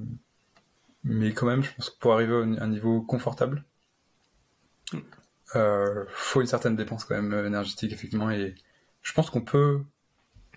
mais 1.05 1.33
quand 1.33 1.47
même, 1.47 1.63
je 1.63 1.73
pense 1.75 1.91
que 1.91 1.99
pour 1.99 2.13
arriver 2.13 2.35
à 2.35 2.65
un 2.65 2.69
niveau 2.69 3.03
confortable, 3.03 3.65
euh, 5.57 6.05
faut 6.09 6.41
une 6.41 6.47
certaine 6.47 6.77
dépense 6.77 7.05
quand 7.05 7.21
même 7.21 7.33
énergétique 7.47 7.93
effectivement, 7.93 8.31
et 8.31 8.55
je 9.03 9.13
pense 9.13 9.31
qu'on 9.31 9.43
peut. 9.43 9.83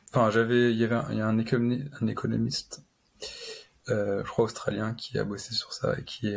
Enfin, 0.10 0.30
j'avais, 0.30 0.72
il 0.72 0.77
y 0.77 0.84
avait, 0.84 0.95
un, 0.95 1.07
il 1.10 1.18
y 1.18 1.22
a 1.22 1.27
un, 1.27 1.39
économiste, 2.07 2.84
je 3.88 4.23
crois 4.23 4.45
australien, 4.45 4.93
qui 4.93 5.18
a 5.18 5.23
bossé 5.23 5.53
sur 5.55 5.73
ça 5.73 5.97
et 5.97 6.03
qui 6.03 6.35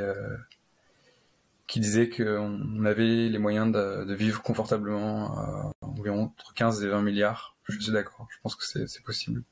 qui 1.67 1.81
disait 1.81 2.09
qu'on 2.09 2.85
avait 2.85 3.29
les 3.29 3.39
moyens 3.39 3.73
de, 3.73 4.15
vivre 4.15 4.43
confortablement 4.43 5.37
à 5.39 5.73
environ 5.81 6.25
entre 6.25 6.55
15 6.55 6.85
et 6.85 6.89
20 6.89 7.03
milliards. 7.03 7.57
Je 7.65 7.79
suis 7.79 7.93
d'accord, 7.93 8.27
je 8.31 8.37
pense 8.43 8.55
que 8.55 8.65
c'est 8.65 9.03
possible. 9.03 9.43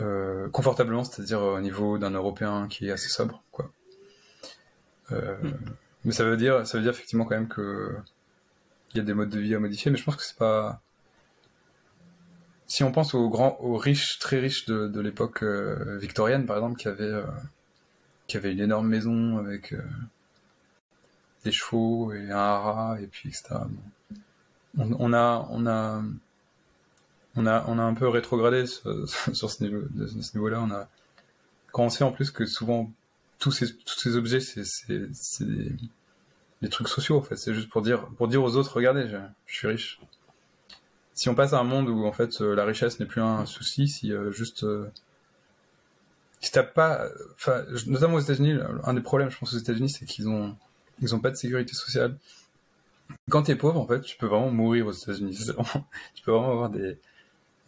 Euh, 0.00 0.48
confortablement, 0.50 1.02
c'est-à-dire 1.02 1.42
au 1.42 1.60
niveau 1.60 1.98
d'un 1.98 2.12
Européen 2.12 2.68
qui 2.68 2.86
est 2.86 2.92
assez 2.92 3.08
sobre, 3.08 3.42
quoi. 3.50 3.72
Euh, 5.10 5.36
hmm. 5.42 5.58
Mais 6.04 6.12
ça 6.12 6.24
veut 6.24 6.36
dire, 6.36 6.66
ça 6.66 6.78
veut 6.78 6.84
dire 6.84 6.92
effectivement 6.92 7.24
quand 7.24 7.34
même 7.34 7.48
que 7.48 7.96
il 8.94 8.98
y 8.98 9.00
a 9.00 9.02
des 9.04 9.14
modes 9.14 9.30
de 9.30 9.40
vie 9.40 9.54
à 9.54 9.58
modifier, 9.58 9.90
mais 9.90 9.98
je 9.98 10.04
pense 10.04 10.16
que 10.16 10.22
c'est 10.22 10.36
pas. 10.36 10.80
Si 12.66 12.84
on 12.84 12.92
pense 12.92 13.14
aux 13.14 13.28
grands, 13.28 13.58
aux 13.60 13.76
riches, 13.76 14.18
très 14.20 14.38
riches 14.38 14.66
de, 14.66 15.00
l'époque 15.00 15.42
euh, 15.42 15.98
victorienne, 15.98 16.46
par 16.46 16.56
exemple, 16.56 16.76
qui 16.76 16.86
avaient, 16.86 17.22
qui 18.28 18.36
avaient 18.36 18.52
une 18.52 18.60
énorme 18.60 18.88
maison 18.88 19.38
avec 19.38 19.74
des 21.44 21.52
chevaux 21.52 22.12
et 22.12 22.30
un 22.30 22.36
haras 22.36 22.98
et 23.00 23.06
puis 23.06 23.28
etc. 23.28 23.56
On, 24.78 25.12
a, 25.12 25.48
on 25.50 25.66
a, 25.66 26.02
on 27.36 27.46
a, 27.46 27.64
on 27.68 27.78
a 27.78 27.82
un 27.82 27.94
peu 27.94 28.08
rétrogradé 28.08 28.66
sur, 28.66 29.06
ce 29.34 29.64
niveau, 29.64 29.82
ce 30.06 30.36
niveau-là. 30.36 30.60
On 30.60 30.70
a, 30.70 30.88
quand 31.72 31.84
on 31.84 31.90
sait 31.90 32.04
en 32.04 32.12
plus 32.12 32.30
que 32.30 32.46
souvent 32.46 32.92
tous 33.38 33.52
ces, 33.52 34.16
objets, 34.16 34.40
c'est, 34.40 34.62
des, 36.60 36.68
trucs 36.68 36.88
sociaux 36.88 37.16
en 37.16 37.22
fait. 37.22 37.36
C'est 37.36 37.54
juste 37.54 37.70
pour 37.70 37.82
dire, 37.82 38.06
pour 38.18 38.28
dire 38.28 38.42
aux 38.42 38.56
autres, 38.56 38.74
regardez, 38.76 39.08
je, 39.08 39.16
suis 39.46 39.66
riche. 39.66 40.00
Si 41.14 41.28
on 41.28 41.34
passe 41.34 41.52
à 41.52 41.58
un 41.58 41.64
monde 41.64 41.88
où 41.88 42.04
en 42.06 42.12
fait 42.12 42.40
la 42.40 42.64
richesse 42.64 43.00
n'est 43.00 43.06
plus 43.06 43.20
un 43.20 43.46
souci, 43.46 43.88
si 43.88 44.12
euh, 44.12 44.30
juste 44.30 44.64
euh, 44.64 44.90
si 46.40 46.50
t'as 46.50 46.62
pas, 46.62 47.06
notamment 47.86 48.14
aux 48.14 48.20
États-Unis, 48.20 48.58
un 48.84 48.94
des 48.94 49.02
problèmes, 49.02 49.30
je 49.30 49.38
pense, 49.38 49.52
aux 49.52 49.58
États-Unis, 49.58 49.90
c'est 49.90 50.06
qu'ils 50.06 50.28
ont 50.28 50.56
ils 51.00 51.14
ont 51.14 51.20
pas 51.20 51.30
de 51.30 51.36
sécurité 51.36 51.74
sociale. 51.74 52.16
Quand 53.28 53.42
tu 53.42 53.52
es 53.52 53.56
pauvre, 53.56 53.80
en 53.80 53.86
fait, 53.86 54.00
tu 54.02 54.16
peux 54.16 54.26
vraiment 54.26 54.50
mourir 54.50 54.86
aux 54.86 54.92
États-Unis. 54.92 55.36
tu 56.14 56.22
peux 56.22 56.32
vraiment 56.32 56.52
avoir 56.52 56.70
des, 56.70 56.98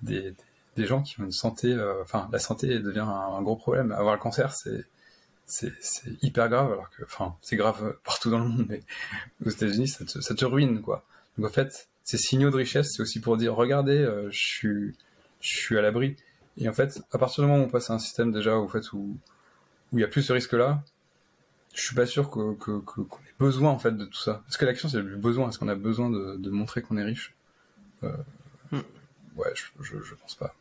des, 0.03 0.35
gens 0.79 1.03
qui 1.03 1.21
ont 1.21 1.25
une 1.25 1.33
santé, 1.33 1.73
euh, 1.73 2.03
enfin, 2.03 2.29
la 2.33 2.39
santé 2.39 2.79
devient 2.79 3.07
un, 3.07 3.43
gros 3.43 3.57
problème. 3.57 3.93
Avoir 3.93 4.15
le 4.15 4.21
cancer, 4.21 4.53
c'est, 4.53 4.85
c'est, 5.47 5.73
hyper 6.23 6.49
grave, 6.49 6.73
alors 6.73 6.91
que, 6.91 7.05
enfin, 7.05 7.37
c'est 7.43 7.57
grave 7.57 7.97
partout 8.05 8.31
dans 8.31 8.39
le 8.39 8.49
monde, 8.49 8.67
mais 8.69 8.83
aux 9.45 9.51
États-Unis, 9.51 9.89
ça 9.89 10.05
te, 10.05 10.21
ça 10.21 10.35
te 10.35 10.45
ruine, 10.45 10.81
quoi. 10.81 11.05
Donc, 11.39 11.47
en 11.47 11.53
fait, 11.53 11.89
ces 12.05 12.19
signaux 12.19 12.51
de 12.51 12.57
richesse, 12.57 12.95
c'est 12.95 13.03
aussi 13.03 13.21
pour 13.21 13.37
dire, 13.37 13.55
regardez, 13.55 13.99
euh, 13.99 14.29
je 14.31 14.39
suis, 14.39 14.97
je 15.41 15.57
suis 15.57 15.79
à 15.79 15.83
l'abri. 15.83 16.17
Et 16.59 16.69
en 16.69 16.73
fait, 16.73 17.01
à 17.13 17.19
partir 17.19 17.45
du 17.45 17.51
moment 17.51 17.63
où 17.63 17.67
on 17.67 17.71
passe 17.71 17.91
à 17.91 17.95
un 17.95 17.99
système 17.99 18.33
déjà, 18.33 18.59
où, 18.59 18.69
fait, 18.69 18.93
où, 18.93 19.17
il 19.93 20.01
y 20.01 20.05
a 20.05 20.09
plus 20.09 20.23
ce 20.23 20.33
risque-là, 20.33 20.83
je 21.75 21.81
suis 21.81 21.95
pas 21.95 22.07
sûr 22.07 22.29
qu'on 22.29 22.55
que, 22.55 22.81
ait 22.81 23.35
besoin 23.39 23.71
en 23.71 23.79
fait 23.79 23.93
de 23.93 24.05
tout 24.05 24.19
ça. 24.19 24.43
Est-ce 24.49 24.59
que 24.59 24.67
l'action 24.67 24.89
c'est 24.89 25.01
le 25.01 25.17
besoin 25.17 25.49
Est-ce 25.49 25.59
qu'on 25.59 25.69
a 25.69 25.75
besoin 25.75 26.11
de, 26.11 26.37
de 26.37 26.51
montrer 26.51 26.83
qu'on 26.83 26.99
est 26.99 27.03
riche? 27.03 27.35
Euh, 28.05 28.13
hmm. 28.73 28.81
Ouais, 29.37 29.53
je, 29.55 29.65
je, 29.83 30.03
je, 30.03 30.15
pense 30.15 30.35
pas. 30.35 30.55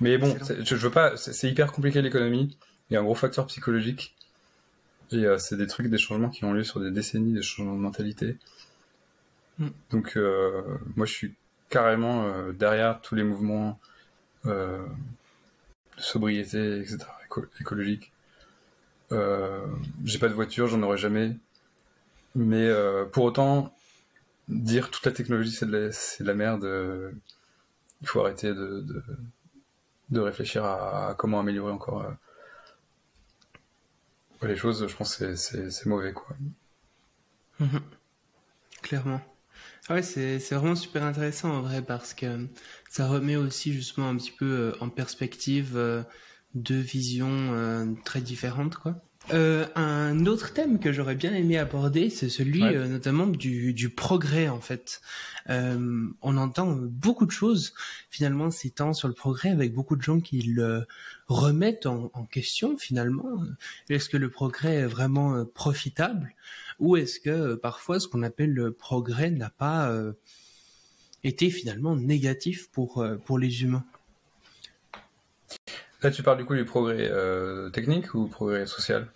Mais 0.00 0.18
bon, 0.18 0.36
je, 0.40 0.74
veux 0.74 0.90
pas. 0.90 1.16
C'est 1.16 1.48
hyper 1.48 1.72
compliqué 1.72 2.02
l'économie. 2.02 2.56
Il 2.90 2.94
y 2.94 2.96
a 2.96 3.00
un 3.00 3.04
gros 3.04 3.14
facteur 3.14 3.46
psychologique. 3.46 4.14
Et 5.12 5.24
euh, 5.24 5.38
c'est 5.38 5.56
des 5.56 5.66
trucs, 5.66 5.88
des 5.88 5.98
changements 5.98 6.30
qui 6.30 6.44
ont 6.44 6.52
lieu 6.52 6.64
sur 6.64 6.80
des 6.80 6.90
décennies, 6.90 7.32
des 7.32 7.42
changements 7.42 7.74
de 7.74 7.80
mentalité. 7.80 8.36
Hmm. 9.58 9.68
Donc, 9.90 10.16
euh, 10.16 10.62
moi, 10.96 11.06
je 11.06 11.12
suis 11.12 11.34
carrément 11.68 12.26
euh, 12.26 12.52
derrière 12.52 13.00
tous 13.00 13.14
les 13.14 13.24
mouvements 13.24 13.78
de 14.44 14.78
sobriété, 15.98 16.80
etc 16.80 17.06
écologique. 17.60 18.10
Euh, 19.12 19.66
j'ai 20.04 20.18
pas 20.18 20.28
de 20.28 20.34
voiture, 20.34 20.66
j'en 20.66 20.82
aurai 20.82 20.96
jamais. 20.96 21.36
Mais 22.34 22.70
pour 23.12 23.24
autant, 23.24 23.74
dire 24.50 24.90
toute 24.90 25.06
la 25.06 25.12
technologie 25.12 25.52
c'est 25.52 25.66
de, 25.66 25.72
la, 25.76 25.88
de 25.88 26.24
la 26.24 26.34
merde, 26.34 26.64
euh, 26.64 27.12
il 28.02 28.06
faut 28.06 28.20
arrêter 28.20 28.52
de, 28.52 30.20
réfléchir 30.20 30.64
à, 30.64 31.14
comment 31.18 31.40
améliorer 31.40 31.72
encore 31.72 32.04
les 34.42 34.56
choses. 34.56 34.86
Je 34.86 34.96
pense 34.96 35.16
que 35.16 35.34
c'est 35.34 35.86
mauvais. 35.86 36.12
quoi. 36.12 36.36
Mhm. 37.60 37.80
Clairement. 38.82 39.20
Ah 39.88 39.94
ouais, 39.94 40.02
c'est 40.02 40.38
vraiment 40.50 40.76
super 40.76 41.04
intéressant 41.04 41.50
en 41.50 41.62
vrai 41.62 41.82
parce 41.82 42.14
que 42.14 42.48
ça 42.88 43.06
remet 43.06 43.36
aussi 43.36 43.72
justement 43.72 44.08
un 44.08 44.16
petit 44.16 44.32
peu 44.32 44.74
en 44.80 44.88
perspective 44.88 46.04
deux 46.54 46.80
visions 46.80 47.52
euh, 47.54 47.86
très 48.04 48.20
différentes, 48.20 48.76
quoi. 48.76 49.00
Euh, 49.32 49.66
un 49.76 50.26
autre 50.26 50.52
thème 50.52 50.80
que 50.80 50.92
j'aurais 50.92 51.14
bien 51.14 51.32
aimé 51.34 51.56
aborder, 51.56 52.10
c'est 52.10 52.28
celui 52.28 52.62
euh, 52.62 52.88
notamment 52.88 53.26
du, 53.26 53.72
du, 53.72 53.88
progrès 53.90 54.48
en 54.48 54.60
fait. 54.60 55.00
Euh, 55.50 56.08
on 56.22 56.36
entend 56.36 56.72
beaucoup 56.72 57.26
de 57.26 57.30
choses 57.30 57.74
finalement 58.08 58.50
ces 58.50 58.70
temps 58.70 58.92
sur 58.92 59.06
le 59.08 59.14
progrès 59.14 59.50
avec 59.50 59.72
beaucoup 59.72 59.94
de 59.94 60.02
gens 60.02 60.20
qui 60.20 60.42
le 60.42 60.86
remettent 61.28 61.86
en, 61.86 62.10
en 62.14 62.24
question 62.24 62.76
finalement. 62.76 63.44
Est-ce 63.88 64.08
que 64.08 64.16
le 64.16 64.30
progrès 64.30 64.76
est 64.76 64.86
vraiment 64.86 65.44
profitable? 65.44 66.34
Ou 66.80 66.96
est-ce 66.96 67.20
que 67.20 67.54
parfois 67.54 68.00
ce 68.00 68.08
qu'on 68.08 68.22
appelle 68.22 68.52
le 68.52 68.72
progrès 68.72 69.30
n'a 69.30 69.50
pas 69.50 69.94
été 71.22 71.50
finalement 71.50 71.94
négatif 71.94 72.68
pour, 72.70 73.06
pour 73.26 73.38
les 73.38 73.62
humains? 73.62 73.84
Là, 76.02 76.10
tu 76.10 76.22
parles 76.22 76.38
du 76.38 76.44
coup 76.44 76.54
du 76.54 76.64
progrès 76.64 77.08
euh, 77.10 77.68
technique 77.68 78.14
ou 78.14 78.26
progrès 78.26 78.66
social? 78.66 79.06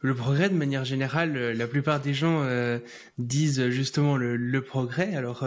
Le 0.00 0.14
progrès, 0.14 0.48
de 0.48 0.54
manière 0.54 0.84
générale, 0.84 1.36
euh, 1.36 1.54
la 1.54 1.66
plupart 1.66 2.00
des 2.00 2.14
gens 2.14 2.42
euh, 2.42 2.78
disent 3.18 3.68
justement 3.68 4.16
le, 4.16 4.60
progrès. 4.62 5.14
Alors, 5.14 5.46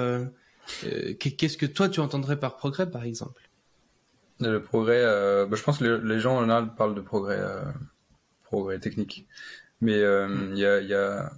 qu'est-ce 1.20 1.58
que 1.58 1.66
toi 1.66 1.90
tu 1.90 2.00
entendrais 2.00 2.40
par 2.40 2.58
progrès, 2.58 2.90
par 2.90 3.04
exemple? 3.04 3.50
Le 4.40 4.62
progrès, 4.62 5.02
bah, 5.48 5.56
je 5.56 5.64
pense 5.64 5.80
que 5.80 5.86
les 5.86 6.20
gens 6.20 6.38
en 6.38 6.42
général 6.42 6.76
parlent 6.76 6.94
de 6.94 7.02
progrès, 7.02 7.42
progrès 8.44 8.80
technique. 8.80 9.28
Mais 9.82 10.00
il 10.00 10.58
y 10.58 10.66
a, 10.66 11.32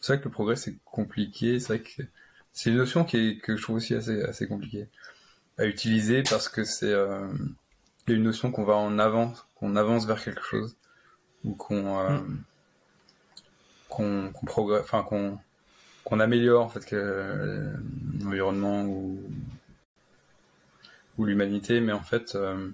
c'est 0.00 0.14
vrai 0.14 0.20
que 0.20 0.24
le 0.24 0.30
progrès 0.30 0.56
c'est 0.56 0.76
compliqué. 0.84 1.60
C'est 1.60 1.68
vrai 1.68 1.80
que 1.80 2.02
c'est 2.52 2.68
une 2.68 2.76
notion 2.76 3.04
qui 3.04 3.16
est, 3.16 3.38
que 3.38 3.56
je 3.56 3.62
trouve 3.62 3.76
aussi 3.76 3.94
assez, 3.94 4.22
assez 4.22 4.46
compliquée 4.46 4.88
à 5.58 5.64
utiliser 5.64 6.22
parce 6.22 6.48
que 6.48 6.64
c'est 6.64 6.94
il 8.06 8.10
y 8.10 8.14
a 8.14 8.16
une 8.16 8.24
notion 8.24 8.50
qu'on 8.50 8.64
va 8.64 8.74
en 8.74 8.98
avance, 8.98 9.46
qu'on 9.54 9.76
avance 9.76 10.06
vers 10.06 10.22
quelque 10.22 10.42
chose, 10.42 10.76
ou 11.44 11.54
qu'on 11.54 11.98
euh, 12.00 12.18
mm. 12.18 12.42
qu'on 13.88 14.46
progresse, 14.46 14.82
enfin 14.82 15.02
qu'on 15.02 15.38
qu'on 16.04 16.20
améliore 16.20 16.64
en 16.64 16.68
fait 16.68 16.84
que, 16.84 17.72
l'environnement 18.22 18.84
ou 18.84 19.22
ou 21.18 21.26
l'humanité, 21.26 21.80
mais 21.80 21.92
en 21.92 22.02
fait, 22.02 22.34
euh, 22.34 22.70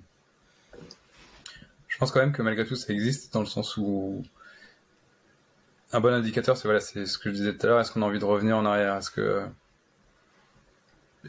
je 1.88 1.98
pense 1.98 2.12
quand 2.12 2.20
même 2.20 2.32
que 2.32 2.42
malgré 2.42 2.64
tout 2.64 2.76
ça 2.76 2.92
existe 2.92 3.32
dans 3.34 3.40
le 3.40 3.46
sens 3.46 3.76
où 3.76 4.22
un 5.92 6.00
bon 6.00 6.12
indicateur, 6.12 6.56
c'est 6.56 6.64
voilà, 6.68 6.80
c'est 6.80 7.06
ce 7.06 7.18
que 7.18 7.30
je 7.30 7.34
disais 7.34 7.56
tout 7.56 7.66
à 7.66 7.70
l'heure. 7.70 7.80
Est-ce 7.80 7.92
qu'on 7.92 8.02
a 8.02 8.06
envie 8.06 8.18
de 8.18 8.24
revenir 8.24 8.56
en 8.56 8.64
arrière? 8.64 8.96
Est-ce 8.96 9.10
que 9.10 9.44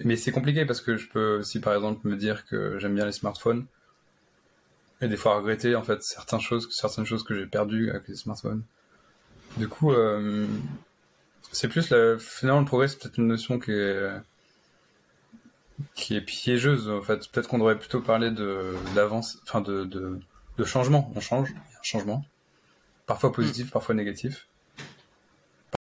mais 0.04 0.16
c'est 0.16 0.32
compliqué 0.32 0.66
parce 0.66 0.82
que 0.82 0.98
je 0.98 1.10
peux 1.10 1.38
aussi 1.40 1.60
par 1.60 1.74
exemple 1.74 2.08
me 2.08 2.16
dire 2.16 2.46
que 2.46 2.78
j'aime 2.80 2.96
bien 2.96 3.06
les 3.06 3.12
smartphones 3.12 3.66
et 5.02 5.08
des 5.08 5.18
fois 5.18 5.38
regretter 5.38 5.76
en 5.76 5.84
fait 5.84 6.04
certaines 6.04 6.42
choses, 6.42 6.70
certaines 6.72 7.06
choses 7.06 7.24
que 7.24 7.36
j'ai 7.36 7.46
perdues 7.46 7.90
avec 7.90 8.08
les 8.08 8.16
smartphones. 8.16 8.64
Du 9.58 9.68
coup, 9.68 9.92
euh, 9.92 10.48
c'est 11.52 11.68
plus 11.68 11.90
la, 11.90 12.18
finalement 12.20 12.60
le 12.60 12.66
progrès, 12.66 12.88
c'est 12.88 13.00
peut-être 13.00 13.18
une 13.18 13.28
notion 13.28 13.60
qui 13.60 13.72
est 13.72 14.10
qui 15.96 16.16
est 16.16 16.22
piégeuse 16.22 16.90
en 16.90 17.02
fait. 17.02 17.30
Peut-être 17.32 17.48
qu'on 17.48 17.58
devrait 17.58 17.80
plutôt 17.80 18.02
parler 18.02 18.32
de 18.32 18.76
d'avance, 18.96 19.40
enfin 19.44 19.62
de, 19.62 19.86
de, 19.86 20.20
de 20.58 20.64
changement. 20.66 21.12
On 21.16 21.22
change, 21.22 21.50
il 21.50 21.56
y 21.56 21.76
a 21.76 21.80
un 21.80 21.84
changement, 21.84 22.26
parfois 23.06 23.32
positif, 23.32 23.68
mm. 23.68 23.72
parfois 23.72 23.96
négatif. 23.96 24.48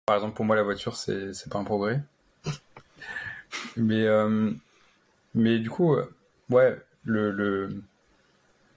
Par 0.06 0.16
exemple, 0.16 0.34
pour 0.36 0.44
moi, 0.44 0.56
la 0.56 0.62
voiture, 0.62 0.96
c'est 0.96 1.34
c'est 1.34 1.50
pas 1.50 1.58
un 1.58 1.64
progrès. 1.64 2.02
mais 3.76 4.04
euh, 4.06 4.52
mais 5.34 5.58
du 5.58 5.68
coup, 5.70 5.96
ouais, 6.50 6.80
le, 7.04 7.30
le 7.32 7.82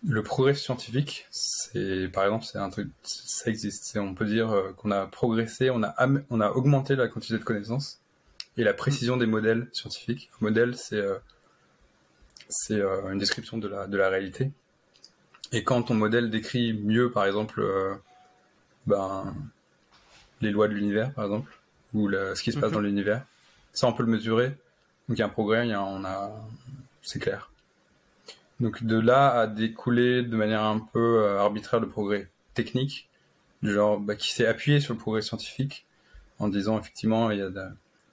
le 0.07 0.23
progrès 0.23 0.55
scientifique, 0.55 1.27
c'est 1.29 2.09
par 2.11 2.23
exemple, 2.23 2.45
c'est 2.45 2.57
un 2.57 2.69
truc, 2.69 2.89
ça 3.03 3.49
existe. 3.49 3.97
On 3.97 4.13
peut 4.13 4.25
dire 4.25 4.51
euh, 4.51 4.73
qu'on 4.77 4.91
a 4.91 5.05
progressé, 5.05 5.69
on 5.69 5.83
a 5.83 5.95
on 6.29 6.41
a 6.41 6.49
augmenté 6.51 6.95
la 6.95 7.07
quantité 7.07 7.37
de 7.37 7.43
connaissances 7.43 7.99
et 8.57 8.63
la 8.63 8.73
précision 8.73 9.17
des 9.17 9.27
modèles 9.27 9.69
scientifiques. 9.73 10.31
Un 10.41 10.45
modèle, 10.45 10.75
c'est 10.75 10.95
euh, 10.95 11.17
euh, 12.71 13.11
une 13.11 13.19
description 13.19 13.57
de 13.57 13.67
la 13.67 13.87
de 13.87 13.97
la 13.97 14.09
réalité. 14.09 14.51
Et 15.51 15.63
quand 15.63 15.83
ton 15.83 15.95
modèle 15.95 16.29
décrit 16.29 16.73
mieux, 16.73 17.11
par 17.11 17.25
exemple, 17.25 17.61
ben 18.87 19.35
les 20.39 20.49
lois 20.49 20.67
de 20.67 20.73
l'univers, 20.73 21.13
par 21.13 21.25
exemple, 21.25 21.59
ou 21.93 22.09
ce 22.09 22.41
qui 22.41 22.53
se 22.53 22.57
passe 22.57 22.69
mhm. 22.69 22.75
dans 22.75 22.81
l'univers, 22.81 23.25
ça 23.73 23.87
on 23.87 23.93
peut 23.93 24.03
le 24.03 24.09
mesurer. 24.09 24.47
Donc 25.09 25.17
il 25.17 25.19
y 25.19 25.21
a 25.21 25.25
un 25.25 25.29
progrès, 25.29 25.67
il 25.67 25.71
y 25.71 25.73
a, 25.73 25.83
on 25.83 26.05
a, 26.05 26.31
c'est 27.01 27.19
clair. 27.19 27.50
Donc 28.61 28.83
de 28.83 28.99
là 28.99 29.31
à 29.31 29.47
découler 29.47 30.21
de 30.21 30.37
manière 30.37 30.63
un 30.63 30.79
peu 30.79 31.23
euh, 31.23 31.39
arbitraire 31.39 31.79
le 31.79 31.89
progrès 31.89 32.29
technique, 32.53 33.09
du 33.63 33.73
genre 33.73 33.99
bah, 33.99 34.15
qui 34.15 34.31
s'est 34.31 34.45
appuyé 34.45 34.79
sur 34.79 34.93
le 34.93 34.99
progrès 34.99 35.23
scientifique 35.23 35.85
en 36.37 36.47
disant 36.47 36.79
effectivement 36.79 37.31
il 37.31 37.39
y 37.39 37.41
a 37.41 37.49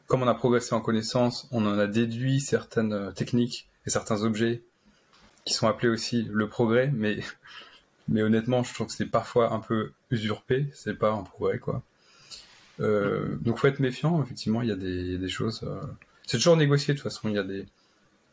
comme 0.07 0.23
on 0.23 0.27
a 0.27 0.35
progressé 0.35 0.75
en 0.75 0.81
connaissance, 0.81 1.49
on 1.53 1.66
en 1.66 1.79
a 1.79 1.87
déduit 1.87 2.41
certaines 2.41 2.95
euh, 2.95 3.11
techniques 3.12 3.69
et 3.87 3.91
certains 3.91 4.23
objets 4.23 4.62
qui 5.45 5.53
sont 5.53 5.69
appelés 5.69 5.91
aussi 5.91 6.27
le 6.31 6.49
progrès, 6.49 6.91
mais 6.95 7.20
mais 8.09 8.23
honnêtement 8.23 8.62
je 8.62 8.73
trouve 8.73 8.87
que 8.87 8.95
c'est 8.95 9.05
parfois 9.05 9.53
un 9.53 9.61
peu 9.61 9.93
usurpé, 10.11 10.66
c'est 10.73 10.99
pas 10.99 11.12
un 11.12 11.25
progrès 11.25 11.59
quoi. 11.59 11.83
Euh, 12.81 13.37
donc 13.43 13.59
faut 13.59 13.66
être 13.66 13.81
méfiant, 13.81 14.23
effectivement 14.23 14.62
il 14.62 14.69
y 14.69 14.73
a 14.73 14.77
des, 14.77 15.19
des 15.19 15.29
choses. 15.29 15.61
Euh, 15.62 15.83
c'est 16.27 16.39
toujours 16.39 16.57
négocié 16.57 16.95
de 16.95 16.99
toute 16.99 17.05
façon, 17.11 17.29
il 17.29 17.35
y 17.35 17.39
a 17.39 17.43
des 17.43 17.66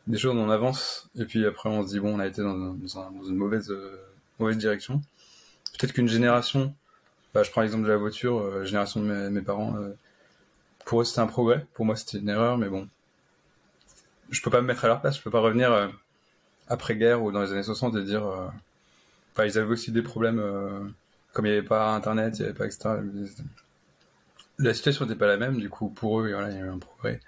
des 0.06 0.18
choses 0.18 0.36
on 0.36 0.50
avance 0.50 1.08
et 1.18 1.24
puis 1.24 1.44
après 1.46 1.68
on 1.68 1.82
se 1.82 1.92
dit 1.92 2.00
bon 2.00 2.16
on 2.16 2.18
a 2.18 2.26
été 2.26 2.42
dans, 2.42 2.54
une 2.54 3.36
mauvaise 3.36 3.70
euh, 3.70 3.96
mauvaise 4.38 4.58
direction. 4.58 5.02
Peut-être 5.78 5.92
qu'une 5.92 6.08
génération, 6.08 6.74
bah, 7.34 7.42
je 7.42 7.50
prends 7.50 7.60
l'exemple 7.60 7.84
de 7.84 7.88
la 7.88 7.96
voiture, 7.96 8.38
euh, 8.38 8.64
génération 8.64 9.00
de 9.00 9.28
mes, 9.28 9.42
parents, 9.42 9.76
euh, 9.76 9.94
pour 10.84 11.00
eux 11.00 11.04
c'était 11.04 11.20
un 11.20 11.26
progrès, 11.26 11.66
pour 11.74 11.84
moi 11.84 11.96
c'était 11.96 12.18
une 12.18 12.28
erreur, 12.28 12.56
mais 12.56 12.68
bon, 12.68 12.88
je 14.30 14.40
peux 14.42 14.50
pas 14.50 14.60
me 14.60 14.66
mettre 14.66 14.84
à 14.84 14.88
leur 14.88 15.00
place, 15.00 15.18
je 15.18 15.22
peux 15.22 15.30
pas 15.30 15.40
revenir 15.40 15.90
après 16.68 16.96
guerre 16.96 17.22
ou 17.22 17.32
dans 17.32 17.42
les 17.42 17.52
années 17.52 17.62
60 17.62 17.96
et 17.96 18.04
dire, 18.04 18.24
enfin 19.32 19.44
ils 19.44 19.58
avaient 19.58 19.72
aussi 19.72 19.92
des 19.92 20.02
problèmes 20.02 20.40
comme 21.32 21.46
il 21.46 21.52
n'y 21.52 21.58
avait 21.58 21.66
pas 21.66 21.94
internet, 21.94 22.38
il 22.38 22.42
n'y 22.42 22.48
avait 22.48 22.56
pas 22.56 22.66
etc. 22.66 22.96
La 24.58 24.72
situation 24.72 25.04
n'était 25.04 25.18
pas 25.18 25.26
la 25.26 25.36
même, 25.36 25.58
du 25.58 25.68
coup 25.68 25.88
pour 25.88 26.20
eux 26.20 26.30
voilà, 26.30 26.50
il 26.50 26.56
y 26.56 26.60
a 26.60 26.64
eu 26.64 26.68
un 26.68 26.78
progrès. 26.78 27.20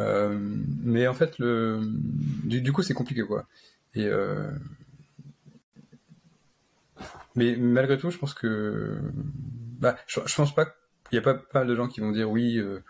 Euh, 0.00 0.38
mais 0.82 1.06
en 1.06 1.14
fait, 1.14 1.40
du, 1.40 2.72
coup, 2.72 2.82
c'est 2.82 2.94
compliqué, 2.94 3.22
quoi. 3.22 3.46
Euh, 3.96 4.50
mais 7.34 7.56
malgré 7.56 7.98
tout, 7.98 8.10
je 8.10 8.18
pense 8.18 8.34
que, 8.34 8.98
bah, 9.80 9.96
je, 10.06 10.20
pense 10.20 10.54
pas 10.54 10.66
qu'il 10.66 11.16
y 11.16 11.18
a 11.18 11.22
pas 11.22 11.40
mal 11.54 11.66
de 11.66 11.74
gens 11.74 11.88
qui 11.88 12.00
vont 12.00 12.12
dire 12.12 12.30
oui, 12.30 12.58
euh, 12.58 12.82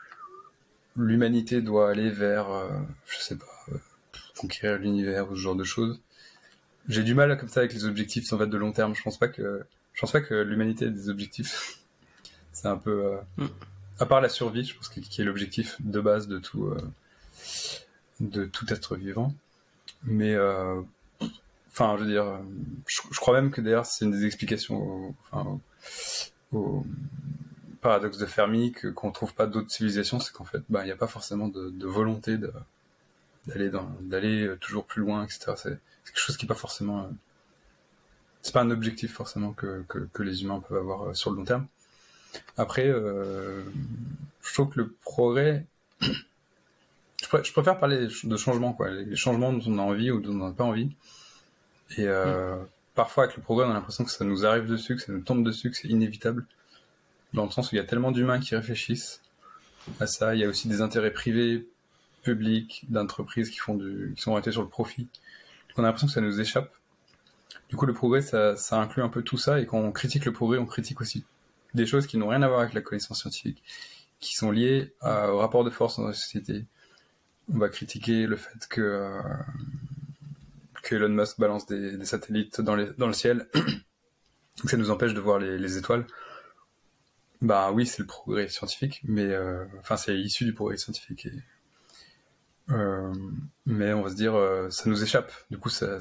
l'humanité 0.96 1.62
doit 1.62 1.90
aller 1.90 2.10
vers, 2.10 2.48
je 3.06 3.18
sais 3.18 3.36
pas, 3.36 3.78
conquérir 4.36 4.78
l'univers 4.78 5.30
ou 5.30 5.36
ce 5.36 5.40
genre 5.40 5.56
de 5.56 5.64
choses. 5.64 6.00
J'ai 6.88 7.02
du 7.02 7.14
mal 7.14 7.36
comme 7.38 7.48
ça 7.48 7.60
avec 7.60 7.74
les 7.74 7.84
objectifs 7.84 8.32
en 8.32 8.38
fait 8.38 8.46
de 8.46 8.56
long 8.56 8.72
terme. 8.72 8.94
Je 8.94 9.02
pense 9.02 9.18
pas 9.18 9.28
que, 9.28 9.62
pense 10.00 10.12
pas 10.12 10.20
que 10.20 10.34
l'humanité 10.34 10.86
ait 10.86 10.90
des 10.90 11.08
objectifs. 11.10 11.80
c'est 12.52 12.68
un 12.68 12.76
peu. 12.76 13.18
Mm 13.36 13.46
à 13.98 14.06
part 14.06 14.20
la 14.20 14.28
survie, 14.28 14.64
je 14.64 14.76
pense, 14.76 14.88
qui 14.88 15.20
est 15.20 15.24
l'objectif 15.24 15.76
de 15.80 16.00
base 16.00 16.28
de 16.28 16.38
tout, 16.38 16.66
euh, 16.66 16.78
de 18.20 18.44
tout 18.44 18.72
être 18.72 18.96
vivant. 18.96 19.34
Mais, 20.04 20.34
euh, 20.34 20.80
enfin, 21.70 21.96
je 21.98 22.04
veux 22.04 22.10
dire, 22.10 22.40
je, 22.86 23.18
crois 23.18 23.34
même 23.34 23.50
que 23.50 23.60
d'ailleurs, 23.60 23.86
c'est 23.86 24.04
une 24.04 24.12
des 24.12 24.24
explications 24.24 25.14
au, 26.52 26.84
paradoxe 27.80 28.18
de 28.18 28.26
Fermi 28.26 28.72
que 28.72 28.88
qu'on 28.88 29.12
trouve 29.12 29.34
pas 29.34 29.46
d'autres 29.46 29.70
civilisations, 29.70 30.18
c'est 30.18 30.32
qu'en 30.32 30.44
fait, 30.44 30.62
bah, 30.68 30.82
il 30.82 30.86
n'y 30.86 30.92
a 30.92 30.96
pas 30.96 31.06
forcément 31.06 31.48
de, 31.48 31.86
volonté 31.86 32.36
d'aller 33.46 33.70
d'aller 34.00 34.54
toujours 34.60 34.84
plus 34.84 35.02
loin, 35.02 35.24
etc. 35.24 35.52
C'est 35.56 35.78
quelque 36.04 36.18
chose 36.18 36.36
qui 36.36 36.44
n'est 36.44 36.48
pas 36.48 36.54
forcément, 36.54 37.04
euh, 37.04 37.08
c'est 38.42 38.52
pas 38.52 38.62
un 38.62 38.70
objectif 38.70 39.12
forcément 39.12 39.52
que, 39.52 39.84
que 39.88 40.22
les 40.22 40.42
humains 40.42 40.60
peuvent 40.60 40.78
avoir 40.78 41.14
sur 41.16 41.30
le 41.30 41.36
long 41.36 41.44
terme. 41.44 41.66
Après, 42.56 42.86
euh, 42.86 43.62
je 44.42 44.54
trouve 44.54 44.70
que 44.70 44.80
le 44.80 44.94
progrès. 45.04 45.66
Je, 46.00 47.52
préfère 47.52 47.78
parler 47.78 48.08
de 48.24 48.36
changement, 48.36 48.72
quoi. 48.72 48.90
Les 48.90 49.16
changements 49.16 49.52
dont 49.52 49.62
on 49.66 49.78
a 49.78 49.82
envie 49.82 50.10
ou 50.10 50.20
dont 50.20 50.32
on 50.32 50.48
n'a 50.48 50.52
pas 50.52 50.64
envie. 50.64 50.90
Et 51.96 52.06
euh, 52.06 52.56
mm. 52.56 52.66
parfois, 52.94 53.24
avec 53.24 53.36
le 53.36 53.42
progrès, 53.42 53.66
on 53.66 53.70
a 53.70 53.74
l'impression 53.74 54.04
que 54.04 54.10
ça 54.10 54.24
nous 54.24 54.46
arrive 54.46 54.66
dessus, 54.66 54.96
que 54.96 55.02
ça 55.02 55.12
nous 55.12 55.20
tombe 55.20 55.44
dessus, 55.44 55.70
que 55.70 55.76
c'est 55.76 55.88
inévitable. 55.88 56.46
Dans 57.34 57.44
le 57.44 57.50
sens 57.50 57.70
où 57.70 57.74
il 57.74 57.78
y 57.78 57.80
a 57.80 57.84
tellement 57.84 58.12
d'humains 58.12 58.40
qui 58.40 58.54
réfléchissent 58.56 59.20
à 60.00 60.06
ça. 60.06 60.34
Il 60.34 60.40
y 60.40 60.44
a 60.44 60.48
aussi 60.48 60.68
des 60.68 60.80
intérêts 60.80 61.12
privés, 61.12 61.66
publics, 62.22 62.84
d'entreprises 62.88 63.50
qui 63.50 63.58
font 63.58 63.74
du, 63.74 64.12
qui 64.16 64.22
sont 64.22 64.30
orientés 64.30 64.52
sur 64.52 64.62
le 64.62 64.68
profit. 64.68 65.02
Donc 65.02 65.78
on 65.78 65.82
a 65.82 65.86
l'impression 65.86 66.06
que 66.06 66.12
ça 66.12 66.20
nous 66.20 66.40
échappe. 66.40 66.72
Du 67.68 67.76
coup, 67.76 67.86
le 67.86 67.92
progrès, 67.92 68.22
ça, 68.22 68.56
ça 68.56 68.76
inclut 68.76 69.02
un 69.02 69.08
peu 69.08 69.22
tout 69.22 69.38
ça. 69.38 69.60
Et 69.60 69.66
quand 69.66 69.78
on 69.78 69.92
critique 69.92 70.24
le 70.24 70.32
progrès, 70.32 70.58
on 70.58 70.66
critique 70.66 71.00
aussi 71.00 71.24
des 71.78 71.86
choses 71.86 72.06
qui 72.06 72.18
n'ont 72.18 72.28
rien 72.28 72.42
à 72.42 72.48
voir 72.48 72.60
avec 72.60 72.74
la 72.74 72.80
connaissance 72.80 73.20
scientifique, 73.20 73.62
qui 74.20 74.34
sont 74.34 74.50
liées 74.50 74.94
au 75.02 75.38
rapport 75.38 75.64
de 75.64 75.70
force 75.70 75.98
dans 75.98 76.06
la 76.06 76.12
société. 76.12 76.66
On 77.52 77.58
va 77.58 77.68
critiquer 77.68 78.26
le 78.26 78.36
fait 78.36 78.66
que, 78.68 78.80
euh, 78.80 79.22
Elon 80.90 81.10
Musk 81.10 81.38
balance 81.38 81.66
des, 81.66 82.02
satellites 82.04 82.60
dans, 82.62 82.74
le 82.74 83.12
ciel, 83.12 83.46
que 84.62 84.68
ça 84.68 84.76
nous 84.76 84.90
empêche 84.90 85.12
de 85.12 85.20
voir 85.20 85.38
les, 85.38 85.76
étoiles. 85.76 86.06
Bah 87.40 87.70
oui, 87.72 87.86
c'est 87.86 88.00
le 88.00 88.06
progrès 88.06 88.48
scientifique, 88.48 89.00
mais 89.04 89.26
euh, 89.26 89.64
enfin 89.80 89.96
c'est 89.96 90.18
issu 90.18 90.44
du 90.44 90.54
progrès 90.54 90.76
scientifique. 90.76 91.28
Euh, 92.70 93.14
mais 93.66 93.92
on 93.92 94.02
va 94.02 94.10
se 94.10 94.16
dire, 94.16 94.34
ça 94.70 94.88
nous 94.88 95.02
échappe. 95.02 95.30
Du 95.50 95.58
coup, 95.58 95.68
c'est 95.68 95.98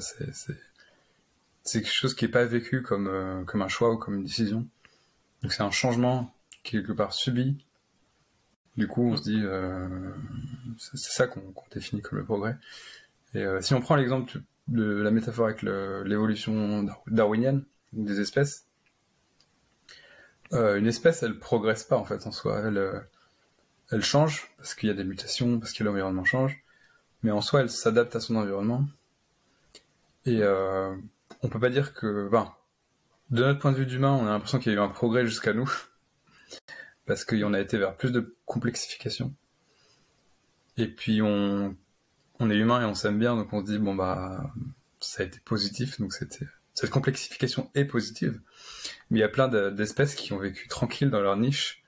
c'est 1.62 1.82
quelque 1.82 1.92
chose 1.92 2.14
qui 2.14 2.24
n'est 2.24 2.30
pas 2.30 2.46
vécu 2.46 2.82
comme 2.82 3.08
un 3.08 3.68
choix 3.68 3.92
ou 3.92 3.98
comme 3.98 4.14
une 4.16 4.24
décision. 4.24 4.66
Donc 5.42 5.52
c'est 5.52 5.62
un 5.62 5.70
changement 5.70 6.34
quelque 6.62 6.92
part 6.92 7.12
subi. 7.12 7.64
Du 8.76 8.86
coup, 8.86 9.10
on 9.10 9.16
se 9.16 9.22
dit, 9.22 9.40
euh, 9.42 9.88
c'est 10.78 10.96
ça 10.96 11.26
qu'on 11.26 11.52
définit 11.72 12.00
comme 12.00 12.18
le 12.18 12.24
progrès. 12.24 12.56
Et 13.34 13.42
euh, 13.42 13.60
si 13.60 13.74
on 13.74 13.80
prend 13.80 13.96
l'exemple 13.96 14.40
de 14.68 14.84
la 14.84 15.10
métaphore 15.10 15.46
avec 15.46 15.62
l'évolution 15.62 16.86
darwinienne 17.08 17.64
des 17.92 18.20
espèces, 18.20 18.66
euh, 20.52 20.78
une 20.78 20.86
espèce, 20.86 21.22
elle 21.22 21.38
progresse 21.38 21.84
pas 21.84 21.96
en 21.96 22.04
fait 22.04 22.26
en 22.26 22.30
soi. 22.30 22.60
Elle, 23.90 24.02
change 24.02 24.48
parce 24.58 24.74
qu'il 24.74 24.88
y 24.88 24.92
a 24.92 24.94
des 24.94 25.04
mutations, 25.04 25.58
parce 25.58 25.72
que 25.72 25.82
l'environnement 25.82 26.24
change, 26.24 26.62
mais 27.22 27.32
en 27.32 27.40
soi, 27.40 27.62
elle 27.62 27.70
s'adapte 27.70 28.14
à 28.14 28.20
son 28.20 28.36
environnement. 28.36 28.86
Et 30.24 30.42
on 30.44 31.48
peut 31.48 31.60
pas 31.60 31.70
dire 31.70 31.94
que, 31.94 32.28
ben, 32.30 32.52
de 33.30 33.44
notre 33.44 33.58
point 33.58 33.72
de 33.72 33.76
vue 33.76 33.86
d'humain, 33.86 34.12
on 34.12 34.26
a 34.26 34.30
l'impression 34.30 34.58
qu'il 34.58 34.72
y 34.72 34.74
a 34.74 34.78
eu 34.78 34.82
un 34.82 34.88
progrès 34.88 35.26
jusqu'à 35.26 35.52
nous, 35.52 35.70
parce 37.06 37.24
qu'on 37.24 37.52
a 37.52 37.60
été 37.60 37.78
vers 37.78 37.96
plus 37.96 38.12
de 38.12 38.34
complexification. 38.46 39.34
Et 40.76 40.86
puis 40.86 41.20
on, 41.22 41.76
est 42.40 42.56
humain 42.56 42.80
et 42.80 42.84
on 42.84 42.94
s'aime 42.94 43.18
bien, 43.18 43.36
donc 43.36 43.52
on 43.52 43.60
se 43.60 43.70
dit 43.72 43.78
bon 43.78 43.94
bah 43.94 44.52
ça 45.00 45.22
a 45.22 45.26
été 45.26 45.40
positif, 45.40 46.00
donc 46.00 46.12
cette 46.12 46.90
complexification 46.90 47.70
est 47.74 47.84
positive. 47.84 48.40
Mais 49.10 49.18
il 49.18 49.20
y 49.20 49.24
a 49.24 49.28
plein 49.28 49.48
d'espèces 49.48 50.14
qui 50.14 50.32
ont 50.32 50.38
vécu 50.38 50.68
tranquilles 50.68 51.10
dans 51.10 51.20
leur 51.20 51.36
niche, 51.36 51.82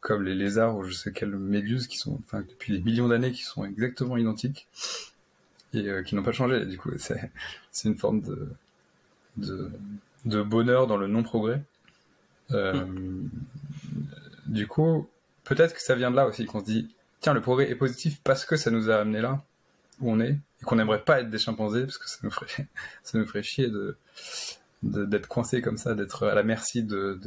comme 0.00 0.22
les 0.22 0.34
lézards 0.34 0.76
ou 0.76 0.84
je 0.84 0.92
sais 0.92 1.12
quelles 1.12 1.36
méduses 1.36 1.86
qui 1.86 1.98
sont, 1.98 2.18
enfin 2.24 2.42
depuis 2.48 2.72
des 2.72 2.80
millions 2.80 3.08
d'années, 3.08 3.32
qui 3.32 3.42
sont 3.42 3.64
exactement 3.64 4.16
identiques 4.16 4.68
et 5.74 5.88
euh, 5.88 6.02
qui 6.02 6.14
n'ont 6.14 6.22
pas 6.22 6.32
changé. 6.32 6.64
Du 6.66 6.78
coup, 6.78 6.90
c'est 6.98 7.30
une 7.84 7.96
forme 7.96 8.22
de 9.36 9.70
de 10.24 10.42
bonheur 10.42 10.86
dans 10.86 10.96
le 10.96 11.06
non-progrès. 11.06 11.62
Euh, 12.50 12.84
du 14.46 14.66
coup, 14.66 15.08
peut-être 15.44 15.74
que 15.74 15.82
ça 15.82 15.94
vient 15.94 16.10
de 16.10 16.16
là 16.16 16.26
aussi, 16.26 16.46
qu'on 16.46 16.60
se 16.60 16.64
dit, 16.64 16.94
tiens, 17.20 17.34
le 17.34 17.40
progrès 17.40 17.70
est 17.70 17.74
positif 17.74 18.20
parce 18.22 18.44
que 18.44 18.56
ça 18.56 18.70
nous 18.70 18.90
a 18.90 18.96
amené 18.96 19.20
là 19.20 19.42
où 20.00 20.10
on 20.10 20.20
est, 20.20 20.38
et 20.60 20.64
qu'on 20.64 20.76
n'aimerait 20.76 21.04
pas 21.04 21.20
être 21.20 21.30
des 21.30 21.38
chimpanzés, 21.38 21.82
parce 21.82 21.98
que 21.98 22.08
ça 22.08 22.18
nous 22.22 22.30
ferait, 22.30 22.66
nous 23.14 23.42
chier 23.42 23.70
d'être 24.82 25.28
coincé 25.28 25.62
comme 25.62 25.76
ça, 25.76 25.94
d'être 25.94 26.26
à 26.26 26.34
la 26.34 26.42
merci 26.42 26.82
de, 26.82 27.18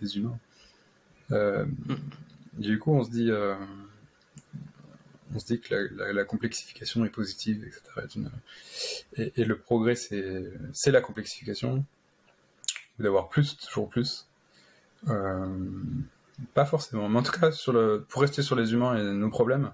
des 0.00 0.16
humains. 0.16 0.38
Euh, 1.32 1.64
du 2.54 2.78
coup, 2.78 2.92
on 2.92 3.04
se 3.04 3.10
dit, 3.10 3.30
euh, 3.30 3.54
on 5.34 5.38
se 5.38 5.46
dit 5.46 5.60
que 5.60 5.74
la, 5.74 6.24
complexification 6.24 7.04
est 7.04 7.10
positive, 7.10 7.64
etc. 7.66 8.06
Et, 9.16 9.44
le 9.44 9.58
progrès, 9.58 9.94
c'est 9.94 10.90
la 10.90 11.00
complexification 11.00 11.84
d'avoir 12.98 13.28
plus, 13.28 13.56
toujours 13.56 13.88
plus. 13.88 14.26
Euh, 15.08 15.46
pas 16.54 16.64
forcément, 16.64 17.08
mais 17.08 17.18
en 17.18 17.22
tout 17.22 17.32
cas, 17.32 17.50
sur 17.50 17.72
le, 17.72 18.04
pour 18.08 18.22
rester 18.22 18.42
sur 18.42 18.56
les 18.56 18.72
humains 18.72 18.96
et 18.96 19.02
nos 19.02 19.30
problèmes, 19.30 19.72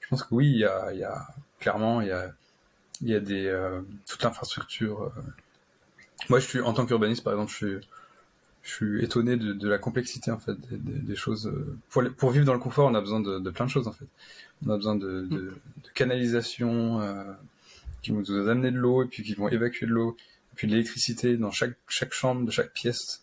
je 0.00 0.08
pense 0.08 0.22
que 0.24 0.34
oui, 0.34 0.48
il 0.48 0.58
y 0.58 0.64
a, 0.64 0.92
il 0.92 0.98
y 0.98 1.04
a 1.04 1.26
clairement, 1.58 2.00
il 2.00 2.08
y 2.08 2.12
a, 2.12 2.32
il 3.00 3.08
y 3.08 3.14
a 3.14 3.20
des, 3.20 3.46
euh, 3.46 3.80
toute 4.06 4.22
l'infrastructure. 4.22 5.02
Euh. 5.02 5.10
Moi, 6.28 6.38
je 6.38 6.46
suis, 6.46 6.60
en 6.60 6.72
tant 6.72 6.84
qu'urbaniste, 6.86 7.24
par 7.24 7.32
exemple, 7.32 7.50
je 7.50 7.56
suis, 7.56 7.88
je 8.62 8.70
suis 8.70 9.04
étonné 9.04 9.36
de, 9.36 9.52
de 9.52 9.68
la 9.68 9.78
complexité, 9.78 10.30
en 10.30 10.38
fait, 10.38 10.54
des, 10.70 10.76
des, 10.76 11.16
choses. 11.16 11.52
Pour, 11.88 12.02
pour 12.16 12.30
vivre 12.30 12.44
dans 12.44 12.52
le 12.52 12.60
confort, 12.60 12.88
on 12.88 12.94
a 12.94 13.00
besoin 13.00 13.20
de, 13.20 13.38
de 13.38 13.50
plein 13.50 13.64
de 13.64 13.70
choses, 13.70 13.88
en 13.88 13.92
fait. 13.92 14.06
On 14.66 14.70
a 14.70 14.76
besoin 14.76 14.94
de, 14.94 15.22
de, 15.22 15.38
de 15.38 15.88
canalisation, 15.94 17.00
qui 18.02 18.10
vont 18.10 18.22
nous 18.28 18.48
amener 18.48 18.70
de 18.70 18.78
l'eau, 18.78 19.02
et 19.02 19.06
puis 19.06 19.22
qui 19.22 19.34
vont 19.34 19.48
évacuer 19.48 19.86
de 19.86 19.92
l'eau, 19.92 20.16
puis 20.54 20.68
l'électricité 20.68 21.36
dans 21.36 21.50
chaque, 21.50 21.76
chambre 21.88 22.44
de 22.44 22.50
chaque 22.50 22.72
pièce, 22.72 23.22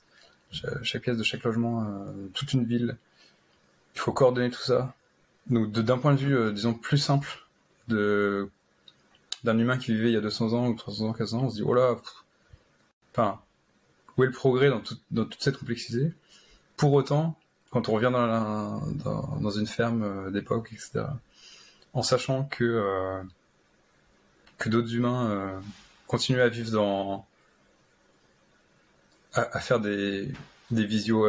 chaque, 0.51 1.03
pièce 1.03 1.17
de 1.17 1.23
chaque 1.23 1.43
logement, 1.43 1.83
euh, 1.83 2.27
toute 2.33 2.53
une 2.53 2.65
ville. 2.65 2.97
Il 3.95 3.99
faut 3.99 4.11
coordonner 4.11 4.49
tout 4.49 4.61
ça. 4.61 4.95
Donc 5.47 5.71
d'un 5.71 5.97
point 5.97 6.13
de 6.13 6.19
vue, 6.19 6.35
euh, 6.35 6.51
disons, 6.51 6.73
plus 6.73 6.97
simple 6.97 7.45
d'un 7.87 8.47
humain 9.45 9.77
qui 9.77 9.93
vivait 9.93 10.09
il 10.09 10.13
y 10.13 10.17
a 10.17 10.21
200 10.21 10.53
ans 10.53 10.67
ou 10.67 10.75
300 10.75 11.09
ans, 11.09 11.13
400 11.13 11.37
ans, 11.37 11.43
on 11.45 11.49
se 11.49 11.55
dit, 11.55 11.63
oh 11.63 11.73
là, 11.73 11.95
enfin, 13.11 13.39
où 14.17 14.23
est 14.23 14.27
le 14.27 14.31
progrès 14.31 14.69
dans, 14.69 14.79
toute 14.79 15.41
cette 15.41 15.57
complexité? 15.57 16.13
Pour 16.77 16.93
autant, 16.93 17.37
quand 17.71 17.89
on 17.89 17.93
revient 17.93 18.11
dans, 18.11 19.49
une 19.51 19.67
ferme 19.67 20.03
euh, 20.03 20.31
d'époque, 20.31 20.69
etc., 20.71 21.05
en 21.93 22.03
sachant 22.03 22.43
que, 22.43 23.23
que 24.59 24.69
d'autres 24.69 24.93
humains 24.93 25.59
continuent 26.09 26.41
à 26.41 26.49
vivre 26.49 26.71
dans. 26.71 27.25
à, 29.33 29.59
faire 29.61 29.79
des, 29.79 30.29
des 30.71 30.85
visios 30.85 31.25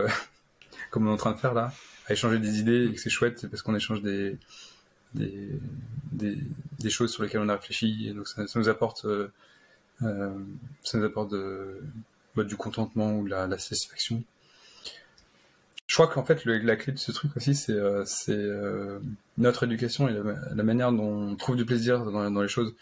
comme 0.90 1.06
on 1.06 1.10
est 1.10 1.14
en 1.14 1.16
train 1.16 1.32
de 1.32 1.38
faire 1.38 1.54
là, 1.54 1.72
à 2.06 2.12
échanger 2.12 2.40
des 2.40 2.58
idées 2.58 2.86
et 2.86 2.94
que 2.94 3.00
c'est 3.00 3.10
chouette 3.10 3.46
parce 3.48 3.62
qu'on 3.62 3.76
échange 3.76 4.02
des, 4.02 4.38
choses 6.88 7.12
sur 7.12 7.22
lesquelles 7.22 7.42
on 7.42 7.48
a 7.48 7.56
réfléchi 7.56 8.08
et 8.08 8.14
donc 8.14 8.26
ça, 8.26 8.42
nous 8.56 8.68
apporte. 8.68 9.06
ça 10.00 10.98
nous 10.98 11.04
apporte 11.04 11.30
de, 11.30 11.80
bah, 12.34 12.42
du 12.44 12.56
contentement 12.56 13.12
ou 13.18 13.24
de 13.24 13.30
la 13.30 13.58
satisfaction 13.58 14.24
je 15.90 15.96
crois 15.96 16.06
qu'en 16.06 16.22
fait, 16.22 16.44
la 16.44 16.76
clé 16.76 16.92
de 16.92 16.98
ce 16.98 17.10
truc 17.10 17.36
aussi, 17.36 17.52
c'est 17.56 17.72
euh, 17.72 18.04
euh, 18.28 19.00
notre 19.38 19.64
éducation 19.64 20.08
et 20.08 20.14
la, 20.54 20.62
manière 20.62 20.92
dont 20.92 21.30
on 21.30 21.34
trouve 21.34 21.56
du 21.56 21.64
plaisir 21.64 22.04
dans, 22.04 22.40
les 22.40 22.46
choses. 22.46 22.76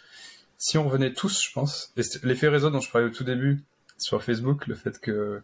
Si 0.59 0.77
on 0.77 0.85
revenait 0.85 1.13
tous, 1.13 1.43
je 1.43 1.53
pense, 1.53 1.93
et 1.97 2.03
l'effet 2.25 2.49
réseau 2.49 2.71
dont 2.71 2.81
je 2.81 2.91
parlais 2.91 3.07
au 3.07 3.11
tout 3.11 3.25
début 3.25 3.63
sur 3.97 4.23
Facebook, 4.23 4.67
le 4.67 4.75
fait 4.75 4.99
que 5.01 5.41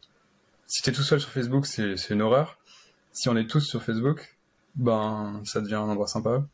si 0.67 0.83
tu 0.83 0.91
es 0.91 0.93
tout 0.93 1.03
seul 1.03 1.21
sur 1.21 1.31
Facebook, 1.31 1.67
c'est 1.67 2.11
une 2.11 2.21
horreur. 2.21 2.59
Si 3.13 3.29
on 3.29 3.37
est 3.37 3.49
tous 3.49 3.61
sur 3.61 3.83
Facebook, 3.83 4.37
ben 4.75 5.41
ça 5.45 5.61
devient 5.61 5.77
un 5.77 5.89
endroit 5.89 6.09
sympa. 6.09 6.45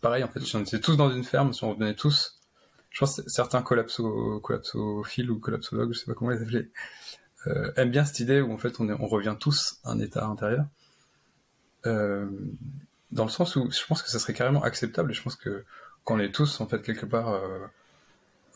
Pareil, 0.00 0.24
en 0.24 0.28
fait, 0.28 0.40
si 0.40 0.56
on 0.56 0.62
était 0.62 0.80
tous 0.80 0.96
dans 0.96 1.10
une 1.10 1.24
ferme, 1.24 1.52
si 1.52 1.62
on 1.62 1.70
revenait 1.70 1.94
tous, 1.94 2.40
je 2.88 3.00
pense 3.00 3.16
que 3.16 3.28
certains 3.28 3.60
collapso, 3.60 4.40
collapsophiles 4.40 5.30
ou 5.30 5.38
collapsologues, 5.38 5.92
je 5.92 5.98
sais 5.98 6.06
pas 6.06 6.14
comment 6.14 6.30
les 6.30 6.40
appeler, 6.40 6.70
euh, 7.48 7.70
aime 7.76 7.90
bien 7.90 8.04
cette 8.06 8.20
idée 8.20 8.40
où 8.40 8.52
en 8.52 8.58
fait 8.58 8.80
on, 8.80 8.88
on 8.88 9.06
revient 9.06 9.36
tous 9.38 9.76
à 9.84 9.90
un 9.90 9.98
état 9.98 10.24
intérieur. 10.26 10.64
Euh, 11.86 12.30
dans 13.12 13.24
le 13.24 13.30
sens 13.30 13.56
où 13.56 13.70
je 13.70 13.86
pense 13.86 14.02
que 14.02 14.08
ça 14.08 14.18
serait 14.18 14.32
carrément 14.32 14.62
acceptable 14.62 15.10
et 15.10 15.14
je 15.14 15.22
pense 15.22 15.36
que 15.36 15.64
quand 16.04 16.16
on 16.16 16.20
est 16.20 16.34
tous 16.34 16.60
en 16.60 16.66
fait 16.66 16.82
quelque 16.82 17.06
part 17.06 17.30
euh, 17.30 17.58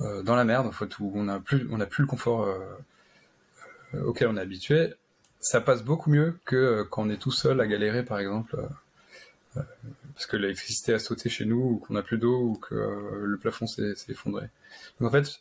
euh 0.01 0.23
dans 0.23 0.37
la 0.37 0.45
merde, 0.45 0.67
en 0.67 0.73
fait, 0.73 0.99
où 0.99 1.13
on 1.15 1.25
n'a 1.25 1.41
plus, 1.41 1.67
on 1.71 1.81
a 1.81 1.87
plus 1.87 2.03
le 2.03 2.09
confort 2.09 2.45
euh, 2.45 4.03
auquel 4.05 4.29
on 4.29 4.37
est 4.37 4.41
habitué, 4.41 4.95
ça 5.41 5.61
passe 5.61 5.83
beaucoup 5.83 6.11
mieux 6.11 6.39
que 6.45 6.83
quand 6.91 7.03
on 7.03 7.11
est 7.11 7.21
tout 7.21 7.33
seul 7.33 7.61
à 7.61 7.67
galérer, 7.67 8.05
par 8.05 8.19
exemple, 8.19 8.57
parce 9.55 10.27
que 10.27 10.37
l'électricité 10.37 10.95
a 10.95 10.99
sauté 10.99 11.29
chez 11.29 11.45
nous, 11.47 11.63
ou 11.63 11.79
qu'on 11.79 11.95
n'a 11.95 12.03
plus 12.03 12.19
d'eau, 12.19 12.39
ou 12.39 12.55
que 12.57 12.75
le 13.25 13.39
plafond 13.39 13.67
s'est 13.67 13.95
effondré. 14.09 14.49
Donc 15.01 15.09
en 15.09 15.13
fait, 15.13 15.41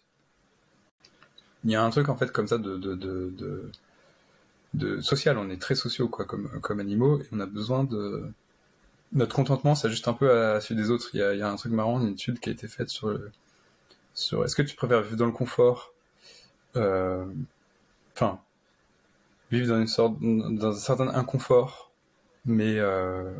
il 1.64 1.72
y 1.72 1.76
a 1.76 1.84
un 1.84 1.90
truc 1.90 2.10
en 2.10 2.16
fait 2.16 2.32
comme 2.32 2.48
ça 2.48 2.58
de, 2.58 2.78
de, 2.78 2.96
de, 2.96 3.72
de, 4.74 5.02
social. 5.02 5.38
On 5.38 5.50
est 5.50 5.62
très 5.62 5.76
sociaux 5.76 6.08
quoi, 6.08 6.26
comme, 6.26 6.48
comme 6.62 6.80
animaux 6.80 7.20
et 7.20 7.28
on 7.32 7.40
a 7.40 7.46
besoin 7.46 7.84
de. 7.84 8.32
Notre 9.14 9.36
contentement 9.36 9.74
s'ajuste 9.76 10.08
un 10.08 10.14
peu 10.14 10.32
à 10.32 10.62
celui 10.62 10.82
des 10.82 10.90
autres. 10.90 11.10
Il 11.14 11.20
y, 11.20 11.42
a, 11.42 11.50
un 11.50 11.56
truc 11.56 11.72
marrant, 11.72 12.00
une 12.02 12.14
étude 12.14 12.40
qui 12.40 12.50
a 12.50 12.52
été 12.52 12.68
faite 12.68 12.90
sur, 12.90 13.20
est-ce 14.44 14.56
que 14.56 14.62
tu 14.62 14.76
préfères 14.76 15.02
vivre 15.02 15.16
dans 15.16 15.26
le 15.26 15.32
confort, 15.32 15.94
euh, 16.76 17.26
enfin, 18.14 18.40
vivre 19.52 19.68
dans 19.68 19.80
une 19.80 19.88
sorte, 19.88 20.16
dans 20.20 20.76
un 20.76 20.80
certain 20.80 21.08
inconfort, 21.10 21.92
mais 22.46 22.80
euh, 22.80 23.32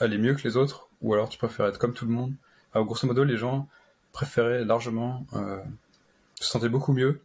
aller 0.00 0.18
mieux 0.18 0.34
que 0.34 0.42
les 0.42 0.56
autres, 0.56 0.88
ou 1.00 1.14
alors 1.14 1.28
tu 1.28 1.38
préfères 1.38 1.66
être 1.66 1.78
comme 1.78 1.94
tout 1.94 2.06
le 2.06 2.12
monde? 2.12 2.34
Alors, 2.74 2.86
grosso 2.86 3.06
modo, 3.06 3.24
les 3.24 3.36
gens 3.36 3.68
préféraient 4.12 4.64
largement 4.64 5.24
euh, 5.34 5.60
se 6.40 6.50
sentaient 6.50 6.68
beaucoup 6.68 6.92
mieux 6.92 7.20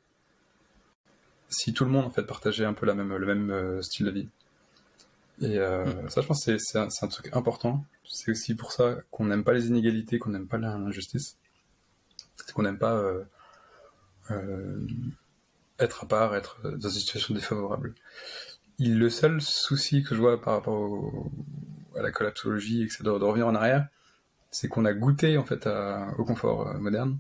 si 1.49 1.73
tout 1.73 1.83
le 1.83 1.91
monde 1.91 2.05
en 2.05 2.11
fait 2.11 2.23
partageait 2.23 2.65
un 2.65 2.73
peu 2.73 2.85
le 2.85 2.93
même 3.25 3.81
style 3.81 4.05
de 4.05 4.11
vie. 4.11 4.29
Et 5.41 5.57
euh, 5.57 5.85
mm. 5.85 6.09
ça, 6.09 6.21
je 6.21 6.27
pense, 6.27 6.43
c'est 6.43 6.77
un, 6.77 6.87
un, 6.87 7.07
truc 7.07 7.35
important. 7.35 7.85
C'est 8.03 8.31
aussi 8.31 8.55
pour 8.55 8.71
ça 8.71 8.97
qu'on 9.11 9.25
n'aime 9.25 9.43
pas 9.43 9.53
les 9.53 9.67
inégalités, 9.67 10.19
qu'on 10.19 10.31
n'aime 10.31 10.47
pas 10.47 10.57
l'injustice. 10.57 11.37
C'est 12.35 12.53
qu'on 12.53 12.63
n'aime 12.63 12.79
pas 12.79 12.95
euh, 12.95 13.23
euh, 14.31 14.87
être 15.79 16.03
à 16.03 16.07
part, 16.07 16.35
être 16.35 16.59
dans 16.63 16.89
une 16.89 16.99
situation 16.99 17.33
défavorable. 17.33 17.95
le 18.79 19.09
seul 19.09 19.41
souci 19.41 20.03
que 20.03 20.15
je 20.15 20.19
vois 20.19 20.41
par 20.41 20.55
rapport 20.55 21.29
à 21.95 22.01
la 22.01 22.11
collapsologie, 22.11 22.83
et 22.83 22.85
de, 22.85 23.03
de 23.03 23.23
revenir 23.23 23.47
en 23.47 23.55
arrière, 23.55 23.87
c'est 24.51 24.67
qu'on 24.67 24.85
a 24.85 24.93
goûté 24.93 25.37
en 25.37 25.45
fait 25.45 25.67
à, 25.67 26.13
au 26.17 26.25
confort 26.25 26.73
moderne 26.75 27.19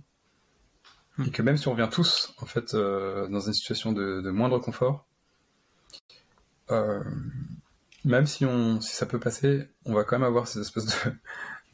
Hmm. 1.19 1.25
Et 1.27 1.31
que 1.31 1.41
même 1.41 1.57
si 1.57 1.67
on 1.67 1.71
revient 1.71 1.89
tous, 1.91 2.33
en 2.41 2.45
fait, 2.45 2.73
dans 2.75 3.39
une 3.39 3.53
situation 3.53 3.91
de, 3.91 4.29
moindre 4.31 4.59
confort, 4.59 5.05
euh, 6.71 7.03
même 8.05 8.25
si, 8.25 8.45
on, 8.45 8.81
si 8.81 8.95
ça 8.95 9.05
peut 9.05 9.19
passer, 9.19 9.67
on 9.85 9.93
va 9.93 10.03
quand 10.03 10.17
même 10.17 10.27
avoir 10.27 10.47
cette 10.47 10.61
espèce 10.61 10.85
de, 10.85 11.11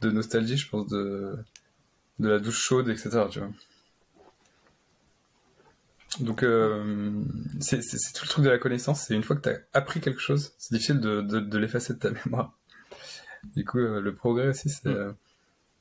de 0.00 0.10
nostalgie, 0.10 0.56
je 0.56 0.68
pense, 0.68 0.86
de, 0.88 1.36
de 2.18 2.28
la 2.28 2.38
douche 2.38 2.58
chaude, 2.58 2.88
etc. 2.88 3.24
Tu 3.30 3.40
vois. 3.40 3.50
Donc, 6.20 6.42
euh, 6.42 7.22
c'est 7.60 7.80
tout 7.80 8.24
le 8.24 8.28
truc 8.28 8.44
de 8.44 8.50
la 8.50 8.58
connaissance. 8.58 9.02
C'est 9.02 9.14
une 9.14 9.22
fois 9.22 9.36
que 9.36 9.42
tu 9.42 9.48
as 9.50 9.58
appris 9.74 10.00
quelque 10.00 10.20
chose, 10.20 10.52
c'est 10.58 10.74
difficile 10.74 11.00
de, 11.00 11.20
de, 11.20 11.40
de 11.40 11.58
l'effacer 11.58 11.94
de 11.94 11.98
ta 11.98 12.10
mémoire. 12.24 12.52
Du 13.54 13.64
coup, 13.64 13.78
le 13.78 14.14
progrès 14.14 14.48
aussi, 14.48 14.70
c'est. 14.70 14.88
Hmm 14.88 15.14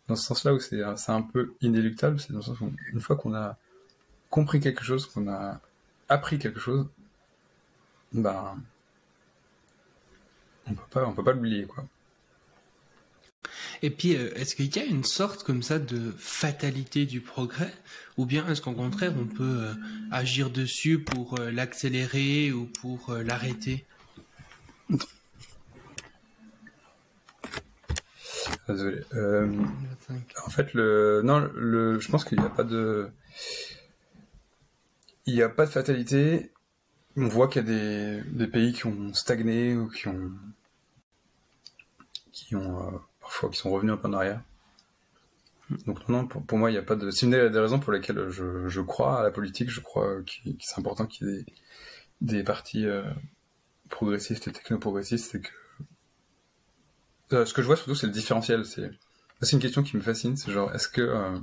dans 0.07 0.15
ce 0.15 0.23
sens-là 0.23 0.53
où 0.53 0.59
c'est 0.59 0.81
un 0.81 1.21
peu 1.21 1.53
inéluctable, 1.61 2.19
c'est 2.19 2.31
dans 2.31 2.39
le 2.39 2.43
sens 2.43 2.59
où 2.61 2.71
une 2.93 3.01
fois 3.01 3.15
qu'on 3.15 3.33
a 3.33 3.57
compris 4.29 4.59
quelque 4.59 4.83
chose, 4.83 5.07
qu'on 5.07 5.27
a 5.27 5.59
appris 6.09 6.37
quelque 6.37 6.59
chose, 6.59 6.87
ben 8.13 8.57
on 10.67 10.73
peut 10.73 10.83
pas 10.89 11.05
on 11.05 11.13
peut 11.13 11.23
pas 11.23 11.33
l'oublier 11.33 11.65
quoi. 11.65 11.85
Et 13.81 13.89
puis, 13.89 14.15
euh, 14.15 14.33
est-ce 14.35 14.55
qu'il 14.55 14.75
y 14.75 14.79
a 14.79 14.85
une 14.85 15.03
sorte 15.03 15.43
comme 15.43 15.61
ça 15.61 15.79
de 15.79 16.13
fatalité 16.17 17.05
du 17.05 17.21
progrès? 17.21 17.73
Ou 18.17 18.25
bien 18.25 18.47
est-ce 18.47 18.61
qu'au 18.61 18.71
contraire, 18.71 19.13
on 19.19 19.25
peut 19.25 19.43
euh, 19.43 19.73
agir 20.11 20.49
dessus 20.49 20.99
pour 20.99 21.39
euh, 21.39 21.51
l'accélérer 21.51 22.51
ou 22.51 22.65
pour 22.65 23.13
l'arrêter? 23.13 23.85
Désolé. 28.67 29.01
Euh, 29.13 29.51
en 30.45 30.49
fait, 30.49 30.73
le, 30.73 31.21
non, 31.23 31.49
le, 31.55 31.99
je 31.99 32.09
pense 32.09 32.23
qu'il 32.23 32.39
n'y 32.39 32.45
a 32.45 32.49
pas 32.49 32.63
de, 32.63 33.09
il 35.25 35.35
n'y 35.35 35.43
a 35.43 35.49
pas 35.49 35.65
de 35.65 35.71
fatalité. 35.71 36.51
On 37.17 37.27
voit 37.27 37.47
qu'il 37.47 37.65
y 37.65 37.71
a 37.71 38.21
des, 38.23 38.47
pays 38.47 38.73
qui 38.73 38.85
ont 38.87 39.13
stagné 39.13 39.75
ou 39.75 39.87
qui 39.87 40.07
ont, 40.09 40.31
qui 42.33 42.55
ont 42.55 42.87
euh, 42.87 42.97
parfois 43.21 43.49
qui 43.49 43.57
sont 43.57 43.71
revenus 43.71 43.93
un 43.93 43.97
peu 43.97 44.09
en 44.09 44.13
arrière. 44.13 44.41
Donc 45.85 46.07
non, 46.09 46.27
pour, 46.27 46.57
moi, 46.59 46.69
il 46.69 46.73
n'y 46.73 46.79
a 46.79 46.83
pas 46.83 46.95
de. 46.95 47.09
C'est 47.09 47.25
une 47.25 47.31
des 47.31 47.59
raisons 47.59 47.79
pour 47.79 47.93
lesquelles 47.93 48.29
je, 48.29 48.81
crois 48.81 49.21
à 49.21 49.23
la 49.23 49.31
politique. 49.31 49.69
Je 49.69 49.79
crois 49.79 50.21
qu'il 50.23 50.57
c'est 50.59 50.77
important 50.77 51.05
qu'il 51.05 51.27
y 51.27 51.31
ait 51.31 51.43
des, 52.21 52.35
des 52.37 52.43
partis 52.43 52.85
euh, 52.85 53.03
progressistes 53.89 54.47
et 54.47 54.51
techno-progressistes, 54.51 55.31
c'est 55.31 55.41
que 55.41 55.49
euh, 57.33 57.45
ce 57.45 57.53
que 57.53 57.61
je 57.61 57.67
vois 57.67 57.77
surtout, 57.77 57.95
c'est 57.95 58.07
le 58.07 58.13
différentiel. 58.13 58.65
C'est 58.65 59.53
une 59.53 59.59
question 59.59 59.83
qui 59.83 59.95
me 59.95 60.01
fascine. 60.01 60.35
C'est 60.37 60.51
genre, 60.51 60.73
est-ce 60.75 60.89
que 60.89 61.39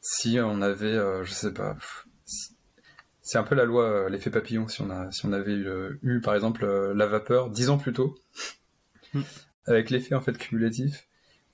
si 0.00 0.38
on 0.40 0.62
avait, 0.62 0.96
je 1.24 1.30
sais 1.30 1.52
pas, 1.52 1.76
c'est 3.28 3.36
un 3.36 3.42
peu 3.42 3.54
la 3.54 3.64
loi 3.64 4.08
l'effet 4.08 4.30
papillon. 4.30 4.68
Si 4.68 4.80
on 4.80 4.90
a, 4.90 5.10
si 5.10 5.26
on 5.26 5.32
avait 5.32 5.54
eu, 5.54 6.20
par 6.22 6.34
exemple 6.34 6.66
la 6.66 7.06
vapeur 7.06 7.50
dix 7.50 7.68
ans 7.68 7.76
plus 7.76 7.92
tôt, 7.92 8.14
hmm. 9.12 9.20
avec 9.66 9.90
l'effet 9.90 10.14
en 10.14 10.20
fait 10.22 10.38
cumulatif, 10.38 11.06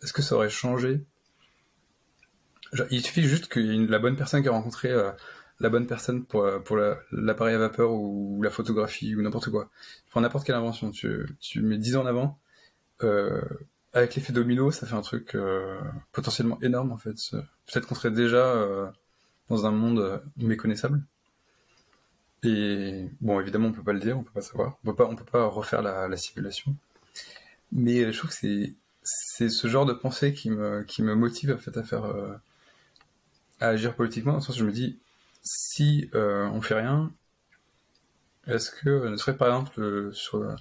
est-ce 0.03 0.13
que 0.13 0.23
ça 0.23 0.37
aurait 0.37 0.51
changé? 0.51 1.01
Il 2.91 3.05
suffit 3.05 3.25
juste 3.25 3.53
qu'il 3.53 3.67
y 3.67 3.83
ait 3.83 3.87
la 3.87 3.99
bonne 3.99 4.17
personne 4.17 4.43
qui 4.43 4.49
a 4.49 4.53
rencontré 4.53 4.93
la 5.61 5.69
bonne 5.69 5.87
personne 5.87 6.25
pour, 6.25 6.47
pour 6.65 6.77
l'appareil 7.11 7.57
à 7.57 7.59
vapeur 7.59 7.91
ou 7.93 8.41
la 8.43 8.51
photographie 8.51 9.17
ou 9.17 9.23
n'importe 9.23 9.51
quoi. 9.51 9.69
Pour 10.11 10.21
n'importe 10.21 10.47
quelle 10.47 10.57
invention, 10.57 10.91
tu, 10.91 11.27
tu 11.41 11.61
mets 11.61 11.79
10 11.79 11.97
ans 11.97 12.03
en 12.03 12.07
avant, 12.07 12.39
euh, 13.03 13.43
avec 13.93 14.15
l'effet 14.15 14.33
domino, 14.33 14.71
ça 14.71 14.87
fait 14.87 14.95
un 14.95 15.03
truc 15.03 15.35
euh, 15.35 15.81
potentiellement 16.13 16.61
énorme 16.63 16.93
en 16.93 16.99
fait. 16.99 17.17
Peut-être 17.67 17.87
qu'on 17.87 17.95
serait 17.95 18.11
déjà 18.11 18.45
euh, 18.45 18.87
dans 19.49 19.67
un 19.67 19.71
monde 19.71 20.23
méconnaissable. 20.37 21.03
Et 22.45 23.09
bon, 23.21 23.41
évidemment, 23.41 23.69
on 23.69 23.73
peut 23.73 23.83
pas 23.83 23.93
le 23.93 24.01
dire, 24.01 24.19
on 24.19 24.23
peut 24.23 24.33
pas 24.33 24.41
savoir, 24.43 24.79
on 24.85 24.89
peut 24.89 24.95
pas, 24.97 25.07
on 25.07 25.17
peut 25.17 25.25
pas 25.25 25.47
refaire 25.47 25.83
la, 25.83 26.09
la 26.09 26.17
simulation. 26.17 26.75
Mais 27.73 28.13
je 28.13 28.19
trouve 28.19 28.31
que 28.31 28.37
c'est 28.37 28.75
c'est 29.03 29.51
ce 29.51 29.69
genre 29.69 29.87
de 29.87 29.93
pensée 29.93 30.33
qui 30.33 30.51
me 30.51 30.83
qui 30.85 31.03
me 31.03 31.15
motive 31.15 31.53
en 31.53 31.59
fait 31.59 31.77
à 31.77 31.83
faire 31.83 32.05
à 33.61 33.69
agir 33.69 33.95
politiquement. 33.95 34.33
Dans 34.33 34.39
le 34.39 34.45
sens 34.45 34.57
où 34.57 34.61
je 34.61 34.65
me 34.65 34.73
dis 34.73 34.99
si 35.43 36.11
on 36.15 36.61
fait 36.63 36.75
rien, 36.75 37.13
est-ce 38.47 38.71
que 38.71 39.17
serait 39.17 39.37
par 39.37 39.49
exemple 39.49 40.11
sur 40.13 40.57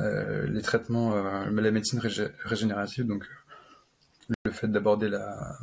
euh, 0.00 0.46
les 0.46 0.62
traitements, 0.62 1.14
euh, 1.14 1.50
la 1.50 1.70
médecine 1.70 2.00
régénérative, 2.44 3.06
donc 3.06 3.24
euh, 3.24 4.34
le 4.44 4.50
fait 4.50 4.68
d'aborder 4.68 5.08
la, 5.08 5.58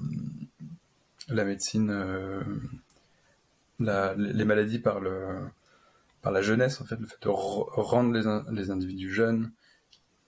la 1.30 1.44
médecine, 1.44 1.92
euh, 3.82 4.14
les 4.18 4.46
maladies 4.46 4.80
par, 4.80 5.00
le, 5.00 5.40
par 6.22 6.32
la 6.32 6.42
jeunesse, 6.42 6.82
en 6.82 6.86
fait, 6.86 7.00
le 7.00 7.06
fait 7.06 7.22
de 7.22 7.30
rendre 7.30 8.14
les, 8.14 8.56
les, 8.56 8.72
individus 8.72 9.14
jeunes. 9.14 9.52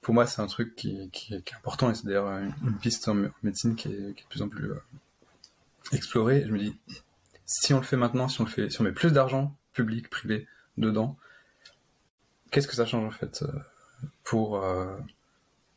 Pour 0.01 0.13
moi, 0.13 0.27
c'est 0.27 0.41
un 0.41 0.47
truc 0.47 0.75
qui, 0.75 1.09
qui, 1.11 1.33
est 1.33 1.53
important 1.55 1.89
et 1.89 1.95
c'est 1.95 2.05
d'ailleurs 2.05 2.29
une, 2.29 2.77
piste 2.81 3.07
en, 3.07 3.15
médecine 3.43 3.75
qui 3.75 3.89
est, 3.89 4.13
qui 4.15 4.21
est, 4.21 4.23
de 4.23 4.29
plus 4.29 4.41
en 4.41 4.49
plus 4.49 4.71
euh, 4.71 4.81
explorée. 5.91 6.43
je 6.45 6.51
me 6.51 6.59
dis, 6.59 6.77
si 7.45 7.73
on 7.73 7.77
le 7.77 7.83
fait 7.83 7.97
maintenant, 7.97 8.27
si 8.27 8.39
on 8.41 8.45
le 8.45 8.49
fait, 8.49 8.69
si 8.69 8.79
on 8.81 8.83
met 8.83 8.91
plus 8.91 9.11
d'argent, 9.11 9.55
public, 9.73 10.09
privé, 10.09 10.47
dedans, 10.77 11.17
qu'est-ce 12.51 12.67
que 12.67 12.75
ça 12.75 12.85
change 12.85 13.05
en 13.05 13.11
fait 13.11 13.43
euh, 13.43 13.51
pour 14.23 14.63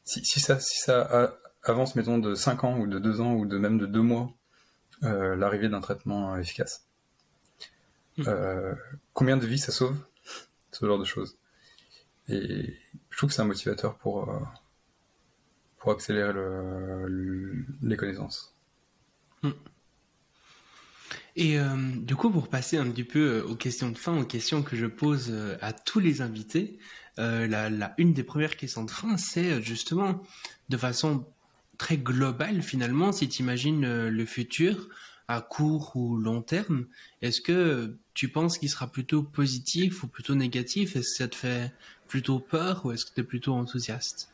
si, 0.04 0.24
si, 0.24 0.38
ça 0.38 0.60
si 0.60 0.78
ça 0.78 1.36
avance 1.64 1.96
mettons 1.96 2.18
de 2.18 2.34
5 2.34 2.64
ans 2.64 2.78
ou 2.78 2.86
de 2.86 2.98
2 2.98 3.20
ans 3.20 3.34
ou 3.34 3.46
de 3.46 3.58
même 3.58 3.78
de 3.78 3.86
2 3.86 4.00
mois 4.00 4.32
euh, 5.04 5.34
l'arrivée 5.36 5.68
d'un 5.68 5.80
traitement 5.80 6.36
efficace? 6.36 6.86
Hmm. 8.18 8.24
Euh, 8.26 8.74
combien 9.12 9.36
de 9.36 9.46
vies 9.46 9.58
ça 9.58 9.72
sauve 9.72 9.96
Ce 10.70 10.84
genre 10.84 10.98
de 10.98 11.04
choses. 11.04 11.36
Et 12.28 12.76
je 13.10 13.16
trouve 13.16 13.30
que 13.30 13.34
c'est 13.34 13.42
un 13.42 13.46
motivateur 13.46 13.96
pour, 13.96 14.28
euh, 14.28 14.38
pour 15.78 15.92
accélérer 15.92 16.32
le, 16.32 17.64
les 17.82 17.96
connaissances. 17.96 18.54
Hmm. 19.42 19.50
Et 21.34 21.58
du 21.96 22.14
coup, 22.14 22.30
pour 22.30 22.48
passer 22.48 22.76
un 22.76 22.90
petit 22.90 23.04
peu 23.04 23.40
aux 23.40 23.56
questions 23.56 23.88
de 23.88 23.96
fin, 23.96 24.20
aux 24.20 24.26
questions 24.26 24.62
que 24.62 24.76
je 24.76 24.84
pose 24.84 25.34
à 25.62 25.72
tous 25.72 25.98
les 25.98 26.20
invités, 26.20 26.78
la, 27.16 27.70
la, 27.70 27.94
une 27.96 28.12
des 28.12 28.22
premières 28.22 28.54
questions 28.54 28.84
de 28.84 28.90
fin, 28.90 29.16
c'est 29.16 29.62
justement 29.62 30.22
de 30.68 30.76
façon 30.76 31.26
très 31.82 31.96
global 31.96 32.62
finalement, 32.62 33.10
si 33.10 33.28
tu 33.28 33.42
imagines 33.42 33.84
euh, 33.84 34.08
le 34.08 34.24
futur 34.24 34.88
à 35.28 35.40
court 35.40 35.92
ou 35.94 36.16
long 36.16 36.42
terme, 36.42 36.86
est-ce 37.20 37.40
que 37.40 37.94
tu 38.14 38.28
penses 38.28 38.58
qu'il 38.58 38.68
sera 38.68 38.86
plutôt 38.86 39.22
positif 39.22 40.02
ou 40.02 40.08
plutôt 40.08 40.34
négatif? 40.34 40.96
Est-ce 40.96 41.10
que 41.10 41.16
ça 41.16 41.28
te 41.28 41.36
fait 41.36 41.72
plutôt 42.08 42.38
peur 42.38 42.84
ou 42.84 42.92
est-ce 42.92 43.06
que 43.06 43.14
tu 43.14 43.20
es 43.20 43.24
plutôt 43.24 43.54
enthousiaste? 43.54 44.28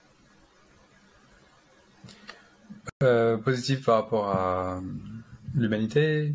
Euh, 3.03 3.37
Positif 3.37 3.85
par 3.85 3.97
rapport 3.97 4.29
à 4.29 4.83
l'humanité? 5.55 6.35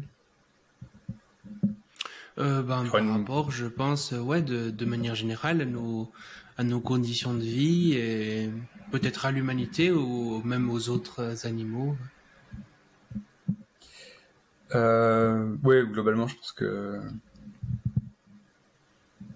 Euh, 2.40 2.64
ben, 2.64 2.86
Par 2.90 3.08
rapport, 3.08 3.52
je 3.52 3.66
pense, 3.66 4.12
ouais, 4.12 4.42
de, 4.42 4.70
de 4.72 4.86
manière 4.86 5.16
générale, 5.16 5.62
à 5.62 5.66
nos, 5.66 6.12
à 6.58 6.64
nos 6.64 6.80
conditions 6.80 7.34
de 7.34 7.44
vie 7.44 7.94
et 7.94 8.50
peut-être 8.92 9.26
à 9.26 9.32
l'humanité 9.32 9.92
ou 9.92 10.42
même 10.44 10.70
aux 10.70 10.90
autres 10.90 11.46
animaux 11.46 11.96
euh, 14.76 15.56
Oui, 15.64 15.86
globalement, 15.88 16.28
je 16.28 16.36
pense 16.36 16.52
que. 16.52 17.00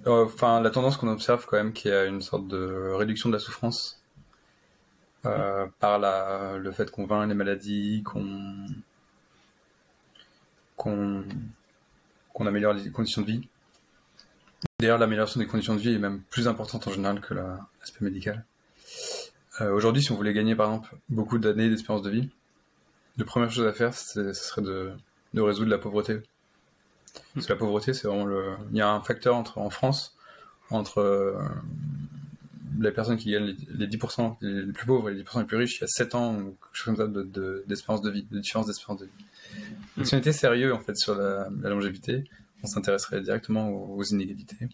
Euh, 0.08 0.26
enfin, 0.26 0.62
la 0.62 0.70
tendance 0.70 0.98
qu'on 0.98 1.10
observe 1.10 1.46
quand 1.46 1.58
même, 1.58 1.74
qu'il 1.74 1.92
y 1.92 1.94
a 1.94 2.06
une 2.06 2.22
sorte 2.22 2.48
de 2.48 2.92
réduction 2.94 3.30
de 3.30 3.34
la 3.34 3.40
souffrance 3.40 4.02
euh, 5.26 5.68
par 5.80 6.00
la, 6.00 6.58
le 6.58 6.72
fait 6.72 6.90
qu'on 6.92 7.06
vainc 7.06 7.28
les 7.28 7.34
maladies, 7.34 8.04
qu'on 8.04 8.66
qu'on 10.78 12.46
améliore 12.46 12.74
les 12.74 12.92
conditions 12.92 13.22
de 13.24 13.28
vie. 13.28 13.50
D'ailleurs, 14.80 15.00
l'amélioration 15.00 15.40
des 15.40 15.48
conditions 15.48 15.76
de 15.76 15.80
vie 15.80 15.94
est 15.94 16.00
même 16.00 16.22
plus 16.30 16.48
importante 16.48 16.88
en 16.88 16.92
général 16.92 17.20
que 17.20 17.34
l'aspect 17.34 18.06
médical. 18.06 18.46
Euh, 19.62 19.74
aujourd'hui, 19.74 20.04
si 20.04 20.12
on 20.12 20.16
voulait 20.16 20.34
gagner 20.34 20.56
par 20.56 20.68
exemple 20.68 20.96
beaucoup 21.10 21.40
d'années 21.40 21.70
d'espérance 21.70 22.04
de 22.04 22.12
vie, 22.12 22.30
la 23.18 23.26
première 23.26 23.52
chose 23.52 23.66
à 23.66 23.74
faire, 23.74 23.94
ce 23.96 24.34
serait 24.34 24.62
de, 24.62 24.94
de, 25.34 25.42
résoudre 25.42 25.70
la 25.70 25.78
pauvreté. 25.78 26.22
Parce 27.34 27.48
que 27.48 27.54
la 27.54 27.60
pauvreté, 27.60 27.94
c'est 27.94 28.08
vraiment 28.08 28.26
le. 28.26 28.56
Il 28.72 28.78
y 28.78 28.82
a 28.82 28.90
un 28.90 29.02
facteur 29.02 29.36
entre, 29.36 29.58
en 29.58 29.70
France 29.70 30.16
entre 30.70 31.00
euh, 31.00 31.34
les 32.80 32.92
personnes 32.92 33.18
qui 33.18 33.32
gagnent 33.32 33.56
les, 33.70 33.88
10% 33.88 34.38
les 34.42 34.74
plus 34.74 34.86
pauvres 34.86 35.10
et 35.10 35.14
les 35.14 35.24
10% 35.24 35.40
les 35.40 35.46
plus 35.46 35.58
riches, 35.58 35.78
il 35.78 35.82
y 35.82 35.84
a 35.86 35.88
7 35.88 36.16
ans 36.16 36.36
ou 36.36 36.44
quelque 36.44 36.74
chose 36.74 36.86
comme 36.86 36.96
ça 36.98 37.08
d'espérance 37.66 38.02
de, 38.02 38.12
vie, 38.12 38.28
de 38.30 38.40
différence 38.40 38.68
d'espérance 38.68 39.00
de 39.00 39.06
vie. 39.06 39.26
Donc, 39.96 40.08
si 40.08 40.16
on 40.16 40.18
était 40.18 40.34
sérieux 40.34 40.74
en 40.74 40.80
fait 40.80 40.96
sur 40.98 41.16
la, 41.16 41.50
longévité, 41.50 42.26
on 42.64 42.68
s'intéresserait 42.68 43.22
directement 43.22 43.70
aux, 43.70 44.04
inégalités 44.04 44.68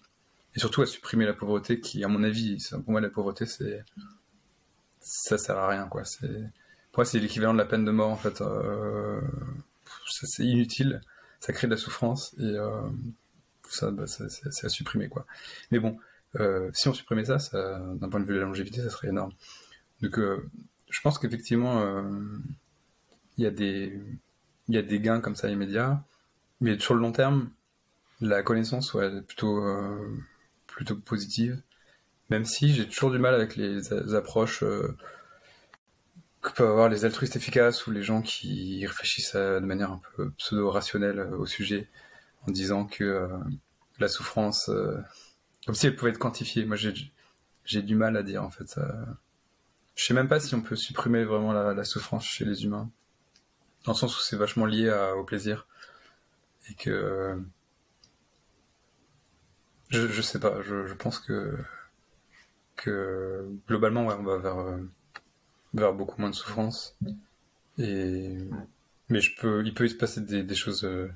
et 0.56 0.60
surtout 0.60 0.82
à 0.82 0.86
supprimer 0.86 1.26
la 1.26 1.34
pauvreté 1.34 1.80
qui, 1.80 2.04
à 2.04 2.08
mon 2.08 2.24
avis, 2.24 2.58
pour 2.72 2.92
moi, 2.92 3.02
la 3.02 3.10
pauvreté, 3.10 3.46
c'est 3.46 3.84
ça 5.04 5.38
sert 5.38 5.58
à 5.58 5.68
rien 5.68 5.88
quoi. 5.88 6.04
Pour 6.22 6.30
moi 7.00 7.06
c'est 7.06 7.20
l'équivalent 7.20 7.54
de 7.54 7.58
la 7.58 7.66
peine 7.66 7.86
de 7.86 7.92
mort 7.92 8.10
en 8.10 8.16
fait. 8.16 8.42
Euh... 8.42 9.20
c'est 10.10 10.44
inutile, 10.44 11.02
ça 11.40 11.54
crée 11.54 11.68
de 11.68 11.72
la 11.72 11.78
souffrance 11.78 12.36
et 12.40 12.44
euh... 12.44 12.82
ça, 13.70 13.92
bah, 13.92 14.06
c'est 14.08 14.66
à 14.66 14.70
supprimer 14.70 15.10
quoi. 15.10 15.26
Mais 15.72 15.80
bon, 15.80 15.98
euh, 16.40 16.70
si 16.74 16.88
on 16.88 16.94
supprimait 16.94 17.26
ça, 17.26 17.40
ça 17.40 17.80
d'un 17.96 18.10
point 18.10 18.20
de 18.20 18.26
vue 18.26 18.34
de 18.34 18.40
la 18.40 18.46
longévité, 18.46 18.82
ça 18.82 18.90
serait 18.90 19.10
énorme. 19.10 19.32
Donc 20.02 20.20
euh, 20.20 20.50
je 20.90 21.02
pense 21.02 21.18
qu'effectivement 21.18 21.84
il 23.38 23.44
y 23.44 23.48
a 23.48 23.52
des 23.52 24.00
y 24.70 24.78
a 24.78 24.82
des 24.82 25.00
gains 25.00 25.22
comme 25.22 25.36
ça 25.36 25.50
immédiats, 25.50 26.04
mais 26.62 26.80
sur 26.80 26.94
le 26.94 27.02
long 27.02 27.12
terme, 27.12 27.50
la 28.22 28.44
connaissance 28.44 28.94
ouais, 28.94 29.08
est 29.08 29.22
plutôt 29.22 29.64
plutôt 30.68 30.96
positive. 30.96 31.62
Même 32.30 32.46
si 32.46 32.74
j'ai 32.74 32.88
toujours 32.88 33.12
du 33.12 33.20
mal 33.20 33.36
avec 33.36 33.56
les, 33.56 33.94
approches 34.16 34.64
que 36.44 36.52
peuvent 36.52 36.70
avoir 36.70 36.90
les 36.90 37.06
altruistes 37.06 37.36
efficaces 37.36 37.88
ou 37.88 37.92
les 37.92 38.04
gens 38.04 38.22
qui 38.22 38.86
réfléchissent 38.86 39.36
de 39.36 39.60
manière 39.60 39.92
un 39.92 40.02
peu 40.16 40.32
pseudo-rationnelle 40.32 41.20
euh, 41.20 41.38
au 41.38 41.46
sujet 41.46 41.90
en 42.48 42.52
disant 42.52 42.86
que 42.86 43.04
euh, 43.04 43.28
la 44.00 44.08
souffrance, 44.08 44.70
comme 45.66 45.76
si 45.76 45.88
elle 45.88 45.96
pouvait 45.96 46.12
être 46.12 46.20
quantifiée. 46.20 46.66
Moi, 46.66 46.76
j'ai 46.76 47.82
du 47.82 47.96
mal 47.96 48.18
à 48.18 48.24
dire 48.24 48.44
en 48.44 48.50
fait. 48.50 48.78
Je 49.96 50.04
sais 50.04 50.14
même 50.14 50.28
pas 50.28 50.40
si 50.40 50.54
on 50.56 50.62
peut 50.62 50.76
supprimer 50.76 51.24
vraiment 51.24 51.54
la, 51.54 51.84
souffrance 51.86 52.26
chez 52.26 52.44
les 52.44 52.66
humains, 52.66 52.90
dans 53.86 53.94
le 53.94 53.98
sens 53.98 54.18
où 54.18 54.22
c'est 54.22 54.36
vachement 54.36 54.66
lié 54.66 54.92
au 55.16 55.24
plaisir 55.24 55.68
et 56.70 56.74
que 56.74 57.40
je, 59.90 60.08
je 60.08 60.22
sais 60.22 60.40
pas. 60.40 60.62
Je, 60.64 60.88
je 60.88 60.94
pense 60.96 61.20
que 61.20 61.56
que 62.76 63.46
globalement, 63.68 64.06
ouais, 64.06 64.16
on 64.18 64.24
va 64.24 64.38
vers, 64.38 64.60
euh, 64.60 64.78
vers 65.74 65.94
beaucoup 65.94 66.20
moins 66.20 66.30
de 66.30 66.36
souffrance. 66.36 66.96
Et, 67.78 68.38
mais 69.10 69.22
je 69.22 69.36
peux, 69.36 69.64
il 69.66 69.74
peut 69.74 69.86
y 69.86 69.90
se 69.90 69.96
passer 69.96 70.22
des, 70.22 70.44
des 70.44 70.56
choses, 70.56 70.84
euh, 70.84 71.12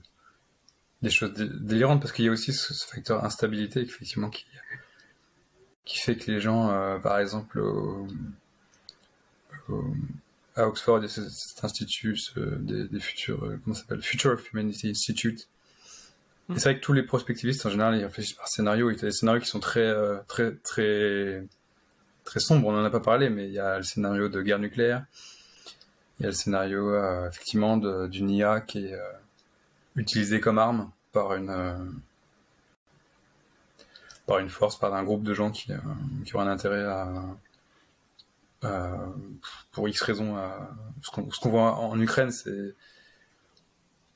des 1.01 1.09
choses 1.09 1.33
délirantes 1.33 2.01
parce 2.01 2.13
qu'il 2.13 2.25
y 2.25 2.27
a 2.27 2.31
aussi 2.31 2.53
ce, 2.53 2.73
facteur 2.85 3.23
instabilité, 3.23 3.81
effectivement, 3.81 4.29
qui, 4.29 4.45
qui 5.85 5.99
fait 5.99 6.17
que 6.17 6.31
les 6.31 6.41
gens, 6.41 6.71
euh, 6.71 6.99
par 6.99 7.19
exemple, 7.19 7.61
à 10.55 10.67
Oxford, 10.67 10.99
il 10.99 11.03
y 11.03 11.05
a 11.05 11.09
cet, 11.09 11.63
institut 11.63 12.17
des, 12.35 12.87
des, 12.87 12.99
futurs, 12.99 13.39
comment 13.63 13.75
ça 13.75 13.81
s'appelle, 13.81 14.01
Future 14.01 14.31
of 14.31 14.51
Humanity 14.51 14.89
Institute, 14.89 15.47
et 16.49 16.59
c'est 16.59 16.69
vrai 16.69 16.79
que 16.79 16.83
tous 16.83 16.93
les 16.93 17.03
prospectivistes, 17.03 17.65
en 17.65 17.69
général, 17.69 17.97
ils 17.97 18.05
réfléchissent 18.05 18.37
par 18.37 18.47
scénario. 18.47 18.89
Il 18.89 18.95
y 18.95 18.99
a 18.99 19.01
des 19.01 19.11
scénarios 19.11 19.41
qui 19.41 19.47
sont 19.47 19.59
très, 19.59 19.81
euh, 19.81 20.17
très, 20.27 20.55
très, 20.55 21.45
très 22.27 22.39
sombres. 22.39 22.67
On 22.67 22.73
n'en 22.73 22.83
a 22.83 22.89
pas 22.89 22.99
parlé, 22.99 23.29
mais 23.29 23.47
il 23.47 23.53
y 23.53 23.59
a 23.59 23.77
le 23.77 23.83
scénario 23.83 24.29
de 24.29 24.41
guerre 24.41 24.59
nucléaire. 24.59 25.05
Il 26.19 26.23
y 26.23 26.25
a 26.25 26.29
le 26.29 26.35
scénario, 26.35 26.93
euh, 26.93 27.27
effectivement, 27.29 27.77
d'une 27.77 28.29
IA 28.29 28.61
qui 28.61 28.85
est 28.85 28.93
euh, 28.93 29.11
utilisée 29.95 30.39
comme 30.39 30.59
arme 30.59 30.91
par 31.13 31.33
une, 31.33 32.01
par 34.25 34.39
une 34.39 34.49
force, 34.49 34.77
par 34.77 34.93
un 34.93 35.03
groupe 35.03 35.23
de 35.23 35.33
gens 35.33 35.51
qui, 35.51 35.71
qui 36.25 36.35
ont 36.35 36.41
un 36.41 36.47
intérêt 36.47 36.85
pour 39.71 39.87
X 39.87 40.01
raisons, 40.01 40.37
ce 41.01 41.39
qu'on 41.39 41.49
voit 41.49 41.75
en 41.75 41.99
Ukraine, 41.99 42.31
c'est 42.31 42.75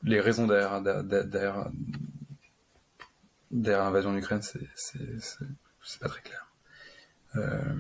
les 0.04 0.20
raisons 0.20 0.48
derrière, 0.48 0.82
derrière, 0.82 1.70
derrière 3.52 3.84
l'invasion 3.84 4.14
d'Ukraine, 4.14 4.42
c'est, 4.42 6.00
pas 6.00 6.10
très 6.10 6.22
clair. 6.22 6.51
Euh... 7.36 7.76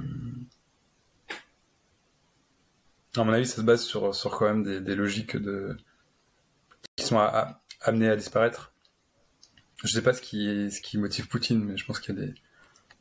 À 3.17 3.23
mon 3.25 3.33
avis, 3.33 3.45
ça 3.45 3.57
se 3.57 3.61
base 3.61 3.83
sur, 3.83 4.15
sur 4.15 4.37
quand 4.37 4.45
même 4.45 4.63
des, 4.63 4.79
des 4.79 4.95
logiques 4.95 5.35
de, 5.35 5.75
qui 6.95 7.05
sont 7.05 7.19
amenées 7.81 8.09
à 8.09 8.15
disparaître. 8.15 8.73
Je 9.83 9.87
sais 9.87 10.01
pas 10.01 10.13
ce 10.13 10.21
qui, 10.21 10.71
ce 10.71 10.79
qui 10.81 10.97
motive 10.97 11.27
Poutine, 11.27 11.63
mais 11.63 11.75
je 11.75 11.85
pense 11.85 11.99
qu'il 11.99 12.15
y 12.15 12.21
a 12.21 12.25
des, 12.25 12.33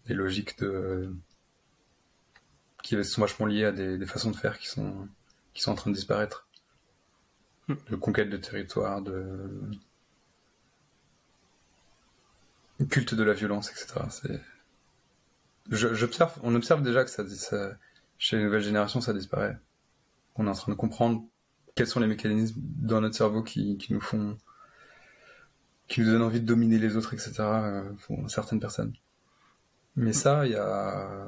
des 0.07 0.15
logiques 0.15 0.59
de, 0.59 1.15
qui 2.83 3.03
sont 3.05 3.21
vachement 3.21 3.47
liées 3.47 3.65
à 3.65 3.73
des, 3.73 3.99
des, 3.99 4.07
façons 4.07 4.31
de 4.31 4.37
faire 4.37 4.59
qui 4.59 4.67
sont, 4.67 5.09
qui 5.55 5.63
sont 5.63 5.73
en 5.73 5.75
train 5.75 5.91
de 5.91 5.97
disparaître. 5.97 6.49
Hmm. 7.69 7.75
De 7.91 7.97
conquête 7.97 8.31
de 8.31 8.37
territoire, 8.37 9.03
de, 9.03 9.71
culte 12.89 13.15
de 13.15 13.23
la 13.23 13.35
violence, 13.35 13.71
etc. 13.71 14.01
On 16.43 16.55
observe 16.55 16.83
déjà 16.83 17.05
que 17.05 17.11
chez 18.19 18.37
les 18.37 18.45
nouvelles 18.45 18.63
générations, 18.63 19.01
ça 19.01 19.13
disparaît. 19.13 19.59
On 20.37 20.47
est 20.47 20.51
en 20.51 20.55
train 20.55 20.73
de 20.73 20.77
comprendre 20.77 21.25
quels 21.75 21.87
sont 21.87 22.01
les 22.01 22.07
mécanismes 22.07 22.61
dans 22.61 23.01
notre 23.01 23.15
cerveau 23.17 23.43
qui, 23.43 23.79
nous 23.91 24.01
font 24.01 24.37
qui 25.89 26.01
nous 26.01 26.07
donnent 26.07 26.23
envie 26.23 26.41
de 26.41 26.47
dominer 26.47 26.79
les 26.79 26.97
autres, 26.97 27.15
etc. 27.15 27.35
euh, 27.41 27.93
pour 28.07 28.31
certaines 28.31 28.61
personnes. 28.61 28.93
Mais 29.97 30.13
ça, 30.13 30.47
il 30.47 30.53
y 30.53 30.57
a 30.57 31.27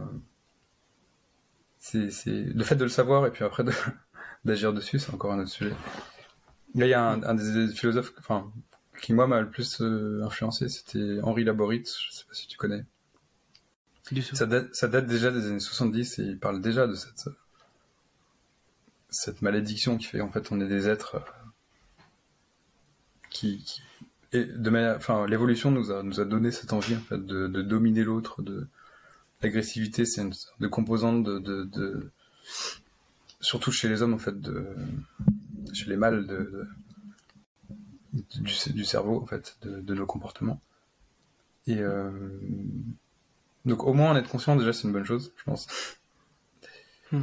c'est 1.78 2.10
le 2.26 2.62
fait 2.62 2.76
de 2.76 2.84
le 2.84 2.90
savoir 2.90 3.26
et 3.26 3.32
puis 3.32 3.44
après 3.44 3.64
de- 3.64 3.72
d'agir 4.44 4.72
dessus, 4.72 4.98
c'est 4.98 5.12
encore 5.12 5.32
un 5.32 5.40
autre 5.40 5.50
sujet. 5.50 5.74
Là, 6.74 6.86
il 6.86 6.90
y 6.90 6.94
a 6.94 7.02
un, 7.02 7.34
des 7.34 7.68
philosophes, 7.74 8.14
qui 9.00 9.12
moi 9.12 9.26
m'a 9.26 9.40
le 9.40 9.50
plus 9.50 9.80
euh, 9.80 10.22
influencé, 10.24 10.68
c'était 10.68 11.18
Henri 11.22 11.44
Laboritz. 11.44 11.98
Je 11.98 12.12
sais 12.12 12.24
pas 12.24 12.34
si 12.34 12.46
tu 12.46 12.56
connais. 12.56 12.84
Ça 14.05 14.47
date, 14.47 15.07
déjà 15.07 15.31
des 15.31 15.47
années 15.47 15.61
70 15.61 16.19
et 16.19 16.23
il 16.23 16.39
parle 16.39 16.61
déjà 16.61 16.87
de 16.87 16.97
cette, 19.09 19.43
malédiction 19.43 19.97
qui 19.97 20.07
fait 20.07 20.20
en 20.20 20.31
fait 20.31 20.51
on 20.51 20.61
est 20.61 20.66
des 20.66 20.89
êtres 20.89 21.16
euh, 21.16 21.20
qui, 23.31 23.81
de 24.33 24.70
manière, 24.70 24.97
enfin 24.97 25.27
l'évolution 25.27 25.70
nous 25.70 25.93
a 25.93 26.03
nous 26.03 26.20
a 26.20 26.24
donné 26.24 26.51
cette 26.51 26.73
envie 26.73 26.97
de, 27.11 27.47
dominer 27.47 28.03
l'autre, 28.03 28.43
de 28.43 28.66
l'agressivité, 29.41 30.05
c'est 30.05 30.23
une 30.23 30.33
sorte 30.33 30.61
de 30.61 30.69
composante 30.69 31.23
de, 31.23 32.11
surtout 33.41 33.70
chez 33.70 33.89
les 33.89 34.03
hommes 34.03 34.15
en 34.15 34.19
fait 34.19 34.41
de 34.41 34.66
chez 35.73 35.89
les 35.89 35.97
mâles 35.97 36.27
de, 36.27 36.66
du, 38.12 38.85
cerveau 38.85 39.23
en 39.23 39.27
fait 39.27 39.57
de, 39.62 39.81
de 39.81 39.95
nos 39.95 40.07
comportements. 40.07 40.61
Et 41.66 41.79
euh, 41.79 42.11
donc 43.64 43.84
au 43.84 43.93
moins 43.94 44.10
en 44.12 44.16
être 44.16 44.28
conscient 44.28 44.56
déjà 44.56 44.72
c'est 44.72 44.84
une 44.86 44.93
bonne 44.93 45.05
chose, 45.05 45.32
je 45.36 45.44
pense. 45.44 45.66
Hmm. 47.10 47.22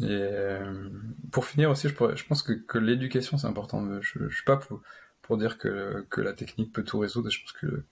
Et 0.00 0.04
euh, 0.10 0.90
pour 1.32 1.46
finir 1.46 1.70
aussi, 1.70 1.88
je, 1.88 1.94
pourrais, 1.94 2.16
je 2.16 2.26
pense 2.26 2.42
que, 2.42 2.52
que 2.52 2.78
l'éducation 2.78 3.38
c'est 3.38 3.46
important. 3.46 4.00
Je, 4.00 4.28
je 4.28 4.34
suis 4.34 4.44
pas 4.44 4.56
pour, 4.56 4.82
pour 5.22 5.38
dire 5.38 5.58
que, 5.58 6.04
que 6.10 6.20
la 6.20 6.32
technique 6.32 6.72
peut 6.72 6.84
tout 6.84 6.98
résoudre. 6.98 7.30
Je 7.30 7.40
pense 7.40 7.52
que 7.52 7.82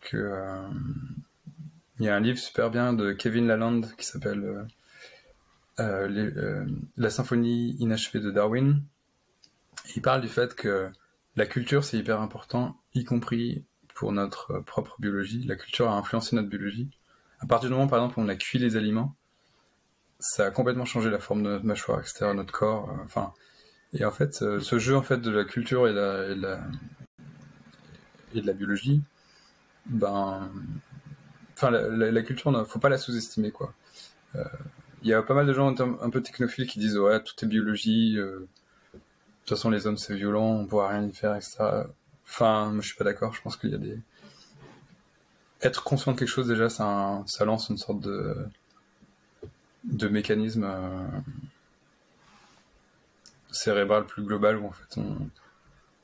que 0.00 0.16
euh, 0.16 0.68
il 1.98 2.06
y 2.06 2.08
a 2.08 2.14
un 2.16 2.20
livre 2.20 2.38
super 2.38 2.70
bien 2.70 2.92
de 2.92 3.12
Kevin 3.12 3.46
Lalande 3.46 3.86
qui 3.96 4.06
s'appelle 4.06 4.66
les- 5.78 6.32
euh, 6.36 6.66
La 6.96 7.10
symphonie 7.10 7.76
inachevée 7.78 8.20
de 8.20 8.30
Darwin. 8.30 8.82
Il 9.96 10.02
parle 10.02 10.20
du 10.20 10.28
fait 10.28 10.54
que 10.54 10.90
la 11.36 11.46
culture 11.46 11.84
c'est 11.84 11.96
hyper 11.98 12.20
important, 12.20 12.76
y 12.94 13.04
compris 13.04 13.64
pour 13.98 14.12
notre 14.12 14.52
euh, 14.52 14.60
propre 14.62 14.94
biologie. 15.00 15.42
La 15.44 15.56
culture 15.56 15.90
a 15.90 15.94
influencé 15.96 16.36
notre 16.36 16.48
biologie. 16.48 16.88
À 17.40 17.46
partir 17.46 17.68
du 17.68 17.74
moment, 17.74 17.88
par 17.88 17.98
exemple, 17.98 18.20
où 18.20 18.22
on 18.22 18.28
a 18.28 18.36
cuit 18.36 18.60
les 18.60 18.76
aliments, 18.76 19.16
ça 20.20 20.46
a 20.46 20.50
complètement 20.52 20.84
changé 20.84 21.10
la 21.10 21.18
forme 21.18 21.42
de 21.42 21.48
notre 21.48 21.64
mâchoire, 21.64 21.98
etc., 21.98 22.32
notre 22.32 22.52
corps. 22.52 22.90
euh, 22.90 23.02
Enfin, 23.04 23.32
et 23.94 24.04
en 24.04 24.12
fait, 24.12 24.42
euh, 24.42 24.60
ce 24.60 24.78
jeu 24.78 24.96
en 24.96 25.02
fait 25.02 25.18
de 25.18 25.30
la 25.32 25.44
culture 25.44 25.88
et, 25.88 25.94
de 25.94 26.36
la 28.34 28.52
biologie, 28.52 29.02
ben, 29.86 30.48
enfin, 31.56 31.70
la, 31.70 31.88
la- 31.88 32.12
la 32.12 32.22
culture, 32.22 32.52
ne 32.52 32.62
faut 32.64 32.78
pas 32.78 32.88
la 32.88 32.98
sous-estimer, 32.98 33.50
quoi. 33.50 33.74
Il 35.02 35.08
y 35.08 35.14
a 35.14 35.22
pas 35.22 35.34
mal 35.34 35.46
de 35.46 35.52
gens 35.52 35.74
un, 35.80 36.10
peu 36.10 36.22
technophiles 36.22 36.66
qui 36.68 36.78
disent 36.78 36.98
ouais, 36.98 37.20
tout 37.22 37.34
est 37.44 37.48
biologie. 37.48 38.14
de 38.14 38.48
toute 39.46 39.56
façon, 39.56 39.70
les 39.70 39.86
hommes 39.86 39.96
c'est 39.96 40.14
violent, 40.14 40.50
on 40.60 40.66
pourra 40.66 40.88
rien 40.90 41.06
y 41.06 41.12
faire, 41.12 41.34
etc. 41.34 41.84
Enfin, 42.28 42.70
moi 42.70 42.82
je 42.82 42.88
suis 42.88 42.96
pas 42.96 43.04
d'accord. 43.04 43.34
Je 43.34 43.42
pense 43.42 43.56
qu'il 43.56 43.70
y 43.70 43.74
a 43.74 43.78
des 43.78 43.98
être 45.62 45.82
conscient 45.84 46.12
de 46.12 46.18
quelque 46.18 46.28
chose 46.28 46.46
déjà, 46.48 46.68
ça, 46.68 46.84
un- 46.84 47.26
ça 47.26 47.44
lance 47.44 47.68
une 47.68 47.78
sorte 47.78 48.00
de 48.00 48.46
de 49.84 50.08
mécanisme 50.08 50.64
euh, 50.64 51.06
cérébral 53.50 54.04
plus 54.06 54.22
global 54.22 54.58
où 54.58 54.66
en 54.66 54.72
fait 54.72 54.98
on, 54.98 55.30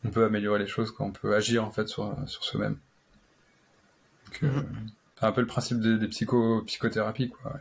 on 0.05 0.10
peut 0.10 0.24
améliorer 0.24 0.59
les 0.59 0.66
choses, 0.66 0.90
quoi. 0.90 1.06
on 1.06 1.12
peut 1.12 1.34
agir 1.34 1.64
en 1.64 1.70
fait 1.70 1.88
sur, 1.88 2.16
sur 2.28 2.44
soi-même. 2.44 2.78
Euh, 4.42 4.48
Mhm. 4.48 4.90
c'est 5.18 5.26
un 5.26 5.32
peu 5.32 5.40
le 5.40 5.46
principe 5.46 5.80
des, 5.80 5.96
des 5.98 6.09
psycho, 6.09 6.62
psychothérapies, 6.62 7.30
quoi. 7.30 7.55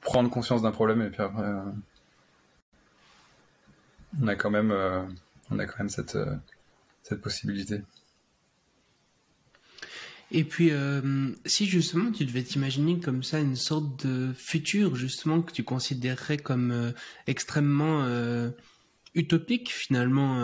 Prendre 0.00 0.30
conscience 0.30 0.62
d'un 0.62 0.72
problème 0.72 1.02
et 1.02 1.10
puis 1.10 1.22
après, 1.22 1.42
euh, 1.42 1.62
on 4.22 4.28
a 4.28 4.34
quand 4.34 4.50
même, 4.50 4.72
on 5.50 5.58
a 5.58 5.66
quand 5.66 5.78
même 5.78 5.88
cette, 5.88 6.16
cette 7.02 7.20
possibilité. 7.20 7.82
Et 10.30 10.44
puis, 10.44 10.70
euh, 10.72 11.32
si 11.46 11.66
justement 11.66 12.10
tu 12.12 12.24
devais 12.26 12.42
t'imaginer 12.42 13.00
comme 13.00 13.22
ça 13.22 13.40
une 13.40 13.56
sorte 13.56 14.04
de 14.06 14.32
futur 14.34 14.94
justement 14.94 15.40
que 15.40 15.52
tu 15.52 15.64
considérerais 15.64 16.36
comme 16.36 16.70
euh, 16.70 16.92
extrêmement 17.26 18.04
euh, 18.04 18.50
utopique 19.14 19.70
finalement, 19.72 20.38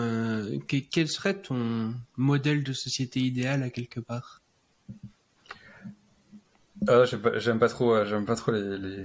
que- 0.67 0.77
quel 0.77 1.07
serait 1.07 1.39
ton 1.39 1.93
modèle 2.17 2.63
de 2.63 2.73
société 2.73 3.19
idéal 3.19 3.61
à 3.61 3.69
quelque 3.69 3.99
part? 3.99 4.41
Ah, 6.87 7.03
j'aime 7.05 7.59
pas, 7.59 7.69
trop, 7.69 8.03
j'aime 8.05 8.25
pas 8.25 8.35
trop 8.35 8.51
les, 8.51 8.77
les, 8.77 9.03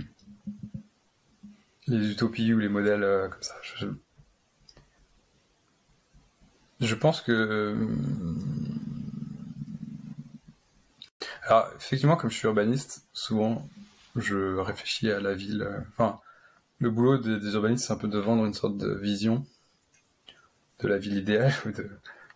les 1.89 2.11
utopies 2.11 2.55
ou 2.55 2.59
les 2.59 2.69
modèles 2.69 3.29
comme 3.31 3.43
ça. 3.43 3.55
Je, 3.63 3.87
je 6.81 6.95
pense 6.95 7.21
que, 7.21 7.33
euh, 7.33 7.75
alors 11.45 11.71
effectivement, 11.77 12.17
comme 12.17 12.31
je 12.31 12.37
suis 12.37 12.47
urbaniste, 12.47 13.07
souvent 13.13 13.69
je 14.17 14.57
réfléchis 14.57 15.11
à 15.11 15.21
la 15.21 15.35
ville. 15.35 15.63
euh, 15.63 15.81
Enfin, 15.93 16.21
le 16.79 16.91
boulot 16.91 17.19
des, 17.19 17.55
urbanistes, 17.55 17.87
c'est 17.87 17.93
un 17.93 17.97
peu 17.97 18.09
de 18.09 18.19
vendre 18.19 18.45
une 18.47 18.55
sorte 18.55 18.79
de 18.79 18.95
vision 18.95 19.47
de 20.81 20.89
la 20.89 20.99
ville 20.99 21.17
idéale 21.19 21.53
ou 21.67 21.73
de, 21.73 21.91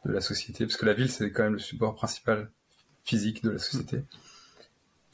la 0.07 0.21
société, 0.21 0.67
parce 0.67 0.77
que 0.77 0.85
la 0.85 0.93
ville, 0.93 1.11
c'est 1.11 1.33
quand 1.33 1.45
même 1.45 1.55
le 1.55 1.59
support 1.59 1.95
principal 1.95 2.51
physique 3.05 3.43
de 3.43 3.51
la 3.51 3.59
société. 3.59 4.05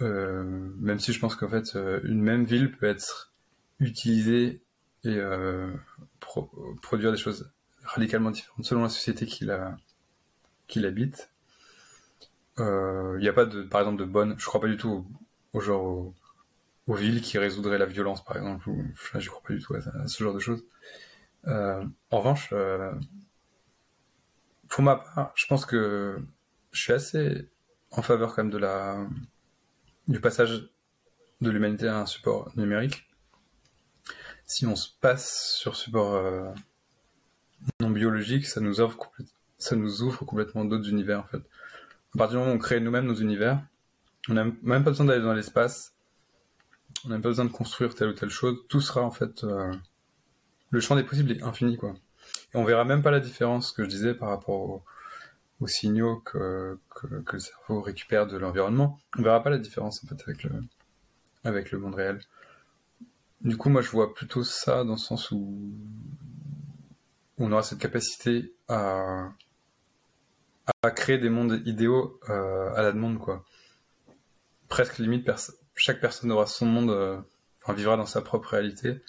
Euh, 0.02 0.42
même 0.78 0.98
si 0.98 1.12
je 1.12 1.20
pense 1.20 1.36
qu'en 1.36 1.48
fait, 1.48 1.76
une 2.02 2.22
même 2.22 2.44
ville 2.44 2.72
peut 2.72 2.86
être 2.86 3.32
utilisée 3.78 4.62
et 5.04 5.20
pro- 6.18 6.50
produire 6.82 7.12
des 7.12 7.18
choses 7.18 7.52
radicalement 7.94 8.30
différentes 8.30 8.64
selon 8.64 8.82
la 8.82 8.88
société 8.88 9.26
qui 9.26 9.44
la 9.44 9.76
qui 10.68 10.80
l'habite. 10.80 11.30
Euh, 12.58 13.16
Il 13.18 13.22
n'y 13.22 13.28
a 13.28 13.32
pas 13.32 13.44
de, 13.46 13.62
par 13.62 13.80
exemple, 13.80 13.98
de 14.00 14.04
bonne. 14.04 14.34
Je 14.38 14.44
crois 14.46 14.60
pas 14.60 14.68
du 14.68 14.76
tout 14.76 15.06
au, 15.52 15.60
genre 15.60 15.82
au- 15.82 16.14
aux 16.86 16.94
villes 16.94 17.20
qui 17.22 17.38
résoudraient 17.38 17.78
la 17.78 17.86
violence, 17.86 18.24
par 18.24 18.36
exemple. 18.36 18.68
Ou, 18.68 18.84
je 19.18 19.28
crois 19.28 19.42
pas 19.42 19.54
du 19.54 19.60
tout 19.62 19.74
à, 19.74 20.06
ce 20.06 20.22
genre 20.22 20.34
de 20.34 20.38
choses. 20.40 20.64
Euh, 21.46 21.84
en 22.10 22.18
revanche, 22.18 22.50
euh, 22.52 22.92
pour 24.68 24.82
ma 24.82 24.96
part, 24.96 25.32
je 25.34 25.46
pense 25.46 25.66
que 25.66 26.18
je 26.72 26.80
suis 26.80 26.92
assez 26.92 27.48
en 27.90 28.02
faveur 28.02 28.34
quand 28.34 28.44
même 28.44 28.52
de 28.52 28.58
la 28.58 29.04
du 30.06 30.20
passage 30.20 30.68
de 31.40 31.50
l'humanité 31.50 31.88
à 31.88 31.98
un 32.00 32.06
support 32.06 32.50
numérique. 32.56 33.08
Si 34.44 34.66
on 34.66 34.76
se 34.76 34.88
passe 35.00 35.54
sur 35.54 35.76
support 35.76 36.14
non 37.80 37.90
biologique, 37.90 38.46
ça 38.46 38.60
nous 38.60 38.80
offre 38.80 38.98
ça 39.58 39.76
nous 39.76 40.02
ouvre 40.02 40.24
complètement 40.24 40.64
d'autres 40.64 40.88
univers 40.88 41.20
en 41.20 41.24
fait. 41.24 41.42
À 42.14 42.18
partir 42.18 42.38
du 42.38 42.40
moment 42.40 42.52
où 42.52 42.56
on 42.56 42.58
crée 42.58 42.80
nous-mêmes 42.80 43.06
nos 43.06 43.14
univers, 43.14 43.62
on 44.28 44.34
n'a 44.34 44.44
même 44.44 44.84
pas 44.84 44.90
besoin 44.90 45.06
d'aller 45.06 45.22
dans 45.22 45.34
l'espace, 45.34 45.92
on 47.04 47.08
n'a 47.08 47.16
même 47.16 47.22
pas 47.22 47.28
besoin 47.28 47.44
de 47.44 47.50
construire 47.50 47.94
telle 47.94 48.08
ou 48.08 48.12
telle 48.14 48.30
chose, 48.30 48.56
tout 48.68 48.80
sera 48.80 49.02
en 49.02 49.10
fait 49.10 49.44
euh, 49.44 49.72
le 50.70 50.80
champ 50.80 50.96
des 50.96 51.02
possibles 51.04 51.32
est 51.32 51.42
infini 51.42 51.76
quoi. 51.76 51.94
Et 52.54 52.56
on 52.56 52.64
verra 52.64 52.84
même 52.84 53.02
pas 53.02 53.10
la 53.10 53.20
différence 53.20 53.72
que 53.72 53.84
je 53.84 53.88
disais 53.88 54.14
par 54.14 54.28
rapport 54.28 54.60
au- 54.60 54.82
aux 55.60 55.66
signaux 55.66 56.20
que, 56.20 56.78
que, 56.94 57.06
que 57.20 57.32
le 57.34 57.40
cerveau 57.40 57.82
récupère 57.82 58.26
de 58.26 58.38
l'environnement. 58.38 58.98
On 59.18 59.22
verra 59.22 59.42
pas 59.42 59.50
la 59.50 59.58
différence 59.58 60.02
en 60.04 60.06
fait 60.08 60.22
avec 60.26 60.42
le, 60.44 60.52
avec 61.44 61.70
le 61.70 61.78
monde 61.78 61.94
réel. 61.94 62.20
Du 63.42 63.56
coup, 63.56 63.68
moi 63.68 63.82
je 63.82 63.90
vois 63.90 64.14
plutôt 64.14 64.44
ça 64.44 64.84
dans 64.84 64.92
le 64.92 64.98
sens 64.98 65.30
où 65.30 65.72
on 67.40 67.52
aura 67.52 67.62
cette 67.62 67.78
capacité 67.80 68.54
à, 68.68 69.30
à 70.82 70.90
créer 70.90 71.18
des 71.18 71.30
mondes 71.30 71.62
idéaux 71.64 72.18
euh, 72.28 72.72
à 72.74 72.82
la 72.82 72.92
demande 72.92 73.18
quoi. 73.18 73.44
Presque 74.68 74.98
limite, 74.98 75.24
pers- 75.24 75.50
chaque 75.74 76.00
personne 76.00 76.30
aura 76.32 76.46
son 76.46 76.66
monde, 76.66 76.90
euh, 76.90 77.18
enfin 77.62 77.72
vivra 77.74 77.96
dans 77.96 78.06
sa 78.06 78.22
propre 78.22 78.50
réalité. 78.50 79.02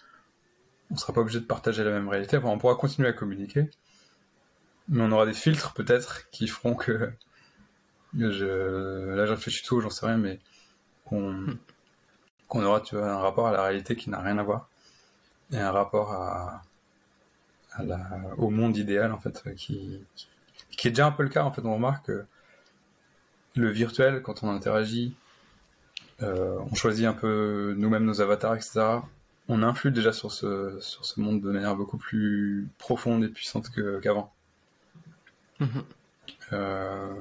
On 0.92 0.98
sera 0.98 1.14
pas 1.14 1.22
obligé 1.22 1.40
de 1.40 1.46
partager 1.46 1.84
la 1.84 1.92
même 1.92 2.10
réalité. 2.10 2.38
Enfin, 2.38 2.50
on 2.50 2.58
pourra 2.58 2.76
continuer 2.76 3.10
à 3.10 3.14
communiquer, 3.14 3.70
mais 4.90 5.04
on 5.04 5.12
aura 5.12 5.26
des 5.26 5.34
filtres 5.34 5.74
peut-être 5.74 6.30
qui 6.32 6.48
feront 6.48 6.76
que 6.76 7.12
je... 8.18 9.16
là 9.16 9.26
je 9.26 9.32
réfléchis 9.32 9.64
tout, 9.66 9.82
j'en 9.82 9.90
sais 9.90 10.06
rien, 10.06 10.18
mais 10.18 10.40
qu'on 11.06 11.58
qu'on 12.48 12.64
aura 12.64 12.82
tu 12.82 12.96
vois, 12.96 13.10
un 13.12 13.20
rapport 13.20 13.48
à 13.48 13.52
la 13.54 13.64
réalité 13.64 13.96
qui 13.96 14.10
n'a 14.10 14.20
rien 14.22 14.38
à 14.38 14.44
voir 14.44 14.70
et 15.52 15.60
un 15.60 15.72
rapport 15.72 16.14
à, 16.14 16.64
à 17.74 17.84
la... 17.84 18.00
au 18.38 18.50
monde 18.50 18.78
idéal 18.78 19.12
en 19.12 19.20
fait 19.20 19.44
qui... 19.56 20.04
qui 20.16 20.28
qui 20.72 20.88
est 20.88 20.92
déjà 20.92 21.06
un 21.06 21.12
peu 21.12 21.24
le 21.24 21.30
cas 21.30 21.44
en 21.44 21.52
fait. 21.52 21.62
On 21.64 21.76
remarque 21.76 22.08
que 22.08 22.26
le 23.56 23.70
virtuel, 23.70 24.22
quand 24.22 24.44
on 24.44 24.50
interagit, 24.50 25.16
euh, 26.22 26.58
on 26.72 26.76
choisit 26.76 27.06
un 27.06 27.14
peu 27.14 27.76
nous-mêmes 27.78 28.06
nos 28.06 28.22
avatars, 28.22 28.56
etc. 28.56 28.82
on 29.48 29.64
influe 29.64 29.92
déjà 29.92 30.14
sur 30.14 30.32
ce, 30.32 30.80
sur 30.80 31.06
ce 31.06 31.20
monde 31.20 31.42
de 31.42 31.52
manière 31.52 31.76
beaucoup 31.76 31.98
plus 31.98 32.70
profonde 32.78 33.24
et 33.24 33.28
puissante 33.28 33.70
qu'avant. 34.02 34.34
Mhm. 35.60 35.84
Euh, 36.54 37.14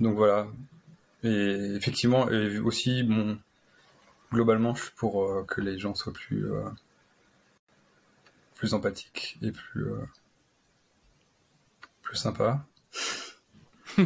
donc 0.00 0.16
voilà. 0.16 0.46
Et 1.22 1.74
effectivement, 1.76 2.30
et 2.30 2.58
aussi, 2.58 3.02
bon, 3.02 3.38
globalement, 4.32 4.74
je 4.74 4.82
suis 4.84 4.92
pour 4.96 5.24
euh, 5.24 5.44
que 5.46 5.60
les 5.60 5.78
gens 5.78 5.94
soient 5.94 6.12
plus, 6.12 6.50
euh, 6.50 6.64
plus 8.64 8.72
empathiques 8.72 9.36
et 9.42 9.52
plus, 9.52 9.84
euh, 9.92 10.06
plus 12.02 12.16
sympas. 12.16 12.64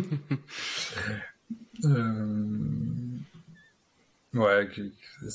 Euh, 1.85 2.45
ouais, 4.35 4.69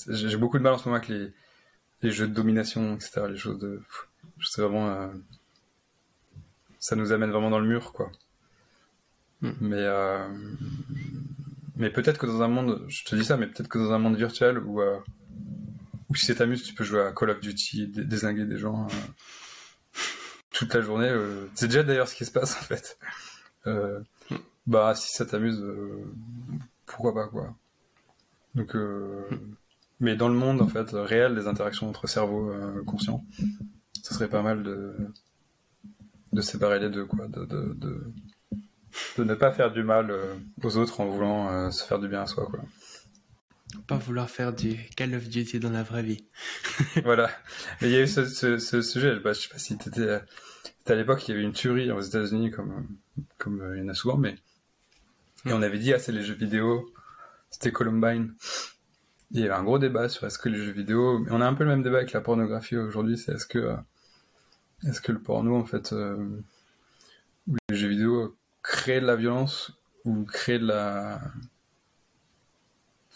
j'ai 0.09 0.35
beaucoup 0.35 0.57
de 0.57 0.63
mal 0.63 0.73
en 0.73 0.77
ce 0.77 0.89
moment 0.89 0.97
avec 0.97 1.07
les, 1.07 1.31
les 2.01 2.11
jeux 2.11 2.27
de 2.27 2.33
domination, 2.33 2.95
etc. 2.95 3.27
Les 3.29 3.37
choses 3.37 3.59
de. 3.59 3.81
Je 4.39 4.49
sais 4.49 4.61
vraiment. 4.61 4.89
euh, 4.89 5.07
ça 6.79 6.97
nous 6.97 7.13
amène 7.13 7.31
vraiment 7.31 7.49
dans 7.49 7.59
le 7.59 7.67
mur, 7.67 7.93
quoi. 7.93 8.11
Hmm. 9.39 9.53
Mais. 9.61 9.77
euh, 9.79 10.27
mais 11.77 11.89
peut-être 11.89 12.17
que 12.17 12.25
dans 12.25 12.41
un 12.41 12.49
monde. 12.49 12.83
Je 12.89 13.05
te 13.05 13.15
dis 13.15 13.23
ça, 13.23 13.37
mais 13.37 13.47
peut-être 13.47 13.69
que 13.69 13.79
dans 13.79 13.93
un 13.93 13.99
monde 13.99 14.17
virtuel 14.17 14.57
où. 14.57 14.81
Où 16.13 16.15
si 16.15 16.27
ça 16.27 16.35
t'amuse, 16.35 16.63
tu 16.63 16.73
peux 16.73 16.83
jouer 16.83 17.01
à 17.01 17.11
Call 17.11 17.31
of 17.31 17.39
Duty, 17.39 17.87
dé- 17.87 18.05
désinguer 18.05 18.45
des 18.45 18.57
gens 18.57 18.85
euh, 18.85 19.97
toute 20.51 20.73
la 20.73 20.81
journée. 20.81 21.09
euh, 21.09 21.47
c'est 21.55 21.67
déjà 21.67 21.83
d'ailleurs 21.83 22.07
ce 22.07 22.15
qui 22.15 22.25
se 22.25 22.31
passe, 22.31 22.53
en 22.55 22.63
fait. 22.63 22.97
Euh, 23.67 23.99
bah, 24.67 24.93
si 24.95 25.11
ça 25.11 25.25
t'amuse, 25.25 25.63
pourquoi 26.85 27.13
pas, 27.13 27.27
quoi. 27.27 27.55
Donc, 28.55 28.75
mais 29.99 30.15
dans 30.15 30.29
le 30.29 30.35
monde, 30.35 30.61
en 30.61 30.67
fait, 30.67 30.89
réel, 30.91 31.33
des 31.35 31.47
interactions 31.47 31.89
entre 31.89 32.07
cerveaux 32.07 32.51
euh, 32.51 32.83
conscients, 32.83 33.25
ce 34.03 34.13
serait 34.13 34.27
pas 34.29 34.41
mal 34.41 34.63
de, 34.63 34.95
de 36.33 36.41
séparer 36.41 36.79
les 36.79 36.89
deux, 36.89 37.05
quoi. 37.05 37.27
De, 37.27 37.45
de, 37.45 37.73
de, 37.73 39.23
ne 39.23 39.33
pas 39.33 39.51
faire 39.51 39.71
du 39.71 39.81
mal 39.83 40.13
aux 40.61 40.77
autres 40.77 40.99
en 41.01 41.07
voulant 41.07 41.71
se 41.71 41.83
faire 41.83 41.99
du 41.99 42.07
bien 42.07 42.21
à 42.21 42.27
soi, 42.27 42.45
quoi. 42.45 42.59
Pas 43.87 43.97
vouloir 43.97 44.29
faire 44.29 44.53
du 44.53 44.77
Call 44.95 45.15
of 45.15 45.27
Duty 45.27 45.59
dans 45.59 45.71
la 45.71 45.83
vraie 45.83 46.03
vie. 46.03 46.25
voilà. 47.03 47.29
Et 47.81 47.87
il 47.87 47.91
y 47.91 47.95
a 47.95 48.01
eu 48.01 48.07
ce, 48.07 48.25
ce, 48.25 48.57
ce 48.57 48.81
sujet, 48.81 49.19
bah, 49.19 49.33
je 49.33 49.41
sais 49.41 49.49
pas 49.49 49.57
si 49.57 49.77
t'étais, 49.77 50.01
euh, 50.01 50.19
c'était 50.63 50.93
à 50.93 50.95
l'époque, 50.95 51.27
il 51.27 51.31
y 51.31 51.33
avait 51.33 51.43
une 51.43 51.53
tuerie 51.53 51.91
aux 51.91 52.01
États-Unis, 52.01 52.51
comme, 52.51 52.71
euh, 52.71 53.21
comme 53.37 53.61
euh, 53.61 53.77
il 53.77 53.83
y 53.83 53.85
en 53.85 53.89
a 53.89 53.93
souvent, 53.93 54.17
mais, 54.17 54.35
et 55.45 55.53
on 55.53 55.61
avait 55.61 55.79
dit, 55.79 55.93
ah, 55.93 55.99
c'est 55.99 56.11
les 56.11 56.23
jeux 56.23 56.35
vidéo, 56.35 56.93
c'était 57.49 57.71
Columbine. 57.71 58.33
Il 59.31 59.39
y 59.39 59.43
avait 59.43 59.53
un 59.53 59.63
gros 59.63 59.79
débat 59.79 60.09
sur 60.09 60.25
est-ce 60.25 60.37
que 60.37 60.47
les 60.47 60.57
jeux 60.57 60.71
vidéo, 60.71 61.25
on 61.29 61.41
a 61.41 61.47
un 61.47 61.53
peu 61.53 61.63
le 61.63 61.71
même 61.71 61.83
débat 61.83 61.97
avec 61.97 62.11
la 62.13 62.21
pornographie 62.21 62.77
aujourd'hui, 62.77 63.17
c'est 63.17 63.33
est-ce 63.33 63.45
que, 63.45 63.59
euh, 63.59 63.75
est-ce 64.87 65.01
que 65.01 65.11
le 65.11 65.19
porno, 65.19 65.55
en 65.57 65.65
fait, 65.65 65.91
euh, 65.91 66.15
ou 67.47 67.55
les 67.69 67.75
jeux 67.75 67.89
vidéo 67.89 68.37
créent 68.61 69.01
de 69.01 69.05
la 69.05 69.15
violence 69.15 69.73
ou 70.05 70.23
créent 70.23 70.59
de 70.59 70.67
la, 70.67 71.19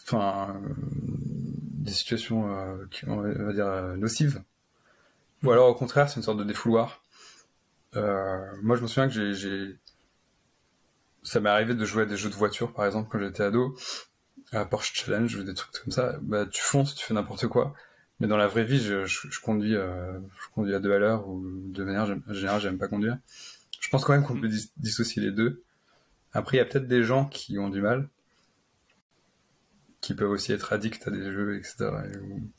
enfin, 0.07 0.55
euh, 0.55 0.73
des 0.77 1.91
situations 1.91 2.51
euh, 2.53 2.85
qui, 2.91 3.07
on 3.07 3.17
va 3.21 3.53
dire 3.53 3.67
euh, 3.67 3.95
nocives. 3.97 4.41
Ou 5.43 5.51
alors 5.51 5.69
au 5.69 5.75
contraire 5.75 6.09
c'est 6.09 6.17
une 6.17 6.23
sorte 6.23 6.39
de 6.39 6.43
défouloir. 6.43 7.01
Euh, 7.95 8.39
moi 8.61 8.75
je 8.75 8.81
me 8.81 8.87
souviens 8.87 9.07
que 9.07 9.33
j'ai- 9.33 9.77
ça 11.23 11.39
m'est 11.39 11.49
arrivé 11.49 11.73
de 11.75 11.85
jouer 11.85 12.03
à 12.03 12.05
des 12.05 12.17
jeux 12.17 12.29
de 12.29 12.35
voiture 12.35 12.73
par 12.73 12.85
exemple 12.85 13.09
quand 13.11 13.19
j'étais 13.19 13.43
ado. 13.43 13.75
À 14.53 14.65
Porsche 14.65 14.93
Challenge 14.93 15.35
ou 15.35 15.43
des 15.43 15.53
trucs 15.53 15.71
comme 15.83 15.91
ça. 15.91 16.17
Bah 16.21 16.45
tu 16.45 16.61
fonces 16.61 16.95
tu 16.95 17.05
fais 17.05 17.13
n'importe 17.13 17.47
quoi. 17.47 17.73
Mais 18.19 18.27
dans 18.27 18.37
la 18.37 18.47
vraie 18.47 18.63
vie 18.63 18.79
je, 18.81 19.05
je, 19.05 19.27
je 19.29 19.39
conduis 19.41 19.75
euh, 19.75 20.19
je 20.41 20.47
conduis 20.55 20.73
à 20.73 20.79
deux 20.79 20.93
à 20.93 20.99
l'heure 20.99 21.27
ou 21.27 21.43
de 21.45 21.83
manière 21.83 22.05
j'aime- 22.05 22.23
en 22.29 22.33
général 22.33 22.61
j'aime 22.61 22.77
pas 22.77 22.87
conduire. 22.87 23.17
Je 23.79 23.89
pense 23.89 24.03
quand 24.05 24.13
même 24.13 24.23
qu'on 24.23 24.39
peut 24.39 24.47
dis- 24.47 24.71
dissocier 24.77 25.21
les 25.21 25.31
deux. 25.31 25.61
Après 26.33 26.57
il 26.57 26.59
y 26.59 26.63
a 26.63 26.65
peut-être 26.65 26.87
des 26.87 27.03
gens 27.03 27.25
qui 27.25 27.59
ont 27.59 27.69
du 27.69 27.81
mal 27.81 28.07
qui 30.01 30.13
peuvent 30.15 30.31
aussi 30.31 30.53
être 30.53 30.73
addicts 30.73 31.07
à 31.07 31.11
des 31.11 31.31
jeux, 31.31 31.57
etc. 31.59 32.05
Et 32.07 32.17
où- 32.19 32.49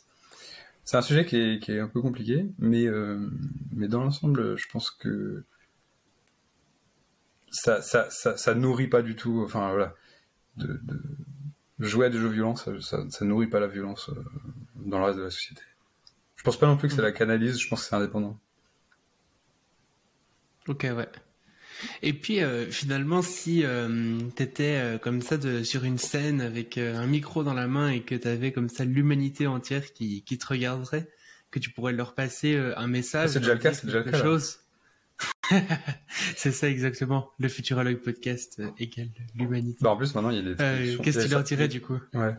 C'est 0.85 0.97
un 0.97 1.02
sujet 1.02 1.27
qui 1.27 1.36
est, 1.36 1.60
qui 1.62 1.73
est 1.73 1.81
un 1.81 1.89
peu 1.89 2.01
compliqué, 2.02 2.47
mais, 2.59 2.86
euh, 2.86 3.31
mais 3.73 3.89
dans 3.89 4.02
l'ensemble, 4.02 4.56
je 4.56 4.69
pense 4.73 4.90
que 4.90 5.44
ça, 7.51 7.81
ça, 7.82 8.09
ça, 8.10 8.36
ça 8.36 8.55
nourrit 8.55 8.89
pas 8.89 9.02
du 9.02 9.16
tout, 9.16 9.43
enfin 9.44 9.69
voilà, 9.70 9.94
de, 10.56 10.81
de 10.85 11.01
jouer 11.81 12.06
à 12.06 12.10
des 12.10 12.19
jeux 12.19 12.28
violents, 12.28 12.56
ça, 12.56 12.73
ça, 12.81 13.05
ça 13.10 13.24
nourrit 13.24 13.48
pas 13.48 13.60
la 13.60 13.69
violence 13.69 14.10
euh, 14.10 14.24
dans 14.77 14.98
le 15.01 15.06
reste 15.06 15.19
de 15.19 15.24
la 15.24 15.31
société. 15.31 15.62
Je 16.36 16.44
pense 16.44 16.59
pas 16.59 16.66
non 16.66 16.77
plus 16.77 16.89
que 16.89 16.94
ça 16.94 17.02
la 17.02 17.12
canalise, 17.12 17.59
je 17.59 17.69
pense 17.69 17.82
que 17.82 17.89
c'est 17.89 17.97
indépendant. 17.97 18.39
Ok, 20.69 20.85
ouais. 20.94 21.09
Et 22.03 22.13
puis 22.13 22.41
euh, 22.41 22.71
finalement, 22.71 23.23
si 23.23 23.65
euh, 23.65 24.19
t'étais 24.35 24.77
euh, 24.77 24.99
comme 24.99 25.23
ça 25.23 25.37
de, 25.37 25.63
sur 25.63 25.85
une 25.85 25.99
scène 25.99 26.41
avec 26.41 26.79
euh, 26.79 26.97
un 26.97 27.07
micro 27.07 27.45
dans 27.45 27.55
la 27.55 27.67
main 27.67 27.91
et 27.91 28.01
que 28.01 28.15
t'avais 28.15 28.53
comme 28.53 28.69
ça 28.69 28.85
l'humanité 28.85 29.47
entière 29.47 29.93
qui, 29.93 30.23
qui 30.23 30.39
te 30.39 30.47
regarderait, 30.47 31.09
que 31.51 31.59
tu 31.59 31.71
pourrais 31.71 31.93
leur 31.93 32.15
passer 32.15 32.57
un 32.77 32.87
message, 32.87 33.31
C'est 33.31 33.41
déjà 33.41 33.55
le 33.55 33.61
cas, 33.61 33.73
c'est 33.73 33.87
déjà 33.87 33.99
le 33.99 34.05
quelque 34.05 34.17
cas, 34.17 34.23
chose. 34.23 34.59
c'est 36.37 36.53
ça 36.53 36.69
exactement. 36.69 37.31
Le 37.39 37.49
Futurologue 37.49 37.97
podcast 37.97 38.63
égale 38.79 39.09
l'humanité. 39.35 39.79
Bah, 39.81 39.91
en 39.91 39.97
plus, 39.97 40.15
maintenant, 40.15 40.31
il 40.31 40.37
y 40.37 40.41
a 40.41 40.43
des. 40.55 40.97
Qu'est-ce 41.03 41.19
que 41.19 41.25
tu 41.25 41.31
leur 41.31 41.43
dirais 41.43 41.69
du 41.69 41.81
coup? 41.81 41.99
Ouais. 42.15 42.35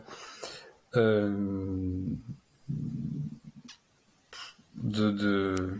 De, 4.82 5.10
de, 5.10 5.74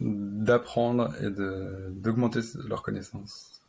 d'apprendre 0.00 1.14
et 1.22 1.30
d'augmenter 1.30 2.40
leurs 2.66 2.82
connaissances. 2.82 3.62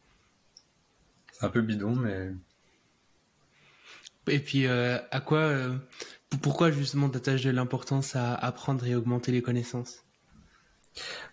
C'est 1.32 1.46
un 1.46 1.50
peu 1.50 1.62
bidon, 1.62 1.96
mais 1.96 2.32
Et 4.28 4.40
puis 4.40 4.68
euh, 4.68 4.98
à 5.12 5.20
quoi, 5.20 5.40
euh, 5.40 5.76
pourquoi 6.42 6.72
justement 6.72 7.10
t'attaches 7.10 7.44
de 7.44 7.52
l'importance 7.52 8.16
à 8.16 8.34
apprendre 8.34 8.86
et 8.86 8.96
augmenter 8.96 9.32
les 9.32 9.42
connaissances? 9.42 10.04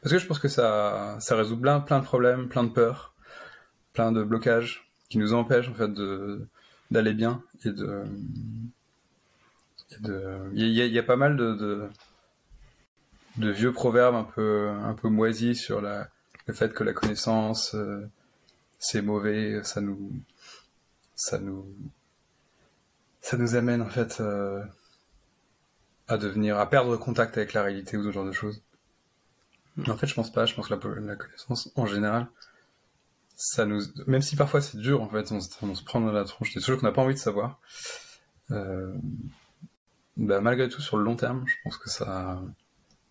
Parce 0.02 0.12
que 0.12 0.19
je 0.19 0.27
pense 0.27 0.40
que 0.40 0.48
ça, 0.48 1.16
ça 1.20 1.36
résout 1.36 1.56
plein, 1.56 1.81
plein 1.81 2.01
de 2.01 2.05
problèmes, 2.05 2.48
plein 2.48 2.64
de 2.64 2.70
peurs, 2.70 3.14
plein 3.93 4.10
de 4.10 4.24
blocages 4.24 4.90
qui 5.09 5.19
nous 5.19 5.35
empêchent 5.35 5.69
en 5.69 5.74
fait 5.74 5.90
d'aller 6.90 7.14
bien 7.14 7.43
et 7.64 7.70
de, 7.70 8.05
il 10.55 10.69
y 10.69 10.81
a, 10.81 10.86
il 10.86 10.93
y 10.93 10.98
a 10.98 11.02
pas 11.02 11.16
mal 11.16 11.36
de, 11.36 11.55
de, 11.55 11.89
de 13.37 13.51
vieux 13.51 13.73
proverbes 13.73 14.15
un 14.15 14.25
peu, 14.25 14.69
un 14.69 14.95
peu 14.95 15.09
moisis 15.09 15.61
sur 15.61 15.81
la, 15.81 16.09
le 16.47 16.55
fait 16.55 16.73
que 16.75 16.85
la 16.85 16.93
connaissance, 16.93 17.75
euh, 17.75 18.07
c'est 18.79 19.03
mauvais, 19.03 19.63
ça 19.65 19.81
nous, 19.81 20.13
ça 21.15 21.39
nous, 21.39 21.67
ça 23.21 23.37
nous 23.37 23.55
amène 23.55 23.83
en 23.83 23.89
fait 23.89 24.21
euh, 24.21 24.63
à 26.09 26.19
devenir, 26.19 26.59
à 26.59 26.69
perdre 26.69 26.97
contact 26.97 27.37
avec 27.37 27.53
la 27.53 27.63
réalité 27.63 27.97
ou 27.97 28.05
ce 28.05 28.11
genre 28.11 28.27
de 28.27 28.33
choses. 28.33 28.63
Mais 29.77 29.91
en 29.91 29.97
fait, 29.97 30.07
je 30.07 30.15
pense 30.15 30.31
pas. 30.31 30.45
Je 30.45 30.55
pense 30.55 30.69
que 30.69 30.75
la, 30.75 31.01
la 31.01 31.17
connaissance, 31.17 31.71
en 31.77 31.87
général, 31.87 32.29
ça 33.37 33.65
nous, 33.65 33.81
même 34.07 34.23
si 34.23 34.37
parfois 34.37 34.61
c'est 34.61 34.77
dur, 34.77 35.03
en 35.03 35.09
fait, 35.09 35.33
on 35.33 35.41
se, 35.41 35.49
on 35.63 35.75
se 35.75 35.85
prend 35.85 36.01
dans 36.01 36.13
la 36.13 36.25
tronche 36.25 36.53
des 36.55 36.61
choses 36.61 36.79
qu'on 36.79 36.87
n'a 36.87 36.93
pas 36.93 37.03
envie 37.03 37.15
de 37.15 37.19
savoir. 37.19 37.59
Euh, 38.51 38.93
bah, 40.17 40.41
malgré 40.41 40.69
tout, 40.69 40.83
sur 40.83 40.99
le 40.99 41.05
long 41.05 41.17
terme, 41.17 41.45
je 41.47 41.55
pense 41.65 41.79
que 41.79 41.89
ça, 41.89 42.43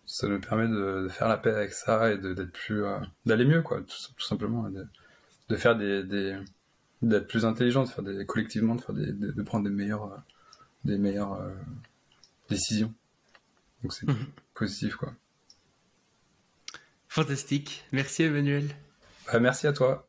ça 0.06 0.28
nous 0.28 0.40
permet 0.40 0.68
de, 0.68 1.02
de 1.04 1.08
faire 1.08 1.28
la 1.28 1.36
paix 1.38 1.54
avec 1.54 1.72
ça 1.72 2.12
et 2.12 2.18
d'être 2.18 2.52
plus, 2.52 2.84
euh, 2.84 2.98
d'aller 3.26 3.44
mieux, 3.44 3.62
quoi, 3.62 3.80
tout, 3.80 3.96
tout 4.16 4.26
simplement, 4.26 4.68
de, 4.68 4.86
de 5.48 5.56
faire 5.56 5.76
des, 5.76 6.02
d'être 7.02 7.26
plus 7.28 7.44
intelligent, 7.44 7.84
de 7.84 7.88
faire 7.88 8.04
des 8.04 8.26
collectivement, 8.26 8.74
de 8.74 8.80
faire 8.80 8.94
des, 8.94 9.12
de, 9.12 9.32
de 9.32 9.42
prendre 9.42 9.64
des 9.64 9.74
meilleures, 9.74 10.12
euh, 10.12 10.16
des 10.84 10.98
meilleures 10.98 11.34
euh, 11.34 11.50
décisions. 12.48 12.92
Donc 13.82 13.92
c'est 13.92 14.06
Mhm. 14.06 14.26
positif, 14.54 14.96
quoi. 14.96 15.12
Fantastique. 17.08 17.84
Merci 17.92 18.22
Emmanuel. 18.24 18.64
Bah, 19.26 19.38
merci 19.40 19.66
à 19.66 19.72
toi. 19.72 20.08